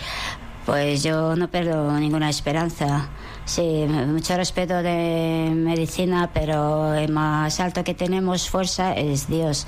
Pues 0.64 1.02
yo 1.02 1.36
no 1.36 1.50
pierdo 1.50 1.92
ninguna 2.00 2.30
esperanza. 2.30 3.08
Sí, 3.44 3.84
mucho 4.06 4.34
respeto 4.38 4.82
de 4.82 5.50
medicina, 5.54 6.30
pero 6.32 6.94
el 6.94 7.12
más 7.12 7.60
alto 7.60 7.84
que 7.84 7.92
tenemos 7.92 8.48
fuerza 8.48 8.94
es 8.94 9.28
Dios. 9.28 9.66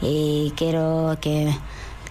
Y 0.00 0.52
quiero 0.56 1.16
que 1.20 1.52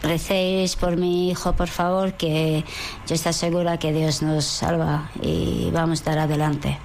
recéis 0.05 0.75
por 0.75 0.95
mi 0.97 1.29
hijo, 1.29 1.53
por 1.53 1.67
favor, 1.67 2.13
que 2.13 2.63
yo 3.07 3.15
estoy 3.15 3.33
segura 3.33 3.77
que 3.77 3.91
Dios 3.91 4.21
nos 4.21 4.45
salva 4.45 5.09
y 5.21 5.69
vamos 5.71 6.01
a 6.01 6.11
dar 6.11 6.19
adelante. 6.19 6.77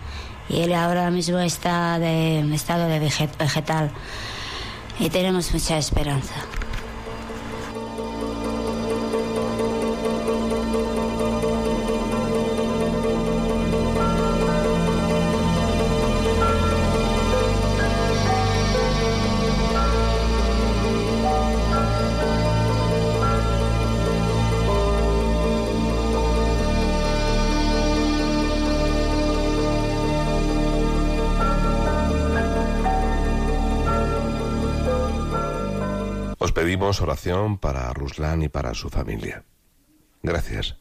Y 0.49 0.61
él 0.63 0.75
ahora 0.75 1.11
mismo 1.11 1.39
está 1.39 1.99
de 1.99 2.41
en 2.41 2.53
estado 2.53 2.87
de 2.89 2.99
veget- 3.01 3.37
vegetal 3.39 3.91
y 4.99 5.09
tenemos 5.11 5.53
mucha 5.53 5.79
esperanza. 5.79 6.35
Pedimos 36.81 37.03
oración 37.03 37.59
para 37.59 37.93
Ruslan 37.93 38.41
y 38.43 38.49
para 38.49 38.73
su 38.73 38.89
familia. 38.89 39.45
Gracias. 40.23 40.79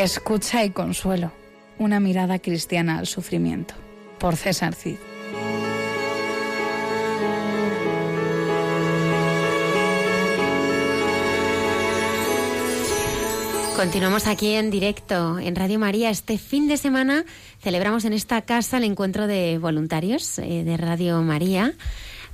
Escucha 0.00 0.64
y 0.64 0.70
consuelo. 0.70 1.30
Una 1.78 2.00
mirada 2.00 2.38
cristiana 2.38 2.98
al 2.98 3.06
sufrimiento. 3.06 3.74
Por 4.18 4.34
César 4.34 4.74
Cid. 4.74 4.96
Continuamos 13.76 14.26
aquí 14.26 14.54
en 14.54 14.70
directo 14.70 15.38
en 15.38 15.54
Radio 15.54 15.78
María. 15.78 16.08
Este 16.08 16.38
fin 16.38 16.66
de 16.66 16.78
semana 16.78 17.26
celebramos 17.58 18.06
en 18.06 18.14
esta 18.14 18.40
casa 18.40 18.78
el 18.78 18.84
encuentro 18.84 19.26
de 19.26 19.58
voluntarios 19.58 20.38
eh, 20.38 20.64
de 20.64 20.78
Radio 20.78 21.20
María. 21.20 21.74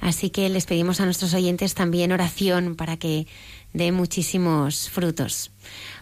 Así 0.01 0.31
que 0.31 0.49
les 0.49 0.67
pedimos 0.67 1.01
a 1.01 1.05
nuestros 1.05 1.35
oyentes 1.35 1.75
también 1.75 2.13
oración 2.13 2.77
para 2.77 2.97
que 2.97 3.27
dé 3.77 3.93
muchísimos 3.93 4.89
frutos. 4.89 5.51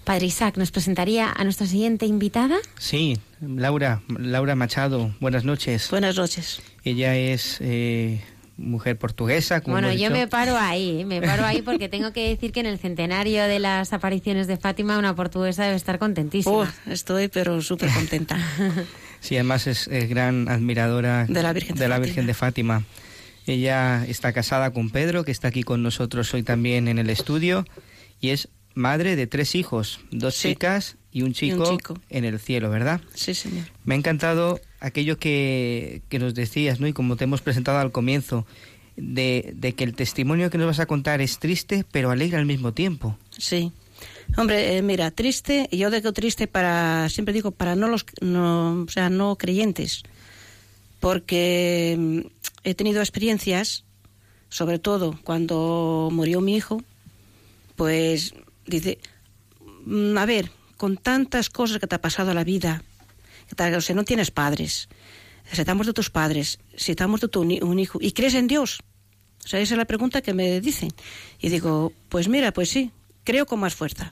Padre 0.04 0.26
Isaac, 0.26 0.56
¿nos 0.56 0.70
presentaría 0.70 1.32
a 1.32 1.42
nuestra 1.42 1.66
siguiente 1.66 2.06
invitada? 2.06 2.56
Sí, 2.78 3.18
Laura, 3.40 4.02
Laura 4.08 4.54
Machado, 4.54 5.14
buenas 5.18 5.44
noches. 5.44 5.90
Buenas 5.90 6.16
noches. 6.16 6.62
Ella 6.84 7.16
es 7.16 7.58
eh, 7.60 8.22
mujer 8.56 8.96
portuguesa, 8.96 9.60
como 9.60 9.74
bueno, 9.74 9.92
yo 9.92 10.10
me 10.10 10.28
paro 10.28 10.56
ahí, 10.56 11.04
me 11.04 11.20
paro 11.20 11.44
ahí 11.44 11.62
porque 11.62 11.88
tengo 11.88 12.12
que 12.12 12.28
decir 12.28 12.52
que 12.52 12.60
en 12.60 12.66
el 12.66 12.78
centenario 12.78 13.42
de 13.44 13.58
las 13.58 13.92
apariciones 13.92 14.46
de 14.46 14.56
Fátima 14.56 14.96
una 14.96 15.16
portuguesa 15.16 15.64
debe 15.64 15.76
estar 15.76 15.98
contentísima. 15.98 16.54
Oh, 16.54 16.66
estoy 16.86 17.26
pero 17.28 17.60
súper 17.60 17.90
contenta. 17.90 18.38
Sí, 19.20 19.36
además 19.36 19.66
es, 19.66 19.88
es 19.88 20.06
gran 20.10 20.50
admiradora 20.50 21.24
De 21.24 21.42
la 21.42 21.54
Virgen 21.54 21.76
de 21.76 21.88
la 21.88 21.94
Fátima. 21.94 22.04
Virgen 22.04 22.26
de 22.26 22.34
Fátima. 22.34 22.84
Ella 23.46 24.04
está 24.06 24.32
casada 24.32 24.72
con 24.72 24.90
Pedro, 24.90 25.24
que 25.24 25.30
está 25.32 25.48
aquí 25.48 25.62
con 25.62 25.82
nosotros 25.82 26.32
hoy 26.34 26.42
también 26.42 26.88
en 26.88 26.98
el 26.98 27.10
estudio, 27.10 27.66
y 28.20 28.30
es 28.30 28.48
madre 28.74 29.16
de 29.16 29.26
tres 29.26 29.54
hijos, 29.54 30.00
dos 30.10 30.34
Sí. 30.34 30.48
chicas 30.50 30.96
y 31.12 31.22
un 31.22 31.32
chico, 31.32 31.70
chico. 31.76 31.98
en 32.10 32.24
el 32.24 32.40
cielo, 32.40 32.70
¿verdad? 32.70 33.00
Sí, 33.14 33.34
señor. 33.34 33.66
Me 33.84 33.94
ha 33.94 33.98
encantado 33.98 34.60
aquello 34.80 35.18
que, 35.18 36.02
que 36.08 36.18
nos 36.18 36.34
decías, 36.34 36.80
¿no? 36.80 36.86
Y 36.88 36.92
como 36.92 37.16
te 37.16 37.24
hemos 37.24 37.40
presentado 37.42 37.78
al 37.78 37.92
comienzo, 37.92 38.46
de, 38.96 39.52
de 39.56 39.74
que 39.74 39.84
el 39.84 39.94
testimonio 39.94 40.50
que 40.50 40.58
nos 40.58 40.66
vas 40.68 40.80
a 40.80 40.86
contar 40.86 41.20
es 41.20 41.38
triste, 41.38 41.84
pero 41.92 42.10
alegre 42.10 42.38
al 42.38 42.46
mismo 42.46 42.72
tiempo. 42.72 43.18
Sí. 43.36 43.72
Hombre, 44.36 44.76
eh, 44.76 44.82
mira, 44.82 45.10
triste, 45.10 45.68
y 45.70 45.78
yo 45.78 45.90
digo 45.90 46.12
triste 46.12 46.46
para, 46.46 47.08
siempre 47.10 47.32
digo, 47.34 47.50
para 47.52 47.76
no 47.76 47.88
los, 47.88 48.04
no, 48.20 48.82
o 48.82 48.88
sea, 48.88 49.08
no 49.10 49.36
creyentes, 49.36 50.02
porque 51.00 51.96
mm, 51.98 52.20
he 52.64 52.74
tenido 52.74 53.00
experiencias, 53.00 53.84
sobre 54.48 54.78
todo 54.78 55.18
cuando 55.24 56.08
murió 56.12 56.40
mi 56.40 56.56
hijo, 56.56 56.82
pues 57.76 58.34
dice, 58.66 58.98
mm, 59.86 60.16
a 60.18 60.26
ver, 60.26 60.50
con 60.76 60.96
tantas 60.96 61.50
cosas 61.50 61.78
que 61.78 61.86
te 61.86 61.94
ha 61.94 62.00
pasado 62.00 62.30
en 62.30 62.36
la 62.36 62.44
vida, 62.44 62.82
que 63.48 63.54
te- 63.54 63.76
o 63.76 63.94
no 63.94 64.04
tienes 64.04 64.30
padres, 64.30 64.88
si 65.52 65.60
estamos 65.60 65.86
de 65.86 65.92
tus 65.92 66.10
padres, 66.10 66.58
si 66.76 66.92
estamos 66.92 67.20
de 67.20 67.28
tu 67.28 67.44
ni- 67.44 67.60
un 67.60 67.78
hijo, 67.78 67.98
y 68.00 68.12
crees 68.12 68.34
en 68.34 68.46
Dios. 68.46 68.80
O 69.44 69.48
sea, 69.48 69.60
esa 69.60 69.74
es 69.74 69.78
la 69.78 69.84
pregunta 69.84 70.22
que 70.22 70.32
me 70.32 70.60
dicen. 70.60 70.90
Y 71.38 71.50
digo, 71.50 71.92
pues 72.08 72.28
mira, 72.28 72.52
pues 72.52 72.70
sí, 72.70 72.90
creo 73.24 73.44
con 73.44 73.60
más 73.60 73.74
fuerza. 73.74 74.10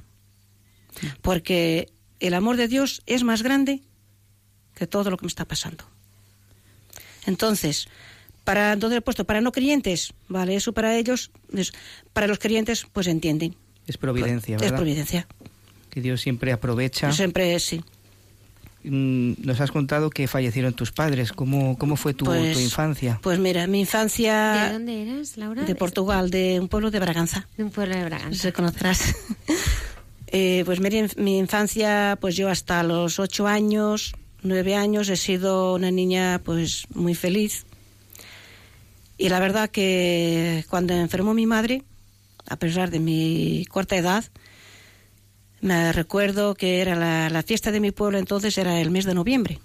Porque 1.22 1.90
el 2.20 2.34
amor 2.34 2.56
de 2.58 2.68
Dios 2.68 3.02
es 3.06 3.24
más 3.24 3.42
grande 3.42 3.80
que 4.74 4.86
todo 4.86 5.08
lo 5.10 5.16
que 5.16 5.24
me 5.24 5.28
está 5.28 5.46
pasando. 5.46 5.84
Entonces, 7.26 7.88
para 8.44 8.76
donde 8.76 8.96
he 8.96 9.00
puesto 9.00 9.24
para 9.24 9.40
no 9.40 9.52
creyentes, 9.52 10.12
vale, 10.28 10.56
eso 10.56 10.72
para 10.72 10.96
ellos, 10.96 11.30
es- 11.54 11.72
para 12.12 12.26
los 12.26 12.38
creyentes, 12.38 12.86
pues 12.92 13.06
entienden. 13.06 13.54
Es 13.86 13.96
providencia, 13.98 14.56
Es 14.56 14.62
¿verdad? 14.62 14.76
providencia. 14.76 15.26
Que 15.90 16.00
Dios 16.00 16.20
siempre 16.20 16.52
aprovecha. 16.52 17.12
Siempre 17.12 17.58
sí. 17.60 17.82
Mm, 18.84 19.34
Nos 19.46 19.60
has 19.60 19.70
contado 19.70 20.10
que 20.10 20.26
fallecieron 20.26 20.72
tus 20.74 20.90
padres. 20.90 21.32
¿Cómo, 21.32 21.78
cómo 21.78 21.94
fue 21.96 22.14
tu, 22.14 22.24
Pues- 22.24 22.54
tu 22.54 22.60
infancia? 22.60 23.20
Pues 23.22 23.38
mira, 23.38 23.66
mi 23.68 23.80
infancia 23.80 24.66
¿De 24.68 24.72
dónde 24.72 25.02
eras, 25.02 25.36
Laura? 25.36 25.62
de 25.64 25.74
Portugal, 25.76 26.30
de 26.30 26.58
un 26.58 26.68
pueblo 26.68 26.90
de 26.90 26.98
Braganza. 26.98 27.46
De 27.56 27.62
un 27.64 27.70
pueblo 27.70 27.94
de 27.96 28.04
Braganza. 28.04 28.42
Se 28.42 28.52
conocerás. 28.52 29.14
Eh, 30.34 30.62
pues 30.64 30.80
mira, 30.80 31.06
mi 31.18 31.36
infancia, 31.36 32.16
pues 32.18 32.36
yo 32.36 32.48
hasta 32.48 32.82
los 32.82 33.18
ocho 33.18 33.46
años, 33.46 34.14
nueve 34.42 34.74
años, 34.74 35.10
he 35.10 35.16
sido 35.18 35.74
una 35.74 35.90
niña 35.90 36.40
pues 36.42 36.84
muy 36.94 37.14
feliz. 37.14 37.66
Y 39.18 39.28
la 39.28 39.40
verdad 39.40 39.70
que 39.70 40.64
cuando 40.68 40.94
enfermó 40.94 41.34
mi 41.34 41.46
madre, 41.46 41.82
a 42.48 42.56
pesar 42.56 42.90
de 42.90 42.98
mi 42.98 43.64
corta 43.70 43.96
edad, 43.96 44.24
me 45.60 45.92
recuerdo 45.92 46.54
que 46.54 46.80
era 46.80 46.96
la, 46.96 47.30
la 47.30 47.42
fiesta 47.42 47.70
de 47.70 47.80
mi 47.80 47.92
pueblo 47.92 48.18
entonces, 48.18 48.58
era 48.58 48.80
el 48.80 48.90
mes 48.90 49.04
de 49.04 49.14
noviembre. 49.14 49.60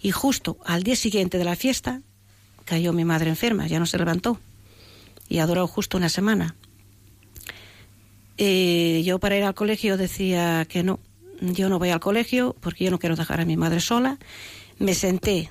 Y 0.00 0.10
justo 0.10 0.58
al 0.64 0.82
día 0.82 0.96
siguiente 0.96 1.38
de 1.38 1.44
la 1.44 1.56
fiesta 1.56 2.02
cayó 2.64 2.92
mi 2.92 3.04
madre 3.04 3.30
enferma, 3.30 3.66
ya 3.66 3.78
no 3.78 3.86
se 3.86 3.98
levantó. 3.98 4.38
Y 5.28 5.38
ha 5.38 5.46
durado 5.46 5.66
justo 5.66 5.96
una 5.96 6.08
semana. 6.08 6.54
Eh, 8.38 9.02
yo 9.04 9.18
para 9.18 9.36
ir 9.36 9.44
al 9.44 9.54
colegio 9.54 9.96
decía 9.96 10.66
que 10.68 10.82
no, 10.82 11.00
yo 11.40 11.68
no 11.68 11.78
voy 11.78 11.90
al 11.90 12.00
colegio 12.00 12.54
porque 12.60 12.84
yo 12.84 12.90
no 12.90 12.98
quiero 12.98 13.16
dejar 13.16 13.40
a 13.40 13.44
mi 13.44 13.56
madre 13.56 13.80
sola. 13.80 14.18
Me 14.78 14.94
senté 14.94 15.50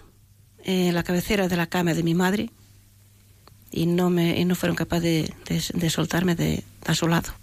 en 0.64 0.93
la 0.93 1.03
cabecera 1.03 1.47
de 1.47 1.57
la 1.57 1.68
cama 1.68 1.93
de 1.93 2.03
mi 2.03 2.14
madre 2.14 2.49
y 3.72 3.86
no, 3.86 4.10
me, 4.10 4.40
y 4.40 4.46
no 4.46 4.56
fueron 4.56 4.76
capaces 4.76 5.30
de, 5.48 5.62
de- 5.74 5.90
soltarme 5.90 6.36
de, 6.36 6.64
a 6.86 6.96
su 6.96 7.08
lado. 7.08 7.34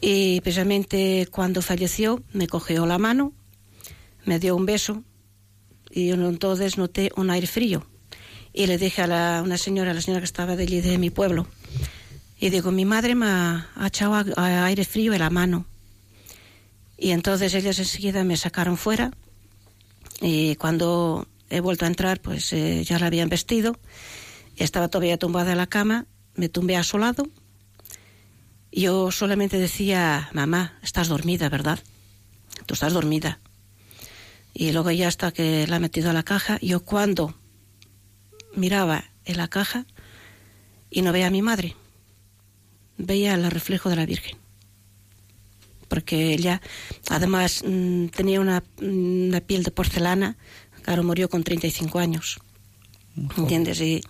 Y 0.00 0.40
precisamente 0.42 1.26
cuando 1.30 1.62
falleció 1.62 2.22
me 2.32 2.46
cogió 2.48 2.86
la 2.86 2.98
mano, 2.98 3.32
me 4.24 4.38
dio 4.38 4.54
un 4.56 4.66
beso 4.66 5.02
y 5.90 6.10
entonces 6.10 6.76
noté 6.76 7.10
un 7.16 7.30
aire 7.30 7.46
frío. 7.46 7.86
Y 8.52 8.66
le 8.66 8.78
dije 8.78 9.02
a 9.02 9.06
la, 9.06 9.42
una 9.44 9.58
señora, 9.58 9.94
la 9.94 10.00
señora 10.00 10.20
que 10.20 10.26
estaba 10.26 10.56
de 10.56 10.62
allí 10.62 10.80
de 10.80 10.98
mi 10.98 11.10
pueblo, 11.10 11.46
y 12.38 12.50
digo, 12.50 12.70
mi 12.70 12.84
madre 12.84 13.14
me 13.14 13.26
ha, 13.26 13.70
ha 13.74 13.86
echado 13.86 14.14
aire 14.36 14.84
frío 14.84 15.12
en 15.14 15.20
la 15.20 15.30
mano. 15.30 15.66
Y 16.98 17.10
entonces 17.10 17.54
ellas 17.54 17.78
enseguida 17.78 18.24
me 18.24 18.38
sacaron 18.38 18.78
fuera 18.78 19.10
Y 20.22 20.56
cuando 20.56 21.26
he 21.50 21.60
vuelto 21.60 21.84
a 21.84 21.88
entrar, 21.88 22.20
pues 22.20 22.52
eh, 22.52 22.84
ya 22.84 22.98
la 22.98 23.06
habían 23.06 23.28
vestido. 23.28 23.78
Estaba 24.56 24.88
todavía 24.88 25.18
tumbada 25.18 25.52
en 25.52 25.58
la 25.58 25.66
cama, 25.66 26.06
me 26.34 26.48
tumbé 26.48 26.76
a 26.76 26.82
su 26.82 26.98
lado. 26.98 27.28
Yo 28.72 29.10
solamente 29.10 29.58
decía, 29.58 30.28
mamá, 30.32 30.78
estás 30.82 31.08
dormida, 31.08 31.48
¿verdad? 31.48 31.78
Tú 32.66 32.74
estás 32.74 32.92
dormida. 32.92 33.40
Y 34.52 34.72
luego 34.72 34.90
ya 34.90 35.08
hasta 35.08 35.32
que 35.32 35.66
la 35.66 35.76
he 35.76 35.80
metido 35.80 36.10
a 36.10 36.14
la 36.14 36.22
caja, 36.22 36.58
yo 36.60 36.80
cuando 36.80 37.34
miraba 38.54 39.04
en 39.24 39.36
la 39.36 39.48
caja 39.48 39.86
y 40.90 41.02
no 41.02 41.12
veía 41.12 41.26
a 41.26 41.30
mi 41.30 41.42
madre, 41.42 41.76
veía 42.96 43.34
el 43.34 43.50
reflejo 43.50 43.90
de 43.90 43.96
la 43.96 44.06
Virgen. 44.06 44.38
Porque 45.88 46.32
ella, 46.32 46.60
además, 47.10 47.62
mm, 47.66 48.06
tenía 48.06 48.40
una, 48.40 48.64
una 48.80 49.40
piel 49.40 49.62
de 49.62 49.70
porcelana, 49.70 50.36
claro, 50.86 51.02
murió 51.02 51.28
con 51.28 51.42
35 51.42 51.98
años. 51.98 52.38
¿Entiendes? 53.36 53.80
Y 53.80 54.02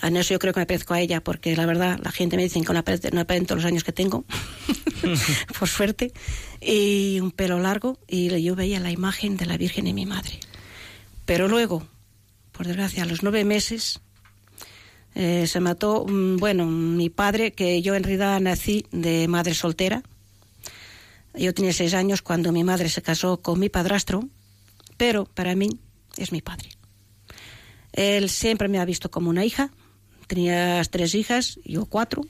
en 0.00 0.16
eso 0.16 0.32
yo 0.32 0.38
creo 0.38 0.54
que 0.54 0.60
me 0.60 0.66
parezco 0.66 0.94
a 0.94 1.00
ella, 1.00 1.20
porque 1.20 1.54
la 1.54 1.66
verdad, 1.66 2.00
la 2.02 2.10
gente 2.10 2.36
me 2.36 2.42
dice 2.42 2.58
que 2.62 2.72
no 2.72 2.78
aparento, 2.78 3.10
no 3.12 3.20
aparento 3.20 3.54
los 3.54 3.66
años 3.66 3.84
que 3.84 3.92
tengo, 3.92 4.24
por 5.58 5.68
suerte, 5.68 6.12
y 6.58 7.20
un 7.20 7.32
pelo 7.32 7.58
largo, 7.58 7.98
y 8.08 8.42
yo 8.42 8.56
veía 8.56 8.80
la 8.80 8.90
imagen 8.90 9.36
de 9.36 9.44
la 9.44 9.58
Virgen 9.58 9.86
y 9.86 9.92
mi 9.92 10.06
madre. 10.06 10.40
Pero 11.26 11.48
luego, 11.48 11.86
por 12.52 12.66
desgracia, 12.66 13.02
a 13.02 13.06
los 13.06 13.22
nueve 13.22 13.44
meses, 13.44 14.00
eh, 15.14 15.46
se 15.46 15.60
mató, 15.60 16.06
mm, 16.08 16.38
bueno, 16.38 16.64
mi 16.64 17.10
padre, 17.10 17.52
que 17.52 17.82
yo 17.82 17.94
en 17.94 18.04
realidad 18.04 18.40
nací 18.40 18.86
de 18.90 19.28
madre 19.28 19.52
soltera. 19.52 20.02
Yo 21.34 21.52
tenía 21.52 21.74
seis 21.74 21.92
años 21.92 22.22
cuando 22.22 22.52
mi 22.52 22.64
madre 22.64 22.88
se 22.88 23.02
casó 23.02 23.36
con 23.36 23.60
mi 23.60 23.68
padrastro, 23.68 24.26
pero 24.96 25.26
para 25.26 25.54
mí 25.54 25.78
es 26.16 26.32
mi 26.32 26.40
padre. 26.40 26.68
Él 27.92 28.28
siempre 28.30 28.68
me 28.68 28.78
ha 28.78 28.84
visto 28.84 29.10
como 29.10 29.30
una 29.30 29.44
hija, 29.44 29.70
tenía 30.26 30.82
tres 30.84 31.14
hijas, 31.14 31.58
yo 31.64 31.86
cuatro, 31.86 32.24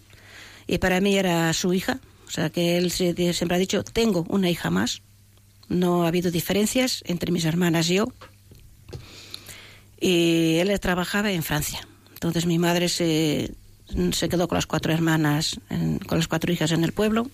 y 0.66 0.78
para 0.78 1.01
mí 1.01 1.16
era 1.16 1.52
su 1.52 1.73
hija. 1.73 2.01
O 2.27 2.31
sea 2.31 2.48
que 2.48 2.78
él 2.78 2.93
siempre 2.93 3.57
ha 3.57 3.59
dicho, 3.59 3.82
tengo 3.82 4.24
una 4.28 4.48
hija 4.48 4.70
más. 4.70 5.02
No 5.69 6.05
ha 6.05 6.09
habido 6.09 6.31
diferencias 6.31 7.02
entre 7.07 7.32
mis 7.32 7.44
hermanas 7.44 7.90
y 7.90 7.94
yo. 7.94 8.07
Y 10.01 10.57
él 10.59 10.78
trabajaba 10.78 11.32
en 11.32 11.43
Francia. 11.43 11.86
Entonces 12.15 12.47
mi 12.47 12.59
madre 12.59 12.89
se, 12.89 13.52
se 14.12 14.28
quedó 14.28 14.47
con 14.47 14.57
las 14.57 14.66
cuatro 14.66 14.93
hermanas, 14.93 15.61
con 16.07 16.19
las 16.19 16.28
cuatro 16.28 16.52
hijas 16.52 16.70
en 16.70 16.85
el 16.85 16.93
pueblo. 16.93 17.28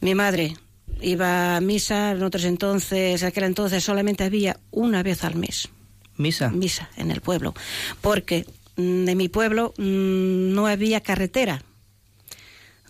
Mi 0.00 0.14
madre 0.14 0.56
iba 1.02 1.56
a 1.56 1.60
misa, 1.60 2.14
nosotros 2.14 2.44
entonces, 2.44 3.22
aquel 3.22 3.44
entonces 3.44 3.82
solamente 3.84 4.24
había 4.24 4.58
una 4.70 5.02
vez 5.02 5.24
al 5.24 5.36
mes 5.36 5.68
Misa. 6.16 6.50
misa 6.50 6.90
en 6.96 7.10
el 7.10 7.20
pueblo, 7.20 7.54
porque 8.00 8.46
mm, 8.76 9.04
de 9.04 9.14
mi 9.14 9.28
pueblo 9.28 9.74
mm, 9.78 10.52
no 10.52 10.66
había 10.66 11.00
carretera. 11.00 11.62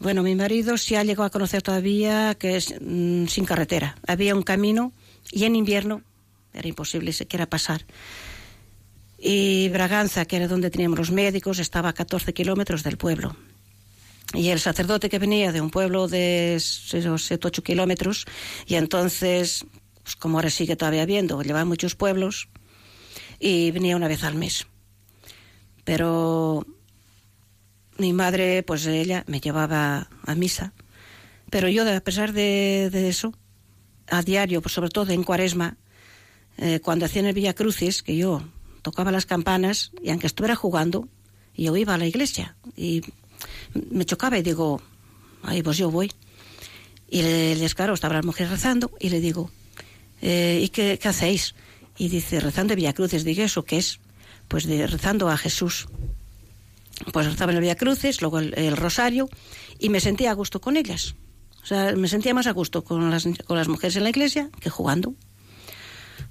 Bueno, 0.01 0.23
mi 0.23 0.35
marido 0.35 0.79
sí 0.79 0.97
ha 0.97 1.05
llegado 1.05 1.25
a 1.25 1.31
conocer 1.31 1.63
todavía 1.63 2.35
que 2.35 2.57
es 2.57 2.75
mm, 2.81 3.27
sin 3.27 3.45
carretera. 3.45 3.97
Había 4.07 4.35
un 4.35 4.43
camino 4.43 4.93
y 5.31 5.45
en 5.45 5.57
invierno 5.57 6.03
era 6.53 6.69
imposible 6.69 7.13
siquiera 7.13 7.47
pasar. 7.47 7.85
Y 9.19 9.69
Braganza, 9.69 10.25
que 10.25 10.37
era 10.37 10.49
donde 10.49 10.71
teníamos 10.71 10.99
los 10.99 11.11
médicos, 11.11 11.59
estaba 11.59 11.91
a 11.91 11.93
14 11.93 12.33
kilómetros 12.33 12.83
del 12.83 12.97
pueblo. 12.97 13.37
Y 14.35 14.49
el 14.51 14.61
sacerdote 14.61 15.09
que 15.09 15.19
venía 15.19 15.53
de 15.53 15.61
un 15.61 15.71
pueblo 15.71 16.07
de 16.07 16.59
7 16.61 17.09
o 17.09 17.15
8 17.15 17.63
kilómetros, 17.63 18.27
y 18.67 18.77
entonces, 18.77 19.67
pues 20.03 20.17
como 20.17 20.39
ahora 20.39 20.51
sigue 20.51 20.77
todavía 20.77 21.03
habiendo, 21.03 21.43
lleva 21.43 21.65
muchos 21.65 21.97
pueblos, 21.97 22.49
y 23.41 23.71
venía 23.73 23.97
una 23.97 24.09
vez 24.09 24.23
al 24.23 24.37
mes. 24.37 24.67
Pero 25.85 26.65
mi 27.99 28.13
madre, 28.13 28.63
pues 28.63 28.87
ella 28.87 29.25
me 29.27 29.41
llevaba 29.41 30.09
a 30.25 30.35
misa. 30.35 30.73
Pero 31.51 31.69
yo, 31.69 31.83
a 31.91 32.01
pesar 32.01 32.33
de, 32.33 32.91
de 32.93 33.09
eso, 33.09 33.35
a 34.09 34.23
diario, 34.23 34.63
pues 34.63 34.75
sobre 34.75 34.91
todo 34.91 35.11
en 35.13 35.25
cuaresma, 35.25 35.77
eh, 36.59 36.81
cuando 36.81 37.07
hacían 37.07 37.27
el 37.27 37.35
Villa 37.35 37.55
Crucis, 37.55 38.03
que 38.03 38.17
yo 38.17 38.43
tocaba 38.83 39.11
las 39.11 39.27
campanas 39.27 39.93
y 40.03 40.11
aunque 40.11 40.27
estuviera 40.27 40.55
jugando, 40.55 41.09
yo 41.55 41.77
iba 41.77 41.95
a 41.95 41.99
la 41.99 42.07
iglesia 42.07 42.57
y 42.77 43.03
me 43.91 44.05
chocaba 44.05 44.39
y 44.39 44.43
digo, 44.43 44.81
ahí 45.43 45.63
pues 45.63 45.77
yo 45.77 45.91
voy. 45.91 46.13
Y 47.09 47.23
le, 47.23 47.57
les, 47.57 47.75
claro, 47.75 47.95
estaba 47.95 48.15
la 48.15 48.23
mujer 48.23 48.49
rezando 48.49 48.91
y 49.01 49.11
le 49.11 49.21
digo, 49.21 49.51
eh, 50.23 50.61
¿y 50.63 50.69
qué, 50.69 50.99
hacéis? 51.03 51.55
Y 51.99 52.09
dice, 52.09 52.41
rezando 52.41 52.73
el 52.73 52.77
Villa 52.77 52.93
Crucis. 52.93 53.25
Digo, 53.25 53.43
¿eso 53.43 53.65
qué 53.65 53.79
es? 53.79 53.99
Pues 54.49 54.65
rezando 54.67 55.29
a 55.29 55.37
Jesús. 55.37 55.89
Pues 57.13 57.27
rezaba 57.27 57.53
en 57.53 57.57
el 57.57 57.63
Villa 57.63 57.77
Crucis, 57.77 58.21
luego 58.21 58.39
el, 58.39 58.57
el 58.57 58.77
Rosario, 58.77 59.29
y 59.79 59.89
me 59.89 60.01
sentía 60.01 60.31
a 60.31 60.35
gusto 60.35 60.61
con 60.61 60.77
ellas. 60.77 61.15
O 61.63 61.67
sea, 61.67 61.93
me 61.95 62.09
sentía 62.09 62.35
más 62.35 62.47
a 62.47 62.53
gusto 62.53 62.85
con 62.85 63.11
las, 63.11 63.29
con 63.45 63.57
las 63.57 63.69
mujeres 63.69 63.97
en 63.97 64.05
la 64.05 64.11
iglesia 64.11 64.51
que 64.61 64.71
jugando. 64.71 65.15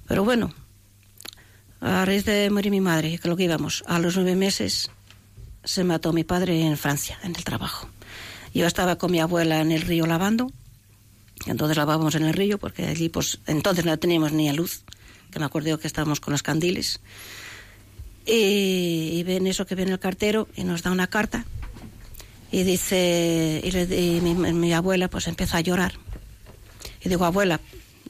Pero 0.06 0.24
bueno, 0.24 0.52
a 1.80 2.04
raíz 2.04 2.24
de 2.24 2.50
morir 2.50 2.70
mi 2.70 2.80
madre, 2.80 3.18
que 3.18 3.28
lo 3.28 3.36
que 3.36 3.44
íbamos, 3.44 3.84
a 3.86 3.98
los 3.98 4.16
nueve 4.16 4.34
meses 4.34 4.90
se 5.64 5.84
mató 5.84 6.12
mi 6.12 6.24
padre 6.24 6.62
en 6.62 6.76
Francia, 6.76 7.18
en 7.22 7.36
el 7.36 7.44
trabajo. 7.44 7.88
Yo 8.54 8.66
estaba 8.66 8.96
con 8.96 9.10
mi 9.12 9.20
abuela 9.20 9.60
en 9.60 9.72
el 9.72 9.82
río 9.82 10.06
lavando, 10.06 10.50
entonces 11.46 11.76
lavábamos 11.76 12.14
en 12.14 12.24
el 12.24 12.34
río 12.34 12.58
porque 12.58 12.86
allí 12.86 13.08
pues 13.08 13.38
entonces 13.46 13.84
no 13.84 13.96
teníamos 13.98 14.32
ni 14.32 14.48
a 14.48 14.52
luz, 14.52 14.82
que 15.30 15.38
me 15.38 15.44
acuerdo 15.44 15.78
que 15.78 15.86
estábamos 15.86 16.20
con 16.20 16.32
los 16.32 16.42
candiles. 16.42 17.00
Y, 18.26 19.12
y 19.18 19.22
ven 19.24 19.46
eso 19.46 19.66
que 19.66 19.74
viene 19.74 19.92
el 19.92 19.98
cartero 19.98 20.48
y 20.56 20.64
nos 20.64 20.82
da 20.82 20.90
una 20.90 21.06
carta 21.06 21.44
y 22.52 22.64
dice, 22.64 23.60
y, 23.64 23.70
le- 23.70 24.00
y 24.16 24.20
mi, 24.20 24.72
abuela 24.72 25.08
pues 25.08 25.26
empieza 25.28 25.58
a 25.58 25.60
llorar. 25.60 25.94
Y 27.02 27.08
digo, 27.08 27.24
abuela, 27.24 27.60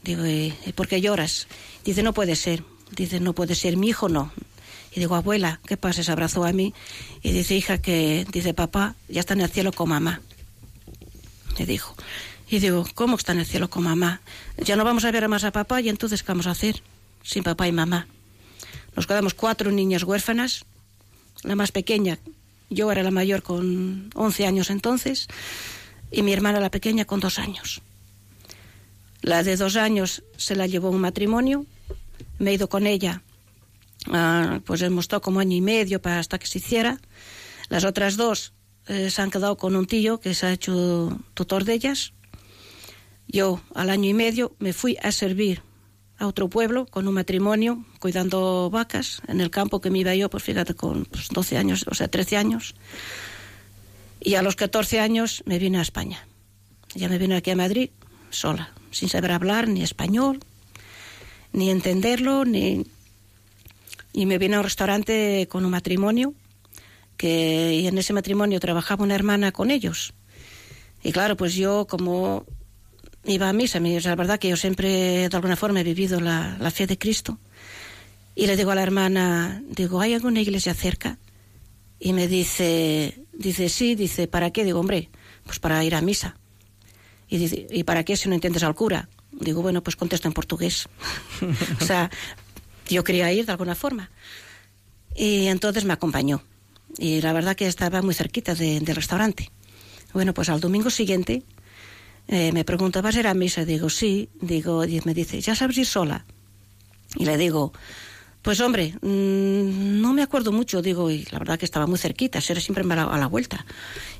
digo, 0.03 0.25
¿y, 0.25 0.53
y 0.65 0.73
por 0.73 0.87
qué 0.87 0.99
lloras? 0.99 1.47
Dice, 1.85 2.03
no 2.03 2.13
puede 2.13 2.35
ser. 2.35 2.63
Dice, 2.91 3.19
no 3.21 3.33
puede 3.33 3.55
ser, 3.55 3.77
mi 3.77 3.89
hijo 3.89 4.09
no. 4.09 4.33
Y 4.93 4.99
digo, 4.99 5.15
abuela, 5.15 5.59
¿qué 5.65 5.77
pasa? 5.77 6.03
Se 6.03 6.11
abrazó 6.11 6.43
a 6.43 6.51
mí 6.51 6.73
y 7.23 7.31
dice, 7.31 7.55
hija, 7.55 7.77
que 7.77 8.25
dice, 8.31 8.53
papá, 8.53 8.95
ya 9.07 9.21
está 9.21 9.33
en 9.33 9.41
el 9.41 9.49
cielo 9.49 9.71
con 9.71 9.89
mamá. 9.89 10.21
Le 11.57 11.65
dijo. 11.65 11.95
Y 12.49 12.59
digo, 12.59 12.85
¿cómo 12.93 13.15
está 13.15 13.31
en 13.31 13.39
el 13.39 13.45
cielo 13.45 13.69
con 13.69 13.83
mamá? 13.83 14.21
Ya 14.57 14.75
no 14.75 14.83
vamos 14.83 15.05
a 15.05 15.11
ver 15.11 15.27
más 15.29 15.45
a 15.45 15.51
papá 15.51 15.79
y 15.79 15.87
entonces, 15.87 16.23
¿qué 16.23 16.31
vamos 16.33 16.47
a 16.47 16.51
hacer? 16.51 16.83
Sin 17.23 17.43
papá 17.43 17.67
y 17.67 17.71
mamá. 17.71 18.07
Nos 18.95 19.07
quedamos 19.07 19.33
cuatro 19.33 19.71
niñas 19.71 20.03
huérfanas. 20.03 20.65
La 21.43 21.55
más 21.55 21.71
pequeña, 21.71 22.19
yo 22.69 22.91
era 22.91 23.03
la 23.03 23.11
mayor 23.11 23.41
con 23.41 24.09
11 24.15 24.45
años 24.45 24.69
entonces, 24.69 25.27
y 26.11 26.23
mi 26.23 26.33
hermana 26.33 26.59
la 26.59 26.69
pequeña 26.69 27.05
con 27.05 27.19
dos 27.19 27.39
años. 27.39 27.81
La 29.21 29.43
de 29.43 29.55
dos 29.55 29.75
años 29.75 30.23
se 30.37 30.55
la 30.55 30.67
llevó 30.67 30.89
un 30.89 30.99
matrimonio, 30.99 31.65
me 32.37 32.51
he 32.51 32.53
ido 32.55 32.69
con 32.69 32.85
ella, 32.85 33.21
ah, 34.07 34.59
pues 34.65 34.81
hemos 34.81 35.05
estado 35.05 35.21
como 35.21 35.39
año 35.39 35.55
y 35.55 35.61
medio 35.61 36.01
para 36.01 36.19
hasta 36.19 36.39
que 36.39 36.47
se 36.47 36.59
hiciera. 36.59 36.99
Las 37.69 37.83
otras 37.83 38.17
dos 38.17 38.53
eh, 38.87 39.09
se 39.09 39.21
han 39.21 39.31
quedado 39.31 39.57
con 39.57 39.75
un 39.75 39.85
tío 39.85 40.19
que 40.19 40.33
se 40.33 40.45
ha 40.45 40.53
hecho 40.53 41.19
tutor 41.33 41.63
de 41.63 41.73
ellas. 41.73 42.13
Yo 43.27 43.61
al 43.73 43.89
año 43.89 44.09
y 44.09 44.13
medio 44.13 44.55
me 44.59 44.73
fui 44.73 44.97
a 45.01 45.11
servir 45.11 45.61
a 46.17 46.27
otro 46.27 46.49
pueblo 46.49 46.85
con 46.85 47.07
un 47.07 47.15
matrimonio, 47.15 47.83
cuidando 47.99 48.69
vacas 48.69 49.21
en 49.27 49.41
el 49.41 49.49
campo 49.49 49.81
que 49.81 49.89
me 49.89 49.99
iba 49.99 50.13
yo, 50.13 50.29
pues 50.29 50.43
fíjate, 50.43 50.75
con 50.75 51.05
pues, 51.05 51.29
12 51.29 51.57
años, 51.57 51.85
o 51.89 51.95
sea, 51.95 52.07
13 52.07 52.37
años. 52.37 52.75
Y 54.19 54.35
a 54.35 54.43
los 54.43 54.55
14 54.55 54.99
años 54.99 55.41
me 55.45 55.57
vine 55.57 55.79
a 55.79 55.81
España. 55.81 56.27
Ya 56.93 57.09
me 57.09 57.17
vine 57.17 57.35
aquí 57.35 57.49
a 57.51 57.55
Madrid 57.55 57.89
sola, 58.29 58.71
sin 58.91 59.09
saber 59.09 59.31
hablar 59.31 59.67
ni 59.67 59.81
español, 59.83 60.39
ni 61.53 61.69
entenderlo, 61.69 62.45
ni... 62.45 62.85
Y 64.13 64.25
me 64.25 64.37
vine 64.37 64.55
a 64.55 64.59
un 64.59 64.63
restaurante 64.65 65.47
con 65.49 65.63
un 65.65 65.71
matrimonio, 65.71 66.33
que 67.17 67.73
y 67.81 67.87
en 67.87 67.97
ese 67.97 68.13
matrimonio 68.13 68.59
trabajaba 68.59 69.03
una 69.03 69.15
hermana 69.15 69.51
con 69.51 69.71
ellos. 69.71 70.13
Y 71.03 71.11
claro, 71.11 71.37
pues 71.37 71.55
yo 71.55 71.87
como 71.87 72.45
iba 73.25 73.47
a 73.49 73.53
misa, 73.53 73.79
mi- 73.79 73.97
o 73.97 74.01
la 74.01 74.15
verdad 74.15 74.39
que 74.39 74.49
yo 74.49 74.57
siempre 74.57 75.29
de 75.29 75.35
alguna 75.35 75.55
forma 75.55 75.81
he 75.81 75.83
vivido 75.83 76.19
la, 76.19 76.57
la 76.59 76.71
fe 76.71 76.87
de 76.87 76.97
Cristo. 76.97 77.37
Y 78.35 78.47
le 78.47 78.55
digo 78.57 78.71
a 78.71 78.75
la 78.75 78.83
hermana, 78.83 79.61
digo, 79.69 80.01
¿hay 80.01 80.13
alguna 80.13 80.41
iglesia 80.41 80.73
cerca? 80.73 81.19
Y 81.99 82.13
me 82.13 82.27
dice, 82.27 83.25
dice, 83.33 83.69
sí, 83.69 83.93
dice, 83.95 84.27
¿para 84.27 84.51
qué? 84.51 84.63
Digo, 84.63 84.79
hombre, 84.79 85.09
pues 85.45 85.59
para 85.59 85.83
ir 85.83 85.93
a 85.95 86.01
misa. 86.01 86.35
Y 87.29 87.37
dice, 87.37 87.67
¿y 87.71 87.83
para 87.83 88.03
qué 88.03 88.17
si 88.17 88.27
no 88.29 88.35
entiendes 88.35 88.63
al 88.63 88.73
cura? 88.75 89.09
Digo, 89.31 89.61
bueno, 89.61 89.81
pues 89.83 89.95
contesto 89.95 90.27
en 90.27 90.33
portugués. 90.33 90.87
o 91.81 91.85
sea, 91.85 92.09
yo 92.95 93.03
quería 93.03 93.31
ir 93.31 93.45
de 93.45 93.51
alguna 93.51 93.75
forma. 93.75 94.09
Y 95.15 95.47
entonces 95.47 95.83
me 95.85 95.93
acompañó. 95.93 96.41
Y 96.97 97.21
la 97.21 97.33
verdad 97.33 97.55
que 97.55 97.67
estaba 97.67 98.01
muy 98.01 98.13
cerquita 98.13 98.55
de- 98.55 98.79
del 98.79 98.95
restaurante. 98.95 99.49
Bueno, 100.13 100.33
pues 100.33 100.49
al 100.49 100.59
domingo 100.59 100.89
siguiente 100.89 101.43
eh, 102.27 102.51
me 102.53 102.63
pregunta, 102.63 103.01
¿vas 103.01 103.15
a 103.15 103.19
ir 103.19 103.27
a 103.27 103.33
misa? 103.33 103.65
Digo, 103.65 103.89
sí. 103.89 104.29
Digo, 104.41 104.85
y 104.85 105.01
me 105.05 105.13
dice, 105.13 105.39
¿ya 105.41 105.55
sabes 105.55 105.77
ir 105.77 105.85
sola? 105.85 106.25
Y 107.15 107.25
le 107.25 107.37
digo, 107.37 107.73
pues 108.41 108.59
hombre, 108.61 108.93
mm, 109.01 110.01
no 110.01 110.13
me 110.13 110.21
acuerdo 110.23 110.51
mucho, 110.51 110.81
digo, 110.81 111.11
y 111.11 111.25
la 111.31 111.39
verdad 111.39 111.59
que 111.59 111.65
estaba 111.65 111.87
muy 111.87 111.97
cerquita, 111.99 112.39
era 112.47 112.61
siempre 112.61 112.83
a 112.83 112.95
la, 112.95 113.03
a 113.03 113.17
la 113.17 113.27
vuelta. 113.27 113.65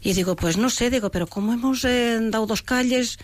Y 0.02 0.14
digo, 0.14 0.36
pues 0.36 0.58
no 0.58 0.70
sé, 0.70 0.90
digo, 0.90 1.10
pero 1.12 1.26
como 1.28 1.54
hemos 1.54 1.86
eh, 1.86 2.20
dado 2.22 2.46
dos 2.48 2.62
calles, 2.64 3.18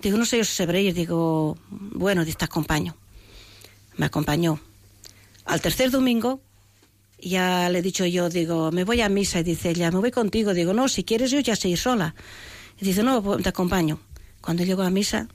digo, 0.00 0.16
no 0.16 0.24
sé 0.24 0.38
yo 0.38 0.44
si 0.44 0.54
sabréis, 0.56 0.94
digo, 0.94 1.58
bueno, 1.70 2.24
te 2.24 2.44
acompaño. 2.44 2.96
Me 3.96 4.06
acompañó. 4.06 4.58
Al 5.50 5.60
tercer 5.60 5.90
domingo, 5.90 6.40
ya 7.20 7.68
le 7.70 7.80
he 7.80 7.82
dicho 7.82 8.06
yo, 8.06 8.28
digo, 8.30 8.70
me 8.70 8.84
voy 8.84 9.00
a 9.00 9.08
misa, 9.08 9.40
y 9.40 9.42
dice 9.42 9.70
ella, 9.70 9.90
me 9.90 9.98
voy 9.98 10.12
contigo, 10.12 10.54
digo, 10.54 10.72
no, 10.72 10.86
si 10.88 11.02
quieres 11.02 11.32
yo 11.32 11.40
ya 11.40 11.56
sé 11.56 11.68
ir 11.68 11.76
sola. 11.76 12.14
Y 12.80 12.84
dice, 12.84 13.02
no, 13.02 13.20
pues, 13.20 13.42
te 13.42 13.48
acompaño. 13.48 13.98
Cuando 14.40 14.62
llego 14.62 14.82
a 14.82 14.90
misa, 14.90 15.26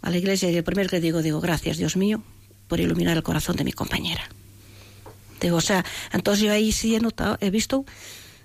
a 0.00 0.10
la 0.10 0.16
iglesia, 0.16 0.48
y 0.48 0.56
el 0.56 0.62
primero 0.62 0.88
que 0.88 1.00
digo, 1.00 1.22
digo, 1.22 1.40
gracias, 1.40 1.76
Dios 1.76 1.96
mío, 1.96 2.22
por 2.68 2.78
iluminar 2.78 3.16
el 3.16 3.24
corazón 3.24 3.56
de 3.56 3.64
mi 3.64 3.72
compañera. 3.72 4.22
Digo, 5.40 5.56
o 5.56 5.60
sea, 5.60 5.84
entonces 6.12 6.44
yo 6.44 6.52
ahí 6.52 6.70
sí 6.70 6.94
he 6.94 7.00
notado, 7.00 7.36
he 7.40 7.50
visto 7.50 7.84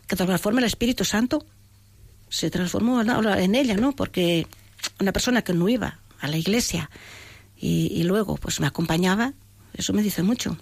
que 0.08 0.16
de 0.16 0.24
alguna 0.24 0.40
forma 0.40 0.60
el 0.62 0.66
Espíritu 0.66 1.06
Santo 1.06 1.46
se 2.28 2.50
transformó 2.50 3.02
en- 3.02 3.54
ella, 3.56 3.76
¿no? 3.76 3.92
Porque 3.96 4.48
una 5.00 5.12
persona 5.14 5.44
que 5.44 5.54
no 5.54 5.70
iba 5.70 6.00
a 6.20 6.28
la 6.28 6.38
iglesia 6.38 6.90
y 7.56 8.02
luego 8.04 8.36
pues 8.38 8.60
me 8.60 8.68
acompañaba, 8.68 9.34
eso 9.74 9.94
me 9.94 10.02
dice 10.02 10.24
mucho. 10.24 10.58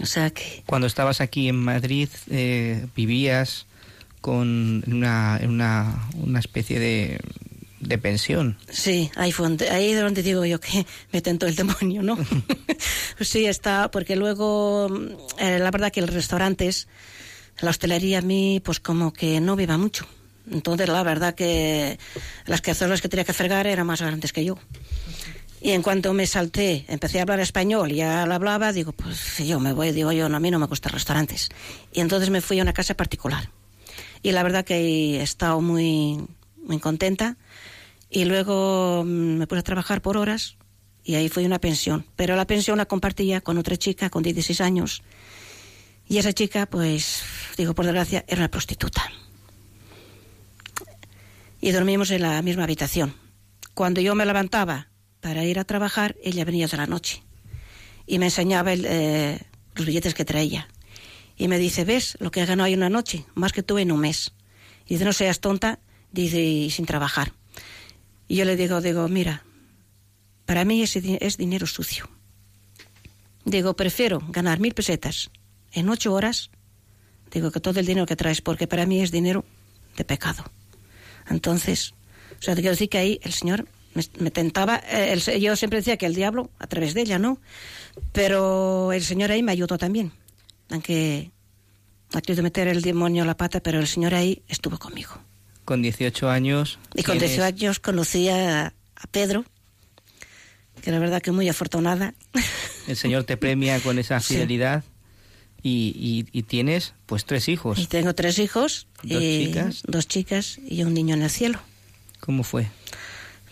O 0.00 0.06
sea 0.06 0.30
que 0.30 0.62
Cuando 0.66 0.86
estabas 0.86 1.20
aquí 1.20 1.48
en 1.48 1.56
Madrid, 1.56 2.08
eh, 2.30 2.86
vivías 2.96 3.66
con 4.20 4.82
una, 4.86 5.40
una, 5.44 6.08
una 6.14 6.38
especie 6.38 6.78
de, 6.80 7.20
de 7.80 7.98
pensión. 7.98 8.56
Sí, 8.70 9.10
ahí 9.16 9.32
fue 9.32 9.46
donde, 9.46 9.70
ahí 9.70 9.92
es 9.92 10.00
donde 10.00 10.22
digo 10.22 10.44
yo 10.44 10.60
que 10.60 10.86
me 11.12 11.20
tentó 11.20 11.46
el 11.46 11.54
demonio, 11.54 12.02
¿no? 12.02 12.16
sí, 13.20 13.46
está, 13.46 13.90
porque 13.90 14.16
luego, 14.16 14.88
eh, 15.38 15.58
la 15.58 15.70
verdad 15.70 15.92
que 15.92 16.00
los 16.00 16.12
restaurantes, 16.12 16.88
la 17.60 17.70
hostelería 17.70 18.18
a 18.18 18.22
mí, 18.22 18.60
pues 18.64 18.80
como 18.80 19.12
que 19.12 19.40
no 19.40 19.56
viva 19.56 19.78
mucho. 19.78 20.06
Entonces, 20.50 20.88
la 20.88 21.02
verdad 21.02 21.34
que 21.34 21.98
las 22.46 22.60
cazuelas 22.60 23.00
que 23.00 23.08
tenía 23.08 23.24
que 23.24 23.32
fregar 23.32 23.66
eran 23.66 23.86
más 23.86 24.02
grandes 24.02 24.32
que 24.32 24.44
yo. 24.44 24.58
Y 25.64 25.70
en 25.70 25.80
cuanto 25.80 26.12
me 26.12 26.26
salté, 26.26 26.84
empecé 26.88 27.18
a 27.18 27.22
hablar 27.22 27.40
español 27.40 27.90
ya 27.90 28.26
lo 28.26 28.34
hablaba, 28.34 28.70
digo, 28.74 28.92
pues 28.92 29.38
yo 29.38 29.58
me 29.60 29.72
voy, 29.72 29.92
digo 29.92 30.12
yo, 30.12 30.28
no, 30.28 30.36
a 30.36 30.40
mí 30.40 30.50
no 30.50 30.58
me 30.58 30.66
gustan 30.66 30.92
restaurantes. 30.92 31.48
Y 31.90 32.00
entonces 32.00 32.28
me 32.28 32.42
fui 32.42 32.58
a 32.58 32.62
una 32.62 32.74
casa 32.74 32.94
particular. 32.98 33.48
Y 34.22 34.32
la 34.32 34.42
verdad 34.42 34.66
que 34.66 35.16
he 35.16 35.22
estado 35.22 35.62
muy, 35.62 36.22
muy 36.62 36.80
contenta. 36.80 37.38
Y 38.10 38.26
luego 38.26 39.04
mm, 39.06 39.38
me 39.38 39.46
puse 39.46 39.60
a 39.60 39.62
trabajar 39.62 40.02
por 40.02 40.18
horas 40.18 40.58
y 41.02 41.14
ahí 41.14 41.30
fui 41.30 41.44
a 41.44 41.46
una 41.46 41.60
pensión. 41.60 42.04
Pero 42.14 42.36
la 42.36 42.46
pensión 42.46 42.76
la 42.76 42.84
compartía 42.84 43.40
con 43.40 43.56
otra 43.56 43.78
chica 43.78 44.10
con 44.10 44.22
16 44.22 44.60
años. 44.60 45.02
Y 46.06 46.18
esa 46.18 46.34
chica, 46.34 46.66
pues, 46.66 47.22
digo, 47.56 47.74
por 47.74 47.86
desgracia, 47.86 48.22
era 48.28 48.40
una 48.42 48.50
prostituta. 48.50 49.02
Y 51.62 51.70
dormimos 51.70 52.10
en 52.10 52.20
la 52.20 52.42
misma 52.42 52.64
habitación. 52.64 53.14
Cuando 53.72 54.02
yo 54.02 54.14
me 54.14 54.26
levantaba 54.26 54.88
para 55.24 55.42
ir 55.46 55.58
a 55.58 55.64
trabajar, 55.64 56.16
ella 56.22 56.44
venía 56.44 56.66
de 56.66 56.76
la 56.76 56.86
noche 56.86 57.22
y 58.06 58.18
me 58.18 58.26
enseñaba 58.26 58.74
eh, 58.74 59.40
los 59.74 59.86
billetes 59.86 60.12
que 60.12 60.26
traía. 60.26 60.68
Y 61.38 61.48
me 61.48 61.58
dice, 61.58 61.86
¿ves 61.86 62.18
lo 62.20 62.30
que 62.30 62.42
he 62.42 62.44
ganado 62.44 62.66
hoy 62.66 62.74
una 62.74 62.90
noche? 62.90 63.24
Más 63.34 63.54
que 63.54 63.62
tú 63.62 63.78
en 63.78 63.90
un 63.90 64.00
mes. 64.00 64.34
Y 64.84 64.94
dice, 64.94 65.06
no 65.06 65.14
seas 65.14 65.40
tonta, 65.40 65.78
dice, 66.12 66.42
y 66.42 66.68
sin 66.68 66.84
trabajar. 66.84 67.32
Y 68.28 68.36
yo 68.36 68.44
le 68.44 68.54
digo, 68.54 68.82
digo, 68.82 69.08
mira, 69.08 69.44
para 70.44 70.66
mí 70.66 70.82
ese 70.82 71.00
es 71.22 71.38
dinero 71.38 71.66
sucio. 71.66 72.06
Digo, 73.46 73.74
prefiero 73.76 74.20
ganar 74.28 74.60
mil 74.60 74.74
pesetas 74.74 75.30
en 75.72 75.88
ocho 75.88 76.12
horas, 76.12 76.50
digo, 77.32 77.50
que 77.50 77.60
todo 77.60 77.80
el 77.80 77.86
dinero 77.86 78.04
que 78.04 78.14
traes, 78.14 78.42
porque 78.42 78.66
para 78.66 78.84
mí 78.84 79.00
es 79.00 79.10
dinero 79.10 79.46
de 79.96 80.04
pecado. 80.04 80.44
Entonces, 81.30 81.94
o 82.38 82.42
sea, 82.42 82.54
te 82.54 82.60
quiero 82.60 82.74
decir 82.74 82.90
que 82.90 82.98
ahí 82.98 83.20
el 83.22 83.32
Señor 83.32 83.66
me, 83.94 84.04
me 84.18 84.30
tentaba, 84.30 84.76
eh, 84.90 85.12
el- 85.12 85.40
yo 85.40 85.56
siempre 85.56 85.78
decía 85.78 85.96
que 85.96 86.06
el 86.06 86.14
diablo 86.14 86.50
a 86.58 86.66
través 86.66 86.94
de 86.94 87.02
ella, 87.02 87.18
¿no? 87.18 87.38
Pero 88.12 88.92
el 88.92 89.02
Señor 89.04 89.30
ahí 89.30 89.42
me 89.42 89.52
ayudó 89.52 89.78
también, 89.78 90.12
aunque 90.70 91.30
ha 92.12 92.20
querido 92.20 92.42
meter 92.42 92.68
el 92.68 92.82
demonio 92.82 93.24
la 93.24 93.36
pata, 93.36 93.60
pero 93.60 93.78
el 93.80 93.86
Señor 93.86 94.14
ahí 94.14 94.42
estuvo 94.48 94.78
conmigo. 94.78 95.12
Con 95.64 95.80
18 95.82 96.28
años. 96.28 96.78
Y 96.94 97.02
con 97.02 97.18
tienes- 97.18 97.36
18 97.36 97.44
años 97.44 97.80
conocí 97.80 98.28
a, 98.28 98.66
a 98.66 99.06
Pedro, 99.10 99.44
que 100.82 100.90
la 100.90 100.98
verdad 100.98 101.22
que 101.22 101.32
muy 101.32 101.48
afortunada. 101.48 102.14
El 102.86 102.96
Señor 102.96 103.24
te 103.24 103.36
premia 103.36 103.80
con 103.80 103.98
esa 103.98 104.20
Sí. 104.20 104.34
fidelidad 104.34 104.84
y, 105.62 106.26
y- 106.32 106.38
y 106.38 106.42
tienes 106.42 106.92
pues 107.06 107.24
tres 107.24 107.48
hijos. 107.48 107.78
Y 107.78 107.86
tengo 107.86 108.14
tres 108.14 108.38
hijos, 108.38 108.86
Dos 109.02 109.22
y 109.22 109.46
chicas. 109.46 109.82
dos 109.86 110.06
chicas 110.06 110.58
y 110.68 110.82
un 110.82 110.92
niño 110.92 111.14
en 111.14 111.22
el 111.22 111.30
cielo. 111.30 111.58
¿Cómo 112.20 112.42
fue? 112.42 112.66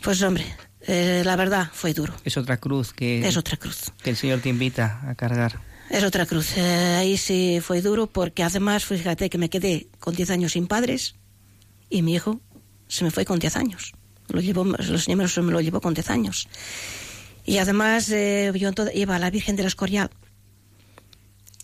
Pues 0.03 0.23
hombre, 0.23 0.45
eh, 0.83 1.23
la 1.25 1.37
verdad 1.37 1.69
fue 1.73 1.95
duro. 1.95 2.15
Es 2.25 2.37
otra 2.37 2.57
cruz 2.57 2.93
que, 2.93 3.27
Es 3.27 3.37
otra 3.37 3.57
cruz. 3.57 3.93
que 4.03 4.11
el 4.11 4.17
Señor 4.17 4.41
te 4.41 4.49
invita 4.49 5.01
a 5.09 5.15
cargar. 5.15 5.61
Es 5.91 6.03
otra 6.05 6.27
cruz. 6.27 6.57
Eh, 6.57 6.97
ahí 6.99 7.17
sí 7.17 7.61
fue 7.63 7.83
duro 7.83 8.07
porque 8.07 8.43
además, 8.43 8.85
fíjate 8.85 9.31
que 9.31 9.39
me 9.39 9.51
quedé 9.51 9.89
con 10.01 10.15
10 10.15 10.31
años 10.31 10.53
sin 10.53 10.67
padres 10.67 11.15
y 11.91 12.03
mi 12.03 12.15
hijo 12.15 12.41
se 12.89 13.05
me 13.05 13.11
fue 13.11 13.25
con 13.25 13.39
10 13.39 13.57
años. 13.57 13.93
Lo 14.29 14.41
llevó, 14.41 14.65
los 14.65 15.05
señores 15.05 15.37
me 15.39 15.53
lo 15.53 15.61
llevó 15.61 15.81
con 15.81 15.95
10 15.95 16.11
años. 16.11 16.49
Y 17.45 17.59
además 17.59 18.09
eh, 18.11 18.51
yo 18.55 18.71
iba 18.95 19.17
a 19.17 19.19
la 19.19 19.31
Virgen 19.31 19.57
del 19.57 19.67
Escorial 19.67 20.11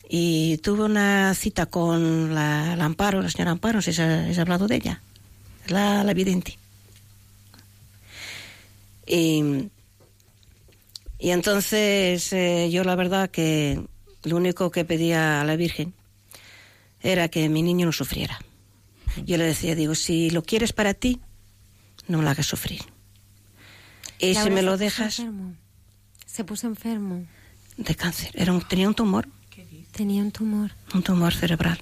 y 0.08 0.58
tuve 0.58 0.84
una 0.84 1.34
cita 1.34 1.66
con 1.66 2.34
la, 2.34 2.76
la 2.76 2.84
Amparo, 2.84 3.22
la 3.22 3.30
señora 3.30 3.52
Amparo, 3.52 3.80
si 3.82 3.92
se 3.92 4.02
ha, 4.02 4.32
se 4.32 4.38
ha 4.38 4.42
hablado 4.42 4.66
de 4.66 4.76
ella, 4.76 5.02
la, 5.68 6.02
la 6.04 6.14
vidente. 6.14 6.58
Y, 9.08 9.70
y 11.18 11.30
entonces 11.30 12.32
eh, 12.32 12.68
yo 12.70 12.84
la 12.84 12.94
verdad 12.94 13.30
que 13.30 13.82
lo 14.24 14.36
único 14.36 14.70
que 14.70 14.84
pedía 14.84 15.40
a 15.40 15.44
la 15.44 15.56
Virgen 15.56 15.94
era 17.00 17.28
que 17.28 17.48
mi 17.48 17.62
niño 17.62 17.86
no 17.86 17.92
sufriera. 17.92 18.38
Yo 19.24 19.36
le 19.38 19.44
decía, 19.44 19.74
digo, 19.74 19.94
si 19.94 20.30
lo 20.30 20.42
quieres 20.42 20.72
para 20.72 20.94
ti, 20.94 21.20
no 22.06 22.18
me 22.18 22.24
lo 22.24 22.30
hagas 22.30 22.46
sufrir. 22.46 22.82
Y 24.18 24.34
si 24.34 24.50
me 24.50 24.56
se 24.56 24.62
lo 24.62 24.72
puso 24.72 24.76
dejas 24.84 25.18
enfermo. 25.20 25.54
Se 26.26 26.44
puso 26.44 26.66
enfermo. 26.66 27.24
de 27.76 27.94
cáncer, 27.94 28.30
era 28.34 28.52
un- 28.52 28.60
tenía 28.62 28.88
un 28.88 28.94
tumor, 28.94 29.28
Tenía 29.92 30.22
un 30.22 30.30
tumor. 30.30 30.70
un 30.94 31.02
tumor 31.02 31.32
cerebral. 31.34 31.80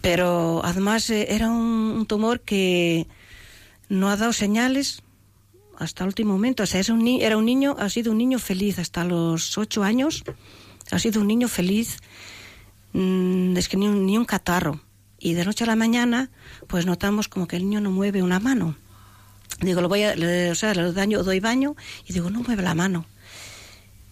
Pero 0.00 0.62
además 0.64 1.10
eh, 1.10 1.26
era 1.34 1.50
un, 1.50 1.56
un 1.98 2.06
tumor 2.06 2.40
que 2.40 3.06
no 3.88 4.08
ha 4.10 4.16
dado 4.16 4.32
señales 4.32 5.02
hasta 5.78 6.04
el 6.04 6.08
último 6.08 6.32
momento. 6.34 6.62
O 6.62 6.66
sea, 6.66 6.80
es 6.80 6.88
un 6.88 7.02
ni- 7.04 7.22
era 7.22 7.36
un 7.36 7.44
niño, 7.44 7.76
ha 7.78 7.88
sido 7.88 8.12
un 8.12 8.18
niño 8.18 8.38
feliz 8.38 8.78
hasta 8.78 9.04
los 9.04 9.56
ocho 9.58 9.82
años. 9.82 10.24
Ha 10.90 10.98
sido 10.98 11.20
un 11.20 11.26
niño 11.28 11.48
feliz, 11.48 11.98
mm, 12.92 13.56
es 13.56 13.68
que 13.68 13.76
ni 13.76 13.88
un, 13.88 14.06
ni 14.06 14.18
un 14.18 14.24
catarro. 14.24 14.80
Y 15.18 15.34
de 15.34 15.44
noche 15.44 15.64
a 15.64 15.66
la 15.68 15.76
mañana, 15.76 16.30
pues 16.66 16.84
notamos 16.86 17.28
como 17.28 17.46
que 17.46 17.56
el 17.56 17.62
niño 17.64 17.80
no 17.80 17.90
mueve 17.90 18.22
una 18.22 18.40
mano. 18.40 18.76
Digo, 19.60 19.80
lo 19.80 19.88
voy 19.88 20.02
a, 20.02 20.16
le- 20.16 20.50
o 20.50 20.54
sea, 20.54 20.74
le 20.74 20.82
doy 20.82 21.40
baño 21.40 21.76
y 22.06 22.12
digo, 22.12 22.30
no 22.30 22.42
mueve 22.42 22.62
la 22.62 22.74
mano. 22.74 23.06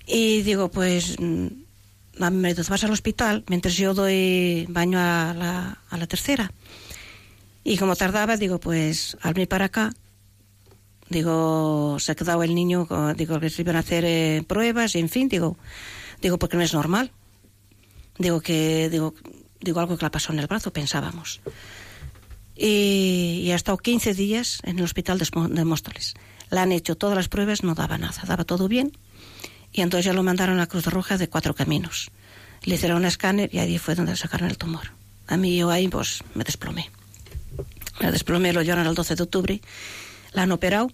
Y 0.06 0.42
digo, 0.42 0.70
pues, 0.70 1.16
mm, 1.18 1.46
me 2.32 2.54
vas 2.54 2.84
al 2.84 2.90
hospital 2.92 3.44
mientras 3.48 3.76
yo 3.76 3.94
doy 3.94 4.66
baño 4.68 4.98
a 4.98 5.34
la, 5.34 5.78
a 5.88 5.96
la 5.96 6.06
tercera. 6.06 6.52
Y 7.64 7.76
como 7.76 7.96
tardaba, 7.96 8.36
digo, 8.36 8.58
pues 8.60 9.16
al 9.22 9.34
venir 9.34 9.48
para 9.48 9.66
acá, 9.66 9.92
digo, 11.10 11.98
se 11.98 12.12
ha 12.12 12.14
quedado 12.14 12.42
el 12.42 12.54
niño, 12.54 12.88
digo, 13.16 13.38
que 13.38 13.50
se 13.50 13.62
iban 13.62 13.76
a 13.76 13.80
hacer 13.80 14.04
eh, 14.06 14.42
pruebas, 14.46 14.94
y 14.94 15.00
en 15.00 15.10
fin, 15.10 15.28
digo, 15.28 15.58
digo, 16.22 16.38
porque 16.38 16.56
no 16.56 16.62
es 16.62 16.72
normal. 16.72 17.10
Digo 18.16 18.40
que, 18.40 18.88
digo, 18.90 19.14
digo 19.60 19.80
algo 19.80 19.98
que 19.98 20.06
le 20.06 20.10
pasó 20.10 20.32
en 20.32 20.38
el 20.38 20.46
brazo, 20.46 20.72
pensábamos. 20.72 21.40
Y, 22.54 23.42
y 23.44 23.52
ha 23.52 23.56
estado 23.56 23.78
15 23.78 24.14
días 24.14 24.60
en 24.62 24.78
el 24.78 24.84
hospital 24.84 25.18
de, 25.18 25.28
de 25.50 25.64
Móstoles. 25.64 26.14
Le 26.50 26.60
han 26.60 26.72
hecho 26.72 26.96
todas 26.96 27.16
las 27.16 27.28
pruebas, 27.28 27.62
no 27.62 27.74
daba 27.74 27.98
nada, 27.98 28.22
daba 28.26 28.44
todo 28.44 28.68
bien. 28.68 28.96
Y 29.72 29.82
entonces 29.82 30.04
ya 30.04 30.12
lo 30.12 30.22
mandaron 30.22 30.56
a 30.56 30.60
la 30.60 30.66
Cruz 30.66 30.86
Roja 30.86 31.16
de 31.16 31.28
Cuatro 31.28 31.54
Caminos. 31.54 32.10
Le 32.62 32.74
hicieron 32.74 32.98
un 32.98 33.04
escáner 33.04 33.48
y 33.52 33.58
ahí 33.58 33.78
fue 33.78 33.94
donde 33.94 34.16
sacaron 34.16 34.50
el 34.50 34.58
tumor. 34.58 34.92
A 35.26 35.36
mí 35.36 35.56
yo 35.56 35.70
ahí 35.70 35.88
pues 35.88 36.22
me 36.34 36.44
desplomé. 36.44 36.90
Me 38.00 38.10
desplomé, 38.10 38.52
lo 38.52 38.62
llevaron 38.62 38.86
el 38.86 38.94
12 38.94 39.14
de 39.14 39.22
octubre. 39.22 39.60
La 40.32 40.42
han 40.42 40.52
operado 40.52 40.90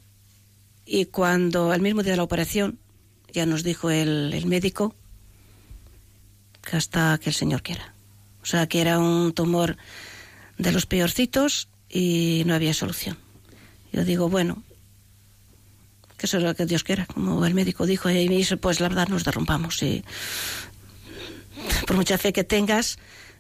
y 0.87 1.07
cuando 1.07 1.75
el 1.75 1.83
mismo 1.83 2.03
día 2.03 2.13
de 2.13 2.17
la 2.17 2.23
operación 2.23 2.79
ya 3.33 3.45
nos 3.45 3.63
dijo 3.63 3.91
el, 3.91 4.33
el 4.33 4.47
médico 4.47 4.95
que 6.63 6.77
hasta 6.77 7.19
que 7.19 7.31
el 7.31 7.35
Señor 7.35 7.63
quiera. 7.63 7.93
O 8.43 8.47
sea, 8.47 8.67
que 8.67 8.81
era 8.81 8.99
un 8.99 9.33
tumor 9.33 9.77
de 10.57 10.73
los 10.73 10.87
peorcitos 10.87 11.69
y 11.89 12.45
no 12.47 12.55
había 12.55 12.73
solución. 12.73 13.19
Yo 13.93 14.05
digo, 14.05 14.29
bueno, 14.29 14.63
que 16.17 16.27
eso 16.27 16.39
es 16.39 16.43
lo 16.43 16.55
que 16.55 16.67
Dios 16.67 16.85
quiera, 16.85 17.07
como 17.07 17.45
el 17.45 17.55
médico 17.55 17.87
dijo, 17.87 18.09
y 18.11 18.29
me 18.29 18.37
dice, 18.37 18.57
pues 18.57 18.81
la 18.81 18.89
verdad 18.89 19.09
nos 19.09 19.25
derrumbamos. 19.25 19.83
Y 19.83 20.05
por 21.87 21.97
mucha 21.97 22.19
fe 22.19 22.33
que 22.33 22.45
tengas, 22.45 22.99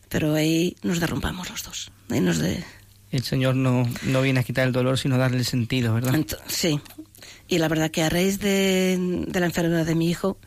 pero 0.08 0.34
ahí 0.34 0.76
nos 0.82 1.00
derrumbamos 1.00 1.50
los 1.50 1.62
dos. 1.62 1.90
Ahí 2.10 2.20
nos 2.20 2.38
de... 2.38 2.64
El 3.10 3.22
Señor 3.22 3.54
no, 3.54 3.88
no 4.02 4.22
viene 4.22 4.40
a 4.40 4.42
quitar 4.42 4.66
el 4.66 4.72
dolor, 4.72 4.98
sino 4.98 5.16
darle 5.16 5.44
sentido, 5.44 5.94
¿verdad? 5.94 6.26
Sí. 6.48 6.80
Y 7.48 7.58
la 7.58 7.68
verdad 7.68 7.90
que 7.90 8.02
a 8.02 8.08
raíz 8.08 8.40
de, 8.40 9.26
la 9.32 9.46
enfermedad 9.46 9.86
de 9.86 9.94
mi 9.94 10.10
hijo, 10.10 10.38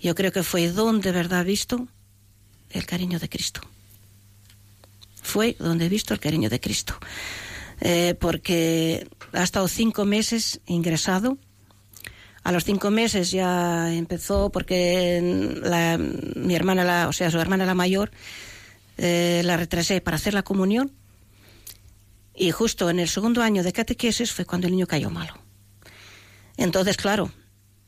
yo 0.00 0.14
creo 0.14 0.32
que 0.32 0.42
fue 0.42 0.68
donde 0.68 1.10
de 1.10 1.16
verdad 1.16 1.44
visto 1.44 1.88
el 2.70 2.84
cariño 2.86 3.18
de 3.18 3.28
Cristo. 3.28 3.60
Fue 5.22 5.56
donde 5.58 5.86
he 5.86 5.88
visto 5.88 6.12
el 6.12 6.20
cariño 6.20 6.50
de 6.50 6.60
Cristo. 6.60 6.98
Eh, 7.80 8.14
porque 8.20 9.08
ha 9.32 9.42
estado 9.42 9.66
cinco 9.68 10.04
meses 10.04 10.60
ingresado. 10.66 11.38
A 12.44 12.52
los 12.52 12.64
cinco 12.64 12.90
meses 12.90 13.30
ya 13.30 13.92
empezó 13.94 14.50
porque 14.50 15.20
mi 16.36 16.54
hermana, 16.54 16.84
la, 16.84 17.08
o 17.08 17.12
sea, 17.12 17.30
su 17.30 17.38
hermana 17.38 17.64
la 17.64 17.74
mayor, 17.74 18.10
eh, 18.98 19.42
la 19.44 19.56
retrasé 19.56 20.00
para 20.00 20.16
hacer 20.16 20.34
la 20.34 20.42
comunión. 20.42 20.92
Y 22.34 22.50
justo 22.50 22.90
en 22.90 22.98
el 22.98 23.08
segundo 23.08 23.42
año 23.42 23.62
de 23.62 23.72
catequesis 23.72 24.32
fue 24.32 24.44
cuando 24.44 24.66
el 24.66 24.72
niño 24.72 24.86
cayó 24.86 25.08
malo. 25.10 25.41
Entonces, 26.56 26.96
claro, 26.96 27.30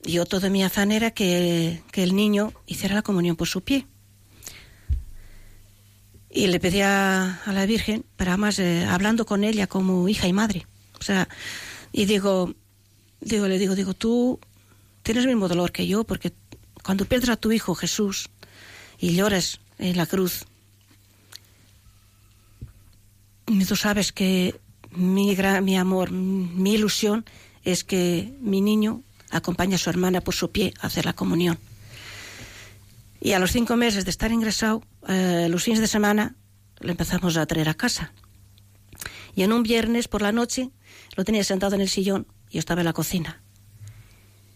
yo 0.02 0.26
todo 0.26 0.50
mi 0.50 0.62
afán 0.62 0.92
era 0.92 1.10
que, 1.10 1.82
que 1.92 2.02
el 2.02 2.14
niño 2.14 2.52
hiciera 2.66 2.94
la 2.94 3.02
comunión 3.02 3.36
por 3.36 3.48
su 3.48 3.62
pie. 3.62 3.86
Y 6.30 6.48
le 6.48 6.58
pedí 6.58 6.80
a, 6.80 7.40
la 7.46 7.66
Virgen, 7.66 8.04
pero 8.16 8.32
además 8.32 8.58
eh, 8.58 8.84
hablando 8.84 9.24
con 9.24 9.44
ella 9.44 9.66
como 9.66 10.08
hija 10.08 10.26
y 10.26 10.32
madre. 10.32 10.66
O 10.98 11.02
sea, 11.02 11.28
y 11.92 12.06
digo, 12.06 12.54
digo, 13.20 13.46
le 13.46 13.58
digo, 13.58 13.76
digo, 13.76 13.94
tú 13.94 14.40
tienes 15.02 15.24
el 15.24 15.30
mismo 15.30 15.48
dolor 15.48 15.70
que 15.70 15.86
yo, 15.86 16.04
porque 16.04 16.32
cuando 16.82 17.04
pierdes 17.04 17.30
a 17.30 17.36
tu 17.36 17.52
hijo 17.52 17.74
Jesús 17.74 18.30
y 18.98 19.14
lloras 19.14 19.60
en 19.78 19.96
la 19.96 20.06
cruz, 20.06 20.44
tú 23.68 23.76
sabes 23.76 24.12
que 24.12 24.58
mi, 24.90 25.36
mi 25.62 25.76
amor, 25.76 26.10
mi 26.10 26.74
ilusión 26.74 27.24
es 27.64 27.84
que 27.84 28.36
mi 28.40 28.60
niño 28.60 29.02
acompañe 29.30 29.74
a 29.74 29.78
su 29.78 29.90
hermana 29.90 30.20
por 30.20 30.34
su 30.34 30.50
pie 30.50 30.74
a 30.80 30.86
hacer 30.86 31.04
la 31.04 31.14
comunión. 31.14 31.58
Y 33.20 33.32
a 33.32 33.38
los 33.38 33.52
cinco 33.52 33.76
meses 33.76 34.04
de 34.04 34.10
estar 34.10 34.30
ingresado, 34.32 34.82
eh, 35.08 35.48
los 35.50 35.64
fines 35.64 35.80
de 35.80 35.86
semana 35.86 36.36
lo 36.80 36.90
empezamos 36.90 37.36
a 37.36 37.46
traer 37.46 37.68
a 37.68 37.74
casa. 37.74 38.12
Y 39.34 39.42
en 39.42 39.52
un 39.52 39.62
viernes 39.62 40.08
por 40.08 40.22
la 40.22 40.30
noche 40.30 40.70
lo 41.16 41.24
tenía 41.24 41.42
sentado 41.42 41.74
en 41.74 41.80
el 41.80 41.88
sillón 41.88 42.26
y 42.50 42.58
estaba 42.58 42.82
en 42.82 42.86
la 42.86 42.92
cocina. 42.92 43.42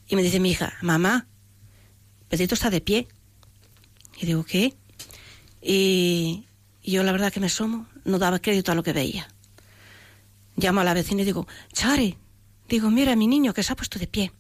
Y 0.07 0.17
me 0.17 0.23
dice 0.23 0.39
mi 0.39 0.51
hija, 0.51 0.75
mamá, 0.83 1.27
Pedrito 2.29 2.55
está 2.55 2.71
de 2.71 2.81
pie. 2.81 3.09
Y 4.21 4.27
digo, 4.27 4.45
¿qué? 4.45 4.75
Y, 5.63 6.47
y 6.83 6.93
yo 6.93 7.03
la 7.03 7.13
verdad 7.13 7.33
que 7.33 7.41
me 7.41 7.47
asomo, 7.47 7.87
no 8.05 8.19
daba 8.19 8.39
crédito 8.39 8.71
a 8.71 8.75
lo 8.75 8.83
que 8.83 8.93
veía. 8.93 9.29
Llamo 10.57 10.81
a 10.81 10.85
la 10.85 10.95
vecina 10.95 11.23
y 11.23 11.25
digo, 11.25 11.47
Chare, 11.73 12.19
digo, 12.69 12.91
mira 12.91 13.17
mi 13.17 13.27
niño 13.27 13.55
que 13.55 13.63
se 13.63 13.73
ha 13.73 13.77
puesto 13.77 13.99
de 13.99 14.07
pie. 14.07 14.33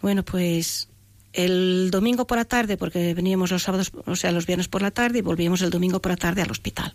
Bueno, 0.00 0.24
pues 0.24 0.88
el 1.32 1.90
domingo 1.90 2.26
por 2.26 2.38
la 2.38 2.44
tarde, 2.44 2.76
porque 2.76 3.14
veníamos 3.14 3.50
los 3.50 3.62
sábados, 3.62 3.92
o 4.06 4.16
sea, 4.16 4.32
los 4.32 4.46
viernes 4.46 4.68
por 4.68 4.82
la 4.82 4.90
tarde 4.90 5.18
y 5.18 5.22
volvíamos 5.22 5.62
el 5.62 5.70
domingo 5.70 6.00
por 6.00 6.12
la 6.12 6.16
tarde 6.16 6.42
al 6.42 6.50
hospital. 6.50 6.92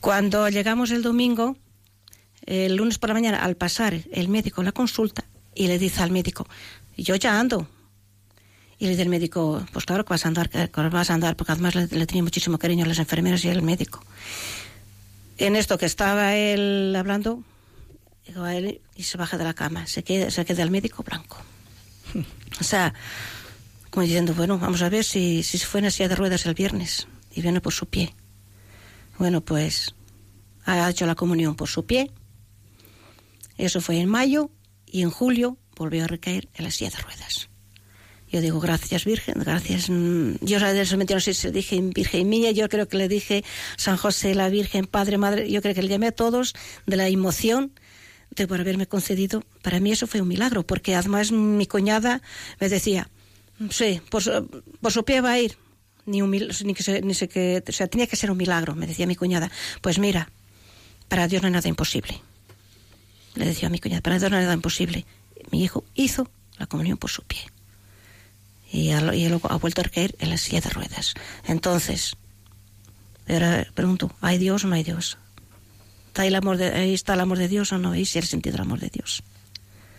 Cuando 0.00 0.48
llegamos 0.48 0.90
el 0.90 1.02
domingo, 1.02 1.56
el 2.46 2.76
lunes 2.76 2.98
por 2.98 3.10
la 3.10 3.14
mañana, 3.14 3.42
al 3.42 3.56
pasar 3.56 3.94
el 4.10 4.28
médico 4.28 4.62
la 4.62 4.72
consulta 4.72 5.24
y 5.54 5.68
le 5.68 5.78
dice 5.78 6.02
al 6.02 6.10
médico, 6.10 6.46
yo 6.96 7.14
ya 7.16 7.38
ando. 7.38 7.68
Y 8.78 8.86
le 8.86 8.90
dice 8.90 9.02
el 9.02 9.08
médico, 9.08 9.64
pues 9.72 9.84
claro 9.84 10.04
que 10.04 10.10
vas 10.10 10.24
a 10.24 10.28
andar, 10.28 10.48
que 10.50 10.68
vas 10.68 11.10
a 11.10 11.14
andar, 11.14 11.36
porque 11.36 11.52
además 11.52 11.76
le, 11.76 11.86
le 11.86 12.06
tenía 12.06 12.24
muchísimo 12.24 12.58
cariño 12.58 12.84
a 12.84 12.88
las 12.88 12.98
enfermeras 12.98 13.44
y 13.44 13.48
al 13.48 13.62
médico. 13.62 14.04
En 15.38 15.54
esto 15.54 15.78
que 15.78 15.86
estaba 15.86 16.34
él 16.34 16.94
hablando, 16.96 17.44
digo 18.26 18.44
a 18.44 18.54
él 18.54 18.80
y 18.94 19.02
se 19.02 19.18
baja 19.18 19.38
de 19.38 19.44
la 19.44 19.54
cama, 19.54 19.86
se 19.86 20.02
queda, 20.02 20.30
se 20.30 20.44
queda 20.44 20.62
el 20.62 20.70
médico 20.70 21.02
blanco. 21.02 21.38
O 22.60 22.64
sea, 22.64 22.92
como 23.90 24.04
diciendo, 24.04 24.34
bueno, 24.34 24.58
vamos 24.58 24.82
a 24.82 24.90
ver 24.90 25.04
si, 25.04 25.42
si 25.42 25.56
se 25.58 25.66
fue 25.66 25.80
en 25.80 25.84
la 25.84 25.90
silla 25.90 26.08
de 26.08 26.16
ruedas 26.16 26.44
el 26.46 26.54
viernes 26.54 27.08
y 27.34 27.40
viene 27.40 27.60
por 27.62 27.72
su 27.72 27.86
pie. 27.86 28.14
Bueno, 29.18 29.40
pues 29.40 29.94
ha 30.64 30.88
hecho 30.90 31.06
la 31.06 31.14
comunión 31.14 31.56
por 31.56 31.68
su 31.68 31.86
pie. 31.86 32.10
Eso 33.56 33.80
fue 33.80 33.98
en 33.98 34.08
mayo 34.08 34.50
y 34.86 35.02
en 35.02 35.10
julio 35.10 35.56
volvió 35.76 36.04
a 36.04 36.06
recaer 36.06 36.48
en 36.54 36.64
la 36.64 36.70
silla 36.70 36.90
de 36.90 36.98
ruedas. 36.98 37.48
Yo 38.30 38.40
digo, 38.40 38.60
gracias 38.60 39.04
Virgen, 39.04 39.34
gracias. 39.38 39.90
mm, 39.90 40.36
Yo 40.40 40.58
eso 40.58 40.96
no 40.96 41.20
sé 41.20 41.34
si 41.34 41.46
le 41.48 41.52
dije 41.52 41.78
Virgen 41.82 42.28
mía, 42.28 42.50
yo 42.50 42.68
creo 42.68 42.88
que 42.88 42.96
le 42.96 43.08
dije 43.08 43.44
San 43.76 43.98
José, 43.98 44.34
la 44.34 44.48
Virgen, 44.48 44.86
Padre, 44.86 45.18
Madre, 45.18 45.50
yo 45.50 45.60
creo 45.60 45.74
que 45.74 45.82
le 45.82 45.88
llamé 45.88 46.06
a 46.08 46.12
todos 46.12 46.54
de 46.86 46.96
la 46.96 47.08
emoción 47.08 47.72
de 48.36 48.46
por 48.46 48.60
haberme 48.60 48.86
concedido. 48.86 49.42
Para 49.62 49.80
mí 49.80 49.92
eso 49.92 50.06
fue 50.06 50.20
un 50.20 50.28
milagro, 50.28 50.62
porque 50.66 50.94
además 50.94 51.32
mi 51.32 51.66
cuñada 51.66 52.22
me 52.60 52.68
decía, 52.68 53.08
sí, 53.70 54.00
por 54.10 54.22
su, 54.22 54.30
por 54.80 54.92
su 54.92 55.04
pie 55.04 55.20
va 55.20 55.32
a 55.32 55.38
ir, 55.38 55.56
ni, 56.06 56.22
un, 56.22 56.30
mil- 56.30 56.50
ni 56.64 56.74
que 56.74 56.82
se, 56.82 57.02
ni 57.02 57.14
se 57.14 57.28
que, 57.28 57.62
o 57.66 57.72
sea, 57.72 57.86
tenía 57.86 58.06
que 58.06 58.16
ser 58.16 58.30
un 58.30 58.36
milagro, 58.38 58.74
me 58.74 58.86
decía 58.86 59.06
mi 59.06 59.16
cuñada. 59.16 59.50
Pues 59.80 59.98
mira, 59.98 60.30
para 61.08 61.28
Dios 61.28 61.42
no 61.42 61.46
hay 61.46 61.52
nada 61.52 61.68
imposible. 61.68 62.20
Le 63.34 63.46
decía 63.46 63.68
a 63.68 63.70
mi 63.70 63.78
cuñada, 63.78 64.02
para 64.02 64.18
Dios 64.18 64.30
no 64.30 64.36
hay 64.36 64.42
nada 64.42 64.54
imposible. 64.54 65.04
Mi 65.50 65.62
hijo 65.62 65.84
hizo 65.94 66.28
la 66.58 66.66
comunión 66.66 66.98
por 66.98 67.10
su 67.10 67.22
pie. 67.22 67.40
Y, 68.72 68.90
y 68.90 69.28
luego 69.28 69.52
ha 69.52 69.56
vuelto 69.56 69.82
a 69.82 69.84
caer 69.84 70.14
en 70.18 70.30
la 70.30 70.38
silla 70.38 70.60
de 70.62 70.70
ruedas. 70.70 71.12
Entonces, 71.46 72.16
ahora 73.28 73.66
pregunto, 73.74 74.10
¿hay 74.20 74.38
Dios 74.38 74.64
o 74.64 74.68
no 74.68 74.74
hay 74.74 74.82
Dios? 74.84 75.18
¿Está 76.12 76.26
el 76.26 76.34
amor 76.34 76.58
de, 76.58 76.66
ahí 76.66 76.92
está 76.92 77.14
el 77.14 77.20
amor 77.20 77.38
de 77.38 77.48
Dios 77.48 77.72
o 77.72 77.78
no? 77.78 77.94
¿Y 77.96 78.04
si 78.04 78.18
el 78.18 78.26
sentido 78.26 78.52
del 78.52 78.60
amor 78.66 78.80
de 78.80 78.90
Dios? 78.90 79.22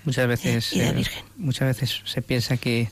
Muchas 0.06 0.28
veces, 0.28 0.72
y 0.72 0.78
de 0.78 0.90
eh, 0.90 0.94
Virgen. 0.94 1.24
muchas 1.38 1.68
veces 1.76 2.02
se 2.06 2.22
piensa 2.22 2.56
que 2.58 2.92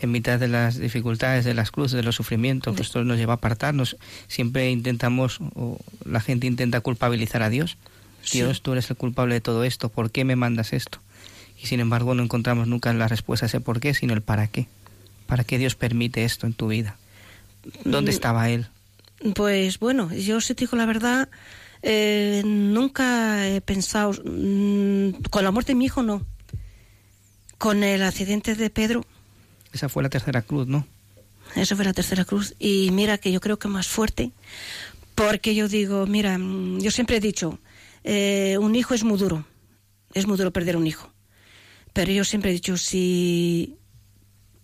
en 0.00 0.10
mitad 0.10 0.38
de 0.40 0.48
las 0.48 0.78
dificultades, 0.78 1.44
de 1.44 1.52
las 1.52 1.70
cruces, 1.70 1.96
de 1.98 2.02
los 2.02 2.14
sufrimientos, 2.16 2.80
esto 2.80 3.04
nos 3.04 3.18
lleva 3.18 3.34
a 3.34 3.36
apartarnos. 3.36 3.98
Siempre 4.26 4.70
intentamos, 4.70 5.38
o 5.54 5.78
la 6.06 6.20
gente 6.22 6.46
intenta 6.46 6.80
culpabilizar 6.80 7.42
a 7.42 7.50
Dios. 7.50 7.76
Sí. 8.22 8.38
Dios, 8.38 8.62
tú 8.62 8.72
eres 8.72 8.88
el 8.88 8.96
culpable 8.96 9.34
de 9.34 9.42
todo 9.42 9.62
esto, 9.62 9.90
¿por 9.90 10.10
qué 10.10 10.24
me 10.24 10.34
mandas 10.34 10.72
esto? 10.72 10.98
Y 11.62 11.66
sin 11.66 11.80
embargo 11.80 12.14
no 12.14 12.22
encontramos 12.22 12.68
nunca 12.68 12.90
la 12.94 13.06
respuesta 13.06 13.44
a 13.44 13.48
ese 13.48 13.60
por 13.60 13.80
qué, 13.80 13.92
sino 13.92 14.14
el 14.14 14.22
para 14.22 14.46
qué. 14.46 14.66
¿Para 15.26 15.44
qué 15.44 15.58
Dios 15.58 15.74
permite 15.74 16.24
esto 16.24 16.46
en 16.46 16.54
tu 16.54 16.68
vida? 16.68 16.96
¿Dónde 17.84 18.12
Mm, 18.12 18.14
estaba 18.14 18.48
Él? 18.48 18.66
Pues 19.34 19.78
bueno, 19.78 20.10
yo 20.14 20.40
si 20.40 20.54
te 20.54 20.64
digo 20.64 20.78
la 20.78 20.86
verdad, 20.86 21.28
eh, 21.88 22.42
nunca 22.44 23.46
he 23.46 23.60
pensado, 23.60 24.10
mm, 24.12 25.22
con 25.30 25.44
la 25.44 25.52
muerte 25.52 25.70
de 25.70 25.76
mi 25.76 25.84
hijo 25.84 26.02
no. 26.02 26.26
Con 27.58 27.84
el 27.84 28.02
accidente 28.02 28.56
de 28.56 28.70
Pedro, 28.70 29.04
Esa 29.72 29.88
fue 29.88 30.02
la 30.02 30.08
tercera 30.08 30.42
cruz, 30.42 30.66
¿no? 30.66 30.84
Eso 31.54 31.76
fue 31.76 31.84
la 31.84 31.92
tercera 31.92 32.24
cruz. 32.24 32.54
Y 32.58 32.90
mira 32.90 33.18
que 33.18 33.30
yo 33.30 33.40
creo 33.40 33.58
que 33.58 33.68
más 33.68 33.86
fuerte, 33.86 34.32
porque 35.14 35.54
yo 35.54 35.68
digo, 35.68 36.06
mira, 36.06 36.38
mm, 36.38 36.80
yo 36.80 36.90
siempre 36.90 37.18
he 37.18 37.20
dicho, 37.20 37.60
eh, 38.02 38.58
un 38.60 38.74
hijo 38.74 38.94
es 38.94 39.04
muy 39.04 39.16
duro, 39.16 39.46
es 40.12 40.26
muy 40.26 40.36
duro 40.36 40.52
perder 40.52 40.76
un 40.76 40.88
hijo. 40.88 41.12
Pero 41.92 42.10
yo 42.10 42.24
siempre 42.24 42.50
he 42.50 42.54
dicho, 42.54 42.76
si 42.76 43.76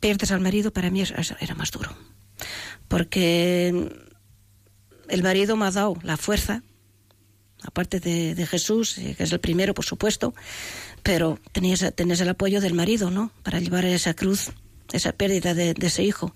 pierdes 0.01 0.33
al 0.33 0.41
marido, 0.41 0.73
para 0.73 0.91
mí 0.91 1.03
era 1.41 1.55
más 1.55 1.71
duro. 1.71 1.95
Porque 2.89 3.69
el 5.09 5.23
marido 5.23 5.57
me 5.57 5.67
ha 5.67 5.71
dado 5.71 5.97
la 6.03 6.17
fuerza, 6.17 6.63
aparte 7.65 8.01
de, 8.01 8.47
Jesús, 8.47 8.99
eh, 8.99 9.15
que 9.17 9.25
es 9.25 9.33
el 9.33 9.41
primero, 9.41 9.75
por 9.75 9.85
supuesto, 9.85 10.35
pero 11.03 11.39
tenías, 11.53 11.85
tenías 11.95 12.21
el 12.21 12.29
apoyo 12.29 12.61
del 12.61 12.75
marido, 12.75 13.11
¿no? 13.11 13.33
Para 13.43 13.61
llevar 13.61 13.85
esa 13.85 14.15
cruz, 14.15 14.53
esa 14.93 15.13
pérdida 15.13 15.55
de, 15.55 15.75
ese 15.81 16.03
hijo. 16.03 16.35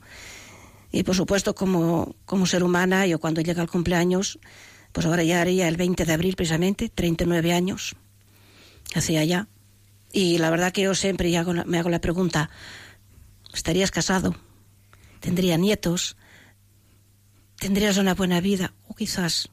Y 0.92 1.02
por 1.02 1.14
supuesto, 1.14 1.54
como, 1.54 2.14
como 2.24 2.46
ser 2.46 2.62
humana, 2.62 3.06
yo 3.06 3.18
cuando 3.18 3.40
llega 3.40 3.62
el 3.62 3.68
cumpleaños, 3.68 4.38
pues 4.92 5.06
ahora 5.06 5.22
ya 5.22 5.40
haría 5.40 5.68
el 5.68 5.76
20 5.76 6.04
de 6.04 6.12
abril 6.12 6.36
precisamente, 6.36 6.88
39 6.88 7.52
años, 7.52 7.96
hacía 8.94 9.24
ya. 9.24 9.48
Y 10.12 10.38
la 10.38 10.50
verdad 10.50 10.72
que 10.72 10.82
yo 10.82 10.94
siempre 10.94 11.30
me 11.66 11.78
hago 11.78 11.90
la 11.90 12.00
pregunta, 12.00 12.50
¿estarías 13.52 13.90
casado? 13.90 14.34
¿Tendría 15.20 15.56
nietos? 15.56 16.16
¿Tendrías 17.58 17.96
una 17.96 18.14
buena 18.14 18.40
vida? 18.40 18.74
O 18.88 18.94
quizás, 18.94 19.50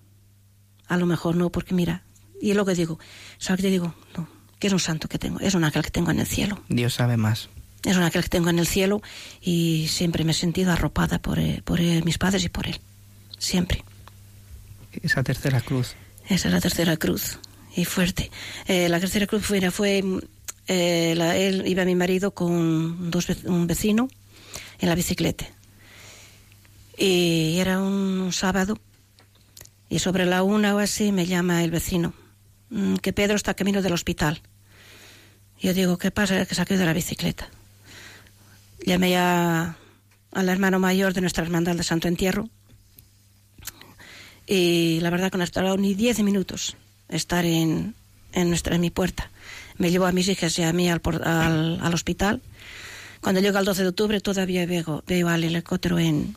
a 0.88 0.98
lo 0.98 1.06
mejor 1.06 1.36
no, 1.36 1.50
porque 1.52 1.74
mira, 1.74 2.04
y 2.42 2.52
es 2.52 2.56
lo 2.56 2.66
que 2.66 2.76
digo, 2.76 3.00
¿sabes 3.38 3.58
qué 3.58 3.64
te 3.68 3.72
digo? 3.72 3.96
No, 4.18 4.28
que 4.60 4.68
es 4.68 4.74
un 4.74 4.80
santo 4.80 5.08
que 5.08 5.18
tengo, 5.20 5.40
es 5.40 5.54
un 5.56 5.64
ángel 5.64 5.84
que 5.84 5.90
tengo 5.92 6.12
en 6.12 6.20
el 6.20 6.28
cielo. 6.28 6.62
Dios 6.70 6.94
sabe 6.96 7.18
más. 7.18 7.50
Es 7.84 7.98
un 7.98 8.04
ángel 8.04 8.24
que 8.24 8.30
tengo 8.30 8.50
en 8.50 8.60
el 8.60 8.68
cielo 8.68 9.02
y 9.42 9.88
siempre 9.90 10.24
me 10.24 10.32
he 10.32 10.36
sentido 10.36 10.72
arropada 10.72 11.20
por, 11.22 11.38
eh, 11.40 11.62
por 11.66 11.82
eh, 11.82 12.02
mis 12.06 12.18
padres 12.18 12.44
y 12.46 12.50
por 12.50 12.68
él. 12.68 12.80
Siempre. 13.38 13.84
Esa 15.02 15.22
tercera 15.24 15.60
cruz. 15.60 15.96
Esa 16.30 16.48
es 16.48 16.54
la 16.54 16.62
tercera 16.62 16.96
cruz. 16.96 17.40
Y 17.76 17.84
fuerte. 17.86 18.32
Eh, 18.68 18.88
la 18.88 19.00
tercera 19.02 19.26
cruz 19.28 19.44
fue, 19.46 19.70
fue 19.72 20.02
mm, 20.02 20.20
eh, 20.68 21.14
la- 21.18 21.36
él 21.36 21.64
iba 21.68 21.84
mi 21.84 21.96
marido 21.96 22.32
con 22.32 23.12
dos, 23.12 23.28
un 23.46 23.68
vecino 23.68 24.08
en 24.80 24.88
la 24.90 24.96
bicicleta. 24.96 25.46
Y 26.98 27.58
era 27.60 27.82
un 27.82 28.32
sábado 28.32 28.78
y 29.94 30.00
sobre 30.00 30.26
la 30.26 30.42
una 30.42 30.76
o 30.76 30.80
así 30.80 31.12
me 31.12 31.28
llama 31.28 31.64
el 31.64 31.70
vecino, 31.70 32.16
mm, 32.72 32.96
que 32.96 33.14
Pedro 33.14 33.36
está 33.36 33.54
camino 33.54 33.84
del 33.84 33.94
hospital. 33.94 34.42
Yo 35.62 35.72
digo, 35.76 36.00
¿qué 36.00 36.10
pasa? 36.10 36.48
Que 36.48 36.56
se 36.56 36.62
ha 36.64 36.66
de 36.66 36.84
la 36.84 36.94
bicicleta. 36.94 37.48
Llamé 38.84 39.16
a, 39.18 39.78
al 40.32 40.50
hermano 40.50 40.80
mayor 40.80 41.14
de 41.14 41.22
nuestra 41.22 41.44
hermandad 41.44 41.76
de 41.76 41.84
Santo 41.84 42.08
Entierro 42.08 42.50
y 44.48 45.00
la 45.02 45.12
verdad 45.12 45.32
que 45.32 45.38
no 45.38 45.44
ha 45.44 45.48
tardado 45.48 45.78
ni 45.78 45.94
10 45.94 46.24
minutos 46.24 46.76
estar 47.08 47.46
en, 47.46 47.94
en, 48.32 48.50
nuestra, 48.50 48.74
en 48.74 48.82
mi 48.82 48.90
puerta. 48.90 49.30
Me 49.78 49.92
llevó 49.92 50.08
a 50.08 50.12
mis 50.12 50.28
hijas 50.28 50.58
y 50.58 50.64
a 50.64 50.74
mí 50.74 50.90
al, 50.90 51.02
al 51.04 51.94
hospital. 51.94 52.42
Cuando 53.22 53.42
llega 53.42 53.60
el 53.60 53.66
12 53.66 53.84
de 53.84 53.90
octubre 53.90 54.20
todavía 54.22 54.66
veo, 54.66 55.04
veo 55.06 55.30
al 55.30 55.44
helicóptero 55.44 56.00
en, 56.00 56.36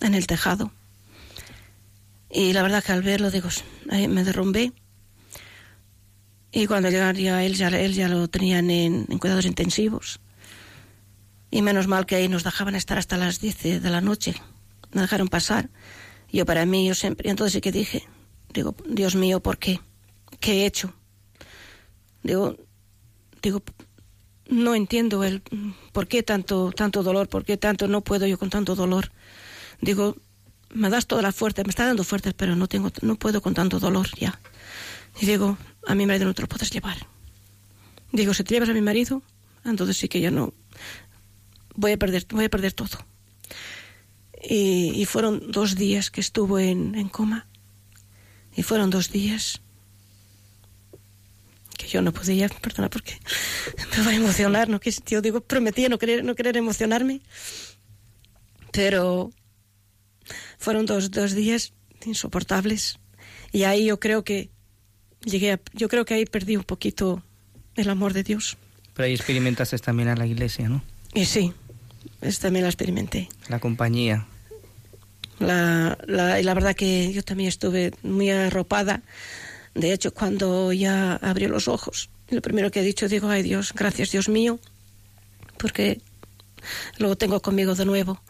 en 0.00 0.14
el 0.14 0.28
tejado. 0.28 0.70
Y 2.30 2.52
la 2.52 2.62
verdad 2.62 2.82
que 2.82 2.92
al 2.92 3.02
verlo 3.02 3.30
digo, 3.30 3.48
me 3.86 4.24
derrumbé. 4.24 4.72
Y 6.52 6.66
cuando 6.66 6.90
llegaría 6.90 7.44
él 7.44 7.54
ya, 7.54 7.68
él 7.68 7.92
ya 7.92 8.08
lo 8.08 8.28
tenían 8.28 8.70
en, 8.70 9.04
cuidados 9.18 9.44
intensivos. 9.46 10.20
Y 11.50 11.62
menos 11.62 11.86
mal 11.86 12.06
que 12.06 12.16
ahí 12.16 12.28
nos 12.28 12.44
dejaban 12.44 12.74
estar 12.74 12.98
hasta 12.98 13.16
las 13.16 13.40
10 13.40 13.82
de 13.82 13.90
la 13.90 14.00
noche. 14.00 14.34
Me 14.92 15.02
dejaron 15.02 15.28
pasar. 15.28 15.70
Yo 16.32 16.44
para 16.44 16.66
mí, 16.66 16.86
yo 16.86 16.94
siempre, 16.94 17.30
entonces 17.30 17.52
sí 17.52 17.60
que 17.60 17.72
dije, 17.72 18.04
digo, 18.52 18.74
Dios 18.88 19.14
mío, 19.14 19.40
¿por 19.40 19.58
qué? 19.58 19.80
¿Qué 20.40 20.62
he 20.62 20.66
hecho? 20.66 20.92
Digo, 22.22 22.56
digo, 23.42 23.62
no 24.48 24.74
entiendo 24.74 25.24
el 25.24 25.42
por 25.92 26.08
qué 26.08 26.22
tanto, 26.22 26.72
tanto 26.72 27.02
dolor, 27.02 27.28
por 27.28 27.44
qué 27.44 27.56
tanto 27.56 27.88
no 27.88 28.02
puedo 28.02 28.26
yo 28.26 28.38
con 28.38 28.50
tanto 28.50 28.74
dolor. 28.74 29.12
Digo, 29.80 30.16
me 30.70 30.90
das 30.90 31.06
toda 31.06 31.22
la 31.22 31.32
fuerza, 31.32 31.62
me 31.64 31.70
está 31.70 31.86
dando 31.86 32.04
fuerza, 32.04 32.32
pero 32.36 32.56
no 32.56 32.66
tengo, 32.68 32.92
no 33.02 33.16
puedo 33.16 33.40
con 33.40 33.54
tanto 33.54 33.78
dolor 33.78 34.08
ya. 34.18 34.38
Y 35.20 35.26
digo, 35.26 35.56
a 35.86 35.94
mi 35.94 36.06
marido 36.06 36.26
no 36.26 36.34
te 36.34 36.42
lo 36.42 36.48
puedes 36.48 36.70
llevar. 36.70 36.96
Digo, 38.12 38.34
si 38.34 38.44
te 38.44 38.54
llevas 38.54 38.68
a 38.68 38.74
mi 38.74 38.80
marido, 38.80 39.22
entonces 39.64 39.96
sí 39.96 40.08
que 40.08 40.20
yo 40.20 40.30
no 40.30 40.52
voy 41.74 41.92
a 41.92 41.96
perder, 41.96 42.26
voy 42.30 42.44
a 42.44 42.48
perder 42.50 42.72
todo. 42.72 42.98
Y, 44.48 45.04
fueron 45.06 45.50
dos 45.50 45.74
días 45.74 46.10
que 46.10 46.20
estuvo 46.20 46.58
en, 46.58 47.08
coma. 47.08 47.46
Y 48.54 48.62
fueron 48.62 48.90
dos 48.90 49.10
días 49.10 49.60
que 51.76 51.88
yo 51.88 52.00
no 52.00 52.12
podía, 52.12 52.48
perdona, 52.48 52.88
porque 52.88 53.18
me 53.96 54.04
va 54.04 54.10
a 54.10 54.14
emocionar, 54.14 54.68
no 54.68 54.80
quis- 54.80 55.02
yo 55.04 55.20
digo, 55.20 55.40
prometía 55.40 55.88
no 55.88 55.98
querer, 55.98 56.24
no 56.24 56.34
querer 56.34 56.56
emocionarme, 56.56 57.20
pero 58.72 59.30
fueron 60.58 60.86
dos, 60.86 61.10
dos 61.10 61.32
días 61.34 61.72
insoportables 62.04 62.98
y 63.52 63.64
ahí 63.64 63.86
yo 63.86 63.98
creo 64.00 64.24
que 64.24 64.50
llegué 65.24 65.52
a- 65.52 65.60
yo 65.72 65.88
creo 65.88 66.04
que 66.04 66.14
ahí 66.14 66.24
perdí 66.26 66.56
un 66.56 66.64
poquito 66.64 67.22
el 67.74 67.88
amor 67.90 68.12
de 68.12 68.22
Dios. 68.22 68.56
Pero 68.94 69.06
ahí 69.06 69.14
experimentaste 69.14 69.78
también 69.78 70.08
a 70.08 70.16
la 70.16 70.26
iglesia, 70.26 70.68
¿no? 70.68 70.82
Y 71.14 71.24
sí, 71.26 71.52
es, 72.20 72.38
también 72.38 72.62
la 72.64 72.70
experimenté. 72.70 73.28
La 73.48 73.58
compañía. 73.58 74.26
La, 75.38 75.98
la, 76.06 76.40
y 76.40 76.42
la 76.42 76.54
verdad 76.54 76.74
que 76.74 77.12
yo 77.12 77.22
también 77.22 77.48
estuve 77.48 77.92
muy 78.02 78.30
arropada. 78.30 79.02
De 79.74 79.92
hecho, 79.92 80.14
cuando 80.14 80.72
ya 80.72 81.16
abrió 81.16 81.48
los 81.50 81.68
ojos, 81.68 82.08
lo 82.30 82.40
primero 82.40 82.70
que 82.70 82.80
he 82.80 82.82
dicho, 82.82 83.08
digo, 83.08 83.28
ay 83.28 83.42
Dios, 83.42 83.74
gracias 83.74 84.10
Dios 84.10 84.28
mío, 84.30 84.58
porque 85.58 86.00
lo 86.96 87.16
tengo 87.16 87.40
conmigo 87.42 87.74
de 87.74 87.84
nuevo. 87.84 88.20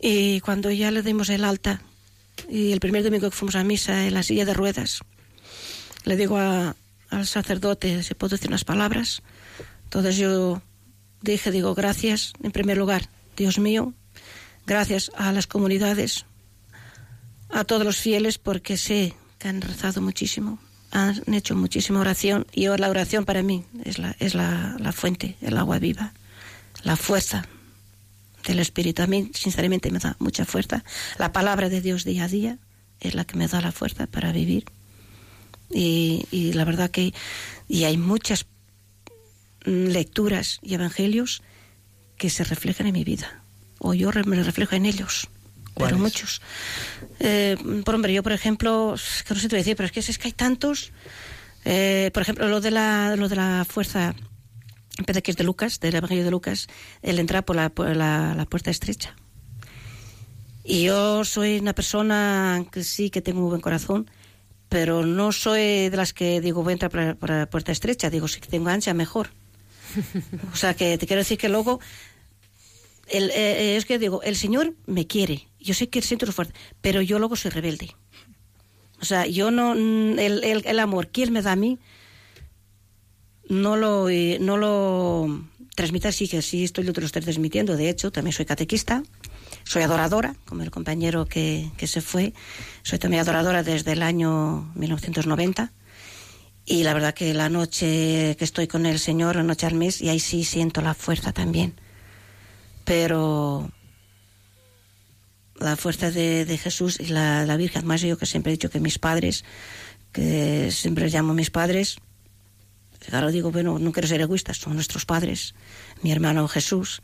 Y 0.00 0.40
cuando 0.40 0.70
ya 0.70 0.90
le 0.90 1.02
dimos 1.02 1.28
el 1.30 1.44
alta, 1.44 1.80
y 2.48 2.72
el 2.72 2.80
primer 2.80 3.02
domingo 3.02 3.30
que 3.30 3.36
fuimos 3.36 3.56
a 3.56 3.64
misa 3.64 4.06
en 4.06 4.14
la 4.14 4.22
silla 4.22 4.44
de 4.44 4.54
ruedas, 4.54 5.00
le 6.04 6.16
digo 6.16 6.36
a- 6.38 6.76
al 7.10 7.26
sacerdote 7.26 8.02
si 8.02 8.14
puedo 8.14 8.36
decir 8.36 8.48
unas 8.48 8.64
palabras. 8.64 9.22
Entonces 9.84 10.16
yo 10.16 10.60
dije, 11.22 11.50
digo, 11.50 11.74
gracias, 11.74 12.32
en 12.42 12.52
primer 12.52 12.76
lugar, 12.76 13.08
Dios 13.36 13.58
mío, 13.58 13.94
gracias 14.66 15.10
a 15.16 15.32
las 15.32 15.46
comunidades, 15.46 16.26
a 17.48 17.64
todos 17.64 17.84
los 17.84 17.96
fieles, 17.96 18.38
porque 18.38 18.76
sé 18.76 19.14
que 19.38 19.48
han 19.48 19.60
rezado 19.62 20.02
muchísimo, 20.02 20.58
han 20.90 21.22
hecho 21.32 21.54
muchísima 21.54 22.00
oración, 22.00 22.46
y 22.52 22.66
la 22.66 22.90
oración 22.90 23.24
para 23.24 23.42
mí 23.42 23.64
es 23.84 23.98
la, 23.98 24.14
es 24.18 24.34
la, 24.34 24.76
la 24.78 24.92
fuente, 24.92 25.36
el 25.40 25.56
agua 25.56 25.78
viva, 25.78 26.12
la 26.82 26.96
fuerza 26.96 27.46
del 28.46 28.60
Espíritu. 28.60 29.02
A 29.02 29.06
mí, 29.06 29.30
sinceramente, 29.34 29.90
me 29.90 29.98
da 29.98 30.16
mucha 30.18 30.44
fuerza. 30.44 30.84
La 31.18 31.32
palabra 31.32 31.68
de 31.68 31.80
Dios 31.80 32.04
día 32.04 32.24
a 32.24 32.28
día 32.28 32.58
es 33.00 33.14
la 33.14 33.24
que 33.24 33.36
me 33.36 33.48
da 33.48 33.60
la 33.60 33.72
fuerza 33.72 34.06
para 34.06 34.32
vivir. 34.32 34.64
Y, 35.70 36.26
y 36.30 36.52
la 36.52 36.64
verdad 36.64 36.90
que 36.90 37.12
y 37.68 37.84
hay 37.84 37.96
muchas 37.96 38.46
mm, 39.64 39.86
lecturas 39.88 40.60
y 40.62 40.74
evangelios 40.74 41.42
que 42.16 42.30
se 42.30 42.44
reflejan 42.44 42.86
en 42.86 42.92
mi 42.94 43.04
vida 43.04 43.42
o 43.78 43.92
yo 43.92 44.10
me 44.24 44.42
reflejo 44.42 44.76
en 44.76 44.86
ellos 44.86 45.28
pero 45.74 45.98
muchos 45.98 46.40
Eh, 47.18 47.56
por 47.84 47.94
hombre 47.94 48.12
yo 48.14 48.22
por 48.22 48.32
ejemplo 48.32 48.94
que 49.26 49.34
no 49.34 49.40
sé 49.40 49.48
te 49.48 49.56
voy 49.56 49.60
a 49.60 49.64
decir 49.64 49.76
pero 49.76 49.86
es 49.86 49.92
que 49.92 50.00
es 50.00 50.18
que 50.18 50.28
hay 50.28 50.32
tantos 50.32 50.92
Eh, 51.64 52.10
por 52.14 52.22
ejemplo 52.22 52.48
lo 52.48 52.60
de 52.60 52.70
la 52.70 53.16
lo 53.16 53.28
de 53.28 53.36
la 53.36 53.66
fuerza 53.68 54.14
parece 55.04 55.22
que 55.22 55.30
es 55.30 55.36
de 55.36 55.44
Lucas 55.44 55.80
del 55.80 55.94
evangelio 55.94 56.24
de 56.24 56.30
Lucas 56.30 56.68
el 57.02 57.18
entrar 57.18 57.44
por 57.44 57.56
la, 57.56 57.68
por 57.68 57.94
la, 57.94 58.34
la 58.34 58.44
puerta 58.46 58.70
estrecha 58.70 59.14
y 60.68 60.82
yo 60.82 61.24
soy 61.24 61.60
una 61.60 61.74
persona 61.74 62.66
que 62.72 62.82
sí 62.82 63.08
que 63.08 63.22
tengo 63.22 63.40
un 63.40 63.50
buen 63.50 63.60
corazón, 63.60 64.10
pero 64.68 65.06
no 65.06 65.30
soy 65.30 65.88
de 65.88 65.96
las 65.96 66.12
que 66.12 66.40
digo 66.40 66.64
voy 66.64 66.72
a 66.72 66.74
entrar 66.74 66.90
por 66.90 67.00
la, 67.00 67.14
por 67.14 67.30
la 67.30 67.48
puerta 67.48 67.70
estrecha. 67.70 68.10
Digo, 68.10 68.26
si 68.26 68.40
tengo 68.40 68.68
ancha, 68.68 68.92
mejor. 68.92 69.30
O 70.52 70.56
sea, 70.56 70.74
que 70.74 70.98
te 70.98 71.06
quiero 71.06 71.20
decir 71.20 71.38
que 71.38 71.48
luego, 71.48 71.78
el, 73.06 73.30
eh, 73.30 73.76
es 73.76 73.84
que 73.84 74.00
digo, 74.00 74.22
el 74.24 74.34
Señor 74.34 74.74
me 74.86 75.06
quiere. 75.06 75.46
Yo 75.60 75.72
sé 75.72 75.88
que 75.88 76.02
siento 76.02 76.26
su 76.26 76.32
fuerza, 76.32 76.52
pero 76.80 77.00
yo 77.00 77.20
luego 77.20 77.36
soy 77.36 77.52
rebelde. 77.52 77.94
O 79.00 79.04
sea, 79.04 79.26
yo 79.26 79.52
no, 79.52 79.74
mm, 79.76 80.18
el, 80.18 80.42
el, 80.42 80.62
el 80.66 80.78
amor 80.80 81.08
que 81.08 81.22
Él 81.22 81.30
me 81.30 81.42
da 81.42 81.52
a 81.52 81.56
mí, 81.56 81.78
no 83.48 83.76
lo, 83.76 84.08
eh, 84.08 84.38
no 84.40 84.56
lo 84.56 85.44
transmite 85.74 86.08
así, 86.08 86.28
que 86.28 86.42
sí 86.42 86.64
estoy 86.64 86.84
lo 86.84 86.92
lo 86.92 87.06
estoy 87.06 87.22
transmitiendo. 87.22 87.76
De 87.76 87.88
hecho, 87.88 88.10
también 88.10 88.32
soy 88.32 88.46
catequista, 88.46 89.02
soy 89.64 89.82
adoradora, 89.82 90.34
como 90.46 90.62
el 90.62 90.70
compañero 90.70 91.26
que, 91.26 91.70
que 91.76 91.86
se 91.86 92.00
fue. 92.00 92.32
Soy 92.82 92.98
también 92.98 93.22
adoradora 93.22 93.62
desde 93.62 93.92
el 93.92 94.02
año 94.02 94.72
1990. 94.74 95.72
Y 96.64 96.82
la 96.82 96.94
verdad 96.94 97.14
que 97.14 97.32
la 97.32 97.48
noche 97.48 98.34
que 98.36 98.44
estoy 98.44 98.66
con 98.66 98.86
el 98.86 98.98
Señor, 98.98 99.36
la 99.36 99.44
noche 99.44 99.66
al 99.66 99.74
mes, 99.74 100.00
y 100.00 100.08
ahí 100.08 100.18
sí 100.18 100.42
siento 100.42 100.80
la 100.80 100.94
fuerza 100.94 101.32
también. 101.32 101.74
Pero 102.84 103.70
la 105.60 105.76
fuerza 105.76 106.10
de, 106.10 106.44
de 106.44 106.58
Jesús 106.58 106.98
y 106.98 107.06
la, 107.06 107.44
la 107.44 107.56
Virgen, 107.56 107.86
más 107.86 108.00
yo 108.00 108.18
que 108.18 108.26
siempre 108.26 108.52
he 108.52 108.56
dicho 108.56 108.70
que 108.70 108.80
mis 108.80 108.98
padres, 108.98 109.44
que 110.12 110.70
siempre 110.72 111.08
llamo 111.08 111.34
mis 111.34 111.50
padres, 111.50 111.98
Claro, 113.08 113.30
digo, 113.30 113.52
bueno, 113.52 113.78
no 113.78 113.92
quiero 113.92 114.08
ser 114.08 114.20
egoísta, 114.20 114.52
son 114.52 114.74
nuestros 114.74 115.06
padres, 115.06 115.54
mi 116.02 116.10
hermano 116.10 116.48
Jesús, 116.48 117.02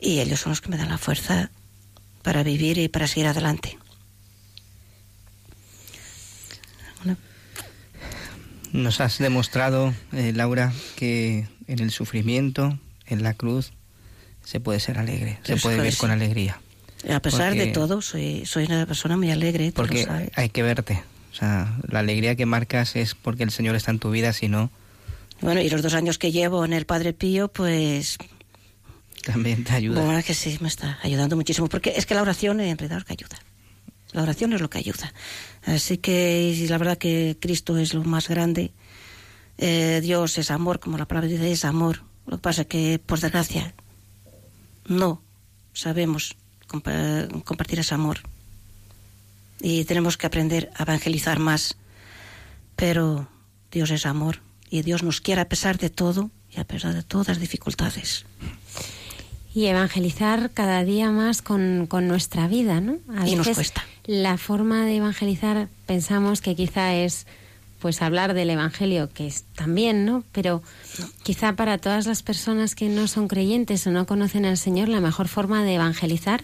y 0.00 0.20
ellos 0.20 0.40
son 0.40 0.50
los 0.50 0.60
que 0.60 0.68
me 0.68 0.76
dan 0.76 0.88
la 0.88 0.98
fuerza 0.98 1.50
para 2.22 2.42
vivir 2.42 2.78
y 2.78 2.88
para 2.88 3.06
seguir 3.06 3.26
adelante. 3.26 3.78
Nos 8.72 9.00
has 9.00 9.18
demostrado, 9.18 9.94
eh, 10.12 10.32
Laura, 10.34 10.72
que 10.94 11.48
en 11.66 11.78
el 11.78 11.90
sufrimiento, 11.90 12.78
en 13.06 13.22
la 13.22 13.34
cruz, 13.34 13.72
se 14.44 14.60
puede 14.60 14.78
ser 14.78 14.98
alegre, 14.98 15.38
se 15.42 15.56
puede 15.56 15.76
vivir 15.76 15.96
con 15.96 16.10
alegría. 16.10 16.60
A 17.10 17.20
pesar 17.20 17.54
de 17.54 17.68
todo, 17.68 18.02
soy, 18.02 18.44
soy 18.44 18.64
una 18.64 18.86
persona 18.86 19.16
muy 19.16 19.30
alegre. 19.30 19.72
Porque 19.74 20.06
hay 20.34 20.48
que 20.50 20.62
verte. 20.62 21.02
O 21.32 21.34
sea, 21.34 21.78
la 21.88 22.00
alegría 22.00 22.34
que 22.34 22.46
marcas 22.46 22.96
es 22.96 23.14
porque 23.14 23.44
el 23.44 23.50
Señor 23.50 23.74
está 23.74 23.90
en 23.90 24.00
tu 24.00 24.10
vida, 24.10 24.32
si 24.32 24.48
no, 24.48 24.70
Bueno, 25.40 25.60
y 25.60 25.68
los 25.70 25.82
dos 25.82 25.94
años 25.94 26.18
que 26.18 26.32
llevo 26.32 26.64
en 26.64 26.72
el 26.72 26.84
Padre 26.84 27.12
Pío, 27.12 27.48
pues 27.48 28.18
también 29.24 29.62
te 29.64 29.72
ayuda. 29.74 30.02
Bueno, 30.02 30.22
que 30.24 30.34
sí, 30.34 30.58
me 30.60 30.68
está 30.68 30.98
ayudando 31.02 31.36
muchísimo, 31.36 31.68
porque 31.68 31.92
es 31.96 32.06
que 32.06 32.14
la 32.14 32.22
oración 32.22 32.60
en 32.60 32.76
realidad 32.78 32.98
es 32.98 33.02
lo 33.02 33.06
que 33.06 33.12
ayuda. 33.12 33.38
La 34.12 34.22
oración 34.22 34.52
es 34.54 34.60
lo 34.60 34.70
que 34.70 34.78
ayuda. 34.78 35.12
Así 35.64 35.98
que 35.98 36.54
y 36.56 36.66
la 36.66 36.78
verdad 36.78 36.98
que 36.98 37.36
Cristo 37.38 37.76
es 37.76 37.94
lo 37.94 38.02
más 38.04 38.28
grande. 38.28 38.72
Eh, 39.58 40.00
Dios 40.02 40.38
es 40.38 40.50
amor, 40.50 40.80
como 40.80 40.96
la 40.98 41.06
palabra 41.06 41.28
dice, 41.28 41.52
es 41.52 41.64
amor. 41.64 42.02
Lo 42.26 42.38
que 42.38 42.42
pasa 42.42 42.62
es 42.62 42.68
que, 42.68 42.98
por 43.04 43.20
desgracia, 43.20 43.74
no 44.86 45.22
sabemos 45.72 46.36
compa- 46.68 47.28
compartir 47.44 47.78
ese 47.80 47.94
amor. 47.94 48.20
Y 49.60 49.84
tenemos 49.84 50.16
que 50.16 50.26
aprender 50.26 50.70
a 50.76 50.84
evangelizar 50.84 51.38
más. 51.38 51.76
Pero 52.76 53.28
Dios 53.70 53.90
es 53.90 54.06
amor 54.06 54.40
y 54.70 54.82
Dios 54.82 55.02
nos 55.02 55.20
quiere 55.20 55.40
a 55.40 55.48
pesar 55.48 55.78
de 55.78 55.90
todo, 55.90 56.30
y 56.50 56.60
a 56.60 56.64
pesar 56.64 56.94
de 56.94 57.02
todas 57.02 57.28
las 57.28 57.40
dificultades. 57.40 58.24
Y 59.54 59.66
evangelizar 59.66 60.50
cada 60.52 60.84
día 60.84 61.10
más 61.10 61.42
con, 61.42 61.86
con 61.88 62.06
nuestra 62.06 62.48
vida, 62.48 62.80
¿no? 62.80 62.98
A 63.16 63.26
Y 63.26 63.34
nos 63.34 63.48
cuesta. 63.48 63.84
La 64.04 64.38
forma 64.38 64.84
de 64.84 64.96
evangelizar 64.96 65.68
pensamos 65.86 66.40
que 66.40 66.54
quizá 66.54 66.94
es 66.94 67.26
pues 67.78 68.02
hablar 68.02 68.34
del 68.34 68.50
evangelio, 68.50 69.08
que 69.12 69.26
es 69.26 69.44
también, 69.54 70.04
¿no? 70.04 70.24
Pero 70.32 70.62
quizá 71.22 71.54
para 71.54 71.78
todas 71.78 72.06
las 72.06 72.22
personas 72.22 72.74
que 72.74 72.88
no 72.88 73.06
son 73.06 73.28
creyentes 73.28 73.86
o 73.86 73.90
no 73.90 74.06
conocen 74.06 74.44
al 74.46 74.56
Señor, 74.56 74.88
la 74.88 75.00
mejor 75.00 75.28
forma 75.28 75.62
de 75.62 75.74
evangelizar 75.74 76.42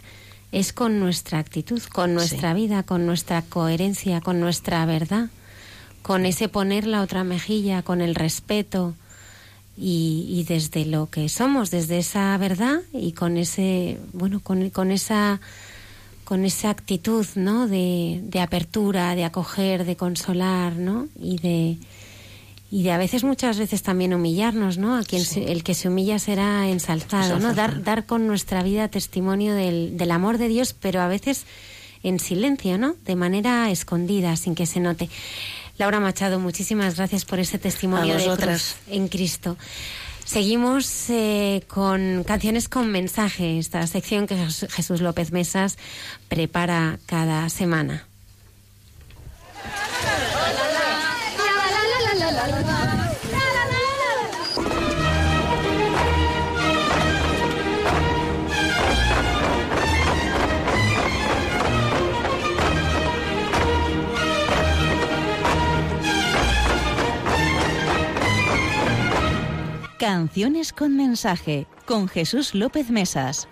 es 0.52 0.72
con 0.72 1.00
nuestra 1.00 1.40
actitud, 1.40 1.82
con 1.82 2.14
nuestra 2.14 2.54
vida, 2.54 2.84
con 2.84 3.06
nuestra 3.06 3.42
coherencia, 3.42 4.20
con 4.20 4.38
nuestra 4.38 4.86
verdad, 4.86 5.28
con 6.04 6.24
ese 6.26 6.48
poner 6.48 6.86
la 6.86 7.00
otra 7.02 7.24
mejilla, 7.24 7.82
con 7.82 8.00
el 8.00 8.14
respeto, 8.14 8.94
y, 9.76 10.26
y 10.28 10.44
desde 10.44 10.84
lo 10.84 11.08
que 11.10 11.28
somos, 11.28 11.70
desde 11.72 11.98
esa 11.98 12.36
verdad 12.38 12.80
y 12.92 13.10
con 13.12 13.36
ese, 13.36 13.98
bueno, 14.12 14.38
con, 14.40 14.70
con 14.70 14.92
esa 14.92 15.40
con 16.24 16.44
esa 16.46 16.70
actitud, 16.70 17.26
¿no? 17.34 17.66
De, 17.68 18.20
de 18.22 18.40
apertura, 18.40 19.14
de 19.14 19.24
acoger, 19.24 19.84
de 19.84 19.96
consolar, 19.96 20.76
¿no? 20.76 21.08
Y 21.20 21.38
de 21.38 21.76
y 22.70 22.82
de 22.82 22.92
a 22.92 22.98
veces 22.98 23.24
muchas 23.24 23.58
veces 23.58 23.82
también 23.82 24.14
humillarnos, 24.14 24.78
¿no? 24.78 24.96
A 24.96 25.02
quien 25.02 25.22
se- 25.24 25.50
el 25.52 25.62
que 25.64 25.74
se 25.74 25.88
humilla 25.88 26.18
será 26.18 26.68
ensalzado, 26.68 27.38
¿no? 27.40 27.54
Dar 27.54 27.82
dar 27.82 28.06
con 28.06 28.26
nuestra 28.26 28.62
vida 28.62 28.88
testimonio 28.88 29.54
del, 29.54 29.96
del 29.96 30.10
amor 30.12 30.38
de 30.38 30.48
Dios, 30.48 30.72
pero 30.78 31.00
a 31.02 31.08
veces 31.08 31.44
en 32.02 32.18
silencio, 32.20 32.78
¿no? 32.78 32.94
De 33.04 33.16
manera 33.16 33.70
escondida, 33.70 34.36
sin 34.36 34.54
que 34.54 34.66
se 34.66 34.78
note. 34.80 35.08
Laura 35.78 35.98
Machado, 36.00 36.38
muchísimas 36.38 36.96
gracias 36.96 37.24
por 37.24 37.38
ese 37.40 37.58
testimonio 37.58 38.14
de 38.16 38.36
cruz 38.36 38.76
en 38.88 39.08
Cristo. 39.08 39.56
Seguimos 40.24 41.10
eh, 41.10 41.62
con 41.68 42.24
canciones 42.24 42.68
con 42.68 42.90
mensaje, 42.90 43.58
esta 43.58 43.86
sección 43.86 44.26
que 44.26 44.36
Jes- 44.36 44.68
Jesús 44.70 45.00
López 45.00 45.32
Mesas 45.32 45.76
prepara 46.28 46.98
cada 47.06 47.48
semana. 47.50 48.06
Canciones 70.04 70.74
con 70.74 70.98
mensaje 70.98 71.66
con 71.86 72.08
Jesús 72.08 72.54
López 72.54 72.90
Mesas. 72.90 73.48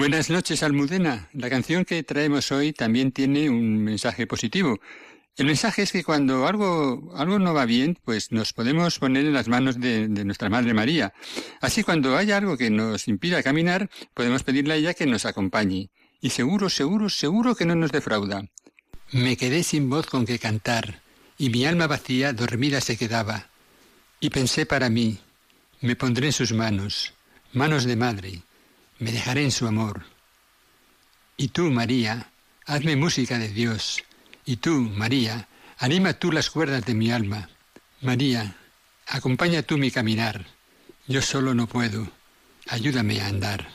Buenas 0.00 0.30
noches, 0.30 0.62
Almudena. 0.62 1.28
La 1.34 1.50
canción 1.50 1.84
que 1.84 2.02
traemos 2.02 2.50
hoy 2.52 2.72
también 2.72 3.12
tiene 3.12 3.50
un 3.50 3.84
mensaje 3.84 4.26
positivo. 4.26 4.80
El 5.36 5.44
mensaje 5.44 5.82
es 5.82 5.92
que 5.92 6.04
cuando 6.04 6.46
algo, 6.46 7.12
algo 7.14 7.38
no 7.38 7.52
va 7.52 7.66
bien, 7.66 7.98
pues 8.02 8.32
nos 8.32 8.54
podemos 8.54 8.98
poner 8.98 9.26
en 9.26 9.34
las 9.34 9.48
manos 9.48 9.78
de, 9.78 10.08
de 10.08 10.24
nuestra 10.24 10.48
Madre 10.48 10.72
María. 10.72 11.12
Así 11.60 11.82
cuando 11.82 12.16
haya 12.16 12.38
algo 12.38 12.56
que 12.56 12.70
nos 12.70 13.08
impida 13.08 13.42
caminar, 13.42 13.90
podemos 14.14 14.42
pedirle 14.42 14.72
a 14.72 14.76
ella 14.76 14.94
que 14.94 15.04
nos 15.04 15.26
acompañe. 15.26 15.90
Y 16.22 16.30
seguro, 16.30 16.70
seguro, 16.70 17.10
seguro 17.10 17.54
que 17.54 17.66
no 17.66 17.74
nos 17.74 17.92
defrauda. 17.92 18.46
Me 19.12 19.36
quedé 19.36 19.62
sin 19.62 19.90
voz 19.90 20.06
con 20.06 20.24
que 20.24 20.38
cantar, 20.38 21.02
y 21.36 21.50
mi 21.50 21.66
alma 21.66 21.86
vacía 21.86 22.32
dormida 22.32 22.80
se 22.80 22.96
quedaba. 22.96 23.50
Y 24.18 24.30
pensé 24.30 24.64
para 24.64 24.88
mí, 24.88 25.18
me 25.82 25.94
pondré 25.94 26.28
en 26.28 26.32
sus 26.32 26.54
manos, 26.54 27.12
manos 27.52 27.84
de 27.84 27.96
madre, 27.96 28.42
me 29.00 29.10
dejaré 29.10 29.42
en 29.42 29.50
su 29.50 29.66
amor. 29.66 30.04
Y 31.36 31.48
tú, 31.48 31.70
María, 31.70 32.30
hazme 32.66 32.96
música 32.96 33.38
de 33.38 33.48
Dios. 33.48 34.02
Y 34.44 34.56
tú, 34.56 34.72
María, 34.94 35.48
anima 35.78 36.12
tú 36.12 36.30
las 36.30 36.50
cuerdas 36.50 36.84
de 36.84 36.94
mi 36.94 37.10
alma. 37.10 37.48
María, 38.00 38.56
acompaña 39.06 39.62
tú 39.62 39.78
mi 39.78 39.90
caminar. 39.90 40.46
Yo 41.08 41.22
solo 41.22 41.54
no 41.54 41.66
puedo. 41.66 42.08
Ayúdame 42.68 43.20
a 43.20 43.26
andar. 43.26 43.68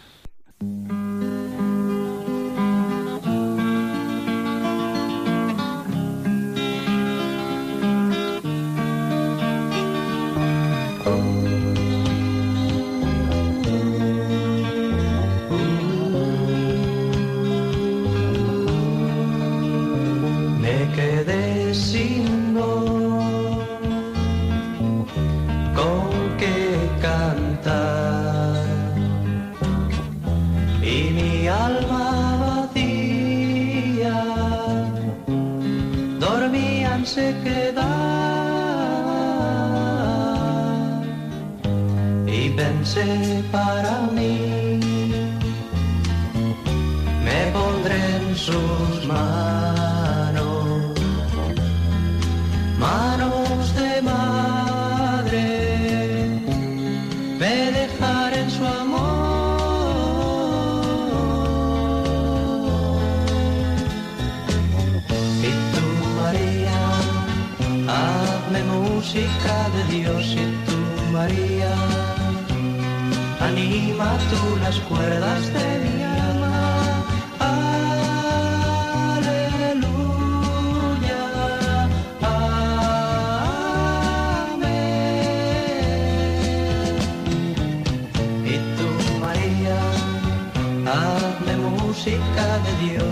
Voz 22.53 23.67
con 25.75 26.37
que 26.37 26.57
cantar. 27.01 28.63
Y 30.81 31.11
mi 31.17 31.47
alma 31.47 32.37
vacía 32.45 34.19
dormía 36.19 36.95
en 36.95 37.05
sequedad. 37.05 37.85
Y 42.27 42.49
pensé 42.49 43.43
para 43.51 43.93
mí 44.15 44.35
me 47.25 47.39
pondré 47.53 48.01
en 48.17 48.35
sus 48.35 49.05
manos, 49.07 49.74
manos 52.77 53.75
de 53.75 54.01
madre, 54.01 55.47
me 57.39 57.71
dejaré 57.71 58.39
en 58.41 58.51
su 58.51 58.65
amor. 58.65 59.05
Y 65.49 65.51
tú, 65.73 65.85
María, 66.21 66.79
hazme 67.87 68.61
música 68.63 69.55
de 69.75 69.81
Dios 69.95 70.25
y 70.33 70.45
tú, 70.65 70.79
María, 71.11 71.73
anima 73.41 74.09
tú 74.29 74.41
las 74.63 74.77
cuerdas 74.79 75.41
de 75.53 75.67
mi 75.83 76.04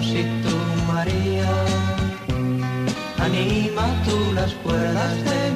de 0.03 0.13
Dios 0.13 0.25
y 0.25 0.41
tú, 0.41 0.57
María, 0.87 1.49
anima 3.19 4.03
tú 4.05 4.33
las 4.33 4.53
cuerdas 4.55 5.23
de 5.23 5.52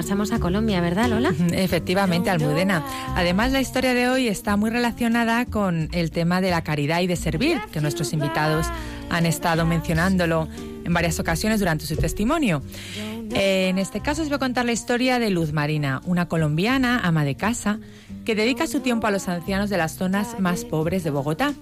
marchamos 0.00 0.32
a 0.32 0.40
Colombia, 0.40 0.80
¿verdad, 0.80 1.10
Lola? 1.10 1.34
Efectivamente, 1.52 2.30
Almudena. 2.30 2.82
Además, 3.16 3.52
la 3.52 3.60
historia 3.60 3.92
de 3.92 4.08
hoy 4.08 4.28
está 4.28 4.56
muy 4.56 4.70
relacionada 4.70 5.44
con 5.44 5.90
el 5.92 6.10
tema 6.10 6.40
de 6.40 6.50
la 6.50 6.62
caridad 6.62 7.02
y 7.02 7.06
de 7.06 7.16
servir, 7.16 7.60
que 7.70 7.82
nuestros 7.82 8.14
invitados 8.14 8.66
han 9.10 9.26
estado 9.26 9.66
mencionándolo 9.66 10.48
en 10.86 10.94
varias 10.94 11.20
ocasiones 11.20 11.60
durante 11.60 11.84
su 11.84 11.96
testimonio. 11.96 12.62
En 13.34 13.76
este 13.76 14.00
caso 14.00 14.22
os 14.22 14.28
voy 14.28 14.36
a 14.36 14.38
contar 14.38 14.64
la 14.64 14.72
historia 14.72 15.18
de 15.18 15.28
Luz 15.28 15.52
Marina, 15.52 16.00
una 16.06 16.28
colombiana, 16.28 17.00
ama 17.04 17.26
de 17.26 17.34
casa, 17.34 17.78
que 18.24 18.34
dedica 18.34 18.66
su 18.66 18.80
tiempo 18.80 19.06
a 19.06 19.10
los 19.10 19.28
ancianos 19.28 19.68
de 19.68 19.76
las 19.76 19.96
zonas 19.96 20.40
más 20.40 20.64
pobres 20.64 21.04
de 21.04 21.10
Bogotá. 21.10 21.52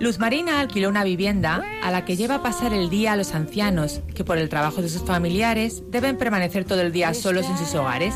Luz 0.00 0.18
Marina 0.18 0.60
alquiló 0.60 0.88
una 0.88 1.04
vivienda 1.04 1.62
a 1.82 1.90
la 1.90 2.06
que 2.06 2.16
lleva 2.16 2.36
a 2.36 2.42
pasar 2.42 2.72
el 2.72 2.88
día 2.88 3.12
a 3.12 3.16
los 3.16 3.34
ancianos, 3.34 4.00
que 4.14 4.24
por 4.24 4.38
el 4.38 4.48
trabajo 4.48 4.80
de 4.80 4.88
sus 4.88 5.02
familiares 5.02 5.82
deben 5.90 6.16
permanecer 6.16 6.64
todo 6.64 6.80
el 6.80 6.90
día 6.90 7.12
solos 7.12 7.46
en 7.50 7.58
sus 7.58 7.74
hogares. 7.74 8.14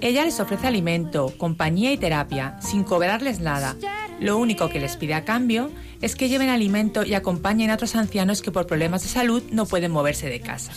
Ella 0.00 0.24
les 0.24 0.38
ofrece 0.38 0.68
alimento, 0.68 1.34
compañía 1.36 1.92
y 1.92 1.96
terapia, 1.96 2.56
sin 2.60 2.84
cobrarles 2.84 3.40
nada. 3.40 3.74
Lo 4.20 4.38
único 4.38 4.68
que 4.68 4.78
les 4.78 4.96
pide 4.96 5.14
a 5.14 5.24
cambio 5.24 5.72
es 6.00 6.14
que 6.14 6.28
lleven 6.28 6.50
alimento 6.50 7.04
y 7.04 7.14
acompañen 7.14 7.70
a 7.70 7.74
otros 7.74 7.96
ancianos 7.96 8.40
que 8.40 8.52
por 8.52 8.68
problemas 8.68 9.02
de 9.02 9.08
salud 9.08 9.42
no 9.50 9.66
pueden 9.66 9.90
moverse 9.90 10.28
de 10.28 10.40
casa. 10.40 10.70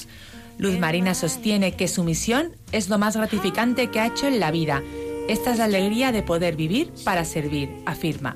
Luz 0.57 0.79
Marina 0.79 1.13
sostiene 1.13 1.75
que 1.75 1.87
su 1.87 2.03
misión 2.03 2.55
es 2.71 2.89
lo 2.89 2.97
más 2.97 3.15
gratificante 3.15 3.91
que 3.91 3.99
ha 3.99 4.07
hecho 4.07 4.25
en 4.25 4.39
la 4.39 4.49
vida. 4.49 4.81
Esta 5.29 5.51
es 5.51 5.59
la 5.59 5.65
alegría 5.65 6.11
de 6.11 6.23
poder 6.23 6.55
vivir 6.55 6.91
para 7.05 7.25
servir, 7.25 7.69
afirma. 7.85 8.35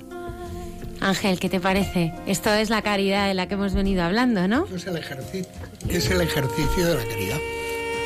Ángel, 1.01 1.39
¿qué 1.39 1.49
te 1.49 1.59
parece? 1.59 2.13
Esto 2.25 2.53
es 2.53 2.69
la 2.69 2.81
caridad 2.81 3.27
de 3.27 3.33
la 3.33 3.47
que 3.47 3.55
hemos 3.55 3.73
venido 3.73 4.03
hablando, 4.03 4.47
¿no? 4.47 4.67
Es 4.73 4.87
el 4.87 4.97
ejercicio, 4.97 5.51
es 5.89 6.09
el 6.09 6.21
ejercicio 6.21 6.87
de 6.87 6.95
la 6.95 7.03
caridad, 7.03 7.37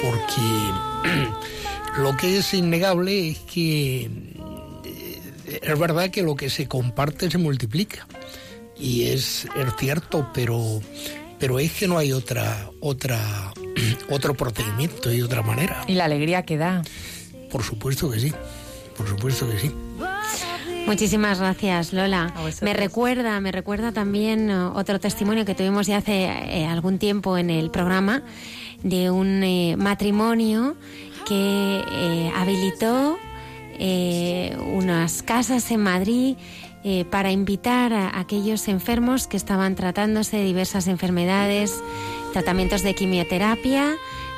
porque 0.03 1.31
lo 2.01 2.15
que 2.17 2.37
es 2.37 2.53
innegable 2.53 3.29
es 3.29 3.39
que 3.39 4.01
eh, 4.85 5.59
es 5.61 5.79
verdad 5.79 6.09
que 6.09 6.23
lo 6.23 6.35
que 6.35 6.49
se 6.49 6.67
comparte 6.67 7.29
se 7.29 7.37
multiplica 7.37 8.07
y 8.77 9.09
es, 9.09 9.45
es 9.45 9.75
cierto, 9.77 10.29
pero 10.33 10.81
pero 11.39 11.57
es 11.57 11.71
que 11.71 11.87
no 11.87 11.97
hay 11.97 12.11
otra 12.11 12.69
otra 12.79 13.53
otro 14.09 14.33
procedimiento 14.33 15.11
y 15.11 15.21
otra 15.21 15.41
manera. 15.41 15.83
Y 15.87 15.93
la 15.93 16.05
alegría 16.05 16.43
que 16.43 16.57
da. 16.57 16.81
Por 17.49 17.63
supuesto 17.63 18.09
que 18.11 18.19
sí, 18.19 18.33
por 18.97 19.07
supuesto 19.07 19.49
que 19.49 19.59
sí. 19.59 19.71
Muchísimas 20.89 21.39
gracias, 21.39 21.93
Lola. 21.93 22.33
Me 22.61 22.73
recuerda, 22.73 23.39
me 23.39 23.51
recuerda 23.51 23.91
también 23.91 24.49
uh, 24.49 24.71
otro 24.75 24.99
testimonio 24.99 25.45
que 25.45 25.53
tuvimos 25.53 25.85
ya 25.85 25.97
hace 25.97 26.23
eh, 26.23 26.65
algún 26.65 26.97
tiempo 26.97 27.37
en 27.37 27.51
el 27.51 27.69
programa 27.69 28.23
de 28.81 29.11
un 29.11 29.43
eh, 29.43 29.75
matrimonio 29.77 30.75
que 31.27 31.83
eh, 31.91 32.31
habilitó 32.35 33.19
eh, 33.77 34.57
unas 34.73 35.21
casas 35.21 35.69
en 35.69 35.81
Madrid 35.81 36.37
eh, 36.83 37.05
para 37.05 37.31
invitar 37.31 37.93
a 37.93 38.19
aquellos 38.19 38.67
enfermos 38.67 39.27
que 39.27 39.37
estaban 39.37 39.75
tratándose 39.75 40.37
de 40.37 40.45
diversas 40.45 40.87
enfermedades, 40.87 41.71
tratamientos 42.33 42.81
de 42.81 42.95
quimioterapia, 42.95 43.91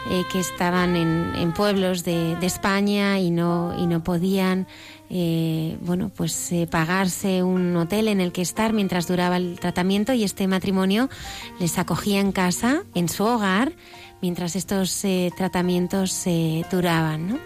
eh, 0.10 0.24
que 0.32 0.40
estaban 0.40 0.98
en, 0.98 1.32
en 1.36 1.54
pueblos 1.54 2.04
de, 2.04 2.36
de 2.36 2.46
España 2.46 3.20
y 3.20 3.32
no, 3.32 3.74
y 3.80 3.88
no 3.88 4.04
podían 4.04 4.68
eh, 5.14 5.78
bueno, 5.82 6.10
pues 6.16 6.54
eh, 6.54 6.68
pagarse 6.72 7.44
un 7.44 7.76
hotel 7.76 8.08
en 8.08 8.22
el 8.22 8.32
que 8.32 8.42
estar 8.42 8.72
mientras 8.72 9.08
duraba 9.08 9.36
el 9.36 9.60
tratamiento 9.60 10.14
y 10.14 10.24
este 10.24 10.48
matrimonio 10.48 11.10
les 11.60 11.78
acogía 11.78 12.22
en 12.22 12.32
casa, 12.32 12.84
en 12.96 13.10
su 13.10 13.26
hogar, 13.26 13.74
mientras 14.22 14.56
estos 14.56 15.04
eh, 15.04 15.30
tratamientos 15.36 16.26
eh, 16.28 16.64
duraban. 16.72 17.42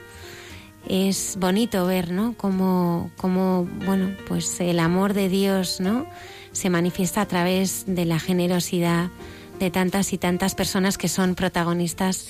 Es 0.88 1.38
bonito 1.40 1.88
ver, 1.88 2.12
¿no? 2.12 2.36
Cómo, 2.38 3.10
cómo, 3.18 3.68
bueno, 3.88 4.12
pues 4.28 4.60
el 4.60 4.80
amor 4.80 5.16
de 5.16 5.28
Dios, 5.28 5.80
¿no? 5.80 6.06
Se 6.52 6.70
manifiesta 6.70 7.22
a 7.22 7.26
través 7.26 7.86
de 7.88 8.06
la 8.06 8.20
generosidad 8.20 9.10
de 9.58 9.72
tantas 9.72 10.14
y 10.14 10.20
tantas 10.20 10.54
personas 10.54 11.00
que 11.00 11.08
son 11.08 11.34
protagonistas 11.34 12.28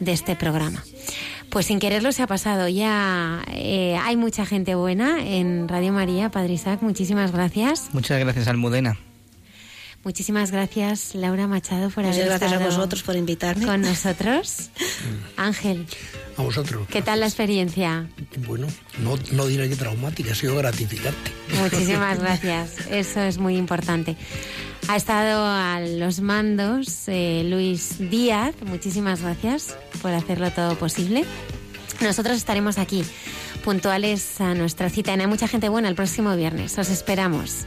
de 0.00 0.12
este 0.12 0.34
programa. 0.34 0.82
Pues 1.50 1.66
sin 1.66 1.78
quererlo 1.78 2.12
se 2.12 2.22
ha 2.22 2.26
pasado. 2.26 2.68
Ya 2.68 3.44
eh, 3.48 3.96
hay 4.02 4.16
mucha 4.16 4.44
gente 4.46 4.74
buena 4.74 5.26
en 5.26 5.68
Radio 5.68 5.92
María. 5.92 6.30
Padre 6.30 6.54
Isaac, 6.54 6.82
muchísimas 6.82 7.32
gracias. 7.32 7.88
Muchas 7.92 8.18
gracias, 8.20 8.48
Almudena. 8.48 8.98
Muchísimas 10.08 10.50
gracias, 10.52 11.14
Laura 11.14 11.46
Machado, 11.46 11.90
por 11.90 12.02
Muchas 12.02 12.16
haber 12.16 12.28
gracias 12.30 12.50
a 12.50 12.54
estado 12.54 12.70
vosotros 12.74 13.02
por 13.02 13.14
invitarme. 13.14 13.66
con 13.66 13.82
nosotros. 13.82 14.70
Ángel, 15.36 15.84
A 16.38 16.40
vosotros. 16.42 16.88
¿qué 16.88 17.02
tal 17.02 17.20
la 17.20 17.26
experiencia? 17.26 18.08
Bueno, 18.46 18.68
no, 19.02 19.18
no 19.32 19.46
diré 19.46 19.68
que 19.68 19.76
traumática, 19.76 20.32
ha 20.32 20.34
sido 20.34 20.56
gratificante. 20.56 21.30
Muchísimas 21.60 22.18
gracias. 22.22 22.86
Eso 22.90 23.20
es 23.20 23.36
muy 23.36 23.58
importante. 23.58 24.16
Ha 24.88 24.96
estado 24.96 25.44
a 25.44 25.78
los 25.80 26.20
mandos 26.20 27.02
eh, 27.08 27.42
Luis 27.44 27.96
Díaz. 27.98 28.54
Muchísimas 28.64 29.20
gracias 29.20 29.76
por 30.00 30.12
hacerlo 30.12 30.50
todo 30.52 30.74
posible. 30.78 31.26
Nosotros 32.00 32.38
estaremos 32.38 32.78
aquí, 32.78 33.04
puntuales 33.62 34.40
a 34.40 34.54
nuestra 34.54 34.88
cita. 34.88 35.12
Hay 35.12 35.26
mucha 35.26 35.48
gente 35.48 35.68
buena 35.68 35.90
el 35.90 35.94
próximo 35.94 36.34
viernes. 36.34 36.78
Os 36.78 36.88
esperamos. 36.88 37.66